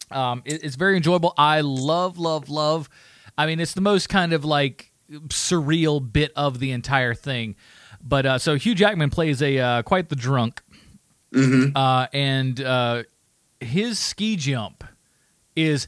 Um, 0.09 0.41
it, 0.45 0.63
it's 0.63 0.75
very 0.75 0.97
enjoyable. 0.97 1.33
I 1.37 1.61
love, 1.61 2.17
love, 2.17 2.49
love. 2.49 2.89
I 3.37 3.45
mean, 3.45 3.59
it's 3.59 3.73
the 3.73 3.81
most 3.81 4.09
kind 4.09 4.33
of 4.33 4.43
like 4.45 4.91
surreal 5.27 6.11
bit 6.11 6.31
of 6.35 6.59
the 6.59 6.71
entire 6.71 7.13
thing. 7.13 7.55
But 8.01 8.25
uh, 8.25 8.37
so 8.37 8.55
Hugh 8.55 8.75
Jackman 8.75 9.09
plays 9.09 9.41
a 9.41 9.57
uh, 9.59 9.81
quite 9.83 10.09
the 10.09 10.15
drunk, 10.15 10.61
uh, 11.33 12.07
and 12.11 12.59
uh, 12.61 13.03
his 13.59 13.97
ski 13.99 14.35
jump 14.35 14.83
is 15.55 15.87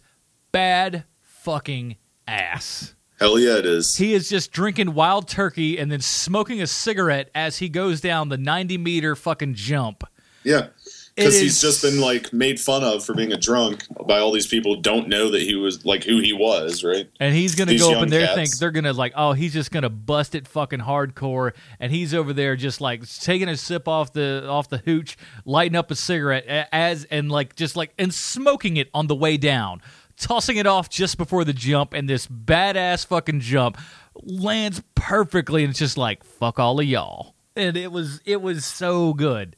bad 0.51 1.03
fucking 1.21 1.97
ass. 2.27 2.93
Hell 3.19 3.39
yeah, 3.39 3.57
it 3.57 3.65
is. 3.65 3.95
He 3.95 4.13
is 4.13 4.29
just 4.29 4.51
drinking 4.51 4.93
wild 4.93 5.27
turkey 5.27 5.77
and 5.77 5.91
then 5.91 6.01
smoking 6.01 6.61
a 6.61 6.67
cigarette 6.67 7.29
as 7.33 7.59
he 7.59 7.69
goes 7.69 8.01
down 8.01 8.29
the 8.29 8.37
90 8.37 8.77
meter 8.77 9.15
fucking 9.15 9.53
jump. 9.53 10.03
Yeah. 10.43 10.67
Because 11.15 11.39
he's 11.39 11.61
just 11.61 11.81
been 11.81 12.01
like 12.01 12.33
made 12.33 12.59
fun 12.59 12.83
of 12.83 13.05
for 13.05 13.13
being 13.13 13.31
a 13.31 13.37
drunk 13.37 13.85
by 14.05 14.19
all 14.19 14.33
these 14.33 14.47
people 14.47 14.75
who 14.75 14.81
don't 14.81 15.07
know 15.07 15.31
that 15.31 15.41
he 15.41 15.55
was 15.55 15.85
like 15.85 16.03
who 16.03 16.19
he 16.19 16.33
was, 16.33 16.83
right? 16.83 17.09
And 17.21 17.33
he's 17.33 17.55
gonna 17.55 17.71
These 17.71 17.83
go 17.83 17.93
up 17.93 18.03
and 18.03 18.11
there 18.11 18.25
cats. 18.25 18.35
think 18.35 18.57
they're 18.57 18.71
gonna 18.71 18.91
like, 18.91 19.13
oh, 19.15 19.31
he's 19.31 19.53
just 19.53 19.71
gonna 19.71 19.89
bust 19.89 20.35
it 20.35 20.45
fucking 20.45 20.81
hardcore, 20.81 21.53
and 21.79 21.89
he's 21.89 22.13
over 22.13 22.33
there 22.33 22.57
just 22.57 22.81
like 22.81 23.09
taking 23.21 23.47
a 23.47 23.55
sip 23.55 23.87
off 23.87 24.11
the 24.11 24.45
off 24.45 24.67
the 24.67 24.79
hooch, 24.79 25.15
lighting 25.45 25.77
up 25.77 25.89
a 25.89 25.95
cigarette 25.95 26.67
as 26.73 27.05
and 27.05 27.31
like 27.31 27.55
just 27.55 27.77
like 27.77 27.93
and 27.97 28.13
smoking 28.13 28.75
it 28.75 28.89
on 28.93 29.07
the 29.07 29.15
way 29.15 29.37
down, 29.37 29.81
tossing 30.17 30.57
it 30.57 30.67
off 30.67 30.89
just 30.89 31.17
before 31.17 31.43
the 31.43 31.53
jump, 31.53 31.93
and 31.93 32.09
this 32.09 32.27
badass 32.27 33.05
fucking 33.05 33.39
jump 33.41 33.77
lands 34.23 34.81
perfectly, 34.95 35.63
and 35.63 35.71
it's 35.71 35.79
just 35.79 35.97
like 35.97 36.23
fuck 36.23 36.59
all 36.59 36.79
of 36.79 36.85
y'all, 36.85 37.35
and 37.55 37.77
it 37.77 37.91
was 37.91 38.21
it 38.25 38.41
was 38.41 38.65
so 38.65 39.13
good 39.13 39.55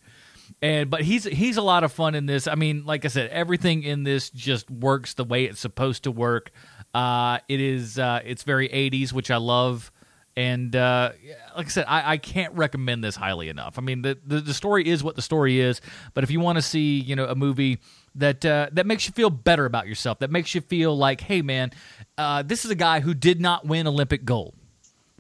and 0.62 0.90
but 0.90 1.02
he's 1.02 1.24
he's 1.26 1.58
a 1.58 1.62
lot 1.62 1.84
of 1.84 1.92
fun 1.92 2.16
in 2.16 2.26
this. 2.26 2.48
I 2.48 2.56
mean, 2.56 2.86
like 2.86 3.06
I 3.06 3.10
said, 3.10 3.30
everything 3.30 3.84
in 3.84 4.04
this 4.04 4.30
just 4.30 4.70
works 4.72 5.14
the 5.14 5.24
way 5.24 5.46
it's 5.46 5.60
supposed 5.60 6.04
to 6.04 6.12
work. 6.12 6.52
Uh, 6.94 7.40
it 7.48 7.62
is 7.62 8.00
uh, 8.00 8.22
it's 8.26 8.44
very 8.44 8.68
'80s, 8.70 9.14
which 9.14 9.30
I 9.30 9.38
love, 9.38 9.92
and 10.36 10.76
uh, 10.76 11.12
like 11.56 11.68
I 11.68 11.70
said, 11.70 11.86
I, 11.88 12.14
I 12.14 12.18
can't 12.18 12.54
recommend 12.56 13.04
this 13.04 13.16
highly 13.16 13.50
enough. 13.50 13.78
I 13.78 13.82
mean, 13.82 14.02
the, 14.02 14.18
the 14.26 14.40
the 14.40 14.54
story 14.54 14.88
is 14.88 15.04
what 15.04 15.16
the 15.16 15.22
story 15.22 15.60
is, 15.60 15.80
but 16.14 16.24
if 16.24 16.32
you 16.32 16.40
want 16.40 16.58
to 16.58 16.64
see 16.64 17.00
you 17.00 17.16
know 17.16 17.26
a 17.26 17.36
movie 17.36 17.80
that 18.18 18.46
uh, 18.46 18.68
that 18.74 18.86
makes 18.86 19.08
you 19.08 19.14
feel 19.14 19.30
better 19.30 19.66
about 19.66 19.88
yourself, 19.88 20.20
that 20.20 20.32
makes 20.32 20.54
you 20.54 20.62
feel 20.62 20.96
like, 20.98 21.22
hey 21.22 21.42
man, 21.42 21.72
uh, 22.18 22.44
this 22.44 22.66
is 22.66 22.72
a 22.72 22.76
guy 22.76 23.00
who 23.00 23.14
did 23.14 23.40
not 23.40 23.66
win 23.66 23.88
Olympic 23.88 24.26
gold. 24.26 24.54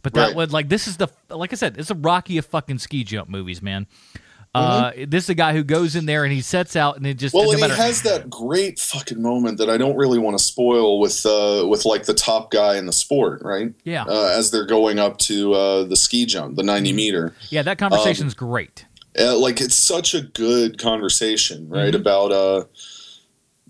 But 0.03 0.13
that 0.13 0.27
Right. 0.27 0.35
would 0.35 0.51
like 0.53 0.69
this 0.69 0.87
is 0.87 0.97
the 0.97 1.07
like 1.29 1.53
I 1.53 1.55
said, 1.55 1.77
it's 1.77 1.89
a 1.91 1.95
Rocky 1.95 2.37
of 2.37 2.45
fucking 2.45 2.79
ski 2.79 3.03
jump 3.03 3.29
movies, 3.29 3.61
man. 3.61 3.87
Uh, 4.55 4.91
this 5.07 5.25
is 5.25 5.29
a 5.29 5.35
guy 5.35 5.53
who 5.53 5.63
goes 5.63 5.95
in 5.95 6.07
there 6.07 6.23
and 6.23 6.33
he 6.33 6.41
sets 6.41 6.75
out 6.75 6.97
and 6.97 7.05
it 7.05 7.13
just 7.19 7.35
Well, 7.35 7.43
no 7.45 7.51
and 7.51 7.61
he 7.71 7.77
has 7.77 8.01
that 8.01 8.27
great 8.27 8.79
fucking 8.79 9.21
moment 9.21 9.59
that 9.59 9.69
I 9.69 9.77
don't 9.77 9.95
really 9.95 10.17
want 10.17 10.35
to 10.35 10.43
spoil 10.43 10.99
with 10.99 11.23
uh, 11.27 11.63
with 11.67 11.85
like 11.85 12.05
the 12.05 12.15
top 12.15 12.49
guy 12.49 12.77
in 12.77 12.87
the 12.87 12.91
sport, 12.93 13.43
right? 13.43 13.71
Yeah. 13.83 14.05
Uh, 14.05 14.33
as 14.35 14.49
they're 14.49 14.65
going 14.65 14.97
up 14.97 15.19
to 15.19 15.53
uh, 15.53 15.83
the 15.83 15.95
ski 15.95 16.25
jump, 16.25 16.55
the 16.55 16.63
ninety 16.63 16.91
meter. 16.91 17.35
yeah 17.49 17.61
that 17.61 17.77
conversation's 17.77 18.33
great. 18.33 18.85
Uh, 19.19 19.37
like 19.37 19.59
it's 19.61 19.75
such 19.75 20.13
a 20.13 20.21
good 20.21 20.77
conversation, 20.77 21.67
right? 21.69 21.93
Mhm. 21.93 21.97
About 21.99 22.31
uh, 22.31 22.63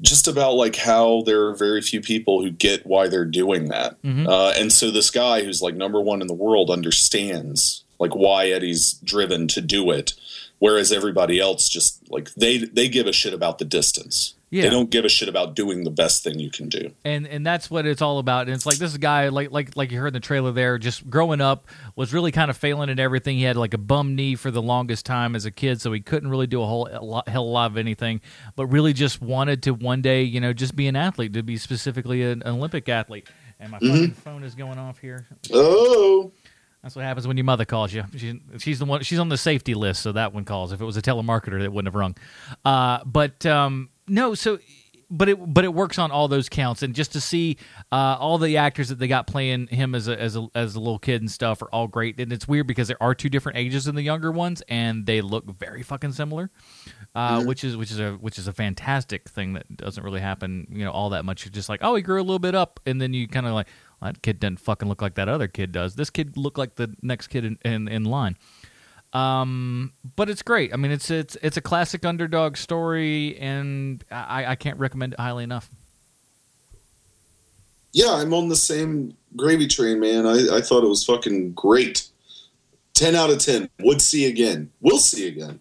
just 0.02 0.28
about 0.28 0.54
like 0.54 0.76
how 0.76 1.24
there 1.26 1.48
are 1.48 1.56
very 1.56 1.82
few 1.82 2.02
people 2.02 2.42
who 2.42 2.52
get 2.52 2.86
why 2.86 3.08
they're 3.08 3.26
doing 3.26 3.70
that, 3.70 4.02
Mhm. 4.04 4.28
uh, 4.28 4.54
and 4.58 4.72
so 4.72 4.92
this 4.92 5.10
guy 5.10 5.44
who's 5.44 5.62
like 5.62 5.76
number 5.76 6.00
one 6.02 6.22
in 6.22 6.28
the 6.28 6.34
world 6.34 6.70
understands 6.70 7.84
like 8.00 8.16
why 8.16 8.48
Eddie's 8.50 8.94
driven 9.04 9.48
to 9.48 9.60
do 9.62 9.90
it, 9.90 10.14
whereas 10.60 10.92
everybody 10.92 11.40
else 11.40 11.68
just 11.70 12.00
like 12.12 12.32
they 12.36 12.58
they 12.58 12.88
give 12.90 13.08
a 13.08 13.14
shit 13.14 13.34
about 13.34 13.58
the 13.58 13.66
distance. 13.66 14.34
Yeah. 14.50 14.62
They 14.64 14.70
don't 14.70 14.90
give 14.90 15.04
a 15.04 15.10
shit 15.10 15.28
about 15.28 15.56
doing 15.56 15.84
the 15.84 15.92
best 15.92 16.24
thing 16.24 16.40
you 16.40 16.50
can 16.50 16.70
do. 16.70 16.92
and 17.04 17.28
and 17.28 17.46
that's 17.46 17.70
what 17.70 17.86
it's 17.86 18.02
all 18.02 18.18
about. 18.20 18.48
And 18.48 18.56
it's 18.56 18.66
like 18.66 18.78
this 18.78 18.96
guy, 18.96 19.28
like 19.28 19.52
like 19.52 19.76
like 19.76 19.92
you 19.92 20.00
heard 20.00 20.08
in 20.08 20.14
the 20.14 20.20
trailer 20.22 20.54
there, 20.54 20.78
just 20.78 21.10
growing 21.10 21.42
up 21.42 21.68
was 21.98 22.14
really 22.14 22.32
kind 22.32 22.50
of 22.50 22.56
failing 22.56 22.90
at 22.90 22.98
everything. 22.98 23.38
He 23.38 23.44
had 23.44 23.58
like 23.58 23.74
a 23.74 23.78
bum 23.78 24.16
knee 24.16 24.36
for 24.36 24.50
the 24.50 24.62
longest 24.62 25.06
time 25.06 25.36
as 25.36 25.44
a 25.46 25.52
kid, 25.52 25.82
so 25.82 25.92
he 25.92 26.00
couldn't 26.00 26.30
really 26.30 26.48
do 26.48 26.62
a 26.62 26.66
whole 26.66 26.88
a 26.90 27.04
lot, 27.04 27.28
hell 27.28 27.44
of 27.44 27.50
a 27.50 27.52
lot 27.52 27.72
of 27.72 27.78
anything. 27.78 28.22
But 28.56 28.68
really, 28.68 28.94
just 28.94 29.22
wanted 29.22 29.64
to 29.64 29.74
one 29.74 30.02
day, 30.02 30.24
you 30.24 30.40
know, 30.40 30.54
just 30.54 30.78
be 30.78 30.88
an 30.88 30.96
athlete, 30.96 31.34
to 31.34 31.44
be 31.44 31.58
specifically 31.58 32.24
an, 32.24 32.42
Olympic 32.46 32.88
athlete. 32.88 33.28
And 33.60 33.72
my 33.72 33.80
Mhm. 33.80 33.90
fucking 33.92 34.12
phone 34.14 34.44
is 34.44 34.56
going 34.56 34.78
off 34.78 35.00
here. 35.00 35.26
Oh. 35.54 36.32
That's 36.84 36.96
what 36.96 37.04
happens 37.04 37.28
when 37.28 37.36
your 37.36 37.44
mother 37.44 37.66
calls 37.66 37.92
you. 37.92 38.04
She, 38.16 38.40
she's 38.60 38.80
the 38.80 38.86
one. 38.86 39.02
She's 39.04 39.20
on 39.20 39.28
the 39.30 39.38
safety 39.38 39.74
list, 39.74 40.02
so 40.04 40.14
that 40.14 40.32
one 40.34 40.46
calls. 40.46 40.72
If 40.72 40.80
it 40.80 40.86
was 40.86 40.96
a 40.96 41.02
telemarketer, 41.02 41.60
that 41.62 41.74
wouldn't 41.74 41.88
have 41.94 41.96
rung. 42.00 42.16
Uh, 42.64 43.00
but 43.04 43.46
um, 43.46 43.90
no, 44.08 44.34
so 44.36 44.60
but 45.10 45.30
it 45.30 45.54
but 45.54 45.64
it 45.64 45.74
works 45.74 45.98
on 45.98 46.12
all 46.12 46.28
those 46.28 46.50
counts, 46.50 46.84
and 46.84 46.94
just 46.94 47.14
to 47.14 47.22
see 47.22 47.56
uh, 47.94 48.18
all 48.20 48.38
the 48.38 48.58
actors 48.58 48.90
that 48.90 49.00
they 49.00 49.08
got 49.08 49.26
playing 49.26 49.68
him 49.68 49.96
as 49.96 50.08
a 50.10 50.20
as 50.20 50.36
a 50.36 50.48
as 50.54 50.76
a 50.76 50.80
little 50.80 51.00
kid 51.00 51.22
and 51.22 51.32
stuff 51.32 51.62
are 51.62 51.70
all 51.72 51.88
great. 51.88 52.20
And 52.20 52.34
it's 52.34 52.46
weird 52.46 52.68
because 52.68 52.90
there 52.90 53.02
are 53.02 53.16
two 53.16 53.30
different 53.30 53.58
ages 53.58 53.88
in 53.88 53.96
the 53.96 54.02
younger 54.02 54.32
ones, 54.34 54.62
and 54.68 55.06
they 55.06 55.22
look 55.22 55.46
very 55.58 55.82
fucking 55.82 56.12
similar. 56.12 56.50
Uh, 57.16 57.40
Mhm. 57.40 57.48
Which 57.48 57.64
is 57.64 57.78
which 57.78 57.90
is 57.92 58.00
a 58.00 58.12
which 58.14 58.38
is 58.38 58.48
a 58.48 58.54
fantastic 58.54 59.30
thing 59.30 59.54
that 59.54 59.78
doesn't 59.78 60.04
really 60.04 60.20
happen, 60.20 60.68
you 60.70 60.84
know, 60.84 60.92
all 60.92 61.10
that 61.12 61.24
much. 61.24 61.46
You're 61.46 61.54
just 61.54 61.70
like, 61.70 61.80
oh, 61.84 61.96
he 61.96 62.02
grew 62.02 62.20
a 62.20 62.24
little 62.24 62.38
bit 62.38 62.54
up, 62.54 62.80
and 62.86 63.02
then 63.02 63.14
you 63.14 63.28
kind 63.30 63.48
of 63.48 63.54
like, 63.54 63.68
well, 64.02 64.12
that 64.12 64.22
kid 64.22 64.42
doesn't 64.42 64.60
fucking 64.60 64.90
look 64.90 65.02
like 65.02 65.16
that 65.16 65.30
other 65.30 65.48
kid 65.48 65.72
does. 65.72 65.96
This 65.96 66.10
kid 66.10 66.36
looked 66.36 66.58
like 66.58 66.76
the 66.76 66.94
next 67.02 67.28
kid 67.28 67.46
in, 67.46 67.58
in, 67.64 67.88
in 67.88 68.04
line. 68.04 68.36
Um, 69.18 69.94
but 70.16 70.30
it's 70.30 70.44
great. 70.44 70.74
I 70.74 70.78
mean, 70.78 70.92
it's 70.92 71.10
it's 71.10 71.38
it's 71.42 71.58
a 71.58 71.62
classic 71.62 72.06
underdog 72.06 72.56
story, 72.56 73.38
and 73.40 74.04
I, 74.12 74.46
I 74.46 74.56
can't 74.56 74.78
recommend 74.78 75.14
it 75.14 75.20
highly 75.20 75.44
enough. 75.44 75.70
Yeah, 77.94 78.14
I'm 78.14 78.34
on 78.34 78.48
the 78.50 78.56
same 78.56 79.18
gravy 79.36 79.68
train, 79.68 80.00
man. 80.00 80.28
I, 80.28 80.58
I 80.58 80.62
thought 80.62 80.84
it 80.84 80.88
was 80.88 81.04
fucking 81.04 81.54
great. 81.54 82.08
Ten 82.94 83.16
out 83.16 83.32
of 83.32 83.40
ten. 83.40 83.70
Would 83.80 84.02
see 84.02 84.26
again. 84.26 84.72
We'll 84.82 85.00
see 85.00 85.28
again. 85.28 85.60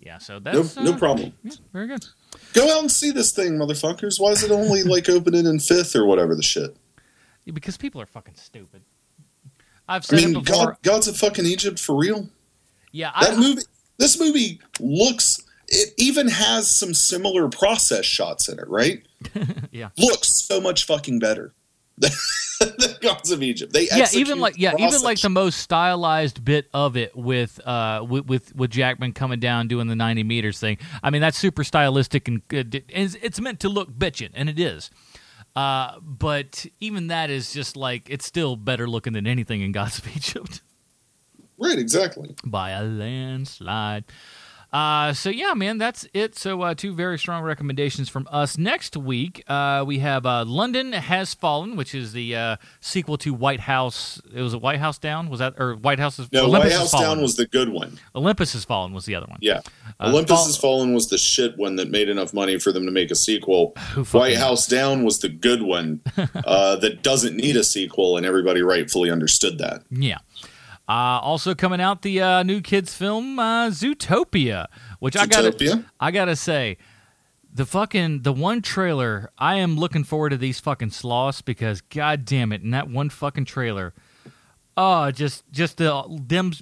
Yeah, 0.00 0.16
so 0.18 0.34
No, 0.38 0.62
that's 0.62 0.76
no 0.76 0.92
uh, 0.92 0.98
problem. 0.98 1.34
yeah, 1.42 1.52
very 1.72 1.88
good. 1.88 2.06
Go 2.54 2.74
out 2.74 2.80
and 2.80 2.90
see 2.90 3.10
this 3.10 3.32
thing, 3.32 3.58
motherfuckers. 3.58 4.18
Why 4.18 4.30
is 4.30 4.42
it 4.42 4.50
only 4.50 4.82
like 4.82 5.10
opening 5.10 5.44
in 5.44 5.58
fifth 5.58 5.94
or 5.94 6.06
whatever 6.06 6.34
the 6.34 6.42
shit? 6.42 6.74
Yeah, 7.44 7.52
because 7.52 7.76
people 7.76 8.00
are 8.00 8.06
fucking 8.06 8.36
stupid. 8.36 8.82
I've 9.88 10.04
I 10.12 10.16
mean, 10.16 10.36
it 10.36 10.44
before. 10.44 10.66
God, 10.66 10.76
God's 10.82 11.08
of 11.08 11.16
fucking 11.16 11.46
Egypt 11.46 11.78
for 11.78 11.96
real. 11.96 12.28
yeah, 12.92 13.12
That 13.20 13.34
I, 13.34 13.36
movie, 13.36 13.62
this 13.96 14.20
movie 14.20 14.60
looks. 14.80 15.42
It 15.68 15.92
even 15.98 16.28
has 16.28 16.68
some 16.68 16.94
similar 16.94 17.48
process 17.48 18.04
shots 18.04 18.48
in 18.48 18.58
it, 18.58 18.68
right? 18.68 19.04
yeah. 19.70 19.90
Looks 19.98 20.28
so 20.28 20.60
much 20.60 20.84
fucking 20.86 21.18
better 21.18 21.52
than 21.98 22.10
Gods 23.00 23.30
of 23.30 23.42
Egypt. 23.42 23.72
They 23.72 23.88
yeah, 23.92 24.06
even 24.12 24.40
like 24.40 24.56
yeah, 24.56 24.72
the 24.72 24.82
even 24.82 25.02
like 25.02 25.20
the 25.20 25.28
most 25.28 25.58
stylized 25.58 26.44
bit 26.44 26.68
of 26.72 26.96
it 26.96 27.14
with 27.16 27.60
uh 27.66 28.04
with 28.08 28.26
with, 28.26 28.54
with 28.54 28.70
Jackman 28.70 29.12
coming 29.12 29.40
down 29.40 29.68
doing 29.68 29.88
the 29.88 29.96
ninety 29.96 30.22
meters 30.22 30.58
thing. 30.58 30.78
I 31.02 31.10
mean, 31.10 31.20
that's 31.20 31.36
super 31.36 31.64
stylistic 31.64 32.28
and 32.28 32.46
good. 32.48 32.84
It's, 32.88 33.16
it's 33.20 33.40
meant 33.40 33.60
to 33.60 33.68
look 33.68 33.90
bitchin', 33.90 34.30
and 34.34 34.48
it 34.48 34.58
is. 34.58 34.90
Uh, 35.58 35.98
but 36.00 36.66
even 36.78 37.08
that 37.08 37.30
is 37.30 37.52
just 37.52 37.76
like 37.76 38.08
it's 38.08 38.24
still 38.24 38.54
better 38.54 38.86
looking 38.86 39.12
than 39.12 39.26
anything 39.26 39.60
in 39.60 39.72
Gods 39.72 39.98
of 39.98 40.06
Egypt 40.16 40.60
Right, 41.58 41.78
exactly. 41.80 42.36
by 42.44 42.70
a 42.70 42.84
landslide. 42.84 44.04
Uh, 44.72 45.12
so 45.14 45.30
yeah, 45.30 45.54
man, 45.54 45.78
that's 45.78 46.06
it. 46.12 46.36
So 46.36 46.60
uh, 46.62 46.74
two 46.74 46.92
very 46.94 47.18
strong 47.18 47.42
recommendations 47.42 48.08
from 48.08 48.28
us. 48.30 48.58
Next 48.58 48.96
week, 48.96 49.42
uh, 49.48 49.82
we 49.86 50.00
have 50.00 50.26
uh, 50.26 50.44
London 50.44 50.92
Has 50.92 51.32
Fallen, 51.32 51.74
which 51.74 51.94
is 51.94 52.12
the 52.12 52.36
uh, 52.36 52.56
sequel 52.80 53.16
to 53.18 53.32
White 53.32 53.60
House. 53.60 54.20
It 54.34 54.42
was 54.42 54.52
a 54.52 54.58
White 54.58 54.78
House 54.78 54.98
Down. 54.98 55.30
Was 55.30 55.40
that 55.40 55.54
or 55.58 55.74
White 55.74 55.98
House? 55.98 56.18
Is, 56.18 56.30
No, 56.32 56.44
Olympus 56.44 56.72
White 56.72 56.78
House. 56.78 56.92
Down 56.92 57.22
was 57.22 57.36
the 57.36 57.46
good 57.46 57.70
one. 57.70 57.98
Olympus 58.14 58.52
Has 58.52 58.64
Fallen 58.64 58.92
was 58.92 59.06
the 59.06 59.14
other 59.14 59.26
one. 59.26 59.38
Yeah. 59.40 59.60
Uh, 59.98 60.08
Olympus 60.10 60.36
Fall- 60.36 60.46
Has 60.46 60.56
Fallen 60.58 60.92
was 60.94 61.08
the 61.08 61.18
shit 61.18 61.56
one 61.56 61.76
that 61.76 61.90
made 61.90 62.10
enough 62.10 62.34
money 62.34 62.58
for 62.58 62.70
them 62.70 62.84
to 62.84 62.92
make 62.92 63.10
a 63.10 63.14
sequel. 63.16 63.70
White 64.12 64.36
House 64.36 64.66
Down 64.66 65.02
was 65.02 65.20
the 65.20 65.30
good 65.30 65.62
one 65.62 66.00
uh, 66.44 66.76
that 66.76 67.02
doesn't 67.02 67.36
need 67.36 67.56
a 67.56 67.64
sequel, 67.64 68.18
and 68.18 68.26
everybody 68.26 68.60
rightfully 68.60 69.10
understood 69.10 69.56
that. 69.58 69.82
Yeah. 69.90 70.18
Uh, 70.88 71.20
also 71.22 71.54
coming 71.54 71.82
out 71.82 72.00
the 72.00 72.22
uh, 72.22 72.42
new 72.42 72.62
kids 72.62 72.94
film 72.94 73.38
uh, 73.38 73.68
Zootopia, 73.68 74.66
which 75.00 75.16
I 75.18 75.26
gotta 75.26 75.84
I 76.00 76.10
gotta 76.10 76.34
say, 76.34 76.78
the 77.52 77.66
fucking 77.66 78.22
the 78.22 78.32
one 78.32 78.62
trailer. 78.62 79.30
I 79.36 79.56
am 79.56 79.76
looking 79.76 80.02
forward 80.02 80.30
to 80.30 80.38
these 80.38 80.60
fucking 80.60 80.90
sloths 80.90 81.42
because 81.42 81.82
god 81.82 82.24
damn 82.24 82.52
it, 82.52 82.62
in 82.62 82.70
that 82.70 82.88
one 82.88 83.10
fucking 83.10 83.44
trailer, 83.44 83.92
oh, 84.78 85.10
just 85.10 85.44
just 85.52 85.76
the 85.76 86.04
them 86.08 86.52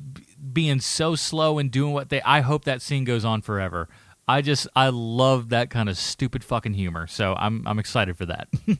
being 0.53 0.81
so 0.81 1.15
slow 1.15 1.61
and 1.61 1.71
doing 1.71 1.93
what 1.93 2.09
they. 2.09 2.21
I 2.23 2.41
hope 2.41 2.65
that 2.65 2.83
scene 2.83 3.05
goes 3.05 3.25
on 3.25 3.43
forever. 3.43 3.89
I 4.27 4.43
just 4.43 4.67
I 4.75 4.89
love 4.89 5.51
that 5.51 5.71
kind 5.71 5.89
of 5.89 5.97
stupid 5.97 6.43
fucking 6.43 6.75
humor, 6.75 7.07
so 7.07 7.37
I'm 7.39 7.63
I'm 7.65 7.79
excited 7.79 8.17
for 8.17 8.27
that. 8.27 8.49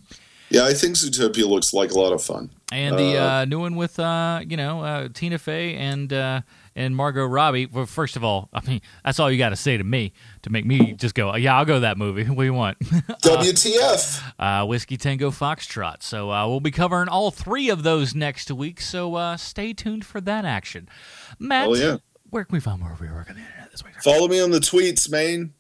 Yeah, 0.49 0.65
I 0.65 0.75
think 0.75 0.95
Zootopia 0.95 1.47
looks 1.49 1.73
like 1.75 1.91
a 1.91 1.99
lot 1.99 2.13
of 2.13 2.23
fun. 2.23 2.51
And 2.73 2.97
the 2.99 3.17
Uh, 3.17 3.25
uh, 3.41 3.45
new 3.47 3.61
one 3.61 3.75
with 3.77 3.99
uh, 3.99 4.41
you 4.47 4.57
know 4.57 4.81
uh, 4.83 5.09
Tina 5.13 5.39
Fey 5.39 5.75
and 5.77 6.13
uh, 6.13 6.41
and 6.75 6.95
Margot 6.97 7.25
Robbie. 7.27 7.67
Well, 7.67 7.87
first 7.87 8.17
of 8.17 8.23
all, 8.25 8.49
I 8.53 8.61
mean 8.67 8.81
that's 9.05 9.19
all 9.21 9.31
you 9.31 9.39
got 9.39 9.51
to 9.51 9.57
say 9.57 9.77
to 9.77 9.85
me 9.85 10.13
to 10.43 10.51
make 10.51 10.65
me 10.65 10.93
just 10.93 11.15
go, 11.15 11.35
yeah, 11.37 11.57
I'll 11.57 11.65
go 11.65 11.75
to 11.75 11.81
that 11.81 11.99
movie. 11.99 12.25
What 12.29 12.43
do 12.43 12.45
you 12.45 12.55
want? 12.55 12.79
WTF? 12.81 14.23
uh, 14.39 14.67
Whiskey 14.67 14.97
Tango 14.97 15.31
Foxtrot. 15.31 16.03
So 16.03 16.31
uh, 16.31 16.47
we'll 16.49 16.61
be 16.61 16.71
covering 16.71 17.09
all 17.09 17.31
three 17.31 17.69
of 17.71 17.83
those 17.83 18.15
next 18.15 18.51
week. 18.51 18.81
So 18.81 19.15
uh, 19.15 19.37
stay 19.37 19.73
tuned 19.73 20.05
for 20.05 20.21
that 20.23 20.45
action. 20.45 20.89
Matt, 21.39 21.69
Oh, 21.69 21.75
yeah. 21.75 21.97
where 22.31 22.45
can 22.45 22.55
we 22.55 22.61
find 22.61 22.81
more 22.81 22.93
of 22.93 23.01
your 23.01 23.15
work 23.15 23.31
on 23.31 23.37
the 23.37 23.43
internet 23.43 23.71
this 23.73 23.85
week? 23.85 23.95
Follow 24.03 24.29
me 24.29 24.41
on 24.41 24.51
the 24.51 24.61
tweets, 24.61 25.11
man. 25.11 25.53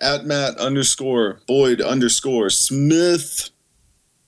At 0.00 0.24
Matt 0.24 0.56
underscore 0.58 1.40
Boyd 1.46 1.80
underscore 1.80 2.50
Smith. 2.50 3.50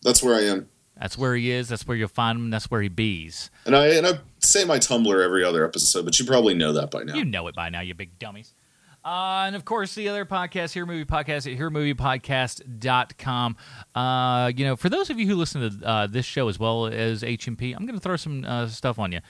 That's 0.04 0.22
where 0.22 0.34
I 0.34 0.42
am. 0.42 0.68
That's 0.96 1.18
where 1.18 1.34
he 1.34 1.50
is. 1.50 1.68
That's 1.68 1.86
where 1.86 1.96
you'll 1.96 2.08
find 2.08 2.38
him. 2.38 2.50
That's 2.50 2.70
where 2.70 2.80
he 2.80 2.88
bees. 2.88 3.50
And 3.66 3.74
I 3.74 3.88
and 3.88 4.06
I 4.06 4.18
say 4.38 4.64
my 4.64 4.78
Tumblr 4.78 5.24
every 5.24 5.42
other 5.44 5.64
episode, 5.64 6.04
but 6.04 6.18
you 6.18 6.24
probably 6.24 6.54
know 6.54 6.72
that 6.74 6.90
by 6.90 7.02
now. 7.02 7.14
You 7.14 7.24
know 7.24 7.48
it 7.48 7.56
by 7.56 7.68
now, 7.68 7.80
you 7.80 7.94
big 7.94 8.18
dummies. 8.18 8.54
Uh, 9.04 9.44
and 9.46 9.54
of 9.54 9.66
course, 9.66 9.94
the 9.94 10.08
other 10.08 10.24
podcast, 10.24 10.72
Here 10.72 10.86
Movie 10.86 11.04
Podcast 11.04 11.52
at 11.52 11.58
HereMoviePodcast.com. 11.58 13.56
Uh, 13.94 14.50
you 14.56 14.64
know, 14.64 14.76
for 14.76 14.88
those 14.88 15.10
of 15.10 15.20
you 15.20 15.26
who 15.26 15.34
listen 15.34 15.78
to 15.78 15.86
uh, 15.86 16.06
this 16.06 16.24
show 16.24 16.48
as 16.48 16.58
well 16.58 16.86
as 16.86 17.22
HMP, 17.22 17.76
I'm 17.76 17.84
going 17.84 17.98
to 17.98 18.02
throw 18.02 18.16
some 18.16 18.46
uh, 18.46 18.66
stuff 18.68 18.98
on 18.98 19.12
you 19.12 19.20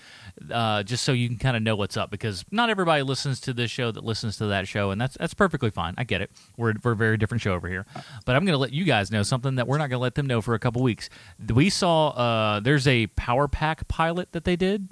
uh, 0.50 0.82
just 0.82 1.04
so 1.04 1.12
you 1.12 1.28
can 1.28 1.38
kind 1.38 1.56
of 1.56 1.62
know 1.62 1.76
what's 1.76 1.96
up 1.96 2.10
because 2.10 2.44
not 2.50 2.68
everybody 2.70 3.02
listens 3.02 3.40
to 3.42 3.52
this 3.52 3.70
show 3.70 3.90
that 3.92 4.04
listens 4.04 4.36
to 4.38 4.46
that 4.46 4.66
show, 4.68 4.90
and 4.90 5.00
that's 5.00 5.16
that's 5.18 5.34
perfectly 5.34 5.70
fine. 5.70 5.94
I 5.96 6.04
get 6.04 6.20
it. 6.22 6.30
We're, 6.56 6.74
we're 6.82 6.92
a 6.92 6.96
very 6.96 7.16
different 7.16 7.40
show 7.42 7.54
over 7.54 7.68
here. 7.68 7.86
But 8.26 8.34
I'm 8.36 8.44
going 8.44 8.54
to 8.54 8.58
let 8.58 8.72
you 8.72 8.84
guys 8.84 9.10
know 9.10 9.22
something 9.22 9.54
that 9.56 9.66
we're 9.68 9.78
not 9.78 9.90
going 9.90 9.98
to 9.98 10.02
let 10.02 10.14
them 10.16 10.26
know 10.26 10.40
for 10.42 10.54
a 10.54 10.58
couple 10.58 10.82
weeks. 10.82 11.08
We 11.52 11.70
saw 11.70 12.08
uh, 12.08 12.60
there's 12.60 12.86
a 12.88 13.06
Power 13.08 13.46
Pack 13.48 13.86
pilot 13.88 14.32
that 14.32 14.44
they 14.44 14.56
did 14.56 14.88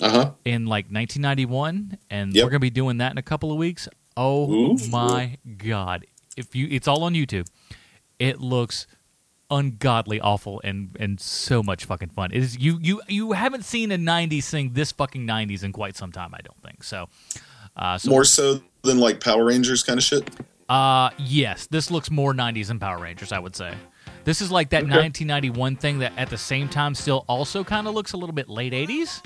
Uh-huh. 0.00 0.32
in 0.44 0.66
like 0.66 0.86
1991, 0.90 1.98
and 2.10 2.34
Yep. 2.34 2.44
we're 2.44 2.50
gonna 2.50 2.60
be 2.60 2.70
doing 2.70 2.98
that 2.98 3.12
in 3.12 3.18
a 3.18 3.22
couple 3.22 3.50
of 3.52 3.58
weeks. 3.58 3.88
Oh 4.16 4.50
Ooh. 4.52 4.78
my 4.90 5.36
god! 5.58 6.06
If 6.36 6.54
you, 6.56 6.66
it's 6.70 6.88
all 6.88 7.02
on 7.04 7.14
YouTube. 7.14 7.46
It 8.18 8.40
looks 8.40 8.86
ungodly 9.50 10.20
awful 10.20 10.60
and 10.64 10.94
and 11.00 11.18
so 11.20 11.62
much 11.62 11.84
fucking 11.86 12.10
fun. 12.10 12.30
It 12.32 12.38
is 12.42 12.58
you 12.58 12.78
you 12.82 13.00
you 13.08 13.32
haven't 13.32 13.64
seen 13.64 13.90
a 13.92 13.96
90s 13.98 14.50
thing 14.50 14.72
this 14.74 14.92
fucking 14.92 15.26
90s 15.26 15.62
in 15.64 15.72
quite 15.72 15.96
some 15.96 16.12
time. 16.12 16.34
I 16.34 16.40
don't 16.42 16.62
think 16.62 16.82
so. 16.84 17.08
Uh, 17.76 17.96
so 17.98 18.10
More 18.10 18.24
so 18.24 18.60
than 18.82 18.98
like 18.98 19.20
Power 19.20 19.44
Rangers 19.46 19.82
kind 19.82 19.98
of 19.98 20.04
shit. 20.04 20.28
uh, 20.68 21.10
yes, 21.18 21.66
this 21.66 21.90
looks 21.90 22.10
more 22.10 22.34
90s 22.34 22.66
than 22.68 22.78
Power 22.78 22.98
Rangers, 22.98 23.32
I 23.32 23.38
would 23.38 23.56
say. 23.56 23.72
This 24.24 24.42
is 24.42 24.50
like 24.52 24.70
that 24.70 24.82
Okay. 24.82 24.90
1991 24.90 25.76
thing 25.76 26.00
that 26.00 26.12
at 26.18 26.28
the 26.28 26.36
same 26.36 26.68
time 26.68 26.94
still 26.94 27.24
also 27.28 27.64
kind 27.64 27.86
of 27.88 27.94
looks 27.94 28.12
a 28.12 28.16
little 28.16 28.34
bit 28.34 28.48
late 28.48 28.72
80s. 28.74 29.22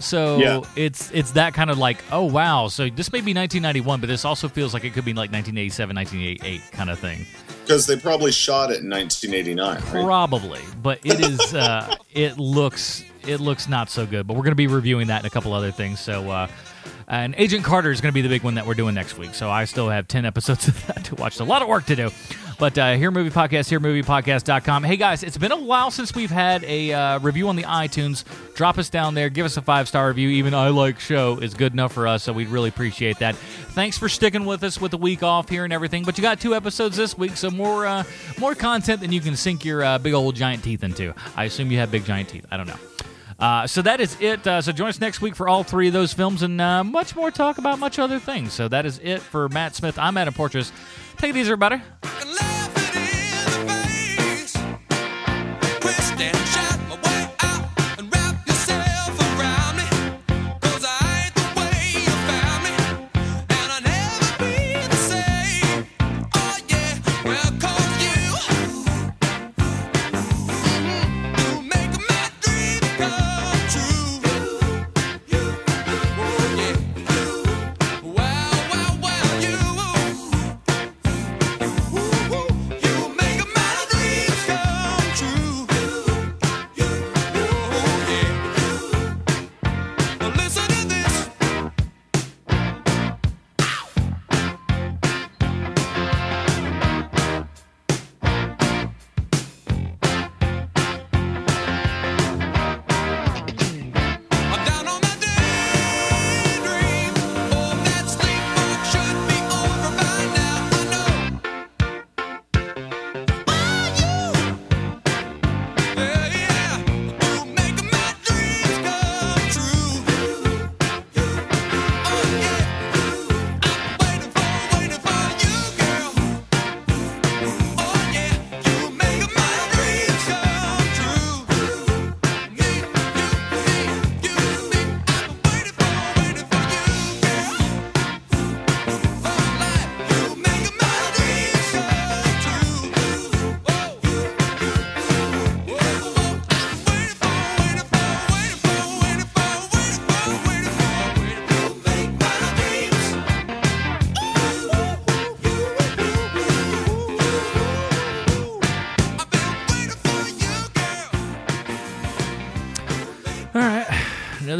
So 0.00 0.38
Yeah. 0.38 0.60
it's 0.76 1.10
it's 1.12 1.32
that 1.32 1.54
kind 1.54 1.70
of 1.70 1.78
like, 1.78 1.98
oh 2.12 2.24
wow, 2.24 2.68
so 2.68 2.88
this 2.90 3.12
may 3.12 3.20
be 3.20 3.32
1991, 3.34 4.00
but 4.00 4.06
this 4.08 4.24
also 4.24 4.48
feels 4.48 4.74
like 4.74 4.84
it 4.84 4.92
could 4.92 5.04
be 5.04 5.12
like 5.12 5.30
1987, 5.32 5.94
1988 5.96 6.60
kind 6.72 6.90
of 6.90 6.98
thing. 6.98 7.26
Because 7.62 7.86
they 7.86 7.96
probably 7.96 8.32
shot 8.32 8.70
it 8.70 8.82
in 8.82 8.90
1989, 8.90 9.74
right? 9.74 10.04
Probably, 10.04 10.60
but 10.82 10.98
it 11.04 11.20
is. 11.20 11.54
Uh, 11.54 11.94
it 12.12 12.38
looks. 12.38 13.04
It 13.26 13.38
looks 13.38 13.68
not 13.68 13.90
so 13.90 14.06
good. 14.06 14.26
But 14.26 14.34
we're 14.34 14.42
going 14.42 14.52
to 14.52 14.56
be 14.56 14.66
reviewing 14.66 15.08
that 15.08 15.18
and 15.18 15.26
a 15.26 15.30
couple 15.30 15.52
other 15.52 15.70
things. 15.70 16.00
So, 16.00 16.30
uh, 16.30 16.48
and 17.10 17.34
Agent 17.36 17.64
Carter 17.64 17.90
is 17.90 18.00
going 18.00 18.12
to 18.12 18.14
be 18.14 18.22
the 18.22 18.28
big 18.28 18.44
one 18.44 18.54
that 18.54 18.66
we're 18.66 18.74
doing 18.74 18.94
next 18.94 19.18
week. 19.18 19.34
So 19.34 19.50
I 19.50 19.64
still 19.64 19.88
have 19.90 20.08
ten 20.08 20.24
episodes 20.24 20.68
of 20.68 20.86
that 20.86 21.04
to 21.06 21.16
watch. 21.16 21.40
A 21.40 21.44
lot 21.44 21.60
of 21.60 21.68
work 21.68 21.84
to 21.86 21.96
do. 21.96 22.10
But 22.58 22.76
uh, 22.76 22.92
here 22.92 23.10
movie 23.10 23.30
podcast, 23.30 23.70
here 23.70 23.80
moviepodcast.com. 23.80 24.84
Hey 24.84 24.98
guys, 24.98 25.22
it's 25.22 25.38
been 25.38 25.50
a 25.50 25.56
while 25.56 25.90
since 25.90 26.14
we've 26.14 26.30
had 26.30 26.62
a 26.64 26.92
uh, 26.92 27.18
review 27.18 27.48
on 27.48 27.56
the 27.56 27.62
iTunes. 27.62 28.24
Drop 28.54 28.76
us 28.76 28.90
down 28.90 29.14
there, 29.14 29.30
give 29.30 29.46
us 29.46 29.56
a 29.56 29.62
five 29.62 29.88
star 29.88 30.08
review. 30.08 30.28
Even 30.28 30.52
I 30.54 30.68
like 30.68 31.00
show 31.00 31.38
is 31.38 31.54
good 31.54 31.72
enough 31.72 31.92
for 31.92 32.06
us, 32.06 32.22
so 32.22 32.34
we'd 32.34 32.48
really 32.48 32.68
appreciate 32.68 33.18
that. 33.20 33.34
Thanks 33.34 33.96
for 33.96 34.10
sticking 34.10 34.44
with 34.44 34.62
us 34.62 34.78
with 34.78 34.90
the 34.90 34.98
week 34.98 35.22
off 35.22 35.48
here 35.48 35.64
and 35.64 35.72
everything. 35.72 36.04
But 36.04 36.18
you 36.18 36.22
got 36.22 36.38
two 36.38 36.54
episodes 36.54 36.96
this 36.96 37.16
week, 37.16 37.36
so 37.36 37.50
more 37.50 37.86
uh, 37.86 38.04
more 38.38 38.54
content 38.54 39.00
than 39.00 39.10
you 39.10 39.22
can 39.22 39.36
sink 39.36 39.64
your 39.64 39.82
uh, 39.82 39.98
big 39.98 40.12
old 40.12 40.36
giant 40.36 40.62
teeth 40.62 40.84
into. 40.84 41.14
I 41.36 41.44
assume 41.44 41.72
you 41.72 41.78
have 41.78 41.90
big 41.90 42.04
giant 42.04 42.28
teeth. 42.28 42.46
I 42.50 42.58
don't 42.58 42.68
know. 42.68 42.78
Uh, 43.40 43.66
so 43.66 43.80
that 43.82 44.00
is 44.00 44.16
it. 44.20 44.46
Uh, 44.46 44.60
so 44.60 44.70
join 44.70 44.88
us 44.88 45.00
next 45.00 45.20
week 45.22 45.34
for 45.34 45.48
all 45.48 45.62
three 45.64 45.86
of 45.86 45.92
those 45.92 46.12
films 46.12 46.42
and 46.42 46.60
uh, 46.60 46.84
much 46.84 47.16
more 47.16 47.30
talk 47.30 47.58
about 47.58 47.78
much 47.78 47.98
other 47.98 48.18
things. 48.18 48.52
So 48.52 48.68
that 48.68 48.84
is 48.84 49.00
it 49.02 49.20
for 49.22 49.48
Matt 49.48 49.74
Smith. 49.74 49.98
I'm 49.98 50.16
Adam 50.16 50.34
Portress. 50.34 50.70
Take 51.16 51.30
it 51.30 51.36
easy, 51.36 51.50
everybody. 51.50 51.82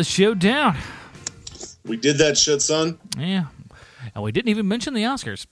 The 0.01 0.05
show 0.05 0.32
down. 0.32 0.78
We 1.84 1.98
did 1.98 2.16
that 2.18 2.38
shit, 2.38 2.62
son. 2.62 2.98
Yeah. 3.18 3.48
And 4.14 4.24
we 4.24 4.32
didn't 4.32 4.48
even 4.48 4.66
mention 4.66 4.94
the 4.94 5.03
Oscars. 5.03 5.44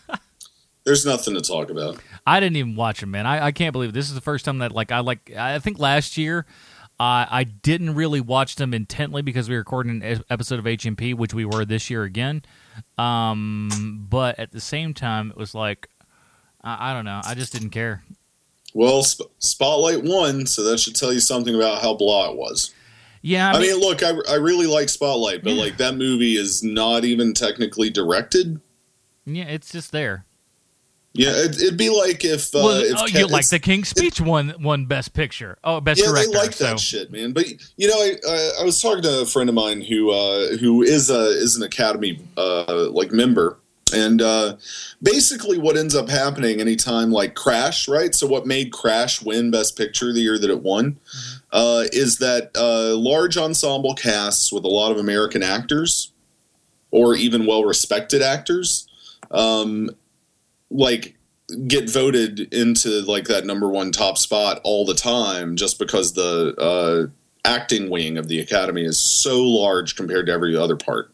There's 0.84 1.04
nothing 1.04 1.34
to 1.34 1.42
talk 1.42 1.68
about. 1.68 1.98
I 2.26 2.40
didn't 2.40 2.56
even 2.56 2.74
watch 2.74 3.00
them, 3.00 3.10
man. 3.10 3.26
I, 3.26 3.48
I 3.48 3.52
can't 3.52 3.74
believe 3.74 3.90
it. 3.90 3.92
this 3.92 4.08
is 4.08 4.14
the 4.14 4.22
first 4.22 4.46
time 4.46 4.60
that 4.60 4.72
like 4.72 4.92
I 4.92 5.00
like 5.00 5.30
I 5.36 5.58
think 5.58 5.78
last 5.78 6.16
year 6.16 6.46
uh, 6.98 7.28
I 7.30 7.44
didn't 7.44 7.96
really 7.96 8.22
watch 8.22 8.56
them 8.56 8.72
intently 8.72 9.20
because 9.20 9.46
we 9.50 9.56
were 9.56 9.60
recording 9.60 10.02
an 10.02 10.24
episode 10.30 10.58
of 10.58 10.64
HMP, 10.64 11.14
which 11.14 11.34
we 11.34 11.44
were 11.44 11.66
this 11.66 11.90
year 11.90 12.04
again. 12.04 12.40
Um, 12.96 14.06
but 14.08 14.38
at 14.38 14.52
the 14.52 14.60
same 14.60 14.94
time, 14.94 15.32
it 15.32 15.36
was 15.36 15.54
like 15.54 15.90
I, 16.64 16.92
I 16.92 16.94
don't 16.94 17.04
know. 17.04 17.20
I 17.26 17.34
just 17.34 17.52
didn't 17.52 17.70
care. 17.70 18.04
Well, 18.72 19.02
Sp- 19.04 19.28
Spotlight 19.38 20.02
won, 20.02 20.46
so 20.46 20.62
that 20.64 20.80
should 20.80 20.96
tell 20.96 21.12
you 21.12 21.20
something 21.20 21.54
about 21.54 21.82
how 21.82 21.92
blah 21.94 22.30
it 22.30 22.36
was. 22.38 22.72
Yeah, 23.22 23.52
I, 23.52 23.60
mean, 23.60 23.78
look, 23.78 24.02
I, 24.02 24.12
I 24.30 24.36
really 24.36 24.66
like 24.66 24.88
Spotlight, 24.88 25.44
but 25.44 25.52
like 25.52 25.76
that 25.76 25.94
movie 25.94 26.36
is 26.36 26.62
not 26.62 27.04
even 27.04 27.34
technically 27.34 27.90
directed. 27.90 28.60
Yeah, 29.26 29.44
it's 29.44 29.70
just 29.70 29.92
there. 29.92 30.24
Yeah, 31.12 31.32
it, 31.32 31.60
it'd 31.60 31.76
be 31.76 31.90
like 31.90 32.24
if 32.24 32.54
uh, 32.54 32.60
well, 32.62 32.82
if 32.82 32.96
oh, 32.96 33.06
Ke- 33.06 33.14
you 33.14 33.26
like 33.26 33.48
the 33.48 33.58
King's 33.58 33.88
Speech 33.88 34.20
won 34.20 34.54
won 34.60 34.86
Best 34.86 35.12
Picture. 35.12 35.58
Oh, 35.64 35.80
Best 35.80 36.00
yeah, 36.00 36.06
Director. 36.06 36.30
they 36.30 36.38
like 36.38 36.52
so. 36.52 36.64
that 36.64 36.80
shit, 36.80 37.10
man. 37.10 37.32
But 37.32 37.46
you 37.76 37.88
know, 37.88 37.96
I, 37.96 38.16
I, 38.28 38.50
I 38.60 38.64
was 38.64 38.80
talking 38.80 39.02
to 39.02 39.22
a 39.22 39.26
friend 39.26 39.48
of 39.48 39.54
mine 39.54 39.80
who 39.80 40.10
uh, 40.10 40.56
who 40.58 40.82
is 40.82 41.10
a 41.10 41.26
is 41.26 41.56
an 41.56 41.64
Academy 41.64 42.20
uh, 42.36 42.88
like 42.90 43.10
member, 43.10 43.58
and 43.92 44.22
uh, 44.22 44.56
basically 45.02 45.58
what 45.58 45.76
ends 45.76 45.96
up 45.96 46.08
happening 46.08 46.60
anytime 46.60 47.10
like 47.10 47.34
Crash, 47.34 47.88
right? 47.88 48.14
So 48.14 48.28
what 48.28 48.46
made 48.46 48.72
Crash 48.72 49.20
win 49.20 49.50
Best 49.50 49.76
Picture 49.76 50.12
the 50.12 50.20
year 50.20 50.38
that 50.38 50.48
it 50.48 50.62
won 50.62 50.96
uh, 51.52 51.84
is 51.92 52.18
that 52.18 52.50
uh, 52.56 52.96
large 52.96 53.36
ensemble 53.36 53.94
casts 53.94 54.52
with 54.52 54.64
a 54.64 54.68
lot 54.68 54.92
of 54.92 54.98
American 54.98 55.42
actors 55.42 56.12
or 56.90 57.14
even 57.14 57.46
well 57.46 57.64
respected 57.64 58.22
actors. 58.22 58.88
Um, 59.30 59.90
like 60.70 61.16
get 61.66 61.90
voted 61.90 62.52
into 62.54 63.00
like 63.02 63.26
that 63.26 63.44
number 63.44 63.68
one 63.68 63.90
top 63.90 64.16
spot 64.18 64.60
all 64.64 64.84
the 64.84 64.94
time 64.94 65.56
just 65.56 65.78
because 65.78 66.12
the 66.12 66.54
uh, 66.58 67.10
acting 67.44 67.90
wing 67.90 68.18
of 68.18 68.28
the 68.28 68.38
academy 68.40 68.84
is 68.84 68.98
so 68.98 69.42
large 69.42 69.96
compared 69.96 70.26
to 70.26 70.32
every 70.32 70.56
other 70.56 70.76
part 70.76 71.12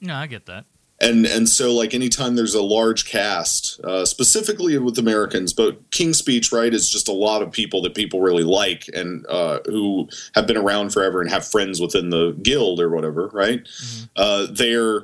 No, 0.00 0.14
I 0.14 0.26
get 0.26 0.46
that. 0.46 0.66
And 1.04 1.26
and 1.26 1.48
so 1.48 1.72
like 1.72 1.94
anytime 1.94 2.34
there's 2.34 2.54
a 2.54 2.62
large 2.62 3.04
cast 3.04 3.80
uh, 3.84 4.04
specifically 4.04 4.78
with 4.78 4.98
americans 4.98 5.52
but 5.52 5.90
king's 5.90 6.18
speech 6.18 6.50
right 6.50 6.72
is 6.72 6.88
just 6.88 7.08
a 7.08 7.12
lot 7.12 7.42
of 7.42 7.52
people 7.52 7.82
that 7.82 7.94
people 7.94 8.20
really 8.20 8.42
like 8.42 8.88
and 8.94 9.26
uh, 9.26 9.58
who 9.66 10.08
have 10.34 10.46
been 10.46 10.56
around 10.56 10.90
forever 10.90 11.20
and 11.20 11.30
have 11.30 11.46
friends 11.46 11.80
within 11.80 12.10
the 12.10 12.32
guild 12.42 12.80
or 12.80 12.88
whatever 12.88 13.28
right? 13.34 13.68
Uh, 14.16 14.46
they're 14.50 15.02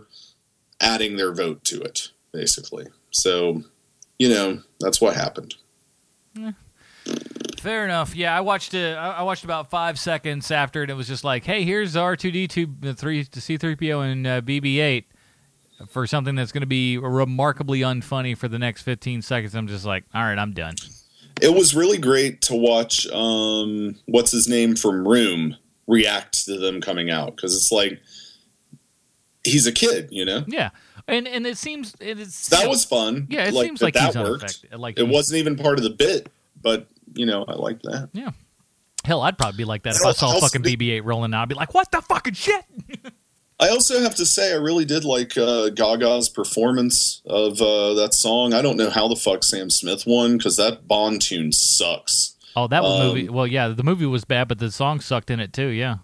adding 0.81 1.17
their 1.17 1.35
vote 1.35 1.65
to 1.65 1.81
it 1.81 2.11
basically. 2.33 2.87
So 3.11 3.63
you 4.19 4.29
know 4.29 4.63
that's 4.79 5.01
what 5.01 5.15
happened. 5.15 5.55
Fair 7.59 7.85
enough. 7.85 8.15
Yeah, 8.15 8.37
I 8.37 8.41
watched 8.41 8.73
it. 8.73 8.97
I 8.97 9.19
I 9.19 9.23
watched 9.23 9.45
about 9.45 9.69
five 9.69 9.99
seconds 9.99 10.51
after, 10.51 10.83
and 10.83 10.91
it 10.91 10.95
was 10.95 11.09
just 11.09 11.25
like, 11.25 11.45
"Hey, 11.45 11.65
here's 11.65 11.97
R 11.97 12.17
two 12.17 12.31
D 12.31 12.47
two 12.47 12.69
three 12.95 13.27
C 13.33 13.57
three 13.57 13.77
PO 13.77 14.01
and 14.01 14.27
uh, 14.27 14.41
BB 14.41 14.79
eight 14.79 15.10
for 15.89 16.07
something 16.07 16.35
that's 16.35 16.53
going 16.53 16.63
to 16.63 16.67
be 16.67 16.99
remarkably 16.99 17.81
unfunny 17.81 18.37
for 18.37 18.49
the 18.49 18.59
next 18.59 18.83
fifteen 18.83 19.23
seconds." 19.23 19.55
I'm 19.55 19.67
just 19.69 19.85
like, 19.85 20.05
"All 20.15 20.23
right, 20.23 20.39
I'm 20.39 20.53
done." 20.53 20.75
it 21.41 21.55
was 21.55 21.75
really 21.75 21.99
great 21.99 22.43
to 22.43 22.55
watch 22.55 23.07
um 23.09 23.97
what's 24.07 24.31
his 24.31 24.49
name 24.49 24.77
from 24.77 25.07
room 25.07 25.57
react 25.87 26.45
to 26.45 26.59
them 26.59 26.81
coming 26.81 27.11
out 27.11 27.35
because 27.35 27.55
it's 27.57 27.73
like 27.73 28.01
he's 29.45 29.67
a 29.67 29.73
kid 29.73 30.09
you 30.11 30.25
know 30.25 30.45
Yeah, 30.47 30.71
and 31.09 31.27
and 31.27 31.47
it 31.47 31.59
seems 31.59 31.95
it 32.01 32.19
is 32.19 32.49
that 32.49 32.69
was 32.69 32.85
fun 32.85 33.27
Yeah, 33.31 33.45
it 33.47 33.55
like, 33.55 33.67
seems 33.67 33.83
like 33.83 33.95
that 33.95 34.15
he's 34.15 34.17
worked. 34.17 34.65
Like 34.73 34.99
it 34.99 35.09
wasn't 35.09 35.39
even 35.39 35.57
part 35.57 35.79
of 35.79 35.85
the 35.85 35.91
bit 35.91 36.31
but 36.61 36.87
you 37.15 37.27
know 37.27 37.45
i 37.49 37.55
like 37.55 37.81
that 37.83 38.11
Yeah. 38.13 38.31
Hell, 39.03 39.23
I'd 39.23 39.39
probably 39.39 39.57
be 39.57 39.65
like 39.65 39.85
that 39.85 39.97
if 39.97 40.05
I 40.05 40.13
saw 40.13 40.39
fucking 40.39 40.63
BB-8 40.63 41.03
rolling 41.07 41.33
out. 41.33 41.41
I'd 41.41 41.49
be 41.49 41.55
like, 41.55 41.73
"What 41.73 41.91
the 41.91 42.03
fucking 42.03 42.35
shit?" 42.35 42.63
i 43.61 43.69
also 43.69 44.01
have 44.01 44.15
to 44.15 44.27
say 44.27 44.53
i 44.53 44.57
really 44.57 44.85
did 44.85 45.05
like 45.05 45.37
uh, 45.39 45.69
gaga's 45.71 46.29
performance 46.29 47.23
of 47.27 47.61
uh, 47.63 47.95
that 47.95 48.13
song 48.15 48.53
i 48.53 48.61
don't 48.63 48.77
know 48.77 48.91
how 48.91 49.07
the 49.07 49.17
fuck 49.17 49.45
sam 49.45 49.71
smith 49.71 50.05
won 50.07 50.37
because 50.37 50.57
that 50.57 50.89
bond 50.89 51.23
tune 51.23 51.53
sucks 51.53 52.37
Oh, 52.57 52.67
that 52.67 52.83
Um, 52.83 53.07
movie. 53.07 53.29
Well, 53.29 53.47
yeah, 53.47 53.69
the 53.69 53.85
movie 53.85 54.07
was 54.07 54.25
bad, 54.25 54.49
but 54.49 54.59
the 54.59 54.73
song 54.73 54.99
sucked 54.99 55.31
in 55.31 55.39
it 55.39 55.53
too. 55.53 55.69
Yeah. 55.69 55.99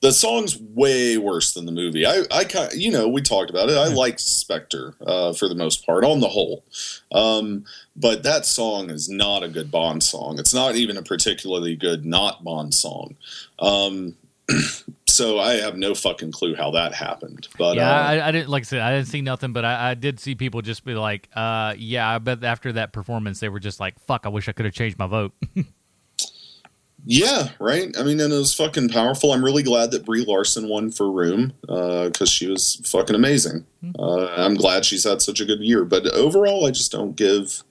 the 0.00 0.10
song's 0.10 0.58
way 0.60 1.16
worse 1.16 1.52
than 1.54 1.66
the 1.66 1.72
movie. 1.72 2.04
I, 2.04 2.22
I 2.32 2.42
kind, 2.44 2.72
you 2.72 2.90
know, 2.90 3.06
we 3.06 3.22
talked 3.22 3.48
about 3.48 3.70
it. 3.70 3.76
I 3.78 3.86
like 3.86 4.18
Spectre 4.18 4.96
uh, 5.06 5.32
for 5.34 5.48
the 5.48 5.54
most 5.54 5.86
part, 5.86 6.02
on 6.04 6.18
the 6.18 6.28
whole, 6.28 6.64
um, 7.12 7.64
but 7.94 8.24
that 8.24 8.44
song 8.44 8.90
is 8.90 9.08
not 9.08 9.44
a 9.44 9.48
good 9.48 9.70
Bond 9.70 10.02
song. 10.02 10.40
It's 10.40 10.52
not 10.52 10.74
even 10.74 10.96
a 10.96 11.02
particularly 11.02 11.76
good 11.76 12.04
not 12.04 12.42
Bond 12.42 12.74
song. 12.74 13.14
Um, 13.60 14.16
so 15.18 15.40
I 15.40 15.54
have 15.54 15.76
no 15.76 15.96
fucking 15.96 16.30
clue 16.30 16.54
how 16.54 16.70
that 16.70 16.94
happened. 16.94 17.48
But 17.58 17.74
yeah, 17.74 17.90
uh, 17.90 18.02
I, 18.02 18.28
I 18.28 18.30
didn't 18.30 18.48
like 18.48 18.62
I 18.62 18.64
said 18.64 18.80
I 18.80 18.94
didn't 18.94 19.08
see 19.08 19.20
nothing, 19.20 19.52
but 19.52 19.64
I, 19.64 19.90
I 19.90 19.94
did 19.94 20.20
see 20.20 20.36
people 20.36 20.62
just 20.62 20.84
be 20.84 20.94
like, 20.94 21.28
uh, 21.34 21.74
"Yeah, 21.76 22.08
I 22.08 22.18
bet 22.18 22.44
after 22.44 22.72
that 22.74 22.92
performance 22.92 23.40
they 23.40 23.48
were 23.48 23.58
just 23.58 23.80
like, 23.80 23.98
fuck, 24.06 24.26
I 24.26 24.28
wish 24.28 24.48
I 24.48 24.52
could 24.52 24.64
have 24.64 24.74
changed 24.74 24.96
my 24.96 25.08
vote." 25.08 25.32
yeah, 27.04 27.48
right. 27.58 27.92
I 27.98 28.04
mean, 28.04 28.20
and 28.20 28.32
it 28.32 28.36
was 28.36 28.54
fucking 28.54 28.90
powerful. 28.90 29.32
I'm 29.32 29.44
really 29.44 29.64
glad 29.64 29.90
that 29.90 30.04
Brie 30.04 30.24
Larson 30.24 30.68
won 30.68 30.92
for 30.92 31.10
Room 31.10 31.52
because 31.62 32.30
she 32.30 32.46
was 32.46 32.76
fucking 32.86 33.16
amazing. 33.16 33.66
Uh, 33.98 34.28
I'm 34.36 34.54
glad 34.54 34.84
she's 34.84 35.02
had 35.02 35.20
such 35.20 35.40
a 35.40 35.44
good 35.44 35.60
year. 35.60 35.84
But 35.84 36.06
overall, 36.14 36.64
I 36.64 36.70
just 36.70 36.92
don't 36.92 37.16
give 37.16 37.64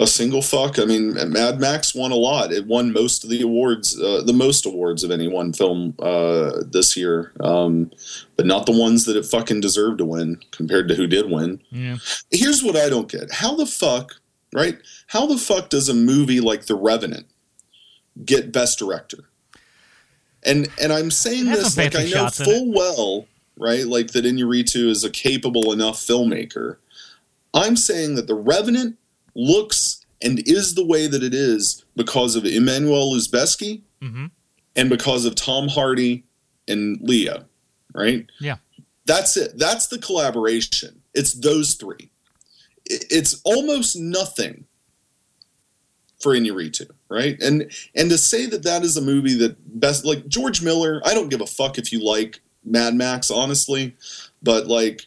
a 0.00 0.06
single 0.06 0.40
fuck. 0.40 0.78
I 0.78 0.86
mean, 0.86 1.12
Mad 1.30 1.60
Max 1.60 1.94
won 1.94 2.10
a 2.10 2.16
lot. 2.16 2.52
It 2.52 2.66
won 2.66 2.90
most 2.92 3.22
of 3.22 3.28
the 3.28 3.42
awards, 3.42 4.00
uh, 4.00 4.22
the 4.24 4.32
most 4.32 4.64
awards 4.64 5.04
of 5.04 5.10
any 5.10 5.28
one 5.28 5.52
film 5.52 5.94
uh, 5.98 6.62
this 6.66 6.96
year, 6.96 7.32
um, 7.40 7.90
but 8.34 8.46
not 8.46 8.64
the 8.64 8.72
ones 8.72 9.04
that 9.04 9.16
it 9.16 9.26
fucking 9.26 9.60
deserved 9.60 9.98
to 9.98 10.06
win 10.06 10.40
compared 10.52 10.88
to 10.88 10.94
who 10.94 11.06
did 11.06 11.30
win. 11.30 11.62
yeah. 11.70 11.98
Here's 12.30 12.64
what 12.64 12.76
I 12.76 12.88
don't 12.88 13.10
get: 13.10 13.30
How 13.30 13.54
the 13.54 13.66
fuck, 13.66 14.14
right? 14.54 14.78
How 15.08 15.26
the 15.26 15.36
fuck 15.36 15.68
does 15.68 15.90
a 15.90 15.94
movie 15.94 16.40
like 16.40 16.64
The 16.64 16.76
Revenant 16.76 17.26
get 18.24 18.52
Best 18.52 18.78
Director? 18.78 19.24
And 20.42 20.68
and 20.80 20.94
I'm 20.94 21.10
saying 21.10 21.44
this 21.44 21.76
like 21.76 21.94
I 21.94 22.04
know 22.04 22.30
full 22.30 22.72
well, 22.72 23.26
right? 23.58 23.86
Like 23.86 24.12
that 24.12 24.24
Inarritu 24.24 24.88
is 24.88 25.04
a 25.04 25.10
capable 25.10 25.72
enough 25.72 25.96
filmmaker. 25.96 26.78
I'm 27.52 27.76
saying 27.76 28.14
that 28.14 28.26
The 28.28 28.34
Revenant 28.34 28.96
looks 29.40 30.04
and 30.22 30.46
is 30.46 30.74
the 30.74 30.84
way 30.84 31.06
that 31.06 31.22
it 31.22 31.32
is 31.34 31.84
because 31.96 32.36
of 32.36 32.44
Emmanuel 32.44 33.12
Lubezki 33.14 33.82
Mm-hmm. 34.02 34.26
and 34.76 34.88
because 34.88 35.26
of 35.26 35.34
Tom 35.34 35.68
Hardy 35.68 36.24
and 36.66 36.98
Leo, 37.02 37.44
right? 37.94 38.26
Yeah. 38.40 38.56
That's 39.04 39.36
it. 39.36 39.58
That's 39.58 39.88
the 39.88 39.98
collaboration. 39.98 41.02
It's 41.12 41.34
those 41.34 41.74
three. 41.74 42.10
It's 42.86 43.42
almost 43.44 43.96
nothing 43.98 44.64
for 46.18 46.32
Inarritu, 46.34 46.90
right? 47.10 47.38
And 47.42 47.70
and 47.94 48.08
to 48.08 48.16
say 48.16 48.46
that 48.46 48.62
that 48.62 48.82
is 48.84 48.96
a 48.96 49.02
movie 49.02 49.34
that 49.34 49.78
best 49.80 50.04
like 50.06 50.26
George 50.28 50.62
Miller, 50.62 51.02
I 51.04 51.12
don't 51.12 51.28
give 51.28 51.42
a 51.42 51.46
fuck 51.46 51.76
if 51.76 51.92
you 51.92 52.02
like 52.02 52.40
Mad 52.64 52.94
Max, 52.94 53.30
honestly, 53.30 53.94
but 54.42 54.66
like 54.66 55.06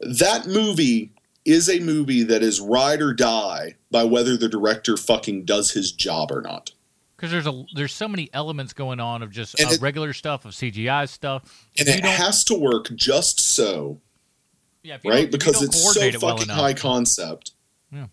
that 0.00 0.46
movie 0.46 1.10
is 1.44 1.68
a 1.68 1.78
movie 1.80 2.22
that 2.22 2.42
is 2.42 2.60
ride 2.60 3.00
or 3.02 3.12
die 3.12 3.74
by 3.90 4.04
whether 4.04 4.36
the 4.36 4.48
director 4.48 4.96
fucking 4.96 5.44
does 5.44 5.72
his 5.72 5.92
job 5.92 6.30
or 6.32 6.40
not. 6.40 6.72
Because 7.16 7.30
there's 7.30 7.46
a 7.46 7.64
there's 7.74 7.92
so 7.92 8.08
many 8.08 8.28
elements 8.32 8.72
going 8.72 8.98
on 9.00 9.22
of 9.22 9.30
just 9.30 9.60
uh, 9.60 9.68
it- 9.70 9.80
regular 9.80 10.12
stuff 10.12 10.44
of 10.44 10.52
CGI 10.52 11.08
stuff. 11.08 11.68
And 11.78 11.88
it 11.88 12.04
has 12.04 12.44
to 12.44 12.54
work 12.54 12.94
just 12.94 13.40
so, 13.40 14.00
yeah, 14.82 14.94
right? 14.94 15.02
don't- 15.02 15.14
if 15.16 15.22
you 15.24 15.28
Because 15.30 15.62
it's 15.62 15.94
so 15.94 16.00
it 16.00 16.20
well 16.20 16.32
fucking 16.36 16.44
enough. 16.50 16.56
high 16.58 16.74
concept. 16.74 17.52
Yeah. 17.92 18.06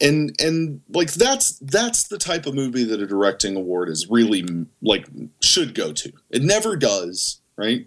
and 0.00 0.34
and 0.40 0.82
like 0.90 1.12
that's 1.14 1.58
that's 1.60 2.04
the 2.08 2.18
type 2.18 2.44
of 2.46 2.54
movie 2.54 2.84
that 2.84 3.00
a 3.00 3.06
directing 3.06 3.56
award 3.56 3.88
is 3.88 4.08
really 4.10 4.44
like 4.82 5.06
should 5.40 5.74
go 5.74 5.92
to. 5.92 6.12
It 6.30 6.42
never 6.42 6.76
does, 6.76 7.40
right? 7.56 7.86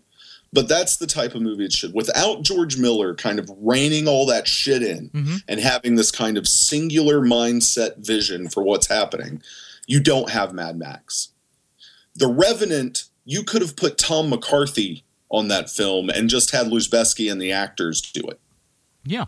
But 0.51 0.67
that's 0.67 0.95
the 0.97 1.05
type 1.07 1.35
of 1.35 1.41
movie 1.41 1.65
it 1.65 1.73
should. 1.73 1.93
Without 1.93 2.41
George 2.41 2.77
Miller 2.77 3.13
kind 3.13 3.37
of 3.37 3.51
reining 3.61 4.07
all 4.07 4.25
that 4.25 4.47
shit 4.47 4.81
in 4.81 5.09
Mhm. 5.11 5.43
and 5.47 5.59
having 5.59 5.95
this 5.95 6.11
kind 6.11 6.37
of 6.37 6.47
singular 6.47 7.19
mindset 7.21 7.97
vision 8.05 8.49
for 8.49 8.63
what's 8.63 8.87
happening, 8.87 9.41
you 9.85 9.99
don't 9.99 10.31
have 10.31 10.53
Mad 10.53 10.75
Max. 10.77 11.29
The 12.15 12.27
Revenant, 12.27 13.03
you 13.25 13.43
could 13.43 13.61
have 13.61 13.75
put 13.75 13.97
Tom 13.99 14.29
McCarthy 14.29 15.03
on 15.29 15.47
that 15.49 15.69
film 15.69 16.09
and 16.09 16.29
just 16.29 16.49
had 16.51 16.67
Lubezki 16.67 17.31
and 17.31 17.39
the 17.39 17.51
actors 17.51 18.01
do 18.01 18.21
it. 18.21 18.39
Yeah. 19.05 19.25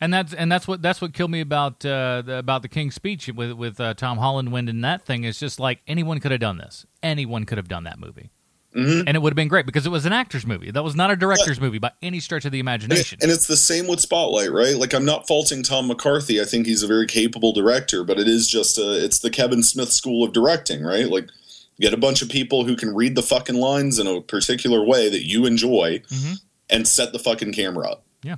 And 0.00 0.12
that's 0.12 0.32
and 0.34 0.50
that's 0.50 0.66
what 0.66 0.82
that's 0.82 1.00
what 1.00 1.14
killed 1.14 1.30
me 1.30 1.40
about 1.40 1.84
uh, 1.84 2.22
the, 2.22 2.38
about 2.38 2.62
the 2.62 2.68
King's 2.68 2.94
Speech 2.94 3.28
with 3.28 3.52
with 3.52 3.78
uh, 3.80 3.94
Tom 3.94 4.18
Holland 4.18 4.50
winning 4.50 4.80
that 4.80 5.04
thing. 5.06 5.24
Is 5.24 5.38
just 5.38 5.60
like 5.60 5.80
anyone 5.86 6.18
could 6.20 6.30
have 6.32 6.40
done 6.40 6.58
this. 6.58 6.84
Anyone 7.02 7.44
could 7.44 7.58
have 7.58 7.68
done 7.68 7.84
that 7.84 7.98
movie, 8.00 8.30
Mhm. 8.74 9.04
and 9.06 9.16
it 9.16 9.20
would 9.22 9.30
have 9.32 9.36
been 9.36 9.48
great 9.48 9.66
because 9.66 9.86
it 9.86 9.90
was 9.90 10.04
an 10.04 10.12
actor's 10.12 10.44
movie. 10.46 10.70
That 10.70 10.82
was 10.82 10.96
not 10.96 11.10
a 11.10 11.16
director's 11.16 11.60
movie 11.60 11.78
by 11.78 11.92
any 12.02 12.18
stretch 12.20 12.44
of 12.44 12.52
the 12.52 12.58
imagination. 12.58 13.18
and 13.22 13.30
it's 13.30 13.46
the 13.46 13.56
same 13.56 13.86
with 13.86 14.00
Spotlight, 14.00 14.50
right? 14.52 14.76
Like 14.76 14.92
I'm 14.92 15.04
not 15.04 15.26
faulting 15.28 15.62
Tom 15.62 15.86
McCarthy. 15.86 16.40
I 16.40 16.44
think 16.44 16.66
he's 16.66 16.82
a 16.82 16.86
very 16.88 17.06
capable 17.06 17.52
director, 17.52 18.02
but 18.04 18.18
it 18.18 18.26
is 18.28 18.48
just 18.48 18.76
a 18.78 19.04
it's 19.04 19.20
the 19.20 19.30
Kevin 19.30 19.62
Smith 19.62 19.92
school 19.92 20.24
of 20.24 20.32
directing, 20.32 20.82
right? 20.82 21.08
Like 21.08 21.28
you 21.76 21.82
get 21.88 21.94
a 21.94 21.96
bunch 22.00 22.22
of 22.22 22.28
people 22.28 22.64
who 22.64 22.76
can 22.76 22.94
read 22.94 23.14
the 23.14 23.22
fucking 23.22 23.56
lines 23.56 23.98
in 23.98 24.06
a 24.06 24.20
particular 24.20 24.84
way 24.84 25.08
that 25.08 25.26
you 25.26 25.46
enjoy 25.46 26.00
Mhm. 26.10 26.38
and 26.70 26.86
set 26.88 27.12
the 27.12 27.18
fucking 27.18 27.52
camera 27.52 27.90
up. 27.92 28.04
Yeah. 28.22 28.36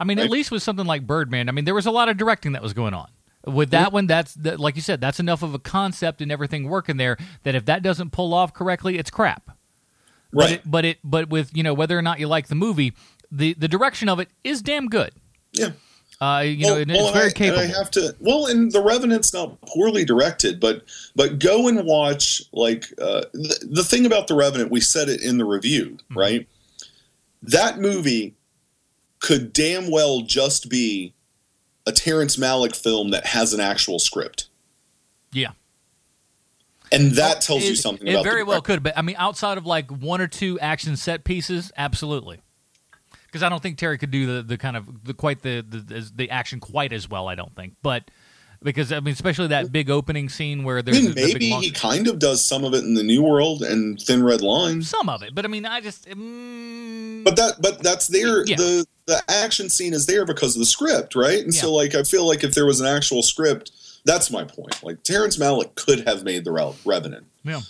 I 0.00 0.04
mean, 0.04 0.18
at 0.18 0.30
least 0.30 0.50
with 0.50 0.62
something 0.62 0.86
like 0.86 1.06
Birdman, 1.06 1.48
I 1.48 1.52
mean, 1.52 1.64
there 1.64 1.74
was 1.74 1.86
a 1.86 1.90
lot 1.90 2.08
of 2.08 2.16
directing 2.16 2.52
that 2.52 2.62
was 2.62 2.72
going 2.72 2.94
on. 2.94 3.08
With 3.46 3.70
that 3.70 3.92
one, 3.92 4.06
that's 4.06 4.34
that, 4.34 4.60
like 4.60 4.76
you 4.76 4.82
said, 4.82 5.00
that's 5.00 5.18
enough 5.18 5.42
of 5.42 5.52
a 5.54 5.58
concept 5.58 6.20
and 6.22 6.30
everything 6.30 6.68
working 6.68 6.96
there 6.96 7.16
that 7.42 7.54
if 7.54 7.64
that 7.64 7.82
doesn't 7.82 8.10
pull 8.10 8.32
off 8.34 8.54
correctly, 8.54 8.98
it's 8.98 9.10
crap. 9.10 9.50
But 10.32 10.40
Right. 10.44 10.52
it, 10.52 10.62
but 10.64 10.84
it, 10.84 10.98
but 11.04 11.28
with 11.28 11.54
you 11.56 11.62
know 11.62 11.74
whether 11.74 11.98
or 11.98 12.02
not 12.02 12.20
you 12.20 12.28
like 12.28 12.46
the 12.48 12.54
movie, 12.54 12.92
the 13.30 13.54
the 13.54 13.68
direction 13.68 14.08
of 14.08 14.20
it 14.20 14.28
is 14.44 14.62
damn 14.62 14.86
good. 14.88 15.12
Yeah. 15.52 15.70
Uh, 16.20 16.40
you 16.46 16.64
know, 16.66 16.74
Well- 16.76 16.84
well, 16.86 17.06
it's 17.08 17.10
very 17.18 17.26
I, 17.26 17.32
capable. 17.32 17.62
I 17.64 17.66
have 17.66 17.90
to. 17.92 18.14
Well, 18.20 18.46
and 18.46 18.70
the 18.70 18.80
Revenant's 18.80 19.34
not 19.34 19.60
poorly 19.62 20.04
directed, 20.04 20.60
but 20.60 20.84
but 21.16 21.40
go 21.40 21.66
and 21.66 21.84
watch. 21.84 22.40
Like 22.52 22.84
uh, 23.00 23.22
the, 23.32 23.68
the 23.72 23.82
thing 23.84 24.06
about 24.06 24.28
the 24.28 24.34
Revenant, 24.36 24.70
we 24.70 24.80
said 24.80 25.08
it 25.08 25.20
in 25.20 25.38
the 25.38 25.44
review, 25.44 25.98
Mm-hmm. 26.10 26.18
right? 26.18 26.48
That 27.42 27.78
movie 27.80 28.36
could 29.18 29.52
damn 29.52 29.90
well 29.90 30.20
just 30.20 30.68
be 30.70 31.12
a 31.86 31.92
Terrence 31.92 32.36
Malick 32.36 32.76
film 32.76 33.10
that 33.10 33.26
has 33.26 33.52
an 33.52 33.60
actual 33.60 33.98
script, 33.98 34.48
yeah. 35.32 35.52
and 36.90 37.12
that 37.12 37.40
tells 37.40 37.64
you 37.64 37.74
something 37.74 38.06
It 38.06 38.22
very 38.22 38.42
well 38.42 38.62
could, 38.62 38.82
but 38.82 38.96
I 38.96 39.02
mean, 39.02 39.16
outside 39.18 39.58
of 39.58 39.66
like 39.66 39.90
one 39.90 40.20
or 40.20 40.28
two 40.28 40.58
action 40.60 40.96
set 40.96 41.24
pieces, 41.24 41.72
absolutely. 41.76 42.40
Because 43.26 43.42
I 43.42 43.48
don't 43.48 43.62
think 43.62 43.78
Terry 43.78 43.96
could 43.96 44.10
do 44.10 44.26
the, 44.26 44.42
the 44.42 44.58
kind 44.58 44.76
of 44.76 45.04
the 45.04 45.14
quite 45.14 45.40
the, 45.40 45.64
the 45.66 46.10
the 46.14 46.30
action 46.30 46.60
quite 46.60 46.92
as 46.92 47.08
well. 47.08 47.28
I 47.28 47.34
don't 47.34 47.56
think, 47.56 47.74
but 47.82 48.10
because 48.64 48.92
I 48.92 49.00
mean, 49.00 49.12
especially 49.12 49.48
that 49.48 49.72
big 49.72 49.90
opening 49.90 50.28
scene 50.28 50.64
where 50.64 50.78
I 50.78 50.82
there's 50.82 50.96
mean, 51.00 51.10
the 51.10 51.14
big 51.14 51.32
maybe 51.34 51.50
monster- 51.50 51.66
he 51.68 51.72
kind 51.72 52.06
of 52.08 52.18
does 52.18 52.44
some 52.44 52.64
of 52.64 52.74
it 52.74 52.84
in 52.84 52.94
the 52.94 53.02
New 53.02 53.22
World 53.22 53.62
and 53.62 54.00
Thin 54.00 54.22
Red 54.22 54.40
Line. 54.40 54.82
some 54.82 55.08
of 55.08 55.22
it, 55.22 55.34
but 55.34 55.44
I 55.44 55.48
mean, 55.48 55.66
I 55.66 55.80
just 55.80 56.06
mm, 56.08 57.24
But 57.24 57.36
that 57.36 57.54
but 57.60 57.82
that's 57.82 58.06
there 58.08 58.44
Yeah. 58.46 58.56
the 58.56 58.86
the 59.06 59.22
action 59.28 59.68
scene 59.68 59.92
is 59.92 60.06
there 60.06 60.24
because 60.24 60.54
of 60.54 60.60
the 60.60 60.66
script, 60.66 61.14
right? 61.14 61.40
And 61.42 61.54
so 61.54 61.72
like 61.72 61.94
I 61.94 62.02
feel 62.02 62.26
like 62.26 62.44
if 62.44 62.54
there 62.54 62.66
was 62.66 62.80
an 62.80 62.86
actual 62.86 63.22
script, 63.22 63.72
that's 64.04 64.30
my 64.30 64.44
point. 64.44 64.82
Like 64.82 65.02
Terrence 65.02 65.36
Malick 65.36 65.74
could 65.74 66.06
have 66.06 66.22
made 66.24 66.44
the 66.44 66.52
Re- 66.52 66.72
Revenant. 66.84 67.26
yeah. 67.44 67.60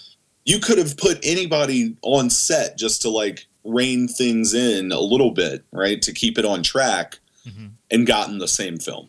You 0.45 0.59
could 0.59 0.77
have 0.79 0.97
put 0.97 1.21
anybody 1.23 1.97
on 2.03 2.29
set 2.29 2.77
just 2.77 3.03
to 3.03 3.09
like 3.11 3.47
rein 3.65 4.09
things 4.09 4.55
in 4.55 4.91
a 4.91 4.99
little 4.99 5.31
bit, 5.31 5.63
right? 5.71 6.03
To 6.03 6.13
keep 6.13 6.37
it 6.39 6.45
on 6.45 6.63
track 6.63 7.19
Mm-hmm. 7.47 7.67
and 7.91 8.07
gotten 8.07 8.39
the 8.39 8.47
same 8.47 8.79
film. 8.79 9.09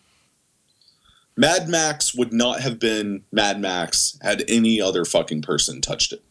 Mad 1.35 1.67
Max 1.67 2.13
would 2.13 2.31
not 2.31 2.61
have 2.61 2.79
been 2.79 3.23
Mad 3.31 3.59
Max 3.59 4.17
had 4.21 4.43
any 4.47 4.79
other 4.79 5.05
fucking 5.05 5.41
person 5.41 5.81
touched 5.81 6.13
it. 6.13 6.21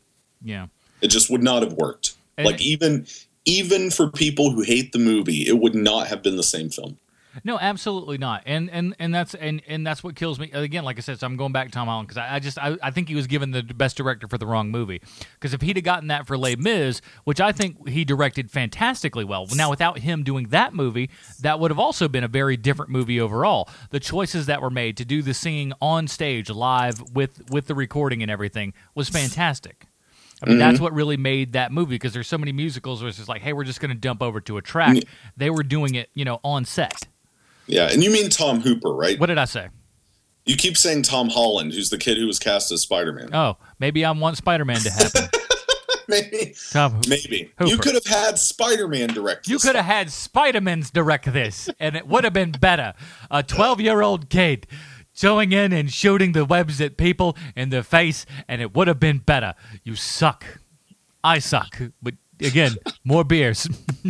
Yeah. 0.43 0.67
It 1.01 1.09
just 1.09 1.31
would 1.31 1.43
not 1.43 1.63
have 1.63 1.73
worked. 1.75 2.15
And- 2.37 2.47
like 2.47 2.61
even 2.61 3.07
even 3.45 3.91
for 3.91 4.09
people 4.09 4.53
who 4.53 4.63
hate 4.63 4.93
the 4.93 5.01
movie, 5.01 5.47
it 5.49 5.59
would 5.59 5.75
not 5.75 6.07
have 6.07 6.23
been 6.23 6.37
the 6.37 6.43
same 6.45 6.71
film. 6.71 6.99
No, 7.45 7.59
absolutely 7.59 8.19
not. 8.19 8.43
And 8.47 8.71
and 8.71 8.95
and 8.99 9.15
that's 9.15 9.35
and 9.35 9.63
and 9.67 9.87
that's 9.87 10.05
what 10.05 10.15
kills 10.17 10.39
me. 10.39 10.51
Again, 10.53 10.85
like 10.85 10.99
I 10.99 11.01
said, 11.01 11.19
so 11.21 11.27
I'm 11.27 11.37
going 11.37 11.53
back 11.53 11.67
to 11.69 11.73
Tom 11.73 11.89
Holland 11.89 12.09
because 12.09 12.19
I, 12.19 12.35
I 12.35 12.39
just 12.39 12.59
I, 12.59 12.77
I 12.83 12.91
think 12.91 13.09
he 13.09 13.15
was 13.15 13.27
given 13.27 13.51
the 13.53 13.63
best 13.63 13.97
director 13.97 14.29
for 14.29 14.39
the 14.39 14.47
wrong 14.47 14.71
movie. 14.71 15.01
Because 15.35 15.55
if 15.55 15.61
he'd 15.63 15.77
have 15.77 15.85
gotten 15.85 16.09
that 16.09 16.27
for 16.27 16.37
Les 16.37 16.57
Mis, 16.57 17.01
which 17.25 17.41
I 17.41 17.53
think 17.53 17.89
he 17.89 18.05
directed 18.05 18.51
fantastically 18.51 19.25
well, 19.25 19.47
now 19.55 19.71
without 19.71 19.99
him 19.99 20.23
doing 20.25 20.49
that 20.49 20.75
movie, 20.75 21.11
that 21.41 21.59
would 21.61 21.71
have 21.71 21.79
also 21.79 22.09
been 22.09 22.25
a 22.25 22.29
very 22.29 22.57
different 22.57 22.91
movie 22.91 23.21
overall. 23.21 23.69
The 23.91 24.01
choices 24.01 24.47
that 24.47 24.61
were 24.61 24.71
made 24.71 24.97
to 24.99 25.05
do 25.05 25.23
the 25.23 25.35
singing 25.35 25.73
on 25.81 26.09
stage 26.09 26.51
live 26.51 27.03
with 27.15 27.51
with 27.51 27.67
the 27.67 27.75
recording 27.75 28.23
and 28.23 28.31
everything 28.31 28.75
was 28.95 29.09
fantastic. 29.09 29.87
I 30.45 30.49
mean, 30.49 30.59
that's 30.59 30.79
Mhm. 30.79 30.83
what 30.83 30.93
really 30.93 31.17
made 31.17 31.53
that 31.53 31.71
movie 31.71 31.95
because 31.95 32.13
there's 32.13 32.27
so 32.27 32.37
many 32.37 32.51
musicals 32.51 33.01
where 33.01 33.09
it's 33.09 33.17
just 33.19 33.29
like, 33.29 33.43
hey, 33.43 33.53
we're 33.53 33.63
just 33.63 33.81
going 33.81 33.93
to 33.93 33.97
dump 33.97 34.21
over 34.21 34.41
to 34.41 34.57
a 34.57 34.63
track. 34.63 34.97
They 35.37 35.51
were 35.51 35.63
doing 35.63 35.95
it, 35.95 36.11
you 36.15 36.25
know, 36.25 36.41
on 36.43 36.65
set. 36.65 37.07
Yeah, 37.73 37.89
and 37.91 38.05
you 38.05 38.11
mean 38.11 38.29
Tom 38.29 38.61
Hooper, 38.61 38.93
right? 38.93 39.19
What 39.19 39.27
did 39.27 39.39
I 39.39 39.47
say? 39.47 39.69
You 40.45 40.57
keep 40.57 40.77
saying 40.77 41.05
Tom 41.05 41.31
Holland, 41.31 41.73
who's 41.73 41.89
the 41.89 41.97
kid 41.97 42.19
who 42.19 42.27
was 42.27 42.39
cast 42.39 42.71
as 42.71 42.83
Spider 42.83 43.13
Man. 43.13 43.35
Oh, 43.35 43.57
maybe 43.79 44.05
I 44.05 44.11
want 44.11 44.37
Spider 44.37 44.67
Man 44.67 44.77
to 44.77 44.91
happen. 44.91 45.23
maybe. 46.09 46.55
Tom, 46.71 47.01
Maybe. 47.09 47.51
Hooper. 47.59 47.71
You 47.71 47.79
could 47.79 47.95
have 47.95 48.05
had 48.05 48.39
Spider 48.39 48.89
Man 48.89 49.09
direct 49.09 49.49
you 49.49 49.59
could 49.59 49.75
have 49.75 49.87
had 49.87 50.11
Spider-Man's 50.11 50.91
direct 50.91 51.33
this, 51.33 51.71
and 51.81 51.97
it 51.97 52.07
would 52.07 52.25
have 52.25 52.35
been 52.35 52.51
better. 52.53 52.93
A 53.31 53.43
12-year-old 53.43 54.29
kid 54.29 54.67
going 55.21 55.53
in 55.53 55.73
and 55.73 55.91
shooting 55.91 56.33
the 56.33 56.45
webs 56.45 56.79
at 56.81 56.99
people 56.99 57.39
in 57.57 57.71
the 57.71 57.83
face, 57.83 58.27
and 58.49 58.61
it 58.61 58.75
would 58.75 58.89
have 58.89 59.01
been 59.01 59.19
better. 59.19 59.55
You 59.83 59.95
suck. 59.95 60.45
I 61.25 61.39
suck. 61.39 61.81
But 62.03 62.15
again, 62.41 62.77
more 63.03 63.25
beers. 63.25 63.67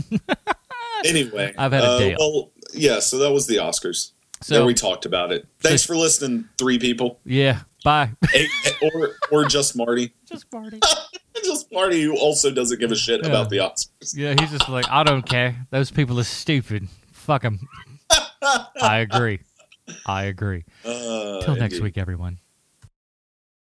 Anyway, 1.05 1.53
I've 1.59 1.73
had 1.73 1.83
a 1.85 1.89
uh, 1.89 1.99
day. 1.99 2.17
Well, 2.19 2.52
yeah, 2.73 3.01
so 3.01 3.19
that 3.19 3.31
was 3.33 3.47
the 3.47 3.57
Oscars. 3.57 4.13
So- 4.43 4.55
there 4.55 4.65
we 4.65 4.75
talked 4.75 5.07
about 5.07 5.33
it. 5.33 5.47
Thanks 5.61 5.85
for 5.85 5.97
listening, 5.97 6.49
three 6.59 6.79
people. 6.79 7.21
yeah. 7.25 7.61
Bye. 7.85 8.11
Eight, 8.33 8.49
or 8.95 9.11
or 9.33 9.45
just 9.45 9.75
Marty. 9.77 10.13
Just 10.31 10.47
Marty. 10.53 10.79
just 11.45 11.67
Marty, 11.73 12.01
who 12.03 12.17
also 12.17 12.49
doesn't 12.53 12.79
give 12.79 12.93
a 12.93 12.97
shit 12.97 13.23
Yeah. 13.25 13.29
about 13.31 13.51
the 13.51 13.57
Oscars. 13.57 14.15
Yeah, 14.15 14.37
he's 14.39 14.53
just 14.53 14.69
like, 14.69 14.89
I 14.89 15.03
don't 15.03 15.29
care. 15.29 15.67
Those 15.71 15.91
people 15.91 16.21
are 16.21 16.25
stupid. 16.25 16.87
Fuck 17.11 17.43
them. 17.43 17.59
I 18.81 18.99
agree. 18.99 19.41
I 20.07 20.25
agree. 20.27 20.65
Uh, 20.85 21.41
Till 21.41 21.57
next 21.57 21.75
indeed. 21.75 21.83
week, 21.83 21.99
everyone. 21.99 22.39